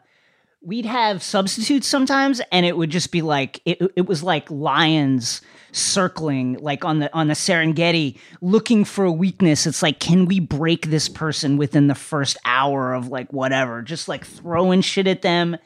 we'd 0.62 0.86
have 0.86 1.22
substitutes 1.22 1.86
sometimes 1.86 2.40
and 2.52 2.66
it 2.66 2.76
would 2.76 2.90
just 2.90 3.10
be 3.10 3.22
like 3.22 3.60
it, 3.64 3.80
it 3.96 4.06
was 4.06 4.22
like 4.22 4.50
lions 4.50 5.40
circling 5.72 6.54
like 6.60 6.84
on 6.84 6.98
the 6.98 7.12
on 7.14 7.28
the 7.28 7.34
Serengeti 7.34 8.18
looking 8.40 8.84
for 8.84 9.04
a 9.04 9.12
weakness. 9.12 9.66
It's 9.66 9.82
like 9.82 10.00
can 10.00 10.26
we 10.26 10.40
break 10.40 10.86
this 10.86 11.08
person 11.08 11.56
within 11.56 11.86
the 11.86 11.94
first 11.94 12.36
hour 12.44 12.92
of 12.92 13.08
like 13.08 13.32
whatever? 13.32 13.82
Just 13.82 14.08
like 14.08 14.26
throwing 14.26 14.82
shit 14.82 15.06
at 15.06 15.22
them, 15.22 15.56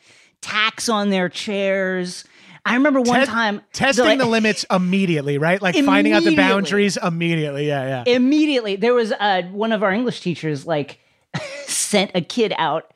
tax 0.40 0.88
on 0.88 1.10
their 1.10 1.28
chairs. 1.28 2.24
I 2.66 2.74
remember 2.74 3.00
one 3.00 3.20
Te- 3.20 3.26
time 3.26 3.60
testing 3.72 4.04
like- 4.04 4.18
the 4.18 4.26
limits 4.26 4.64
immediately, 4.70 5.38
right? 5.38 5.60
Like 5.60 5.74
finding 5.74 6.12
out 6.12 6.22
the 6.22 6.36
boundaries 6.36 6.96
immediately. 6.96 7.66
Yeah, 7.66 8.04
yeah. 8.06 8.14
immediately 8.14 8.76
there 8.76 8.94
was 8.94 9.12
uh, 9.12 9.42
one 9.50 9.72
of 9.72 9.82
our 9.82 9.92
english 9.92 10.20
teachers 10.20 10.66
like 10.66 10.98
sent 11.66 12.12
a 12.14 12.20
kid 12.20 12.54
out 12.56 12.92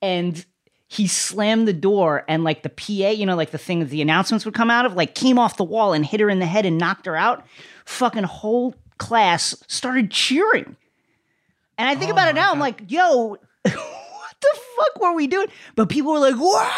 and 0.00 0.44
he 0.92 1.06
slammed 1.06 1.66
the 1.66 1.72
door 1.72 2.22
and 2.28 2.44
like 2.44 2.62
the 2.62 2.68
pa 2.68 3.08
you 3.10 3.24
know 3.24 3.34
like 3.34 3.50
the 3.50 3.56
thing 3.56 3.78
that 3.80 3.88
the 3.88 4.02
announcements 4.02 4.44
would 4.44 4.52
come 4.52 4.70
out 4.70 4.84
of 4.84 4.92
like 4.94 5.14
came 5.14 5.38
off 5.38 5.56
the 5.56 5.64
wall 5.64 5.94
and 5.94 6.04
hit 6.04 6.20
her 6.20 6.28
in 6.28 6.38
the 6.38 6.44
head 6.46 6.66
and 6.66 6.76
knocked 6.76 7.06
her 7.06 7.16
out. 7.16 7.46
Fucking 7.86 8.24
whole 8.24 8.74
class 8.98 9.56
started 9.68 10.10
cheering. 10.10 10.76
And 11.78 11.88
i 11.88 11.94
think 11.94 12.10
Oh 12.10 12.12
about 12.12 12.28
it 12.28 12.34
now 12.34 12.52
i'm 12.52 12.58
like 12.58 12.82
yo 12.88 13.28
what 13.62 13.70
the 13.72 14.58
fuck 14.76 15.00
were 15.00 15.14
we 15.14 15.26
doing? 15.26 15.46
But 15.76 15.88
people 15.88 16.12
were 16.12 16.18
like 16.20 16.36
wow 16.38 16.68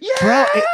yeah! 0.00 0.10
Bro, 0.20 0.44
it- 0.54 0.64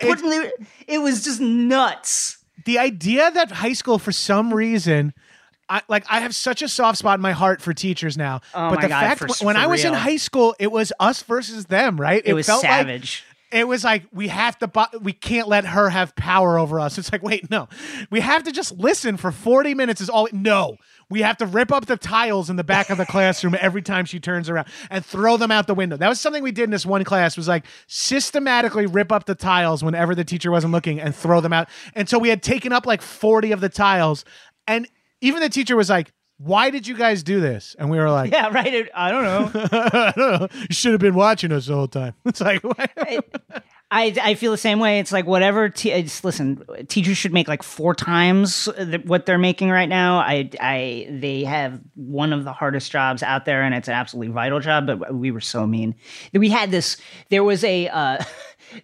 Putting 0.00 0.30
the- 0.30 0.52
it 0.86 0.98
was 0.98 1.22
just 1.22 1.40
nuts. 1.40 2.38
The 2.64 2.78
idea 2.78 3.30
that 3.30 3.50
high 3.50 3.74
school 3.74 3.98
for 3.98 4.12
some 4.12 4.54
reason 4.54 5.12
I, 5.72 5.82
like 5.88 6.04
I 6.10 6.20
have 6.20 6.34
such 6.34 6.60
a 6.62 6.68
soft 6.68 6.98
spot 6.98 7.18
in 7.18 7.22
my 7.22 7.32
heart 7.32 7.62
for 7.62 7.72
teachers 7.72 8.16
now. 8.18 8.40
Oh 8.54 8.70
but 8.70 8.80
the 8.82 8.88
God, 8.88 9.00
fact 9.00 9.18
for- 9.20 9.26
when- 9.28 9.46
when 9.46 9.56
for 9.56 9.62
I 9.62 9.66
was 9.66 9.84
in 9.84 9.94
high 9.94 10.16
school, 10.18 10.54
it 10.58 10.70
was 10.70 10.92
us 11.00 11.22
versus 11.22 11.64
them, 11.66 12.00
right? 12.00 12.22
it, 12.24 12.34
was 12.34 12.46
felt 12.46 12.62
like- 12.62 12.70
savage. 12.72 13.24
it 13.50 13.66
was 13.66 13.82
like 13.84 14.04
we 14.12 14.28
have 14.28 14.58
to 14.58 14.66
bu- 14.66 14.98
we 15.00 15.12
can't 15.12 15.48
let 15.48 15.64
her 15.64 15.88
have 15.90 16.14
power 16.16 16.58
over 16.58 16.78
us. 16.80 16.98
It's 16.98 17.10
like 17.12 17.22
wait 17.22 17.50
no. 17.50 17.68
We 18.10 18.20
have 18.20 18.42
to 18.44 18.52
just 18.52 18.78
listen 18.78 19.16
for 19.16 19.32
40 19.32 19.74
minutes 19.74 20.00
is 20.00 20.08
all 20.10 20.28
no. 20.32 20.76
We 21.10 21.20
have 21.22 21.36
to 21.38 21.46
rip 21.46 21.70
up 21.70 21.84
the 21.86 21.98
tiles 21.98 22.48
in 22.48 22.56
the 22.56 22.64
back 22.64 22.88
of 22.88 22.96
the 22.98 23.04
classroom 23.04 23.54
every 23.60 23.82
time 23.82 24.06
she 24.06 24.18
turns 24.20 24.48
around 24.48 24.66
and 24.90 25.04
throw 25.04 25.36
them 25.36 25.50
out 25.50 25.66
the 25.66 25.74
window. 25.74 25.96
That 25.98 26.08
was 26.08 26.18
something 26.20 26.42
we 26.42 26.52
did 26.52 26.64
in 26.64 26.70
this 26.70 26.86
one 26.86 27.04
class 27.04 27.36
was 27.36 27.48
like 27.48 27.64
systematically 27.86 28.86
rip 28.86 29.10
up 29.12 29.24
the 29.26 29.34
tiles 29.34 29.82
whenever 29.84 30.14
the 30.14 30.24
teacher 30.24 30.50
wasn't 30.50 30.72
looking 30.72 31.00
and 31.00 31.14
throw 31.14 31.40
them 31.40 31.52
out. 31.52 31.68
And 31.94 32.08
so 32.08 32.18
we 32.18 32.28
had 32.30 32.42
taken 32.42 32.72
up 32.72 32.86
like 32.86 33.00
40 33.02 33.52
of 33.52 33.60
the 33.60 33.68
tiles. 33.68 34.24
And 34.66 34.86
even 35.22 35.40
the 35.40 35.48
teacher 35.48 35.76
was 35.76 35.88
like 35.88 36.12
why 36.38 36.70
did 36.70 36.88
you 36.88 36.96
guys 36.96 37.22
do 37.22 37.40
this? 37.40 37.76
And 37.78 37.88
we 37.88 37.98
were 37.98 38.10
like, 38.10 38.32
Yeah, 38.32 38.48
right. 38.52 38.74
It- 38.74 38.90
I 38.94 39.10
don't 39.12 39.22
know. 39.22 39.68
I 39.72 40.12
don't 40.16 40.40
know. 40.40 40.48
You 40.68 40.74
should 40.74 40.90
have 40.90 41.00
been 41.00 41.14
watching 41.14 41.52
us 41.52 41.66
the 41.66 41.74
whole 41.74 41.86
time. 41.86 42.14
It's 42.24 42.40
like, 42.40 42.60
I 43.94 44.14
I 44.20 44.34
feel 44.34 44.50
the 44.50 44.56
same 44.58 44.80
way. 44.80 44.98
It's 44.98 45.12
like 45.12 45.26
whatever. 45.26 45.68
Te- 45.68 45.92
it's, 45.92 46.24
listen, 46.24 46.64
teachers 46.88 47.16
should 47.18 47.32
make 47.34 47.46
like 47.46 47.62
four 47.62 47.94
times 47.94 48.68
th- 48.76 49.04
what 49.04 49.26
they're 49.26 49.38
making 49.38 49.68
right 49.70 49.88
now. 49.88 50.16
I 50.18 50.48
I 50.58 51.06
they 51.10 51.44
have 51.44 51.78
one 51.94 52.32
of 52.32 52.44
the 52.44 52.52
hardest 52.54 52.90
jobs 52.90 53.22
out 53.22 53.44
there, 53.44 53.62
and 53.62 53.74
it's 53.74 53.88
an 53.88 53.94
absolutely 53.94 54.32
vital 54.32 54.60
job. 54.60 54.86
But 54.86 55.14
we 55.14 55.30
were 55.30 55.42
so 55.42 55.66
mean. 55.66 55.94
We 56.32 56.48
had 56.48 56.70
this. 56.70 56.96
There 57.28 57.44
was 57.44 57.62
a. 57.64 57.86
Uh, 57.88 58.18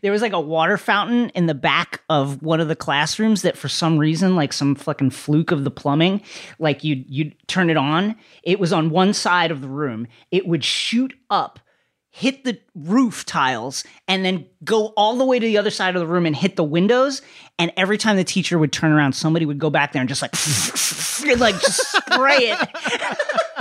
There 0.02 0.12
was 0.12 0.22
like 0.22 0.32
a 0.32 0.40
water 0.40 0.78
fountain 0.78 1.30
in 1.30 1.46
the 1.46 1.54
back 1.54 2.02
of 2.08 2.42
one 2.42 2.60
of 2.60 2.68
the 2.68 2.76
classrooms 2.76 3.42
that 3.42 3.56
for 3.56 3.68
some 3.68 3.98
reason, 3.98 4.36
like 4.36 4.52
some 4.52 4.74
fucking 4.74 5.10
fluke 5.10 5.50
of 5.50 5.64
the 5.64 5.70
plumbing, 5.70 6.22
like 6.58 6.84
you 6.84 7.04
you'd 7.06 7.34
turn 7.48 7.70
it 7.70 7.76
on. 7.76 8.16
It 8.42 8.58
was 8.58 8.72
on 8.72 8.90
one 8.90 9.12
side 9.14 9.50
of 9.50 9.60
the 9.60 9.68
room. 9.68 10.06
It 10.30 10.46
would 10.46 10.64
shoot 10.64 11.14
up 11.30 11.60
hit 12.18 12.42
the 12.42 12.58
roof 12.74 13.24
tiles 13.24 13.84
and 14.08 14.24
then 14.24 14.44
go 14.64 14.88
all 14.96 15.16
the 15.16 15.24
way 15.24 15.38
to 15.38 15.46
the 15.46 15.56
other 15.56 15.70
side 15.70 15.94
of 15.94 16.00
the 16.00 16.06
room 16.06 16.26
and 16.26 16.34
hit 16.34 16.56
the 16.56 16.64
windows. 16.64 17.22
And 17.60 17.72
every 17.76 17.96
time 17.96 18.16
the 18.16 18.24
teacher 18.24 18.58
would 18.58 18.72
turn 18.72 18.90
around, 18.90 19.12
somebody 19.12 19.46
would 19.46 19.60
go 19.60 19.70
back 19.70 19.92
there 19.92 20.00
and 20.00 20.08
just 20.08 20.22
like, 20.22 20.32
like 21.38 21.60
just 21.60 21.92
spray 21.92 22.38
it. 22.38 22.68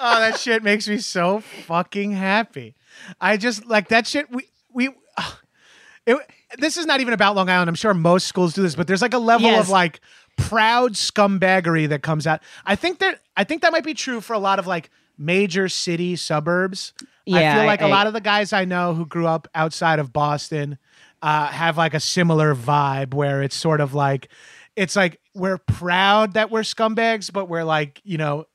oh, 0.00 0.20
that 0.20 0.38
shit 0.38 0.62
makes 0.62 0.88
me 0.88 0.98
so 0.98 1.40
fucking 1.40 2.12
happy. 2.12 2.74
I 3.20 3.36
just 3.36 3.66
like 3.66 3.88
that 3.88 4.06
shit. 4.06 4.30
We 4.30 4.48
we. 4.72 4.90
it, 6.06 6.16
this 6.58 6.76
is 6.76 6.86
not 6.86 7.00
even 7.00 7.12
about 7.14 7.36
Long 7.36 7.48
Island. 7.50 7.68
I'm 7.68 7.74
sure 7.74 7.92
most 7.94 8.26
schools 8.26 8.54
do 8.54 8.62
this, 8.62 8.74
but 8.74 8.86
there's 8.86 9.02
like 9.02 9.14
a 9.14 9.18
level 9.18 9.48
Yes. 9.50 9.64
of 9.64 9.68
like 9.70 10.00
proud 10.36 10.92
scumbaggery 10.94 11.88
that 11.88 12.02
comes 12.02 12.26
out. 12.26 12.40
I 12.64 12.74
think 12.76 12.98
that 13.00 13.20
I 13.36 13.44
think 13.44 13.62
that 13.62 13.72
might 13.72 13.84
be 13.84 13.94
true 13.94 14.20
for 14.20 14.32
a 14.32 14.38
lot 14.38 14.58
of 14.58 14.66
like 14.66 14.90
major 15.18 15.68
city 15.68 16.16
suburbs. 16.16 16.92
Yeah, 17.26 17.52
I 17.52 17.56
feel 17.56 17.66
like 17.66 17.80
a 17.82 17.86
I- 17.86 17.90
lot 17.90 18.06
of 18.06 18.12
the 18.14 18.20
guys 18.20 18.52
I 18.52 18.64
know 18.64 18.94
who 18.94 19.04
grew 19.04 19.26
up 19.26 19.48
outside 19.54 19.98
of 19.98 20.12
Boston 20.12 20.78
uh, 21.20 21.48
have 21.48 21.76
like 21.76 21.92
a 21.94 22.00
similar 22.00 22.54
vibe 22.54 23.12
where 23.12 23.42
it's 23.42 23.56
sort 23.56 23.80
of 23.80 23.92
like 23.94 24.28
it's 24.76 24.94
like 24.96 25.20
we're 25.34 25.58
proud 25.58 26.34
that 26.34 26.50
we're 26.50 26.60
scumbags, 26.62 27.30
but 27.32 27.46
we're 27.48 27.64
like 27.64 28.00
you 28.04 28.16
know 28.16 28.46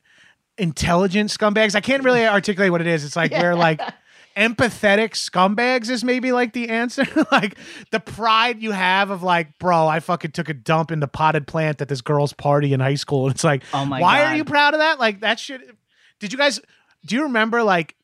intelligent 0.58 1.30
scumbags. 1.30 1.76
I 1.76 1.82
can't 1.82 2.04
really 2.04 2.26
articulate 2.28 2.72
what 2.72 2.82
it 2.82 2.88
is. 2.88 3.04
It's 3.04 3.16
like 3.16 3.32
we're 3.32 3.56
like 3.56 3.82
empathetic 4.38 5.12
scumbags 5.12 5.90
is 5.90 6.04
maybe 6.04 6.32
like 6.32 6.54
the 6.54 6.70
answer. 6.70 7.06
like 7.32 7.58
the 7.92 8.00
pride 8.00 8.62
you 8.62 8.72
have 8.72 9.10
of 9.10 9.24
like, 9.24 9.58
bro, 9.60 9.88
I 9.88 10.00
fucking 10.00 10.32
took 10.32 10.50
a 10.50 10.54
dump 10.54 10.92
in 10.92 11.00
the 11.00 11.08
potted 11.08 11.48
plant 11.48 11.82
at 11.82 11.88
this 11.88 12.02
girl's 12.02 12.34
party 12.34 12.74
in 12.74 12.80
high 12.80 12.96
school. 12.96 13.26
And 13.26 13.36
it's 13.36 13.44
like, 13.44 13.64
Oh 13.74 13.86
my 13.86 14.00
why 14.00 14.24
are 14.24 14.36
you 14.36 14.46
proud 14.46 14.74
of 14.74 14.80
that? 14.80 15.00
Like 15.00 15.22
that 15.22 15.40
shit. 15.40 15.62
Did 16.20 16.32
you 16.32 16.38
guys? 16.38 16.60
Do 17.06 17.16
you 17.16 17.24
remember 17.24 17.64
like? 17.64 17.96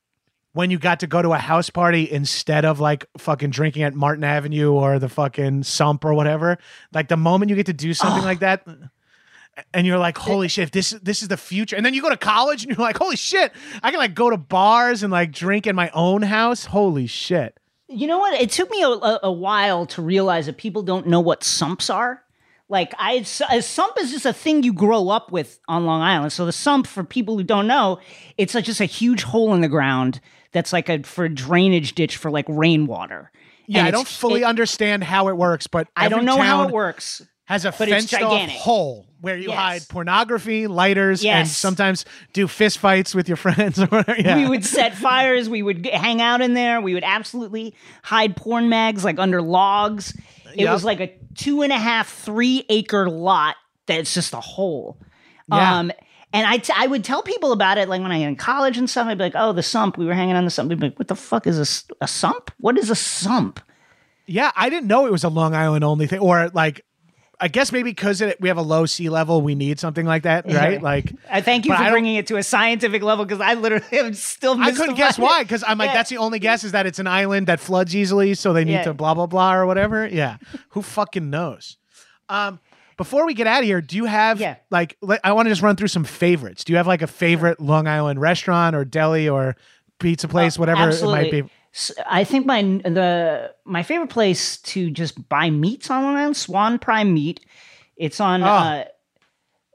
When 0.53 0.71
you 0.71 0.79
got 0.79 1.01
to 1.01 1.07
go 1.07 1.21
to 1.21 1.31
a 1.31 1.37
house 1.37 1.69
party 1.69 2.09
instead 2.11 2.65
of 2.65 2.79
like 2.79 3.05
fucking 3.19 3.51
drinking 3.51 3.83
at 3.83 3.93
Martin 3.93 4.23
Avenue 4.23 4.71
or 4.71 4.97
the 4.97 5.07
fucking 5.07 5.61
Sump 5.61 6.03
or 6.03 6.15
whatever, 6.15 6.57
like 6.91 7.07
the 7.07 7.15
moment 7.15 7.51
you 7.51 7.55
get 7.55 7.67
to 7.67 7.73
do 7.73 7.93
something 7.93 8.23
oh. 8.23 8.25
like 8.25 8.39
that, 8.39 8.65
and 9.73 9.85
you're 9.87 9.97
like, 9.97 10.17
holy 10.17 10.47
shit, 10.47 10.63
if 10.63 10.71
this 10.71 10.91
this 11.01 11.21
is 11.21 11.27
the 11.27 11.37
future. 11.37 11.75
And 11.75 11.85
then 11.85 11.93
you 11.93 12.01
go 12.01 12.09
to 12.09 12.17
college 12.17 12.63
and 12.63 12.75
you're 12.75 12.85
like, 12.85 12.97
holy 12.97 13.15
shit, 13.15 13.51
I 13.83 13.91
can 13.91 13.99
like 13.99 14.13
go 14.15 14.29
to 14.29 14.37
bars 14.37 15.03
and 15.03 15.11
like 15.11 15.31
drink 15.31 15.67
in 15.67 15.75
my 15.75 15.89
own 15.93 16.21
house. 16.21 16.65
Holy 16.65 17.07
shit. 17.07 17.57
You 17.87 18.05
know 18.07 18.19
what? 18.19 18.39
It 18.39 18.51
took 18.51 18.69
me 18.69 18.83
a, 18.83 18.87
a, 18.89 19.19
a 19.23 19.31
while 19.31 19.85
to 19.87 20.01
realize 20.01 20.45
that 20.45 20.57
people 20.57 20.83
don't 20.83 21.07
know 21.07 21.19
what 21.19 21.43
sumps 21.43 21.89
are. 21.89 22.21
Like 22.67 22.93
I, 22.99 23.25
a 23.51 23.61
sump 23.63 23.95
is 23.99 24.11
just 24.11 24.27
a 24.27 24.33
thing 24.33 24.61
you 24.61 24.73
grow 24.73 25.09
up 25.09 25.31
with 25.31 25.59
on 25.67 25.85
Long 25.85 26.01
Island. 26.01 26.31
So 26.31 26.45
the 26.45 26.51
sump, 26.51 26.85
for 26.85 27.03
people 27.03 27.35
who 27.35 27.43
don't 27.43 27.65
know, 27.65 27.97
it's 28.37 28.53
like 28.53 28.63
just 28.63 28.79
a 28.79 28.85
huge 28.85 29.23
hole 29.23 29.55
in 29.55 29.61
the 29.61 29.67
ground 29.67 30.21
that's 30.51 30.71
like 30.71 30.87
a 30.87 31.01
for 31.01 31.25
a 31.25 31.29
drainage 31.33 31.95
ditch 31.95 32.17
for 32.17 32.29
like 32.29 32.45
rainwater. 32.47 33.31
Yeah, 33.65 33.79
And 33.79 33.87
I 33.87 33.91
don't 33.91 34.07
fully 34.07 34.41
it- 34.41 34.45
understand 34.45 35.03
how 35.03 35.29
it 35.29 35.37
works, 35.37 35.65
but 35.65 35.87
I 35.95 36.09
don't 36.09 36.25
know 36.25 36.37
how 36.39 36.67
it 36.67 36.71
works. 36.71 37.23
Has 37.49 37.65
a 37.65 37.71
But 37.71 37.89
fenced 37.89 38.13
off 38.13 38.49
hole 38.51 39.05
where 39.21 39.35
you 39.35 39.49
Yes. 39.49 39.57
hide 39.57 39.81
pornography, 39.89 40.67
lighters, 40.67 41.25
and 41.25 41.47
sometimes 41.47 42.05
do 42.31 42.47
fist 42.47 42.77
fights 42.77 43.13
with 43.15 43.27
your 43.27 43.37
friends 43.45 43.79
or 43.81 43.87
whatever. 43.87 44.21
Yeah. 44.21 44.37
We 44.37 44.47
would 44.47 44.63
set 44.63 44.95
fires. 44.95 45.49
We 45.49 45.61
would 45.63 45.83
g- 45.83 45.89
hang 45.89 46.21
out 46.21 46.41
in 46.41 46.53
there. 46.53 46.79
We 46.79 46.93
would 46.93 47.03
absolutely 47.03 47.73
hide 48.03 48.35
porn 48.37 48.69
mags 48.69 49.03
like 49.03 49.19
under 49.19 49.41
logs. 49.41 50.11
It 50.53 50.61
Yep. 50.61 50.73
was 50.73 50.83
like 50.85 50.99
a 51.01 51.11
two 51.35 51.61
and 51.63 51.71
a 51.73 51.77
half, 51.77 52.07
three 52.09 52.65
acre 52.69 53.09
lot 53.09 53.55
that's 53.87 54.13
just 54.13 54.33
a 54.33 54.39
hole. 54.39 54.97
Yeah. 55.51 55.79
Um, 55.79 55.91
and 56.31 56.45
I, 56.45 56.57
t- 56.57 56.73
I 56.77 56.85
would 56.85 57.03
tell 57.03 57.23
people 57.23 57.51
about 57.51 57.79
it 57.79 57.89
like 57.89 58.01
when 58.03 58.11
I 58.11 58.17
in 58.17 58.35
college 58.35 58.77
and 58.77 58.87
stuff. 58.87 59.07
I'd 59.07 59.17
be 59.17 59.23
like, 59.23 59.33
"Oh, 59.35 59.51
the 59.51 59.63
sump. 59.63 59.97
We 59.97 60.05
were 60.05 60.13
hanging 60.13 60.35
on 60.35 60.45
the 60.45 60.51
sump." 60.51 60.69
They'd 60.69 60.79
be 60.79 60.87
like, 60.89 60.99
"What 60.99 61.07
the 61.07 61.15
fuck 61.15 61.47
is 61.47 61.57
a 61.99 62.07
sump? 62.07 62.51
What 62.59 62.77
is 62.77 62.91
a 62.91 62.95
sump?" 62.95 63.59
Yeah, 64.27 64.51
I 64.55 64.69
didn't 64.69 64.85
know 64.87 65.07
it 65.07 65.11
was 65.11 65.23
a 65.23 65.29
Long 65.29 65.55
Island 65.55 65.83
only 65.83 66.05
thing, 66.05 66.19
or 66.19 66.49
like, 66.53 66.85
I 67.41 67.47
guess 67.47 67.71
maybe 67.71 67.91
because 67.91 68.21
we 68.41 68.49
have 68.49 68.57
a 68.57 68.61
low 68.61 68.85
sea 68.85 69.07
level, 69.09 69.41
we 69.41 69.55
need 69.55 69.79
something 69.79 70.05
like 70.05 70.23
that, 70.23 70.45
right? 70.51 70.81
Like, 70.81 71.13
I 71.31 71.39
thank 71.49 71.65
you 71.65 71.73
for 71.75 71.89
bringing 71.89 72.15
it 72.17 72.27
to 72.27 72.35
a 72.37 72.43
scientific 72.43 73.01
level 73.01 73.23
because 73.23 73.39
I 73.39 73.53
literally 73.53 73.85
am 73.99 74.13
still. 74.13 74.59
I 74.61 74.71
couldn't 74.71 74.95
guess 74.95 75.17
why 75.17 75.43
because 75.43 75.63
I'm 75.65 75.77
like, 75.77 75.87
Yeah. 75.87 75.93
that's 75.93 76.09
the 76.09 76.17
only 76.17 76.39
guess 76.39 76.63
is 76.65 76.73
that 76.73 76.85
it's 76.85 76.99
an 76.99 77.07
island 77.07 77.47
that 77.47 77.59
floods 77.59 77.95
easily, 77.95 78.33
so 78.33 78.51
they 78.51 78.65
need 78.65 78.73
Yeah. 78.73 78.83
to 78.83 78.93
blah 78.93 79.13
blah 79.13 79.25
blah 79.27 79.53
or 79.55 79.65
whatever. 79.65 80.05
Yeah, 80.07 80.37
who 80.69 80.81
fucking 80.81 81.29
knows? 81.29 81.77
Um, 82.27 82.59
before 82.97 83.25
we 83.25 83.33
get 83.33 83.47
out 83.47 83.59
of 83.59 83.65
here, 83.65 83.79
do 83.79 83.95
you 83.95 84.05
have 84.05 84.41
Yeah. 84.41 84.55
like 84.69 84.97
I 85.23 85.31
want 85.31 85.45
to 85.45 85.49
just 85.51 85.61
run 85.61 85.77
through 85.77 85.87
some 85.87 86.03
favorites. 86.03 86.65
Do 86.65 86.73
you 86.73 86.77
have 86.77 86.87
like 86.87 87.01
a 87.01 87.07
favorite 87.07 87.61
Long 87.61 87.87
Island 87.87 88.19
restaurant 88.19 88.75
or 88.75 88.83
deli 88.83 89.29
or 89.29 89.55
pizza 89.99 90.27
place, 90.27 90.59
whatever 90.59 90.89
it 90.89 91.01
might 91.03 91.27
Uh, 91.27 91.31
be? 91.31 91.43
S- 91.79 91.91
I 92.05 92.23
think 92.25 92.45
my 92.45 92.61
the 92.61 93.53
my 93.63 93.83
favorite 93.83 94.09
place 94.09 94.57
to 94.73 94.89
just 94.91 95.29
buy 95.29 95.49
meats 95.49 95.89
on 95.89 96.03
Long 96.03 96.33
Swan 96.33 96.77
Prime 96.77 97.13
Meat. 97.13 97.39
It's 97.95 98.19
on 98.19 98.43
Oh. 98.43 98.47
uh, 98.47 98.83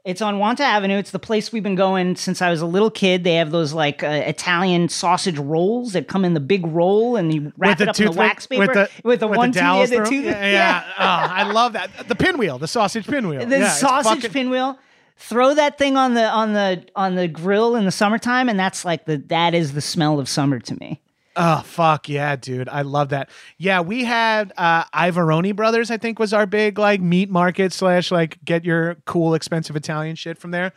it's 0.03 0.21
on 0.21 0.35
Wantagh 0.35 0.59
Avenue. 0.59 0.97
It's 0.99 1.09
the 1.09 1.17
place 1.17 1.51
we've 1.51 1.63
been 1.63 1.73
going 1.73 2.15
since 2.15 2.39
I 2.39 2.51
was 2.51 2.61
a 2.61 2.67
little 2.67 2.91
kid. 2.91 3.23
They 3.23 3.35
have 3.35 3.49
those 3.49 3.73
like 3.73 4.03
uh, 4.03 4.07
Italian 4.27 4.87
sausage 4.87 5.39
rolls 5.39 5.93
that 5.93 6.07
come 6.07 6.23
in 6.23 6.35
the 6.35 6.39
big 6.39 6.63
roll, 6.67 7.15
and 7.15 7.33
you 7.33 7.51
wrap 7.57 7.81
it 7.81 7.87
up 7.89 7.99
in 7.99 8.05
the 8.05 8.11
wax 8.11 8.45
paper 8.45 8.67
with 8.67 8.73
the, 8.73 8.89
with 9.03 9.19
the 9.21 9.27
one 9.27 9.51
tooth, 9.51 9.63
yeah, 9.63 9.85
the 9.87 9.97
'em? 9.97 10.05
tooth, 10.05 10.25
Yeah, 10.25 10.51
yeah. 10.51 10.83
oh, 10.99 11.33
I 11.33 11.51
love 11.51 11.73
that. 11.73 11.89
The 12.07 12.13
pinwheel, 12.15 12.59
the 12.59 12.67
sausage 12.67 13.07
pinwheel. 13.07 13.47
the 13.47 13.57
Yeah, 13.57 13.69
sausage 13.69 14.17
fucking- 14.21 14.31
pinwheel. 14.31 14.77
Throw 15.17 15.55
that 15.55 15.77
thing 15.79 15.97
on 15.97 16.13
the 16.13 16.29
on 16.29 16.53
the 16.53 16.85
on 16.95 17.15
the 17.15 17.27
grill 17.27 17.75
in 17.75 17.85
the 17.85 17.91
summertime, 17.91 18.47
and 18.47 18.59
that's 18.59 18.85
like 18.85 19.05
the 19.05 19.17
that 19.29 19.55
is 19.55 19.73
the 19.73 19.81
smell 19.81 20.19
of 20.19 20.29
summer 20.29 20.59
to 20.59 20.75
me. 20.79 21.01
Oh 21.35 21.61
fuck 21.65 22.07
yeah, 22.07 22.35
dude! 22.35 22.69
I 22.69 22.83
love 22.83 23.09
that. 23.09 23.29
Yeah, 23.57 23.81
we 23.81 24.03
had 24.05 24.53
uh, 24.57 24.85
Iavarone 24.85 25.55
Brothers. 25.55 25.91
I 25.91 25.97
think 25.97 26.17
was 26.17 26.33
our 26.33 26.45
big 26.45 26.79
like 26.79 27.01
meat 27.01 27.29
market 27.29 27.73
slash 27.73 28.11
like 28.11 28.37
get 28.45 28.63
your 28.63 28.95
cool 29.05 29.33
expensive 29.33 29.75
Italian 29.75 30.15
shit 30.15 30.37
from 30.37 30.51
there. 30.51 30.71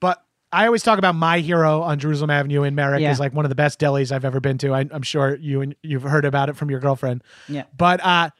But 0.00 0.24
I 0.52 0.66
always 0.66 0.84
talk 0.84 0.98
about 0.98 1.16
my 1.16 1.40
hero 1.40 1.82
on 1.82 1.98
Jerusalem 1.98 2.30
Avenue 2.30 2.62
in 2.62 2.76
Merrick 2.76 3.00
Yeah. 3.00 3.10
is 3.10 3.18
like 3.18 3.34
one 3.34 3.44
of 3.44 3.48
the 3.48 3.56
best 3.56 3.80
delis 3.80 4.12
I've 4.12 4.24
ever 4.24 4.38
been 4.38 4.58
to. 4.58 4.72
I, 4.72 4.86
I'm 4.92 5.02
sure 5.02 5.34
you 5.36 5.62
and 5.62 5.74
you've 5.82 6.02
heard 6.04 6.24
about 6.24 6.48
it 6.48 6.56
from 6.56 6.70
your 6.70 6.78
girlfriend. 6.78 7.24
Yeah. 7.48 7.64
But 7.76 8.00
uh, 8.04 8.30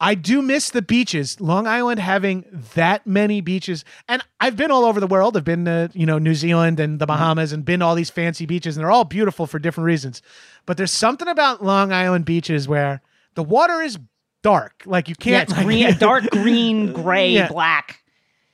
I 0.00 0.14
do 0.14 0.42
miss 0.42 0.70
the 0.70 0.82
beaches. 0.82 1.40
Long 1.40 1.66
Island 1.66 2.00
having 2.00 2.44
that 2.74 3.06
many 3.06 3.40
beaches, 3.40 3.82
and 4.08 4.22
I've 4.40 4.54
been 4.56 4.70
all 4.70 4.84
over 4.84 5.00
the 5.00 5.06
world. 5.06 5.36
I've 5.38 5.44
been 5.44 5.64
to 5.64 5.90
you 5.94 6.04
know 6.04 6.18
New 6.18 6.34
Zealand 6.34 6.78
and 6.80 6.98
the 6.98 7.06
Bahamas, 7.06 7.52
and 7.52 7.64
been 7.64 7.80
to 7.80 7.86
all 7.86 7.94
these 7.94 8.10
fancy 8.10 8.44
beaches, 8.44 8.76
and 8.76 8.84
they're 8.84 8.90
all 8.90 9.04
beautiful 9.04 9.46
for 9.46 9.58
different 9.58 9.86
reasons. 9.86 10.20
But 10.66 10.76
there's 10.76 10.92
something 10.92 11.28
about 11.28 11.62
Long 11.64 11.92
Island 11.92 12.24
beaches 12.24 12.66
where 12.68 13.00
the 13.34 13.42
water 13.42 13.80
is 13.82 13.98
dark, 14.42 14.82
like 14.84 15.08
you 15.08 15.14
can't 15.14 15.44
it's 15.48 15.52
like- 15.56 15.64
green, 15.66 15.94
dark 15.98 16.30
green, 16.30 16.92
gray, 16.92 17.30
Yeah. 17.32 17.48
black. 17.48 18.00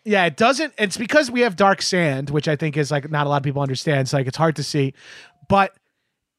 yeah, 0.05 0.25
it 0.27 0.37
doesn't. 0.37 0.75
It's 0.79 0.97
because 0.97 1.31
we 1.31 1.41
have 1.41 1.57
dark 1.57 1.81
sand, 1.83 2.31
which 2.31 2.49
I 2.49 2.57
think 2.57 2.77
is 2.77 2.91
like 2.91 3.11
not 3.11 3.27
a 3.27 3.31
lot 3.31 3.39
of 3.39 3.43
people 3.43 3.63
understand. 3.63 4.01
It's 4.03 4.13
like 4.13 4.27
it's 4.27 4.37
hard 4.37 4.57
to 4.57 4.63
see, 4.63 4.95
but 5.49 5.75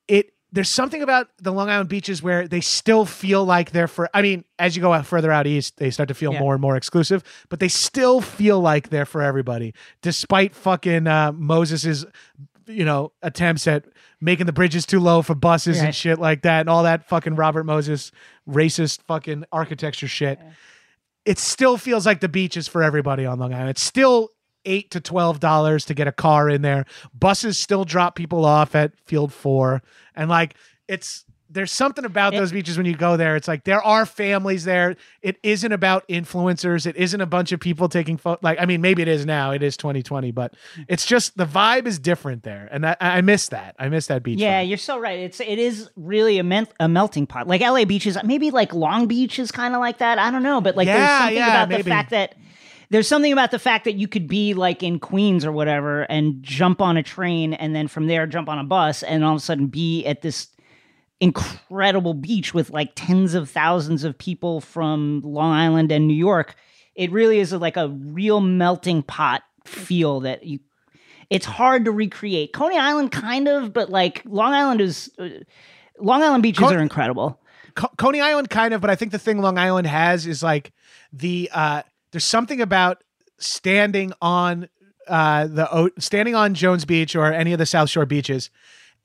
it 0.07 0.31
there's 0.51 0.69
something 0.69 1.01
about 1.01 1.29
the 1.41 1.51
Long 1.51 1.67
Island 1.69 1.89
beaches 1.89 2.21
where 2.21 2.47
they 2.47 2.61
still 2.61 3.05
feel 3.05 3.43
like 3.43 3.71
they're 3.71 3.87
for. 3.87 4.07
I 4.13 4.21
mean, 4.21 4.43
as 4.59 4.75
you 4.75 4.81
go 4.83 4.93
out 4.93 5.05
further 5.07 5.31
out 5.31 5.47
east, 5.47 5.77
they 5.77 5.89
start 5.89 6.09
to 6.09 6.13
feel 6.13 6.31
Yeah. 6.33 6.39
more 6.41 6.53
and 6.53 6.61
more 6.61 6.75
exclusive, 6.75 7.23
but 7.49 7.59
they 7.59 7.67
still 7.69 8.21
feel 8.21 8.59
like 8.59 8.89
they're 8.89 9.05
for 9.07 9.21
everybody, 9.23 9.73
despite 10.03 10.53
fucking 10.53 11.07
uh, 11.07 11.31
Moses's 11.31 12.05
you 12.67 12.85
know 12.85 13.11
attempts 13.21 13.65
at 13.67 13.85
making 14.23 14.45
the 14.45 14.53
bridges 14.53 14.85
too 14.85 14.99
low 14.99 15.21
for 15.21 15.35
buses 15.35 15.79
and 15.79 15.93
shit 15.93 16.19
like 16.19 16.43
that, 16.43 16.61
and 16.61 16.69
all 16.69 16.83
that 16.83 17.07
fucking 17.07 17.35
Robert 17.35 17.65
Moses 17.65 18.11
racist 18.47 19.01
fucking 19.03 19.43
architecture 19.51 20.07
shit 20.07 20.39
it 21.25 21.39
still 21.39 21.77
feels 21.77 22.05
like 22.05 22.19
the 22.19 22.29
beach 22.29 22.57
is 22.57 22.67
for 22.67 22.83
everybody 22.83 23.25
on 23.25 23.39
Long 23.39 23.53
Island. 23.53 23.69
It's 23.69 23.83
still 23.83 24.29
eight 24.65 24.91
to 24.91 25.01
twelve 25.01 25.39
dollars 25.39 25.85
to 25.85 25.93
get 25.93 26.07
a 26.07 26.11
car 26.11 26.49
in 26.49 26.61
there. 26.61 26.85
Buses 27.13 27.57
still 27.57 27.85
drop 27.85 28.15
people 28.15 28.45
off 28.45 28.75
at 28.75 28.97
Field 29.05 29.33
Four, 29.33 29.81
and 30.15 30.29
like 30.29 30.55
it's 30.87 31.25
there's 31.53 31.71
something 31.71 32.03
about 32.05 32.33
those 32.33 32.51
beaches 32.51 32.77
when 32.77 32.85
you 32.85 32.95
go 32.95 33.15
there. 33.17 33.35
It's 33.35 33.47
like 33.47 33.63
there 33.63 33.81
are 33.83 34.05
families 34.05 34.63
there. 34.65 34.95
It 35.21 35.37
isn't 35.43 35.71
about 35.71 36.07
influencers. 36.07 36.85
It 36.85 36.95
isn't 36.97 37.21
a 37.21 37.25
bunch 37.25 37.51
of 37.51 37.59
people 37.59 37.87
taking 37.89 38.17
photos. 38.17 38.43
Like 38.43 38.59
I 38.59 38.65
mean, 38.65 38.81
maybe 38.81 39.01
it 39.01 39.07
is 39.07 39.25
now. 39.25 39.51
It 39.51 39.63
is 39.63 39.77
2020, 39.77 40.31
but 40.31 40.53
it's 40.87 41.05
just 41.05 41.37
the 41.37 41.45
vibe 41.45 41.85
is 41.87 41.99
different 41.99 42.43
there, 42.43 42.67
and 42.71 42.85
I, 42.85 42.95
I 42.99 43.21
miss 43.21 43.49
that. 43.49 43.75
I 43.79 43.89
miss 43.89 44.07
that 44.07 44.23
beach. 44.23 44.39
Yeah, 44.39 44.61
vibe. 44.63 44.69
you're 44.69 44.77
so 44.77 44.99
right. 44.99 45.19
It's 45.19 45.39
it 45.39 45.59
is 45.59 45.89
really 45.95 46.39
a, 46.39 46.43
men- 46.43 46.67
a 46.79 46.87
melting 46.89 47.27
pot. 47.27 47.47
Like 47.47 47.61
LA 47.61 47.85
beaches, 47.85 48.17
maybe 48.23 48.51
like 48.51 48.73
Long 48.73 49.07
Beach 49.07 49.39
is 49.39 49.51
kind 49.51 49.75
of 49.75 49.79
like 49.79 49.99
that. 49.99 50.19
I 50.19 50.31
don't 50.31 50.43
know, 50.43 50.61
but 50.61 50.75
like 50.75 50.87
Yeah, 50.87 50.97
there's 50.97 51.19
something 51.19 51.37
yeah, 51.37 51.49
about 51.49 51.69
maybe. 51.69 51.81
the 51.83 51.89
fact 51.89 52.09
that 52.09 52.35
there's 52.89 53.07
something 53.07 53.33
about 53.33 53.49
the 53.51 53.59
fact 53.59 53.85
that 53.85 53.93
you 53.93 54.07
could 54.07 54.27
be 54.27 54.53
like 54.53 54.83
in 54.83 54.99
Queens 54.99 55.45
or 55.45 55.51
whatever 55.51 56.03
and 56.03 56.43
jump 56.43 56.79
on 56.81 56.95
a 56.95 57.01
train 57.01 57.53
and 57.53 57.75
then 57.75 57.87
from 57.87 58.05
there 58.07 58.27
jump 58.27 58.47
on 58.49 58.59
a 58.59 58.63
bus 58.63 59.01
and 59.01 59.23
all 59.23 59.31
of 59.33 59.37
a 59.37 59.39
sudden 59.39 59.65
be 59.67 60.05
at 60.05 60.21
this 60.21 60.47
incredible 61.19 62.13
beach 62.13 62.53
with 62.53 62.69
like 62.69 62.91
tens 62.95 63.33
of 63.33 63.49
thousands 63.49 64.03
of 64.03 64.17
people 64.17 64.61
from 64.61 65.21
Long 65.23 65.51
Island 65.51 65.91
and 65.91 66.07
New 66.07 66.13
York. 66.13 66.55
It 66.95 67.11
really 67.11 67.39
is 67.39 67.53
like 67.53 67.77
a 67.77 67.87
real 67.89 68.41
melting 68.41 69.03
pot 69.03 69.43
feel 69.65 70.19
that 70.21 70.43
you 70.45 70.59
it's 71.29 71.45
hard 71.45 71.85
to 71.85 71.91
recreate. 71.91 72.53
Coney 72.53 72.77
Island 72.77 73.11
kind 73.11 73.47
of, 73.47 73.73
but 73.73 73.89
like 73.89 74.21
Long 74.25 74.53
Island 74.53 74.81
is 74.81 75.09
uh, 75.17 75.29
Long 75.99 76.21
Island 76.21 76.43
beaches 76.43 76.63
Con- 76.63 76.75
are 76.75 76.81
incredible. 76.81 77.39
Co- 77.75 77.89
Coney 77.97 78.21
Island 78.21 78.49
kind 78.49 78.73
of, 78.73 78.81
but 78.81 78.89
I 78.89 78.95
think 78.95 79.11
the 79.11 79.19
thing 79.19 79.39
Long 79.39 79.57
Island 79.57 79.87
has 79.87 80.27
is 80.27 80.43
like 80.43 80.71
the 81.11 81.49
uh 81.53 81.81
there's 82.11 82.25
something 82.25 82.61
about 82.61 83.03
standing 83.39 84.13
on 84.21 84.69
uh 85.07 85.47
the 85.47 85.73
o- 85.73 85.89
standing 85.97 86.35
on 86.35 86.53
Jones 86.53 86.85
Beach 86.85 87.15
or 87.15 87.31
any 87.31 87.53
of 87.53 87.59
the 87.59 87.65
South 87.65 87.89
Shore 87.89 88.05
beaches. 88.05 88.49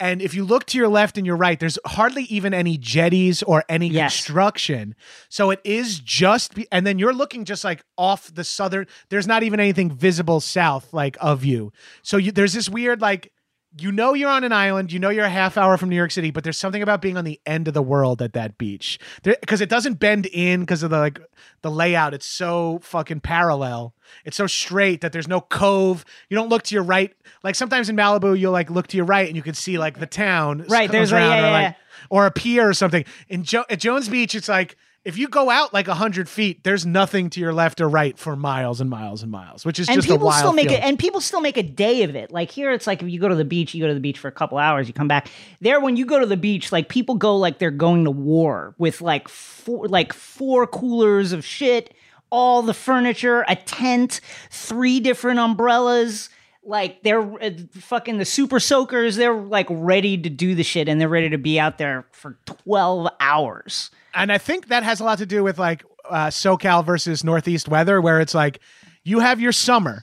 And 0.01 0.23
if 0.23 0.33
you 0.35 0.45
look 0.45 0.65
to 0.66 0.79
your 0.79 0.89
left 0.89 1.19
and 1.19 1.27
your 1.27 1.37
right, 1.37 1.59
there's 1.59 1.79
hardly 1.85 2.23
even 2.25 2.55
any 2.55 2.79
jetties 2.79 3.43
or 3.43 3.65
any 3.69 3.89
Yes. 3.89 4.15
construction. 4.16 4.95
So 5.29 5.51
it 5.51 5.61
is 5.65 5.99
just, 5.99 6.55
be- 6.55 6.69
and 6.70 6.87
then 6.87 6.99
you're 6.99 7.12
looking 7.12 7.45
just 7.45 7.65
like 7.65 7.83
off 7.97 8.33
the 8.33 8.45
southern. 8.45 8.87
There's 9.09 9.27
not 9.27 9.43
even 9.43 9.59
anything 9.61 9.91
visible 9.91 10.41
south 10.41 10.93
like 10.93 11.16
of 11.20 11.45
you. 11.45 11.73
So 12.03 12.16
you, 12.16 12.31
there's 12.33 12.53
this 12.53 12.69
weird 12.69 13.01
like 13.01 13.33
you 13.81 13.93
know 13.93 14.15
you're 14.15 14.31
on 14.31 14.45
an 14.45 14.53
island, 14.53 14.93
you 14.93 14.99
know 14.99 15.09
you're 15.09 15.25
a 15.25 15.31
half 15.31 15.57
hour 15.57 15.77
from 15.77 15.89
New 15.89 15.97
York 15.97 16.11
City, 16.11 16.31
but 16.31 16.45
there's 16.45 16.59
something 16.59 16.83
about 16.83 17.01
being 17.03 17.17
on 17.17 17.25
the 17.25 17.41
end 17.47 17.69
of 17.69 17.75
the 17.75 17.83
world 17.83 18.21
at 18.23 18.33
that 18.33 18.59
beach. 18.59 18.99
Because 19.23 19.61
it 19.61 19.69
doesn't 19.69 19.95
bend 19.95 20.27
in 20.27 20.61
because 20.61 20.83
of 20.83 20.91
the 20.91 20.99
like 20.99 21.21
the 21.63 21.71
layout. 21.71 22.15
It's 22.15 22.27
so 22.27 22.81
fucking 22.83 23.21
parallel. 23.21 23.95
It's 24.25 24.37
so 24.37 24.47
straight 24.47 25.01
that 25.01 25.13
there's 25.13 25.29
no 25.29 25.41
cove. 25.41 26.05
You 26.29 26.37
don't 26.37 26.49
look 26.49 26.63
to 26.65 26.75
your 26.75 26.85
right. 26.85 27.15
Like 27.43 27.55
sometimes 27.55 27.89
in 27.89 27.97
Malibu, 27.97 28.39
you'll 28.39 28.53
like 28.53 28.71
look 28.71 28.87
to 28.89 28.97
your 28.97 29.07
right 29.07 29.27
and 29.27 29.37
you 29.37 29.43
can 29.43 29.55
see 29.55 29.79
like 29.79 29.99
the 29.99 30.07
town. 30.07 30.65
Right, 30.69 30.91
there's 30.91 31.13
a- 31.13 31.19
yeah, 31.19 31.49
or, 31.49 31.53
like, 31.53 31.63
yeah. 31.63 31.75
or 32.11 32.27
a 32.27 32.31
pier 32.31 32.69
or 32.69 32.75
something. 32.75 33.05
In 33.29 33.43
jo- 33.45 33.65
at 33.69 33.81
Jones 33.81 34.09
Beach, 34.09 34.35
it's 34.35 34.49
like 34.49 34.77
if 35.09 35.16
you 35.16 35.26
go 35.26 35.48
out 35.48 35.72
like 35.72 35.86
hundred 35.86 36.28
feet, 36.28 36.62
there's 36.64 36.85
nothing 36.85 37.30
to 37.30 37.40
your 37.40 37.55
left 37.55 37.80
or 37.80 37.89
right 37.89 38.18
for 38.18 38.36
miles 38.36 38.78
and 38.78 38.90
miles 38.90 39.22
and 39.22 39.32
miles, 39.32 39.64
which 39.64 39.80
is 39.80 39.89
And 39.89 39.97
just 39.97 40.06
a 40.06 40.12
people 40.12 40.26
wild 40.26 40.40
still 40.40 40.52
make 40.52 40.70
it 40.70 40.82
and 40.82 40.98
people 40.98 41.22
still 41.22 41.40
make 41.40 41.56
a 41.56 41.62
day 41.62 42.02
of 42.02 42.14
it. 42.14 42.30
Like 42.30 42.51
here 42.51 42.72
it's 42.72 42.86
like 42.86 43.02
if 43.02 43.09
you 43.09 43.18
go 43.18 43.26
to 43.26 43.35
the 43.35 43.47
beach, 43.47 43.72
you 43.72 43.82
go 43.82 43.89
to 43.89 43.94
the 43.94 44.01
beach 44.01 44.18
for 44.18 44.28
a 44.28 44.32
couple 44.32 44.59
hours, 44.59 44.86
you 44.86 44.93
come 44.93 45.09
back. 45.09 45.30
There 45.62 45.80
when 45.80 45.97
you 45.97 46.05
go 46.05 46.20
to 46.20 46.26
the 46.26 46.36
beach, 46.36 46.72
like 46.72 46.90
people 46.90 47.14
go 47.14 47.39
like 47.39 47.59
they're 47.59 47.70
going 47.70 48.05
to 48.05 48.10
war 48.10 48.74
with 48.76 49.01
like 49.01 49.28
four 49.28 49.89
like 49.89 50.12
four 50.12 50.66
coolers 50.66 51.32
of 51.32 51.43
shit, 51.43 51.94
all 52.28 52.60
the 52.60 52.74
furniture, 52.74 53.47
a 53.48 53.56
tent, 53.56 54.20
three 54.51 55.01
different 55.01 55.40
umbrellas. 55.40 56.28
Like 56.69 57.03
they're 57.03 57.23
uh, 57.43 57.51
fucking 57.73 58.19
the 58.19 58.27
super 58.27 58.61
soakers, 58.61 59.16
they're 59.16 59.32
like 59.35 59.66
ready 59.70 60.19
to 60.19 60.28
do 60.28 60.55
the 60.55 60.62
shit 60.62 60.86
and 60.86 61.01
they're 61.01 61.09
ready 61.09 61.31
to 61.31 61.39
be 61.39 61.59
out 61.59 61.78
there 61.78 62.07
for 62.12 62.39
12 62.45 63.09
hours. 63.20 63.90
and 64.15 64.31
I 64.31 64.36
think 64.36 64.69
that 64.69 64.82
has 64.82 65.01
a 65.01 65.05
lot 65.05 65.16
to 65.19 65.27
do 65.27 65.43
with 65.43 65.59
like 65.59 65.82
uh, 66.11 66.27
SoCal 66.27 66.85
versus 66.85 67.24
Northeast 67.24 67.69
weather, 67.69 68.03
where 68.03 68.20
it's 68.20 68.35
like 68.35 68.61
you 69.03 69.20
have 69.20 69.40
your 69.40 69.53
summer, 69.53 70.03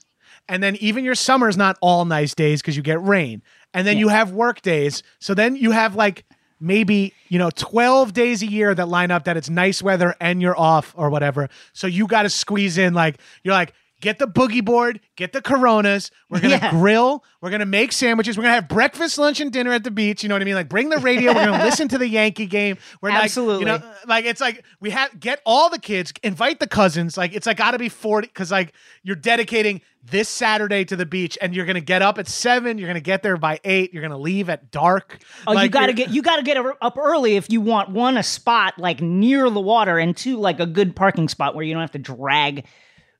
and 0.49 0.63
then 0.63 0.75
even 0.77 1.05
your 1.05 1.13
summer 1.13 1.47
is 1.47 1.55
not 1.55 1.77
all 1.81 2.03
nice 2.03 2.33
days 2.33 2.61
because 2.61 2.75
you 2.75 2.81
get 2.81 2.99
rain, 3.03 3.43
and 3.75 3.85
then 3.85 3.99
you 3.99 4.07
have 4.07 4.31
work 4.31 4.61
days. 4.63 5.03
So 5.19 5.35
then 5.35 5.55
you 5.55 5.69
have 5.69 5.95
like 5.95 6.25
maybe 6.59 7.13
you 7.29 7.37
know 7.37 7.51
12 7.51 8.13
days 8.13 8.41
a 8.41 8.47
year 8.47 8.73
that 8.73 8.87
line 8.87 9.11
up 9.11 9.25
that 9.25 9.37
it's 9.37 9.49
nice 9.49 9.83
weather 9.83 10.15
and 10.19 10.41
you're 10.41 10.57
off 10.57 10.93
or 10.97 11.09
whatever 11.09 11.49
so 11.73 11.85
you 11.85 12.07
got 12.07 12.23
to 12.23 12.29
squeeze 12.29 12.77
in 12.77 12.93
like 12.93 13.17
you're 13.43 13.53
like 13.53 13.73
get 14.05 14.19
the 14.19 14.27
boogie 14.27 14.63
board 14.63 14.99
get 15.17 15.33
the 15.33 15.41
coronas. 15.41 16.11
We're 16.29 16.39
gonna 16.41 16.55
Yeah. 16.61 16.69
grill. 16.71 17.23
We're 17.41 17.49
gonna 17.49 17.65
make 17.65 17.91
sandwiches. 17.91 18.37
We're 18.37 18.43
gonna 18.43 18.55
have 18.55 18.67
breakfast 18.67 19.17
lunch 19.17 19.39
and 19.41 19.51
dinner 19.51 19.71
at 19.71 19.83
the 19.83 19.89
beach. 19.89 20.21
You 20.21 20.29
know 20.29 20.35
what 20.35 20.41
i 20.43 20.45
mean? 20.45 20.53
Like 20.53 20.69
bring 20.69 20.89
the 20.89 20.97
radio. 20.99 21.33
We're 21.33 21.45
gonna 21.45 21.63
listen 21.69 21.87
to 21.87 21.97
the 21.97 22.07
yankee 22.07 22.45
game. 22.45 22.77
We're 23.01 23.09
like 23.09 23.23
Absolutely. 23.23 23.61
you 23.61 23.65
know 23.65 23.81
like 24.07 24.25
it's 24.25 24.39
like 24.41 24.63
we 24.79 24.91
have 24.91 25.19
get 25.19 25.41
all 25.45 25.69
the 25.71 25.79
kids 25.79 26.13
invite 26.21 26.59
the 26.59 26.67
cousins. 26.67 27.17
Like 27.17 27.33
it's 27.33 27.47
like 27.47 27.57
gotta 27.57 27.79
be 27.79 27.89
40 27.89 28.27
because 28.27 28.51
like 28.51 28.73
you're 29.01 29.15
dedicating 29.15 29.81
this 30.03 30.29
saturday 30.29 30.85
to 30.85 30.95
the 30.95 31.05
beach 31.05 31.35
and 31.41 31.55
you're 31.55 31.65
gonna 31.65 31.81
get 31.81 32.03
up 32.03 32.19
at 32.19 32.27
seven 32.27 32.77
you're 32.77 32.87
gonna 32.87 32.99
get 32.99 33.23
there 33.23 33.37
by 33.37 33.59
eight 33.63 33.91
you're 33.91 34.03
gonna 34.03 34.17
leave 34.17 34.49
at 34.51 34.69
dark. 34.69 35.17
Oh, 35.47 35.59
you 35.59 35.67
got 35.69 35.87
to 35.87 35.93
get 35.93 36.09
you 36.09 36.21
got 36.21 36.35
to 36.35 36.43
get 36.43 36.57
up 36.57 36.95
early 36.97 37.37
if 37.37 37.49
you 37.49 37.59
want 37.59 37.89
one 37.89 38.15
a 38.17 38.21
spot 38.23 38.77
like 38.77 39.01
near 39.01 39.49
the 39.49 39.61
water 39.61 39.97
and 39.97 40.15
two 40.15 40.37
like 40.37 40.59
a 40.59 40.67
good 40.67 40.95
parking 40.95 41.27
spot 41.27 41.55
where 41.55 41.65
you 41.65 41.73
don't 41.73 41.81
have 41.81 41.91
to 41.93 41.97
drag 41.99 42.65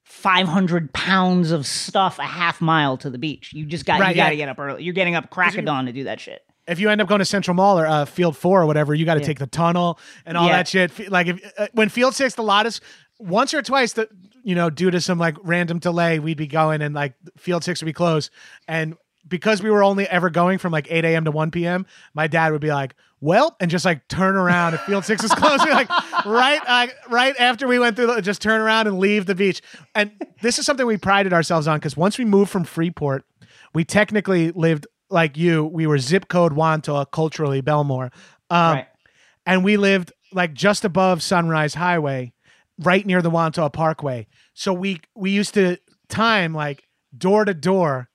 500 0.06 0.94
pounds 0.94 1.52
of 1.52 1.66
stuff 1.66 2.20
a 2.20 2.24
half 2.24 2.62
mile 2.62 2.96
to 2.98 3.10
the 3.10 3.18
beach. 3.18 3.52
You 3.54 3.66
just 3.66 3.86
got 3.86 4.00
Right, 4.00 4.16
you 4.16 4.22
got 4.22 4.30
to 4.30 4.36
yeah. 4.36 4.46
get 4.46 4.50
up 4.50 4.60
early. 4.60 4.84
You're 4.84 4.94
getting 4.94 5.16
up 5.16 5.30
crack 5.30 5.58
of 5.58 5.66
dawn 5.66 5.88
to 5.88 5.92
do 5.92 6.06
that 6.06 6.20
shit. 6.20 6.42
if 6.68 6.80
you 6.80 6.90
end 6.90 7.02
up 7.02 7.08
going 7.08 7.20
to 7.20 7.26
Central 7.26 7.54
Mall 7.56 7.80
or 7.80 7.86
uh, 7.86 8.06
Field 8.06 8.38
Four 8.38 8.62
or 8.62 8.66
whatever, 8.66 8.94
you 8.94 9.04
got 9.06 9.16
to 9.16 9.22
take 9.22 9.40
the 9.40 9.48
tunnel 9.48 10.00
and 10.26 10.38
all 10.38 10.48
Yeah. 10.48 10.58
that 10.58 10.68
shit. 10.68 11.10
Like 11.12 11.28
if 11.28 11.54
uh, 11.60 11.68
when 11.74 11.90
Field 11.90 12.16
Six, 12.16 12.36
the 12.36 12.44
lot 12.44 12.66
is 12.66 12.82
once 13.20 13.54
or 13.54 13.62
twice 13.62 13.94
that 13.94 14.10
you 14.44 14.54
know 14.56 14.70
due 14.70 14.92
to 14.92 15.02
some 15.02 15.18
like 15.18 15.36
random 15.44 15.80
delay, 15.80 16.20
we'd 16.20 16.38
be 16.38 16.48
going 16.48 16.82
and 16.82 16.94
like 16.96 17.14
Field 17.38 17.64
Six 17.64 17.82
would 17.82 17.86
be 17.88 17.94
closed, 17.94 18.30
and 18.68 18.96
because 19.28 19.62
we 19.62 19.70
were 19.70 19.84
only 19.84 20.08
ever 20.08 20.30
going 20.30 20.58
from 20.58 20.72
like 20.72 20.88
8 20.90 21.06
a.m. 21.06 21.26
to 21.26 21.32
1 21.32 21.52
p.m., 21.52 21.86
my 22.14 22.28
dad 22.28 22.52
would 22.52 22.62
be 22.62 22.70
like, 22.70 22.96
well, 23.22 23.56
and 23.60 23.72
just 23.72 23.86
like 23.86 24.08
turn 24.08 24.36
around 24.36 24.76
if 24.76 24.82
Field 24.82 25.06
Six 25.06 25.24
is 25.24 25.32
closed. 25.36 25.62
Like, 25.62 25.90
right, 26.26 26.62
like, 26.68 26.96
right 27.10 27.36
after 27.40 27.68
we 27.68 27.80
went 27.80 27.96
through, 27.96 28.08
the, 28.08 28.22
just 28.22 28.42
turn 28.42 28.62
around 28.62 28.88
and 28.88 29.00
leave 29.00 29.26
the 29.26 29.36
beach. 29.36 29.62
And 29.96 30.12
this 30.42 30.60
is 30.60 30.66
something 30.66 30.86
we 30.86 30.98
prided 30.98 31.34
ourselves 31.34 31.68
on 31.68 31.78
because 31.78 31.98
once 31.98 32.18
we 32.18 32.26
moved 32.26 32.52
from 32.52 32.66
Freeport, 32.66 33.26
we 33.74 33.84
technically 33.84 34.52
lived 34.52 34.88
like 35.10 35.38
you. 35.38 35.66
We 35.66 35.88
were 35.88 35.98
zip 35.98 36.28
code 36.28 36.54
Wantagh, 36.54 37.12
culturally 37.12 37.62
Bellmore. 37.62 38.12
Um, 38.50 38.76
right. 38.76 38.88
and 39.46 39.64
we 39.64 39.78
lived 39.78 40.14
like 40.32 40.54
just 40.54 40.86
above 40.86 41.24
Sunrise 41.24 41.74
Highway, 41.74 42.34
right 42.80 43.06
near 43.06 43.22
the 43.22 43.32
Wantagh 43.32 43.74
Parkway. 43.74 44.28
So 44.54 44.74
we 44.74 45.02
we 45.16 45.32
used 45.32 45.54
to 45.56 45.78
time 46.10 46.54
like 46.54 46.84
door 47.18 47.46
to 47.46 47.54
door. 47.54 48.10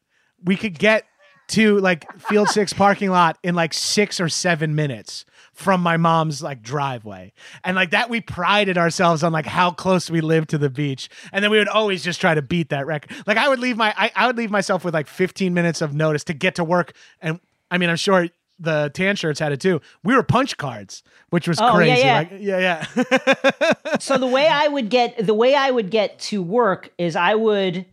We 0.45 0.57
could 0.57 0.79
get 0.79 1.05
to 1.49 1.79
like 1.81 2.11
Field 2.21 2.49
Six 2.49 2.73
parking 2.73 3.11
lot 3.11 3.37
in 3.43 3.55
like 3.55 3.75
six 3.75 4.21
or 4.21 4.29
seven 4.29 4.75
minutes 4.75 5.25
from 5.53 5.83
my 5.83 5.97
mom's 5.97 6.43
like 6.43 6.62
driveway, 6.62 7.33
and 7.65 7.75
like 7.77 7.91
that 7.91 8.09
we 8.09 8.21
prided 8.21 8.79
ourselves 8.79 9.23
on 9.23 9.33
like 9.33 9.47
how 9.47 9.71
close 9.73 10.09
we 10.09 10.21
lived 10.21 10.51
to 10.51 10.59
the 10.59 10.71
beach, 10.71 11.09
and 11.33 11.43
then 11.45 11.51
we 11.51 11.59
would 11.59 11.69
always 11.69 12.03
just 12.05 12.21
try 12.21 12.35
to 12.35 12.41
beat 12.43 12.69
that 12.71 12.87
record. 12.87 13.11
Like 13.27 13.37
I 13.37 13.49
would 13.49 13.59
leave 13.59 13.77
my 13.77 13.93
I, 13.97 14.12
I 14.15 14.27
would 14.27 14.37
leave 14.37 14.51
myself 14.51 14.85
with 14.85 14.95
like 14.95 15.07
15 15.09 15.53
minutes 15.53 15.83
of 15.83 15.93
notice 15.93 16.25
to 16.25 16.35
get 16.35 16.55
to 16.55 16.65
work, 16.65 16.93
and 17.21 17.41
I 17.71 17.79
mean 17.79 17.91
I'm 17.91 17.97
sure 17.97 18.29
the 18.62 18.91
tan 18.95 19.17
shirts 19.17 19.41
had 19.41 19.53
it 19.53 19.61
too. 19.61 19.81
We 20.05 20.15
were 20.15 20.23
punch 20.23 20.57
cards, 20.57 21.03
which 21.31 21.49
was 21.49 21.59
Oh, 21.61 21.79
yeah, 21.81 21.95
crazy. 21.95 22.01
yeah. 22.03 22.19
Like, 22.19 22.31
yeah, 22.39 23.75
yeah. 23.91 23.97
so 23.99 24.19
the 24.19 24.27
way 24.27 24.47
I 24.47 24.69
would 24.69 24.89
get 24.91 25.27
the 25.27 25.35
way 25.35 25.55
I 25.55 25.71
would 25.71 25.91
get 25.91 26.19
to 26.21 26.43
work 26.43 26.91
is 26.97 27.17
I 27.17 27.35
would 27.35 27.87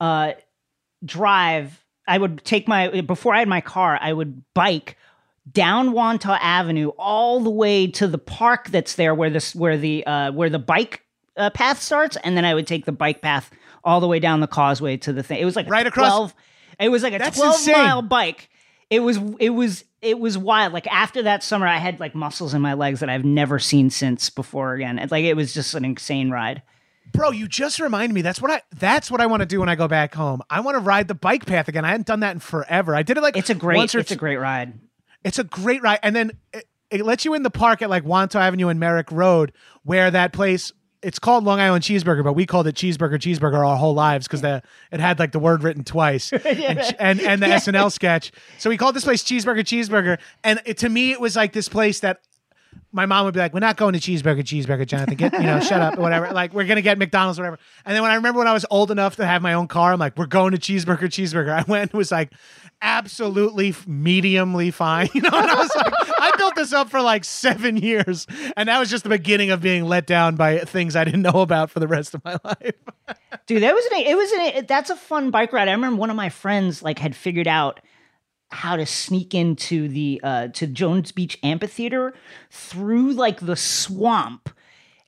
uh, 0.00 0.32
drive. 1.04 1.83
I 2.06 2.18
would 2.18 2.44
take 2.44 2.68
my 2.68 3.00
before 3.02 3.34
I 3.34 3.38
had 3.40 3.48
my 3.48 3.60
car. 3.60 3.98
I 4.00 4.12
would 4.12 4.42
bike 4.54 4.96
down 5.50 5.90
Wantagh 5.90 6.38
Avenue 6.40 6.88
all 6.98 7.40
the 7.40 7.50
way 7.50 7.86
to 7.88 8.06
the 8.06 8.18
park 8.18 8.68
that's 8.68 8.94
there, 8.94 9.14
where 9.14 9.30
this 9.30 9.54
where 9.54 9.76
the 9.76 10.06
uh, 10.06 10.32
where 10.32 10.50
the 10.50 10.58
bike 10.58 11.02
uh, 11.36 11.50
path 11.50 11.80
starts, 11.82 12.16
and 12.24 12.36
then 12.36 12.44
I 12.44 12.54
would 12.54 12.66
take 12.66 12.84
the 12.84 12.92
bike 12.92 13.20
path 13.22 13.50
all 13.82 14.00
the 14.00 14.08
way 14.08 14.18
down 14.20 14.40
the 14.40 14.46
causeway 14.46 14.96
to 14.98 15.12
the 15.12 15.22
thing. 15.22 15.38
It 15.40 15.44
was 15.44 15.56
like 15.56 15.68
Right 15.68 15.86
across- 15.86 16.08
twelve. 16.08 16.34
It 16.80 16.88
was 16.88 17.02
like 17.02 17.12
a 17.14 17.18
That's 17.18 17.36
twelve 17.38 17.54
insane. 17.54 17.74
mile 17.74 18.02
bike. 18.02 18.48
It 18.90 19.00
was 19.00 19.18
it 19.38 19.50
was 19.50 19.84
it 20.02 20.18
was 20.18 20.36
wild. 20.36 20.72
Like 20.72 20.86
after 20.88 21.22
that 21.22 21.42
summer, 21.42 21.66
I 21.66 21.78
had 21.78 22.00
like 22.00 22.14
muscles 22.14 22.52
in 22.52 22.60
my 22.62 22.74
legs 22.74 23.00
that 23.00 23.08
I've 23.08 23.24
never 23.24 23.58
seen 23.58 23.90
since 23.90 24.28
before 24.28 24.74
again. 24.74 24.98
It's 24.98 25.12
like 25.12 25.24
it 25.24 25.34
was 25.36 25.54
just 25.54 25.74
an 25.74 25.84
insane 25.84 26.30
ride. 26.30 26.62
Bro, 27.14 27.30
you 27.30 27.46
just 27.46 27.78
reminded 27.78 28.12
me. 28.12 28.22
That's 28.22 28.42
what 28.42 28.50
I. 28.50 28.60
That's 28.76 29.08
what 29.08 29.20
I 29.20 29.26
want 29.26 29.40
to 29.40 29.46
do 29.46 29.60
when 29.60 29.68
I 29.68 29.76
go 29.76 29.86
back 29.86 30.14
home. 30.14 30.42
I 30.50 30.60
want 30.60 30.74
to 30.74 30.80
ride 30.80 31.06
the 31.06 31.14
bike 31.14 31.46
path 31.46 31.68
again. 31.68 31.84
I 31.84 31.90
hadn't 31.90 32.08
done 32.08 32.20
that 32.20 32.32
in 32.32 32.40
forever. 32.40 32.94
I 32.94 33.04
did 33.04 33.16
it 33.16 33.20
like 33.22 33.36
It's 33.36 33.50
a 33.50 33.54
great 33.54 33.94
it's 33.94 34.10
a 34.10 34.16
great 34.16 34.36
ride. 34.36 34.74
It's 35.22 35.38
a 35.38 35.44
great 35.44 35.80
ride, 35.80 36.00
and 36.02 36.14
then 36.14 36.32
it, 36.52 36.66
it 36.90 37.04
lets 37.04 37.24
you 37.24 37.34
in 37.34 37.44
the 37.44 37.50
park 37.50 37.82
at 37.82 37.88
like 37.88 38.04
Wantagh 38.04 38.40
Avenue 38.40 38.68
and 38.68 38.80
Merrick 38.80 39.10
Road, 39.10 39.52
where 39.84 40.10
that 40.10 40.32
place. 40.32 40.72
It's 41.02 41.18
called 41.18 41.44
Long 41.44 41.60
Island 41.60 41.84
Cheeseburger, 41.84 42.24
but 42.24 42.32
we 42.32 42.46
called 42.46 42.66
it 42.66 42.76
Cheeseburger 42.76 43.18
Cheeseburger 43.18 43.68
our 43.68 43.76
whole 43.76 43.92
lives 43.92 44.26
because 44.26 44.40
the 44.40 44.62
it 44.90 45.00
had 45.00 45.18
like 45.18 45.32
the 45.32 45.38
word 45.38 45.62
written 45.62 45.84
twice, 45.84 46.32
and, 46.44 46.96
and 46.98 47.20
and 47.20 47.42
the 47.42 47.46
SNL 47.46 47.92
sketch. 47.92 48.32
So 48.58 48.70
we 48.70 48.78
called 48.78 48.96
this 48.96 49.04
place 49.04 49.22
Cheeseburger 49.22 49.60
Cheeseburger, 49.60 50.18
and 50.42 50.62
it, 50.64 50.78
to 50.78 50.88
me 50.88 51.12
it 51.12 51.20
was 51.20 51.36
like 51.36 51.52
this 51.52 51.68
place 51.68 52.00
that 52.00 52.20
my 52.94 53.06
mom 53.06 53.24
would 53.26 53.34
be 53.34 53.40
like, 53.40 53.52
"We're 53.52 53.60
not 53.60 53.76
going 53.76 53.92
to 53.92 53.98
cheeseburger, 53.98 54.42
cheeseburger, 54.42 54.86
Jonathan. 54.86 55.16
Get 55.16 55.32
you 55.34 55.40
know, 55.40 55.60
shut 55.60 55.80
up, 55.80 55.98
whatever. 55.98 56.30
Like, 56.30 56.54
we're 56.54 56.64
gonna 56.64 56.82
get 56.82 56.96
McDonald's, 56.96 57.38
whatever." 57.38 57.58
And 57.84 57.94
then 57.94 58.02
when 58.02 58.10
I 58.10 58.14
remember 58.14 58.38
when 58.38 58.48
I 58.48 58.52
was 58.52 58.64
old 58.70 58.90
enough 58.90 59.16
to 59.16 59.26
have 59.26 59.42
my 59.42 59.52
own 59.52 59.68
car, 59.68 59.92
I'm 59.92 59.98
like, 59.98 60.16
"We're 60.16 60.26
going 60.26 60.52
to 60.52 60.58
cheeseburger, 60.58 61.04
cheeseburger." 61.04 61.50
I 61.50 61.64
went 61.68 61.90
and 61.92 61.98
was 61.98 62.10
like, 62.10 62.30
absolutely 62.82 63.72
mediumly 63.72 64.72
fine, 64.72 65.08
you 65.14 65.22
know. 65.22 65.30
And 65.32 65.50
I 65.50 65.54
was 65.54 65.74
like, 65.74 65.92
I 66.18 66.30
built 66.36 66.54
this 66.54 66.72
up 66.72 66.90
for 66.90 67.00
like 67.00 67.24
seven 67.24 67.76
years, 67.76 68.26
and 68.56 68.68
that 68.68 68.78
was 68.78 68.90
just 68.90 69.02
the 69.04 69.10
beginning 69.10 69.50
of 69.50 69.60
being 69.60 69.84
let 69.86 70.06
down 70.06 70.36
by 70.36 70.58
things 70.58 70.94
I 70.94 71.04
didn't 71.04 71.22
know 71.22 71.40
about 71.40 71.70
for 71.70 71.80
the 71.80 71.88
rest 71.88 72.14
of 72.14 72.24
my 72.24 72.36
life. 72.44 72.74
Dude, 73.46 73.62
that 73.62 73.74
was 73.74 73.84
an 73.86 74.06
it 74.06 74.16
was 74.16 74.32
an 74.32 74.66
that's 74.66 74.90
a 74.90 74.96
fun 74.96 75.30
bike 75.30 75.52
ride. 75.52 75.68
I 75.68 75.72
remember 75.72 75.96
one 75.96 76.10
of 76.10 76.16
my 76.16 76.28
friends 76.28 76.82
like 76.82 76.98
had 76.98 77.16
figured 77.16 77.48
out 77.48 77.80
how 78.50 78.76
to 78.76 78.86
sneak 78.86 79.34
into 79.34 79.88
the 79.88 80.20
uh 80.22 80.48
to 80.48 80.66
Jones 80.66 81.12
Beach 81.12 81.38
Amphitheater 81.42 82.14
through 82.50 83.12
like 83.12 83.40
the 83.40 83.56
swamp 83.56 84.50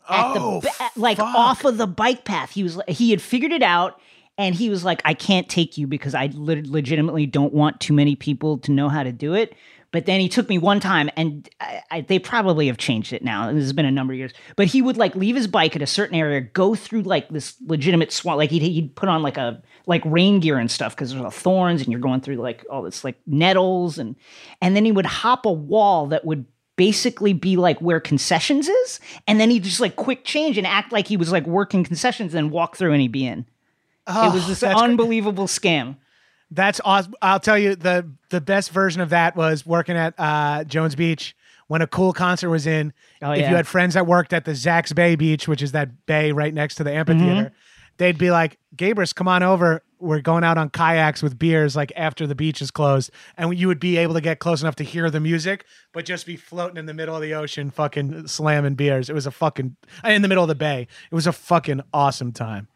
at 0.09 0.37
Oh, 0.37 0.61
the 0.61 0.69
ba- 0.69 1.01
like 1.01 1.19
off 1.19 1.65
of 1.65 1.79
the 1.79 1.87
bike 1.87 2.25
path. 2.25 2.53
He 2.53 2.63
was 2.63 2.81
he 2.89 3.11
had 3.11 3.21
figured 3.23 3.53
it 3.53 3.63
out 3.63 4.01
and 4.39 4.55
he 4.55 4.69
was 4.71 4.85
like 4.85 5.01
I 5.05 5.15
can't 5.15 5.49
take 5.49 5.79
you 5.79 5.87
because 5.87 6.15
I 6.15 6.31
le- 6.35 6.63
legitimately 6.65 7.27
don't 7.27 7.53
want 7.53 7.81
too 7.81 7.93
many 7.93 8.17
people 8.17 8.59
to 8.59 8.73
know 8.73 8.89
how 8.89 9.03
to 9.03 9.13
do 9.13 9.35
it. 9.35 9.55
But 9.97 10.05
then 10.05 10.21
he 10.21 10.29
took 10.29 10.51
me 10.51 10.59
one 10.59 10.79
time, 10.79 11.09
and 11.17 11.49
I, 11.59 11.83
I, 11.91 12.01
they 12.03 12.19
probably 12.19 12.67
have 12.67 12.77
changed 12.77 13.15
it 13.15 13.25
now. 13.25 13.51
This 13.51 13.63
has 13.63 13.73
been 13.73 13.87
a 13.87 13.91
number 13.91 14.13
of 14.13 14.19
years. 14.19 14.35
But 14.55 14.67
he 14.67 14.83
would 14.83 14.99
like 14.99 15.17
leave 15.17 15.37
his 15.37 15.47
bike 15.47 15.75
at 15.75 15.81
a 15.81 15.87
certain 15.87 16.15
area, 16.15 16.43
go 16.43 16.75
through 16.75 17.01
like 17.05 17.31
this 17.31 17.55
legitimate 17.65 18.13
swamp. 18.13 18.37
Like 18.37 18.51
he'd, 18.51 18.61
he'd 18.61 18.95
put 18.95 19.09
on 19.09 19.23
like 19.23 19.39
a 19.39 19.63
like 19.87 20.03
rain 20.05 20.41
gear 20.41 20.59
and 20.59 20.71
stuff 20.71 20.95
because 20.95 21.13
there's 21.13 21.25
all 21.25 21.31
thorns, 21.31 21.81
and 21.81 21.91
you're 21.91 22.03
going 22.03 22.21
through 22.21 22.37
like 22.37 22.63
all 22.71 22.83
this 22.83 23.05
like 23.05 23.17
nettles, 23.27 23.97
and 23.97 24.17
and 24.61 24.77
then 24.77 24.85
he 24.85 24.93
would 24.93 25.07
hop 25.07 25.47
a 25.47 25.51
wall 25.51 26.09
that 26.09 26.27
would 26.27 26.45
basically 26.77 27.33
be 27.33 27.57
like 27.57 27.81
where 27.81 27.99
concessions 27.99 28.69
is, 28.69 29.01
and 29.27 29.41
then 29.41 29.49
he'd 29.49 29.65
just 29.65 29.81
like 29.81 29.97
quick 29.97 30.27
change 30.27 30.59
and 30.59 30.67
act 30.67 30.93
like 30.93 31.09
he 31.09 31.17
was 31.17 31.33
like 31.33 31.47
working 31.47 31.85
concessions, 31.85 32.35
and 32.35 32.45
then 32.45 32.51
walk 32.51 32.77
through 32.77 32.93
and 32.93 33.01
he'd 33.01 33.13
be 33.13 33.27
in. 33.27 33.39
it 33.39 33.47
oh, 34.09 34.35
was 34.35 34.47
this 34.47 34.63
Oh, 34.63 34.79
unbelievable 34.79 35.47
scam. 35.47 35.97
That's 36.51 36.81
awesome. 36.85 37.15
I'll 37.21 37.41
tell 37.41 37.59
you 37.59 37.75
the 37.75 38.09
the 38.31 38.41
best 38.41 38.71
version 38.71 39.01
of 39.01 39.11
that 39.11 39.37
was 39.37 39.67
working 39.67 39.97
at 39.97 40.15
uh, 40.19 40.65
Jones 40.65 40.95
Beach 40.95 41.35
when 41.69 41.83
a 41.83 41.87
cool 41.87 42.13
concert 42.13 42.51
was 42.51 42.67
in. 42.67 42.93
Oh, 43.23 43.33
if 43.33 43.41
yeah. 43.41 43.51
you 43.51 43.57
had 43.57 43.67
friends 43.67 43.95
that 43.95 44.07
worked 44.07 44.33
at 44.33 44.45
the 44.45 44.55
Zach's 44.55 44.93
Bay 44.93 45.17
Beach, 45.17 45.49
which 45.49 45.63
is 45.63 45.73
that 45.73 46.07
bay 46.07 46.33
right 46.33 46.55
next 46.55 46.77
to 46.77 46.85
the 46.85 46.93
amphitheater, 46.93 47.53
they'd 47.97 48.19
be 48.19 48.31
like, 48.31 48.59
"Gabrus, 48.77 49.15
come 49.15 49.27
on 49.27 49.43
over. 49.43 49.83
We're 49.99 50.21
going 50.21 50.45
out 50.45 50.59
on 50.59 50.71
kayaks 50.71 51.23
with 51.23 51.39
beers 51.39 51.75
like 51.75 51.91
after 51.97 52.27
the 52.29 52.37
beach 52.37 52.63
is 52.63 52.71
closed." 52.71 53.11
And 53.37 53.59
you 53.59 53.67
would 53.67 53.81
be 53.81 53.97
able 53.97 54.15
to 54.15 54.21
get 54.21 54.39
close 54.39 54.63
enough 54.63 54.77
to 54.77 54.85
hear 54.85 55.11
the 55.11 55.21
music, 55.21 55.65
but 55.93 56.05
just 56.05 56.27
be 56.27 56.37
floating 56.37 56.77
in 56.77 56.87
the 56.87 56.95
middle 56.95 57.17
of 57.17 57.23
the 57.23 57.35
ocean, 57.35 57.71
fucking 57.73 58.29
slamming 58.29 58.77
beers. 58.77 59.11
It 59.11 59.15
was 59.15 59.27
a 59.27 59.33
fucking 59.33 59.77
in 60.05 60.23
the 60.23 60.29
middle 60.29 60.45
of 60.45 60.49
the 60.49 60.55
bay. 60.55 60.87
It 61.11 61.15
was 61.15 61.27
a 61.27 61.33
fucking 61.33 61.81
awesome 61.93 62.31
time. 62.31 62.69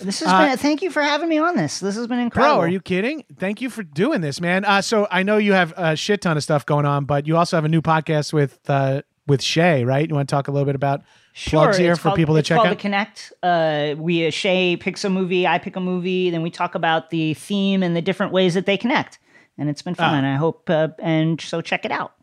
This 0.00 0.20
has 0.20 0.32
been. 0.32 0.56
Thank 0.58 0.82
you 0.82 0.90
for 0.90 1.02
having 1.02 1.28
me 1.28 1.38
on 1.38 1.54
this. 1.56 1.80
This 1.80 1.96
has 1.96 2.06
been 2.06 2.18
incredible. 2.18 2.52
Uh, 2.52 2.56
Bro, 2.56 2.64
are 2.64 2.68
you 2.68 2.80
kidding? 2.80 3.24
Thank 3.38 3.60
you 3.60 3.68
for 3.70 3.82
doing 3.82 4.20
this, 4.22 4.40
man. 4.40 4.64
Uh, 4.64 4.80
so 4.82 5.06
I 5.10 5.22
know 5.22 5.36
you 5.36 5.52
have 5.52 5.74
a 5.76 5.96
shit 5.96 6.22
ton 6.22 6.36
of 6.36 6.42
stuff 6.42 6.64
going 6.64 6.86
on, 6.86 7.04
but 7.04 7.26
you 7.26 7.36
also 7.36 7.56
have 7.56 7.64
a 7.64 7.68
new 7.68 7.82
podcast 7.82 8.32
with 8.32 8.58
uh, 8.68 9.02
with 9.26 9.42
Shea, 9.42 9.84
right? 9.84 10.08
You 10.08 10.14
want 10.14 10.28
to 10.28 10.34
talk 10.34 10.48
a 10.48 10.50
little 10.50 10.64
bit 10.66 10.74
about 10.74 11.02
plugs 11.46 11.76
here 11.76 11.94
for 11.96 12.02
called- 12.04 12.16
people 12.16 12.34
to 12.34 12.38
it's 12.40 12.48
check 12.48 12.56
called 12.56 12.68
out? 12.68 12.76
The 12.76 12.80
Connect. 12.80 13.32
Uh, 13.42 13.94
we 13.98 14.26
uh, 14.26 14.30
Shea 14.30 14.76
picks 14.76 15.04
a 15.04 15.10
movie, 15.10 15.46
I 15.46 15.58
pick 15.58 15.76
a 15.76 15.80
movie, 15.80 16.30
then 16.30 16.42
we 16.42 16.50
talk 16.50 16.74
about 16.74 17.10
the 17.10 17.34
theme 17.34 17.82
and 17.82 17.94
the 17.94 18.02
different 18.02 18.32
ways 18.32 18.54
that 18.54 18.64
they 18.66 18.76
connect, 18.78 19.18
and 19.58 19.68
it's 19.68 19.82
been 19.82 19.94
Ah. 19.98 20.10
fun. 20.10 20.24
I 20.24 20.36
hope, 20.36 20.68
uh, 20.70 20.88
and 21.00 21.40
so 21.40 21.60
check 21.60 21.84
it 21.84 21.92
out. 21.92 22.14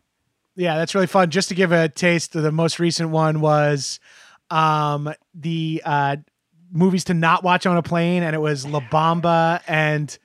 yeah, 0.56 0.76
that's 0.76 0.94
really 0.94 1.06
fun. 1.06 1.30
Just 1.30 1.48
to 1.50 1.54
give 1.54 1.70
a 1.72 1.88
taste, 1.88 2.32
the 2.32 2.52
most 2.52 2.78
recent 2.80 3.10
one 3.10 3.40
was 3.40 3.98
um, 4.50 5.12
the 5.34 5.80
uh, 5.84 6.16
movies 6.72 7.04
to 7.04 7.14
not 7.14 7.42
watch 7.42 7.66
on 7.66 7.76
a 7.76 7.82
plane, 7.82 8.22
and 8.22 8.34
it 8.34 8.40
was 8.40 8.66
La 8.66 8.80
Bamba 8.80 9.60
and 9.66 10.16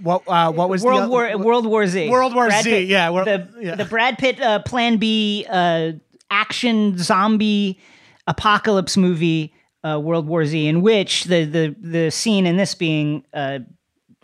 what 0.00 0.22
uh, 0.28 0.52
what 0.52 0.68
was 0.68 0.82
World 0.82 1.04
the, 1.04 1.08
War 1.08 1.38
World 1.38 1.66
War 1.66 1.86
Z. 1.86 2.08
World 2.08 2.34
War 2.34 2.46
Brad 2.46 2.64
Z, 2.64 2.70
Pitt- 2.70 2.88
yeah, 2.88 3.10
the 3.10 3.48
yeah. 3.60 3.74
the 3.74 3.84
Brad 3.84 4.18
Pitt 4.18 4.40
uh, 4.40 4.60
Plan 4.60 4.98
B 4.98 5.46
uh, 5.48 5.92
action 6.30 6.96
zombie 6.98 7.78
apocalypse 8.26 8.96
movie 8.96 9.52
uh, 9.84 9.98
World 10.00 10.26
War 10.26 10.44
Z, 10.46 10.66
in 10.66 10.82
which 10.82 11.24
the 11.24 11.44
the 11.44 11.76
the 11.80 12.10
scene 12.10 12.46
in 12.46 12.56
this 12.56 12.74
being 12.74 13.24
uh, 13.34 13.60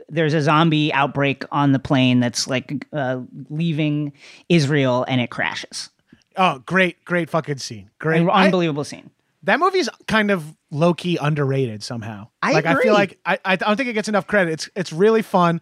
there's 0.09 0.35
a 0.35 0.43
zombie 0.43 0.93
outbreak 0.93 1.45
on 1.51 1.73
the 1.73 1.79
plane 1.79 2.21
that's 2.21 2.47
like 2.47 2.87
uh, 2.93 3.21
leaving 3.51 4.13
Israel 4.49 5.05
and 5.09 5.21
it 5.21 5.31
crashes. 5.31 5.91
Oh, 6.37 6.59
great, 6.67 7.05
great 7.05 7.31
fucking 7.31 7.59
scene. 7.59 7.91
Great. 7.99 8.21
An 8.21 8.31
I- 8.31 8.45
unbelievable 8.45 8.85
scene. 8.85 9.11
That 9.45 9.61
movie's 9.61 9.89
kind 10.07 10.31
of 10.31 10.57
low 10.71 10.95
key 10.95 11.19
underrated 11.21 11.83
somehow. 11.83 12.29
I 12.43 12.53
like 12.53 12.67
I 12.67 12.81
feel 12.83 12.93
like 12.95 13.19
I, 13.25 13.39
I 13.45 13.57
don't 13.57 13.77
think 13.77 13.89
it 13.89 13.95
gets 13.95 14.09
enough 14.09 14.27
credit. 14.27 14.53
It's 14.53 14.71
it's 14.75 14.93
really 14.93 15.23
fun, 15.23 15.61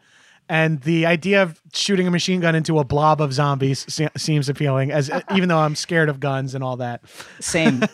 and 0.48 0.80
the 0.82 1.06
idea 1.06 1.42
of 1.42 1.60
shooting 1.72 2.06
a 2.06 2.10
machine 2.10 2.40
gun 2.40 2.54
into 2.54 2.78
a 2.78 2.84
blob 2.84 3.20
of 3.20 3.32
zombies 3.32 3.84
se- 3.92 4.10
seems 4.16 4.48
appealing. 4.48 4.90
As 4.90 5.10
even 5.34 5.48
though 5.48 5.58
I'm 5.58 5.76
scared 5.76 6.08
of 6.08 6.20
guns 6.20 6.54
and 6.54 6.64
all 6.64 6.78
that. 6.78 7.02
Same. 7.40 7.82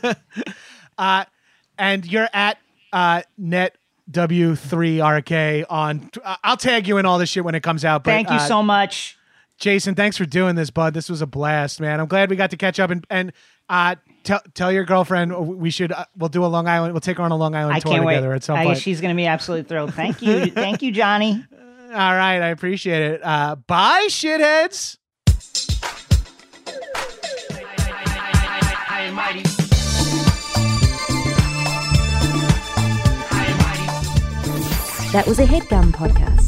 And 1.78 2.04
you're 2.04 2.28
at 2.32 2.58
uh, 2.92 3.22
net 3.38 3.78
W3RK 4.10 5.66
on. 5.70 6.10
uh, 6.24 6.36
I'll 6.42 6.56
tag 6.56 6.88
you 6.88 6.98
in 6.98 7.06
all 7.06 7.18
this 7.18 7.28
shit 7.28 7.44
when 7.44 7.54
it 7.54 7.62
comes 7.62 7.84
out. 7.84 8.04
But, 8.04 8.10
Thank 8.10 8.30
you 8.30 8.36
uh, 8.36 8.48
so 8.48 8.62
much. 8.62 9.16
Jason, 9.58 9.94
thanks 9.94 10.16
for 10.16 10.24
doing 10.24 10.54
this, 10.54 10.70
bud. 10.70 10.94
This 10.94 11.08
was 11.08 11.22
a 11.22 11.26
blast, 11.26 11.80
man. 11.80 12.00
I'm 12.00 12.06
glad 12.06 12.30
we 12.30 12.36
got 12.36 12.50
to 12.50 12.56
catch 12.56 12.78
up 12.78 12.90
and 12.90 13.04
and 13.10 13.32
uh, 13.68 13.96
tell 14.24 14.40
tell 14.54 14.70
your 14.72 14.84
girlfriend 14.84 15.34
we 15.58 15.70
should 15.70 15.92
uh, 15.92 16.04
we'll 16.16 16.28
do 16.28 16.44
a 16.44 16.46
Long 16.46 16.68
Island. 16.68 16.92
We'll 16.92 17.00
take 17.00 17.16
her 17.18 17.22
on 17.22 17.30
a 17.32 17.36
Long 17.36 17.54
Island 17.54 17.76
I 17.76 17.80
tour 17.80 17.92
can't 17.92 18.04
wait. 18.04 18.14
together 18.14 18.34
at 18.34 18.44
some 18.44 18.56
I 18.56 18.64
point. 18.64 18.76
guess 18.76 18.82
she's 18.82 19.00
going 19.00 19.14
to 19.14 19.16
be 19.16 19.26
absolutely 19.26 19.68
thrilled. 19.68 19.94
Thank 19.94 20.22
you. 20.22 20.46
Thank 20.46 20.82
you, 20.82 20.92
Johnny. 20.92 21.44
All 21.90 22.14
right, 22.14 22.40
I 22.42 22.48
appreciate 22.48 23.02
it. 23.02 23.20
Uh, 23.24 23.56
bye, 23.66 24.06
shitheads. 24.10 24.98
That 35.12 35.24
was 35.26 35.38
a 35.38 35.46
HeadGum 35.46 35.92
podcast. 35.92 36.47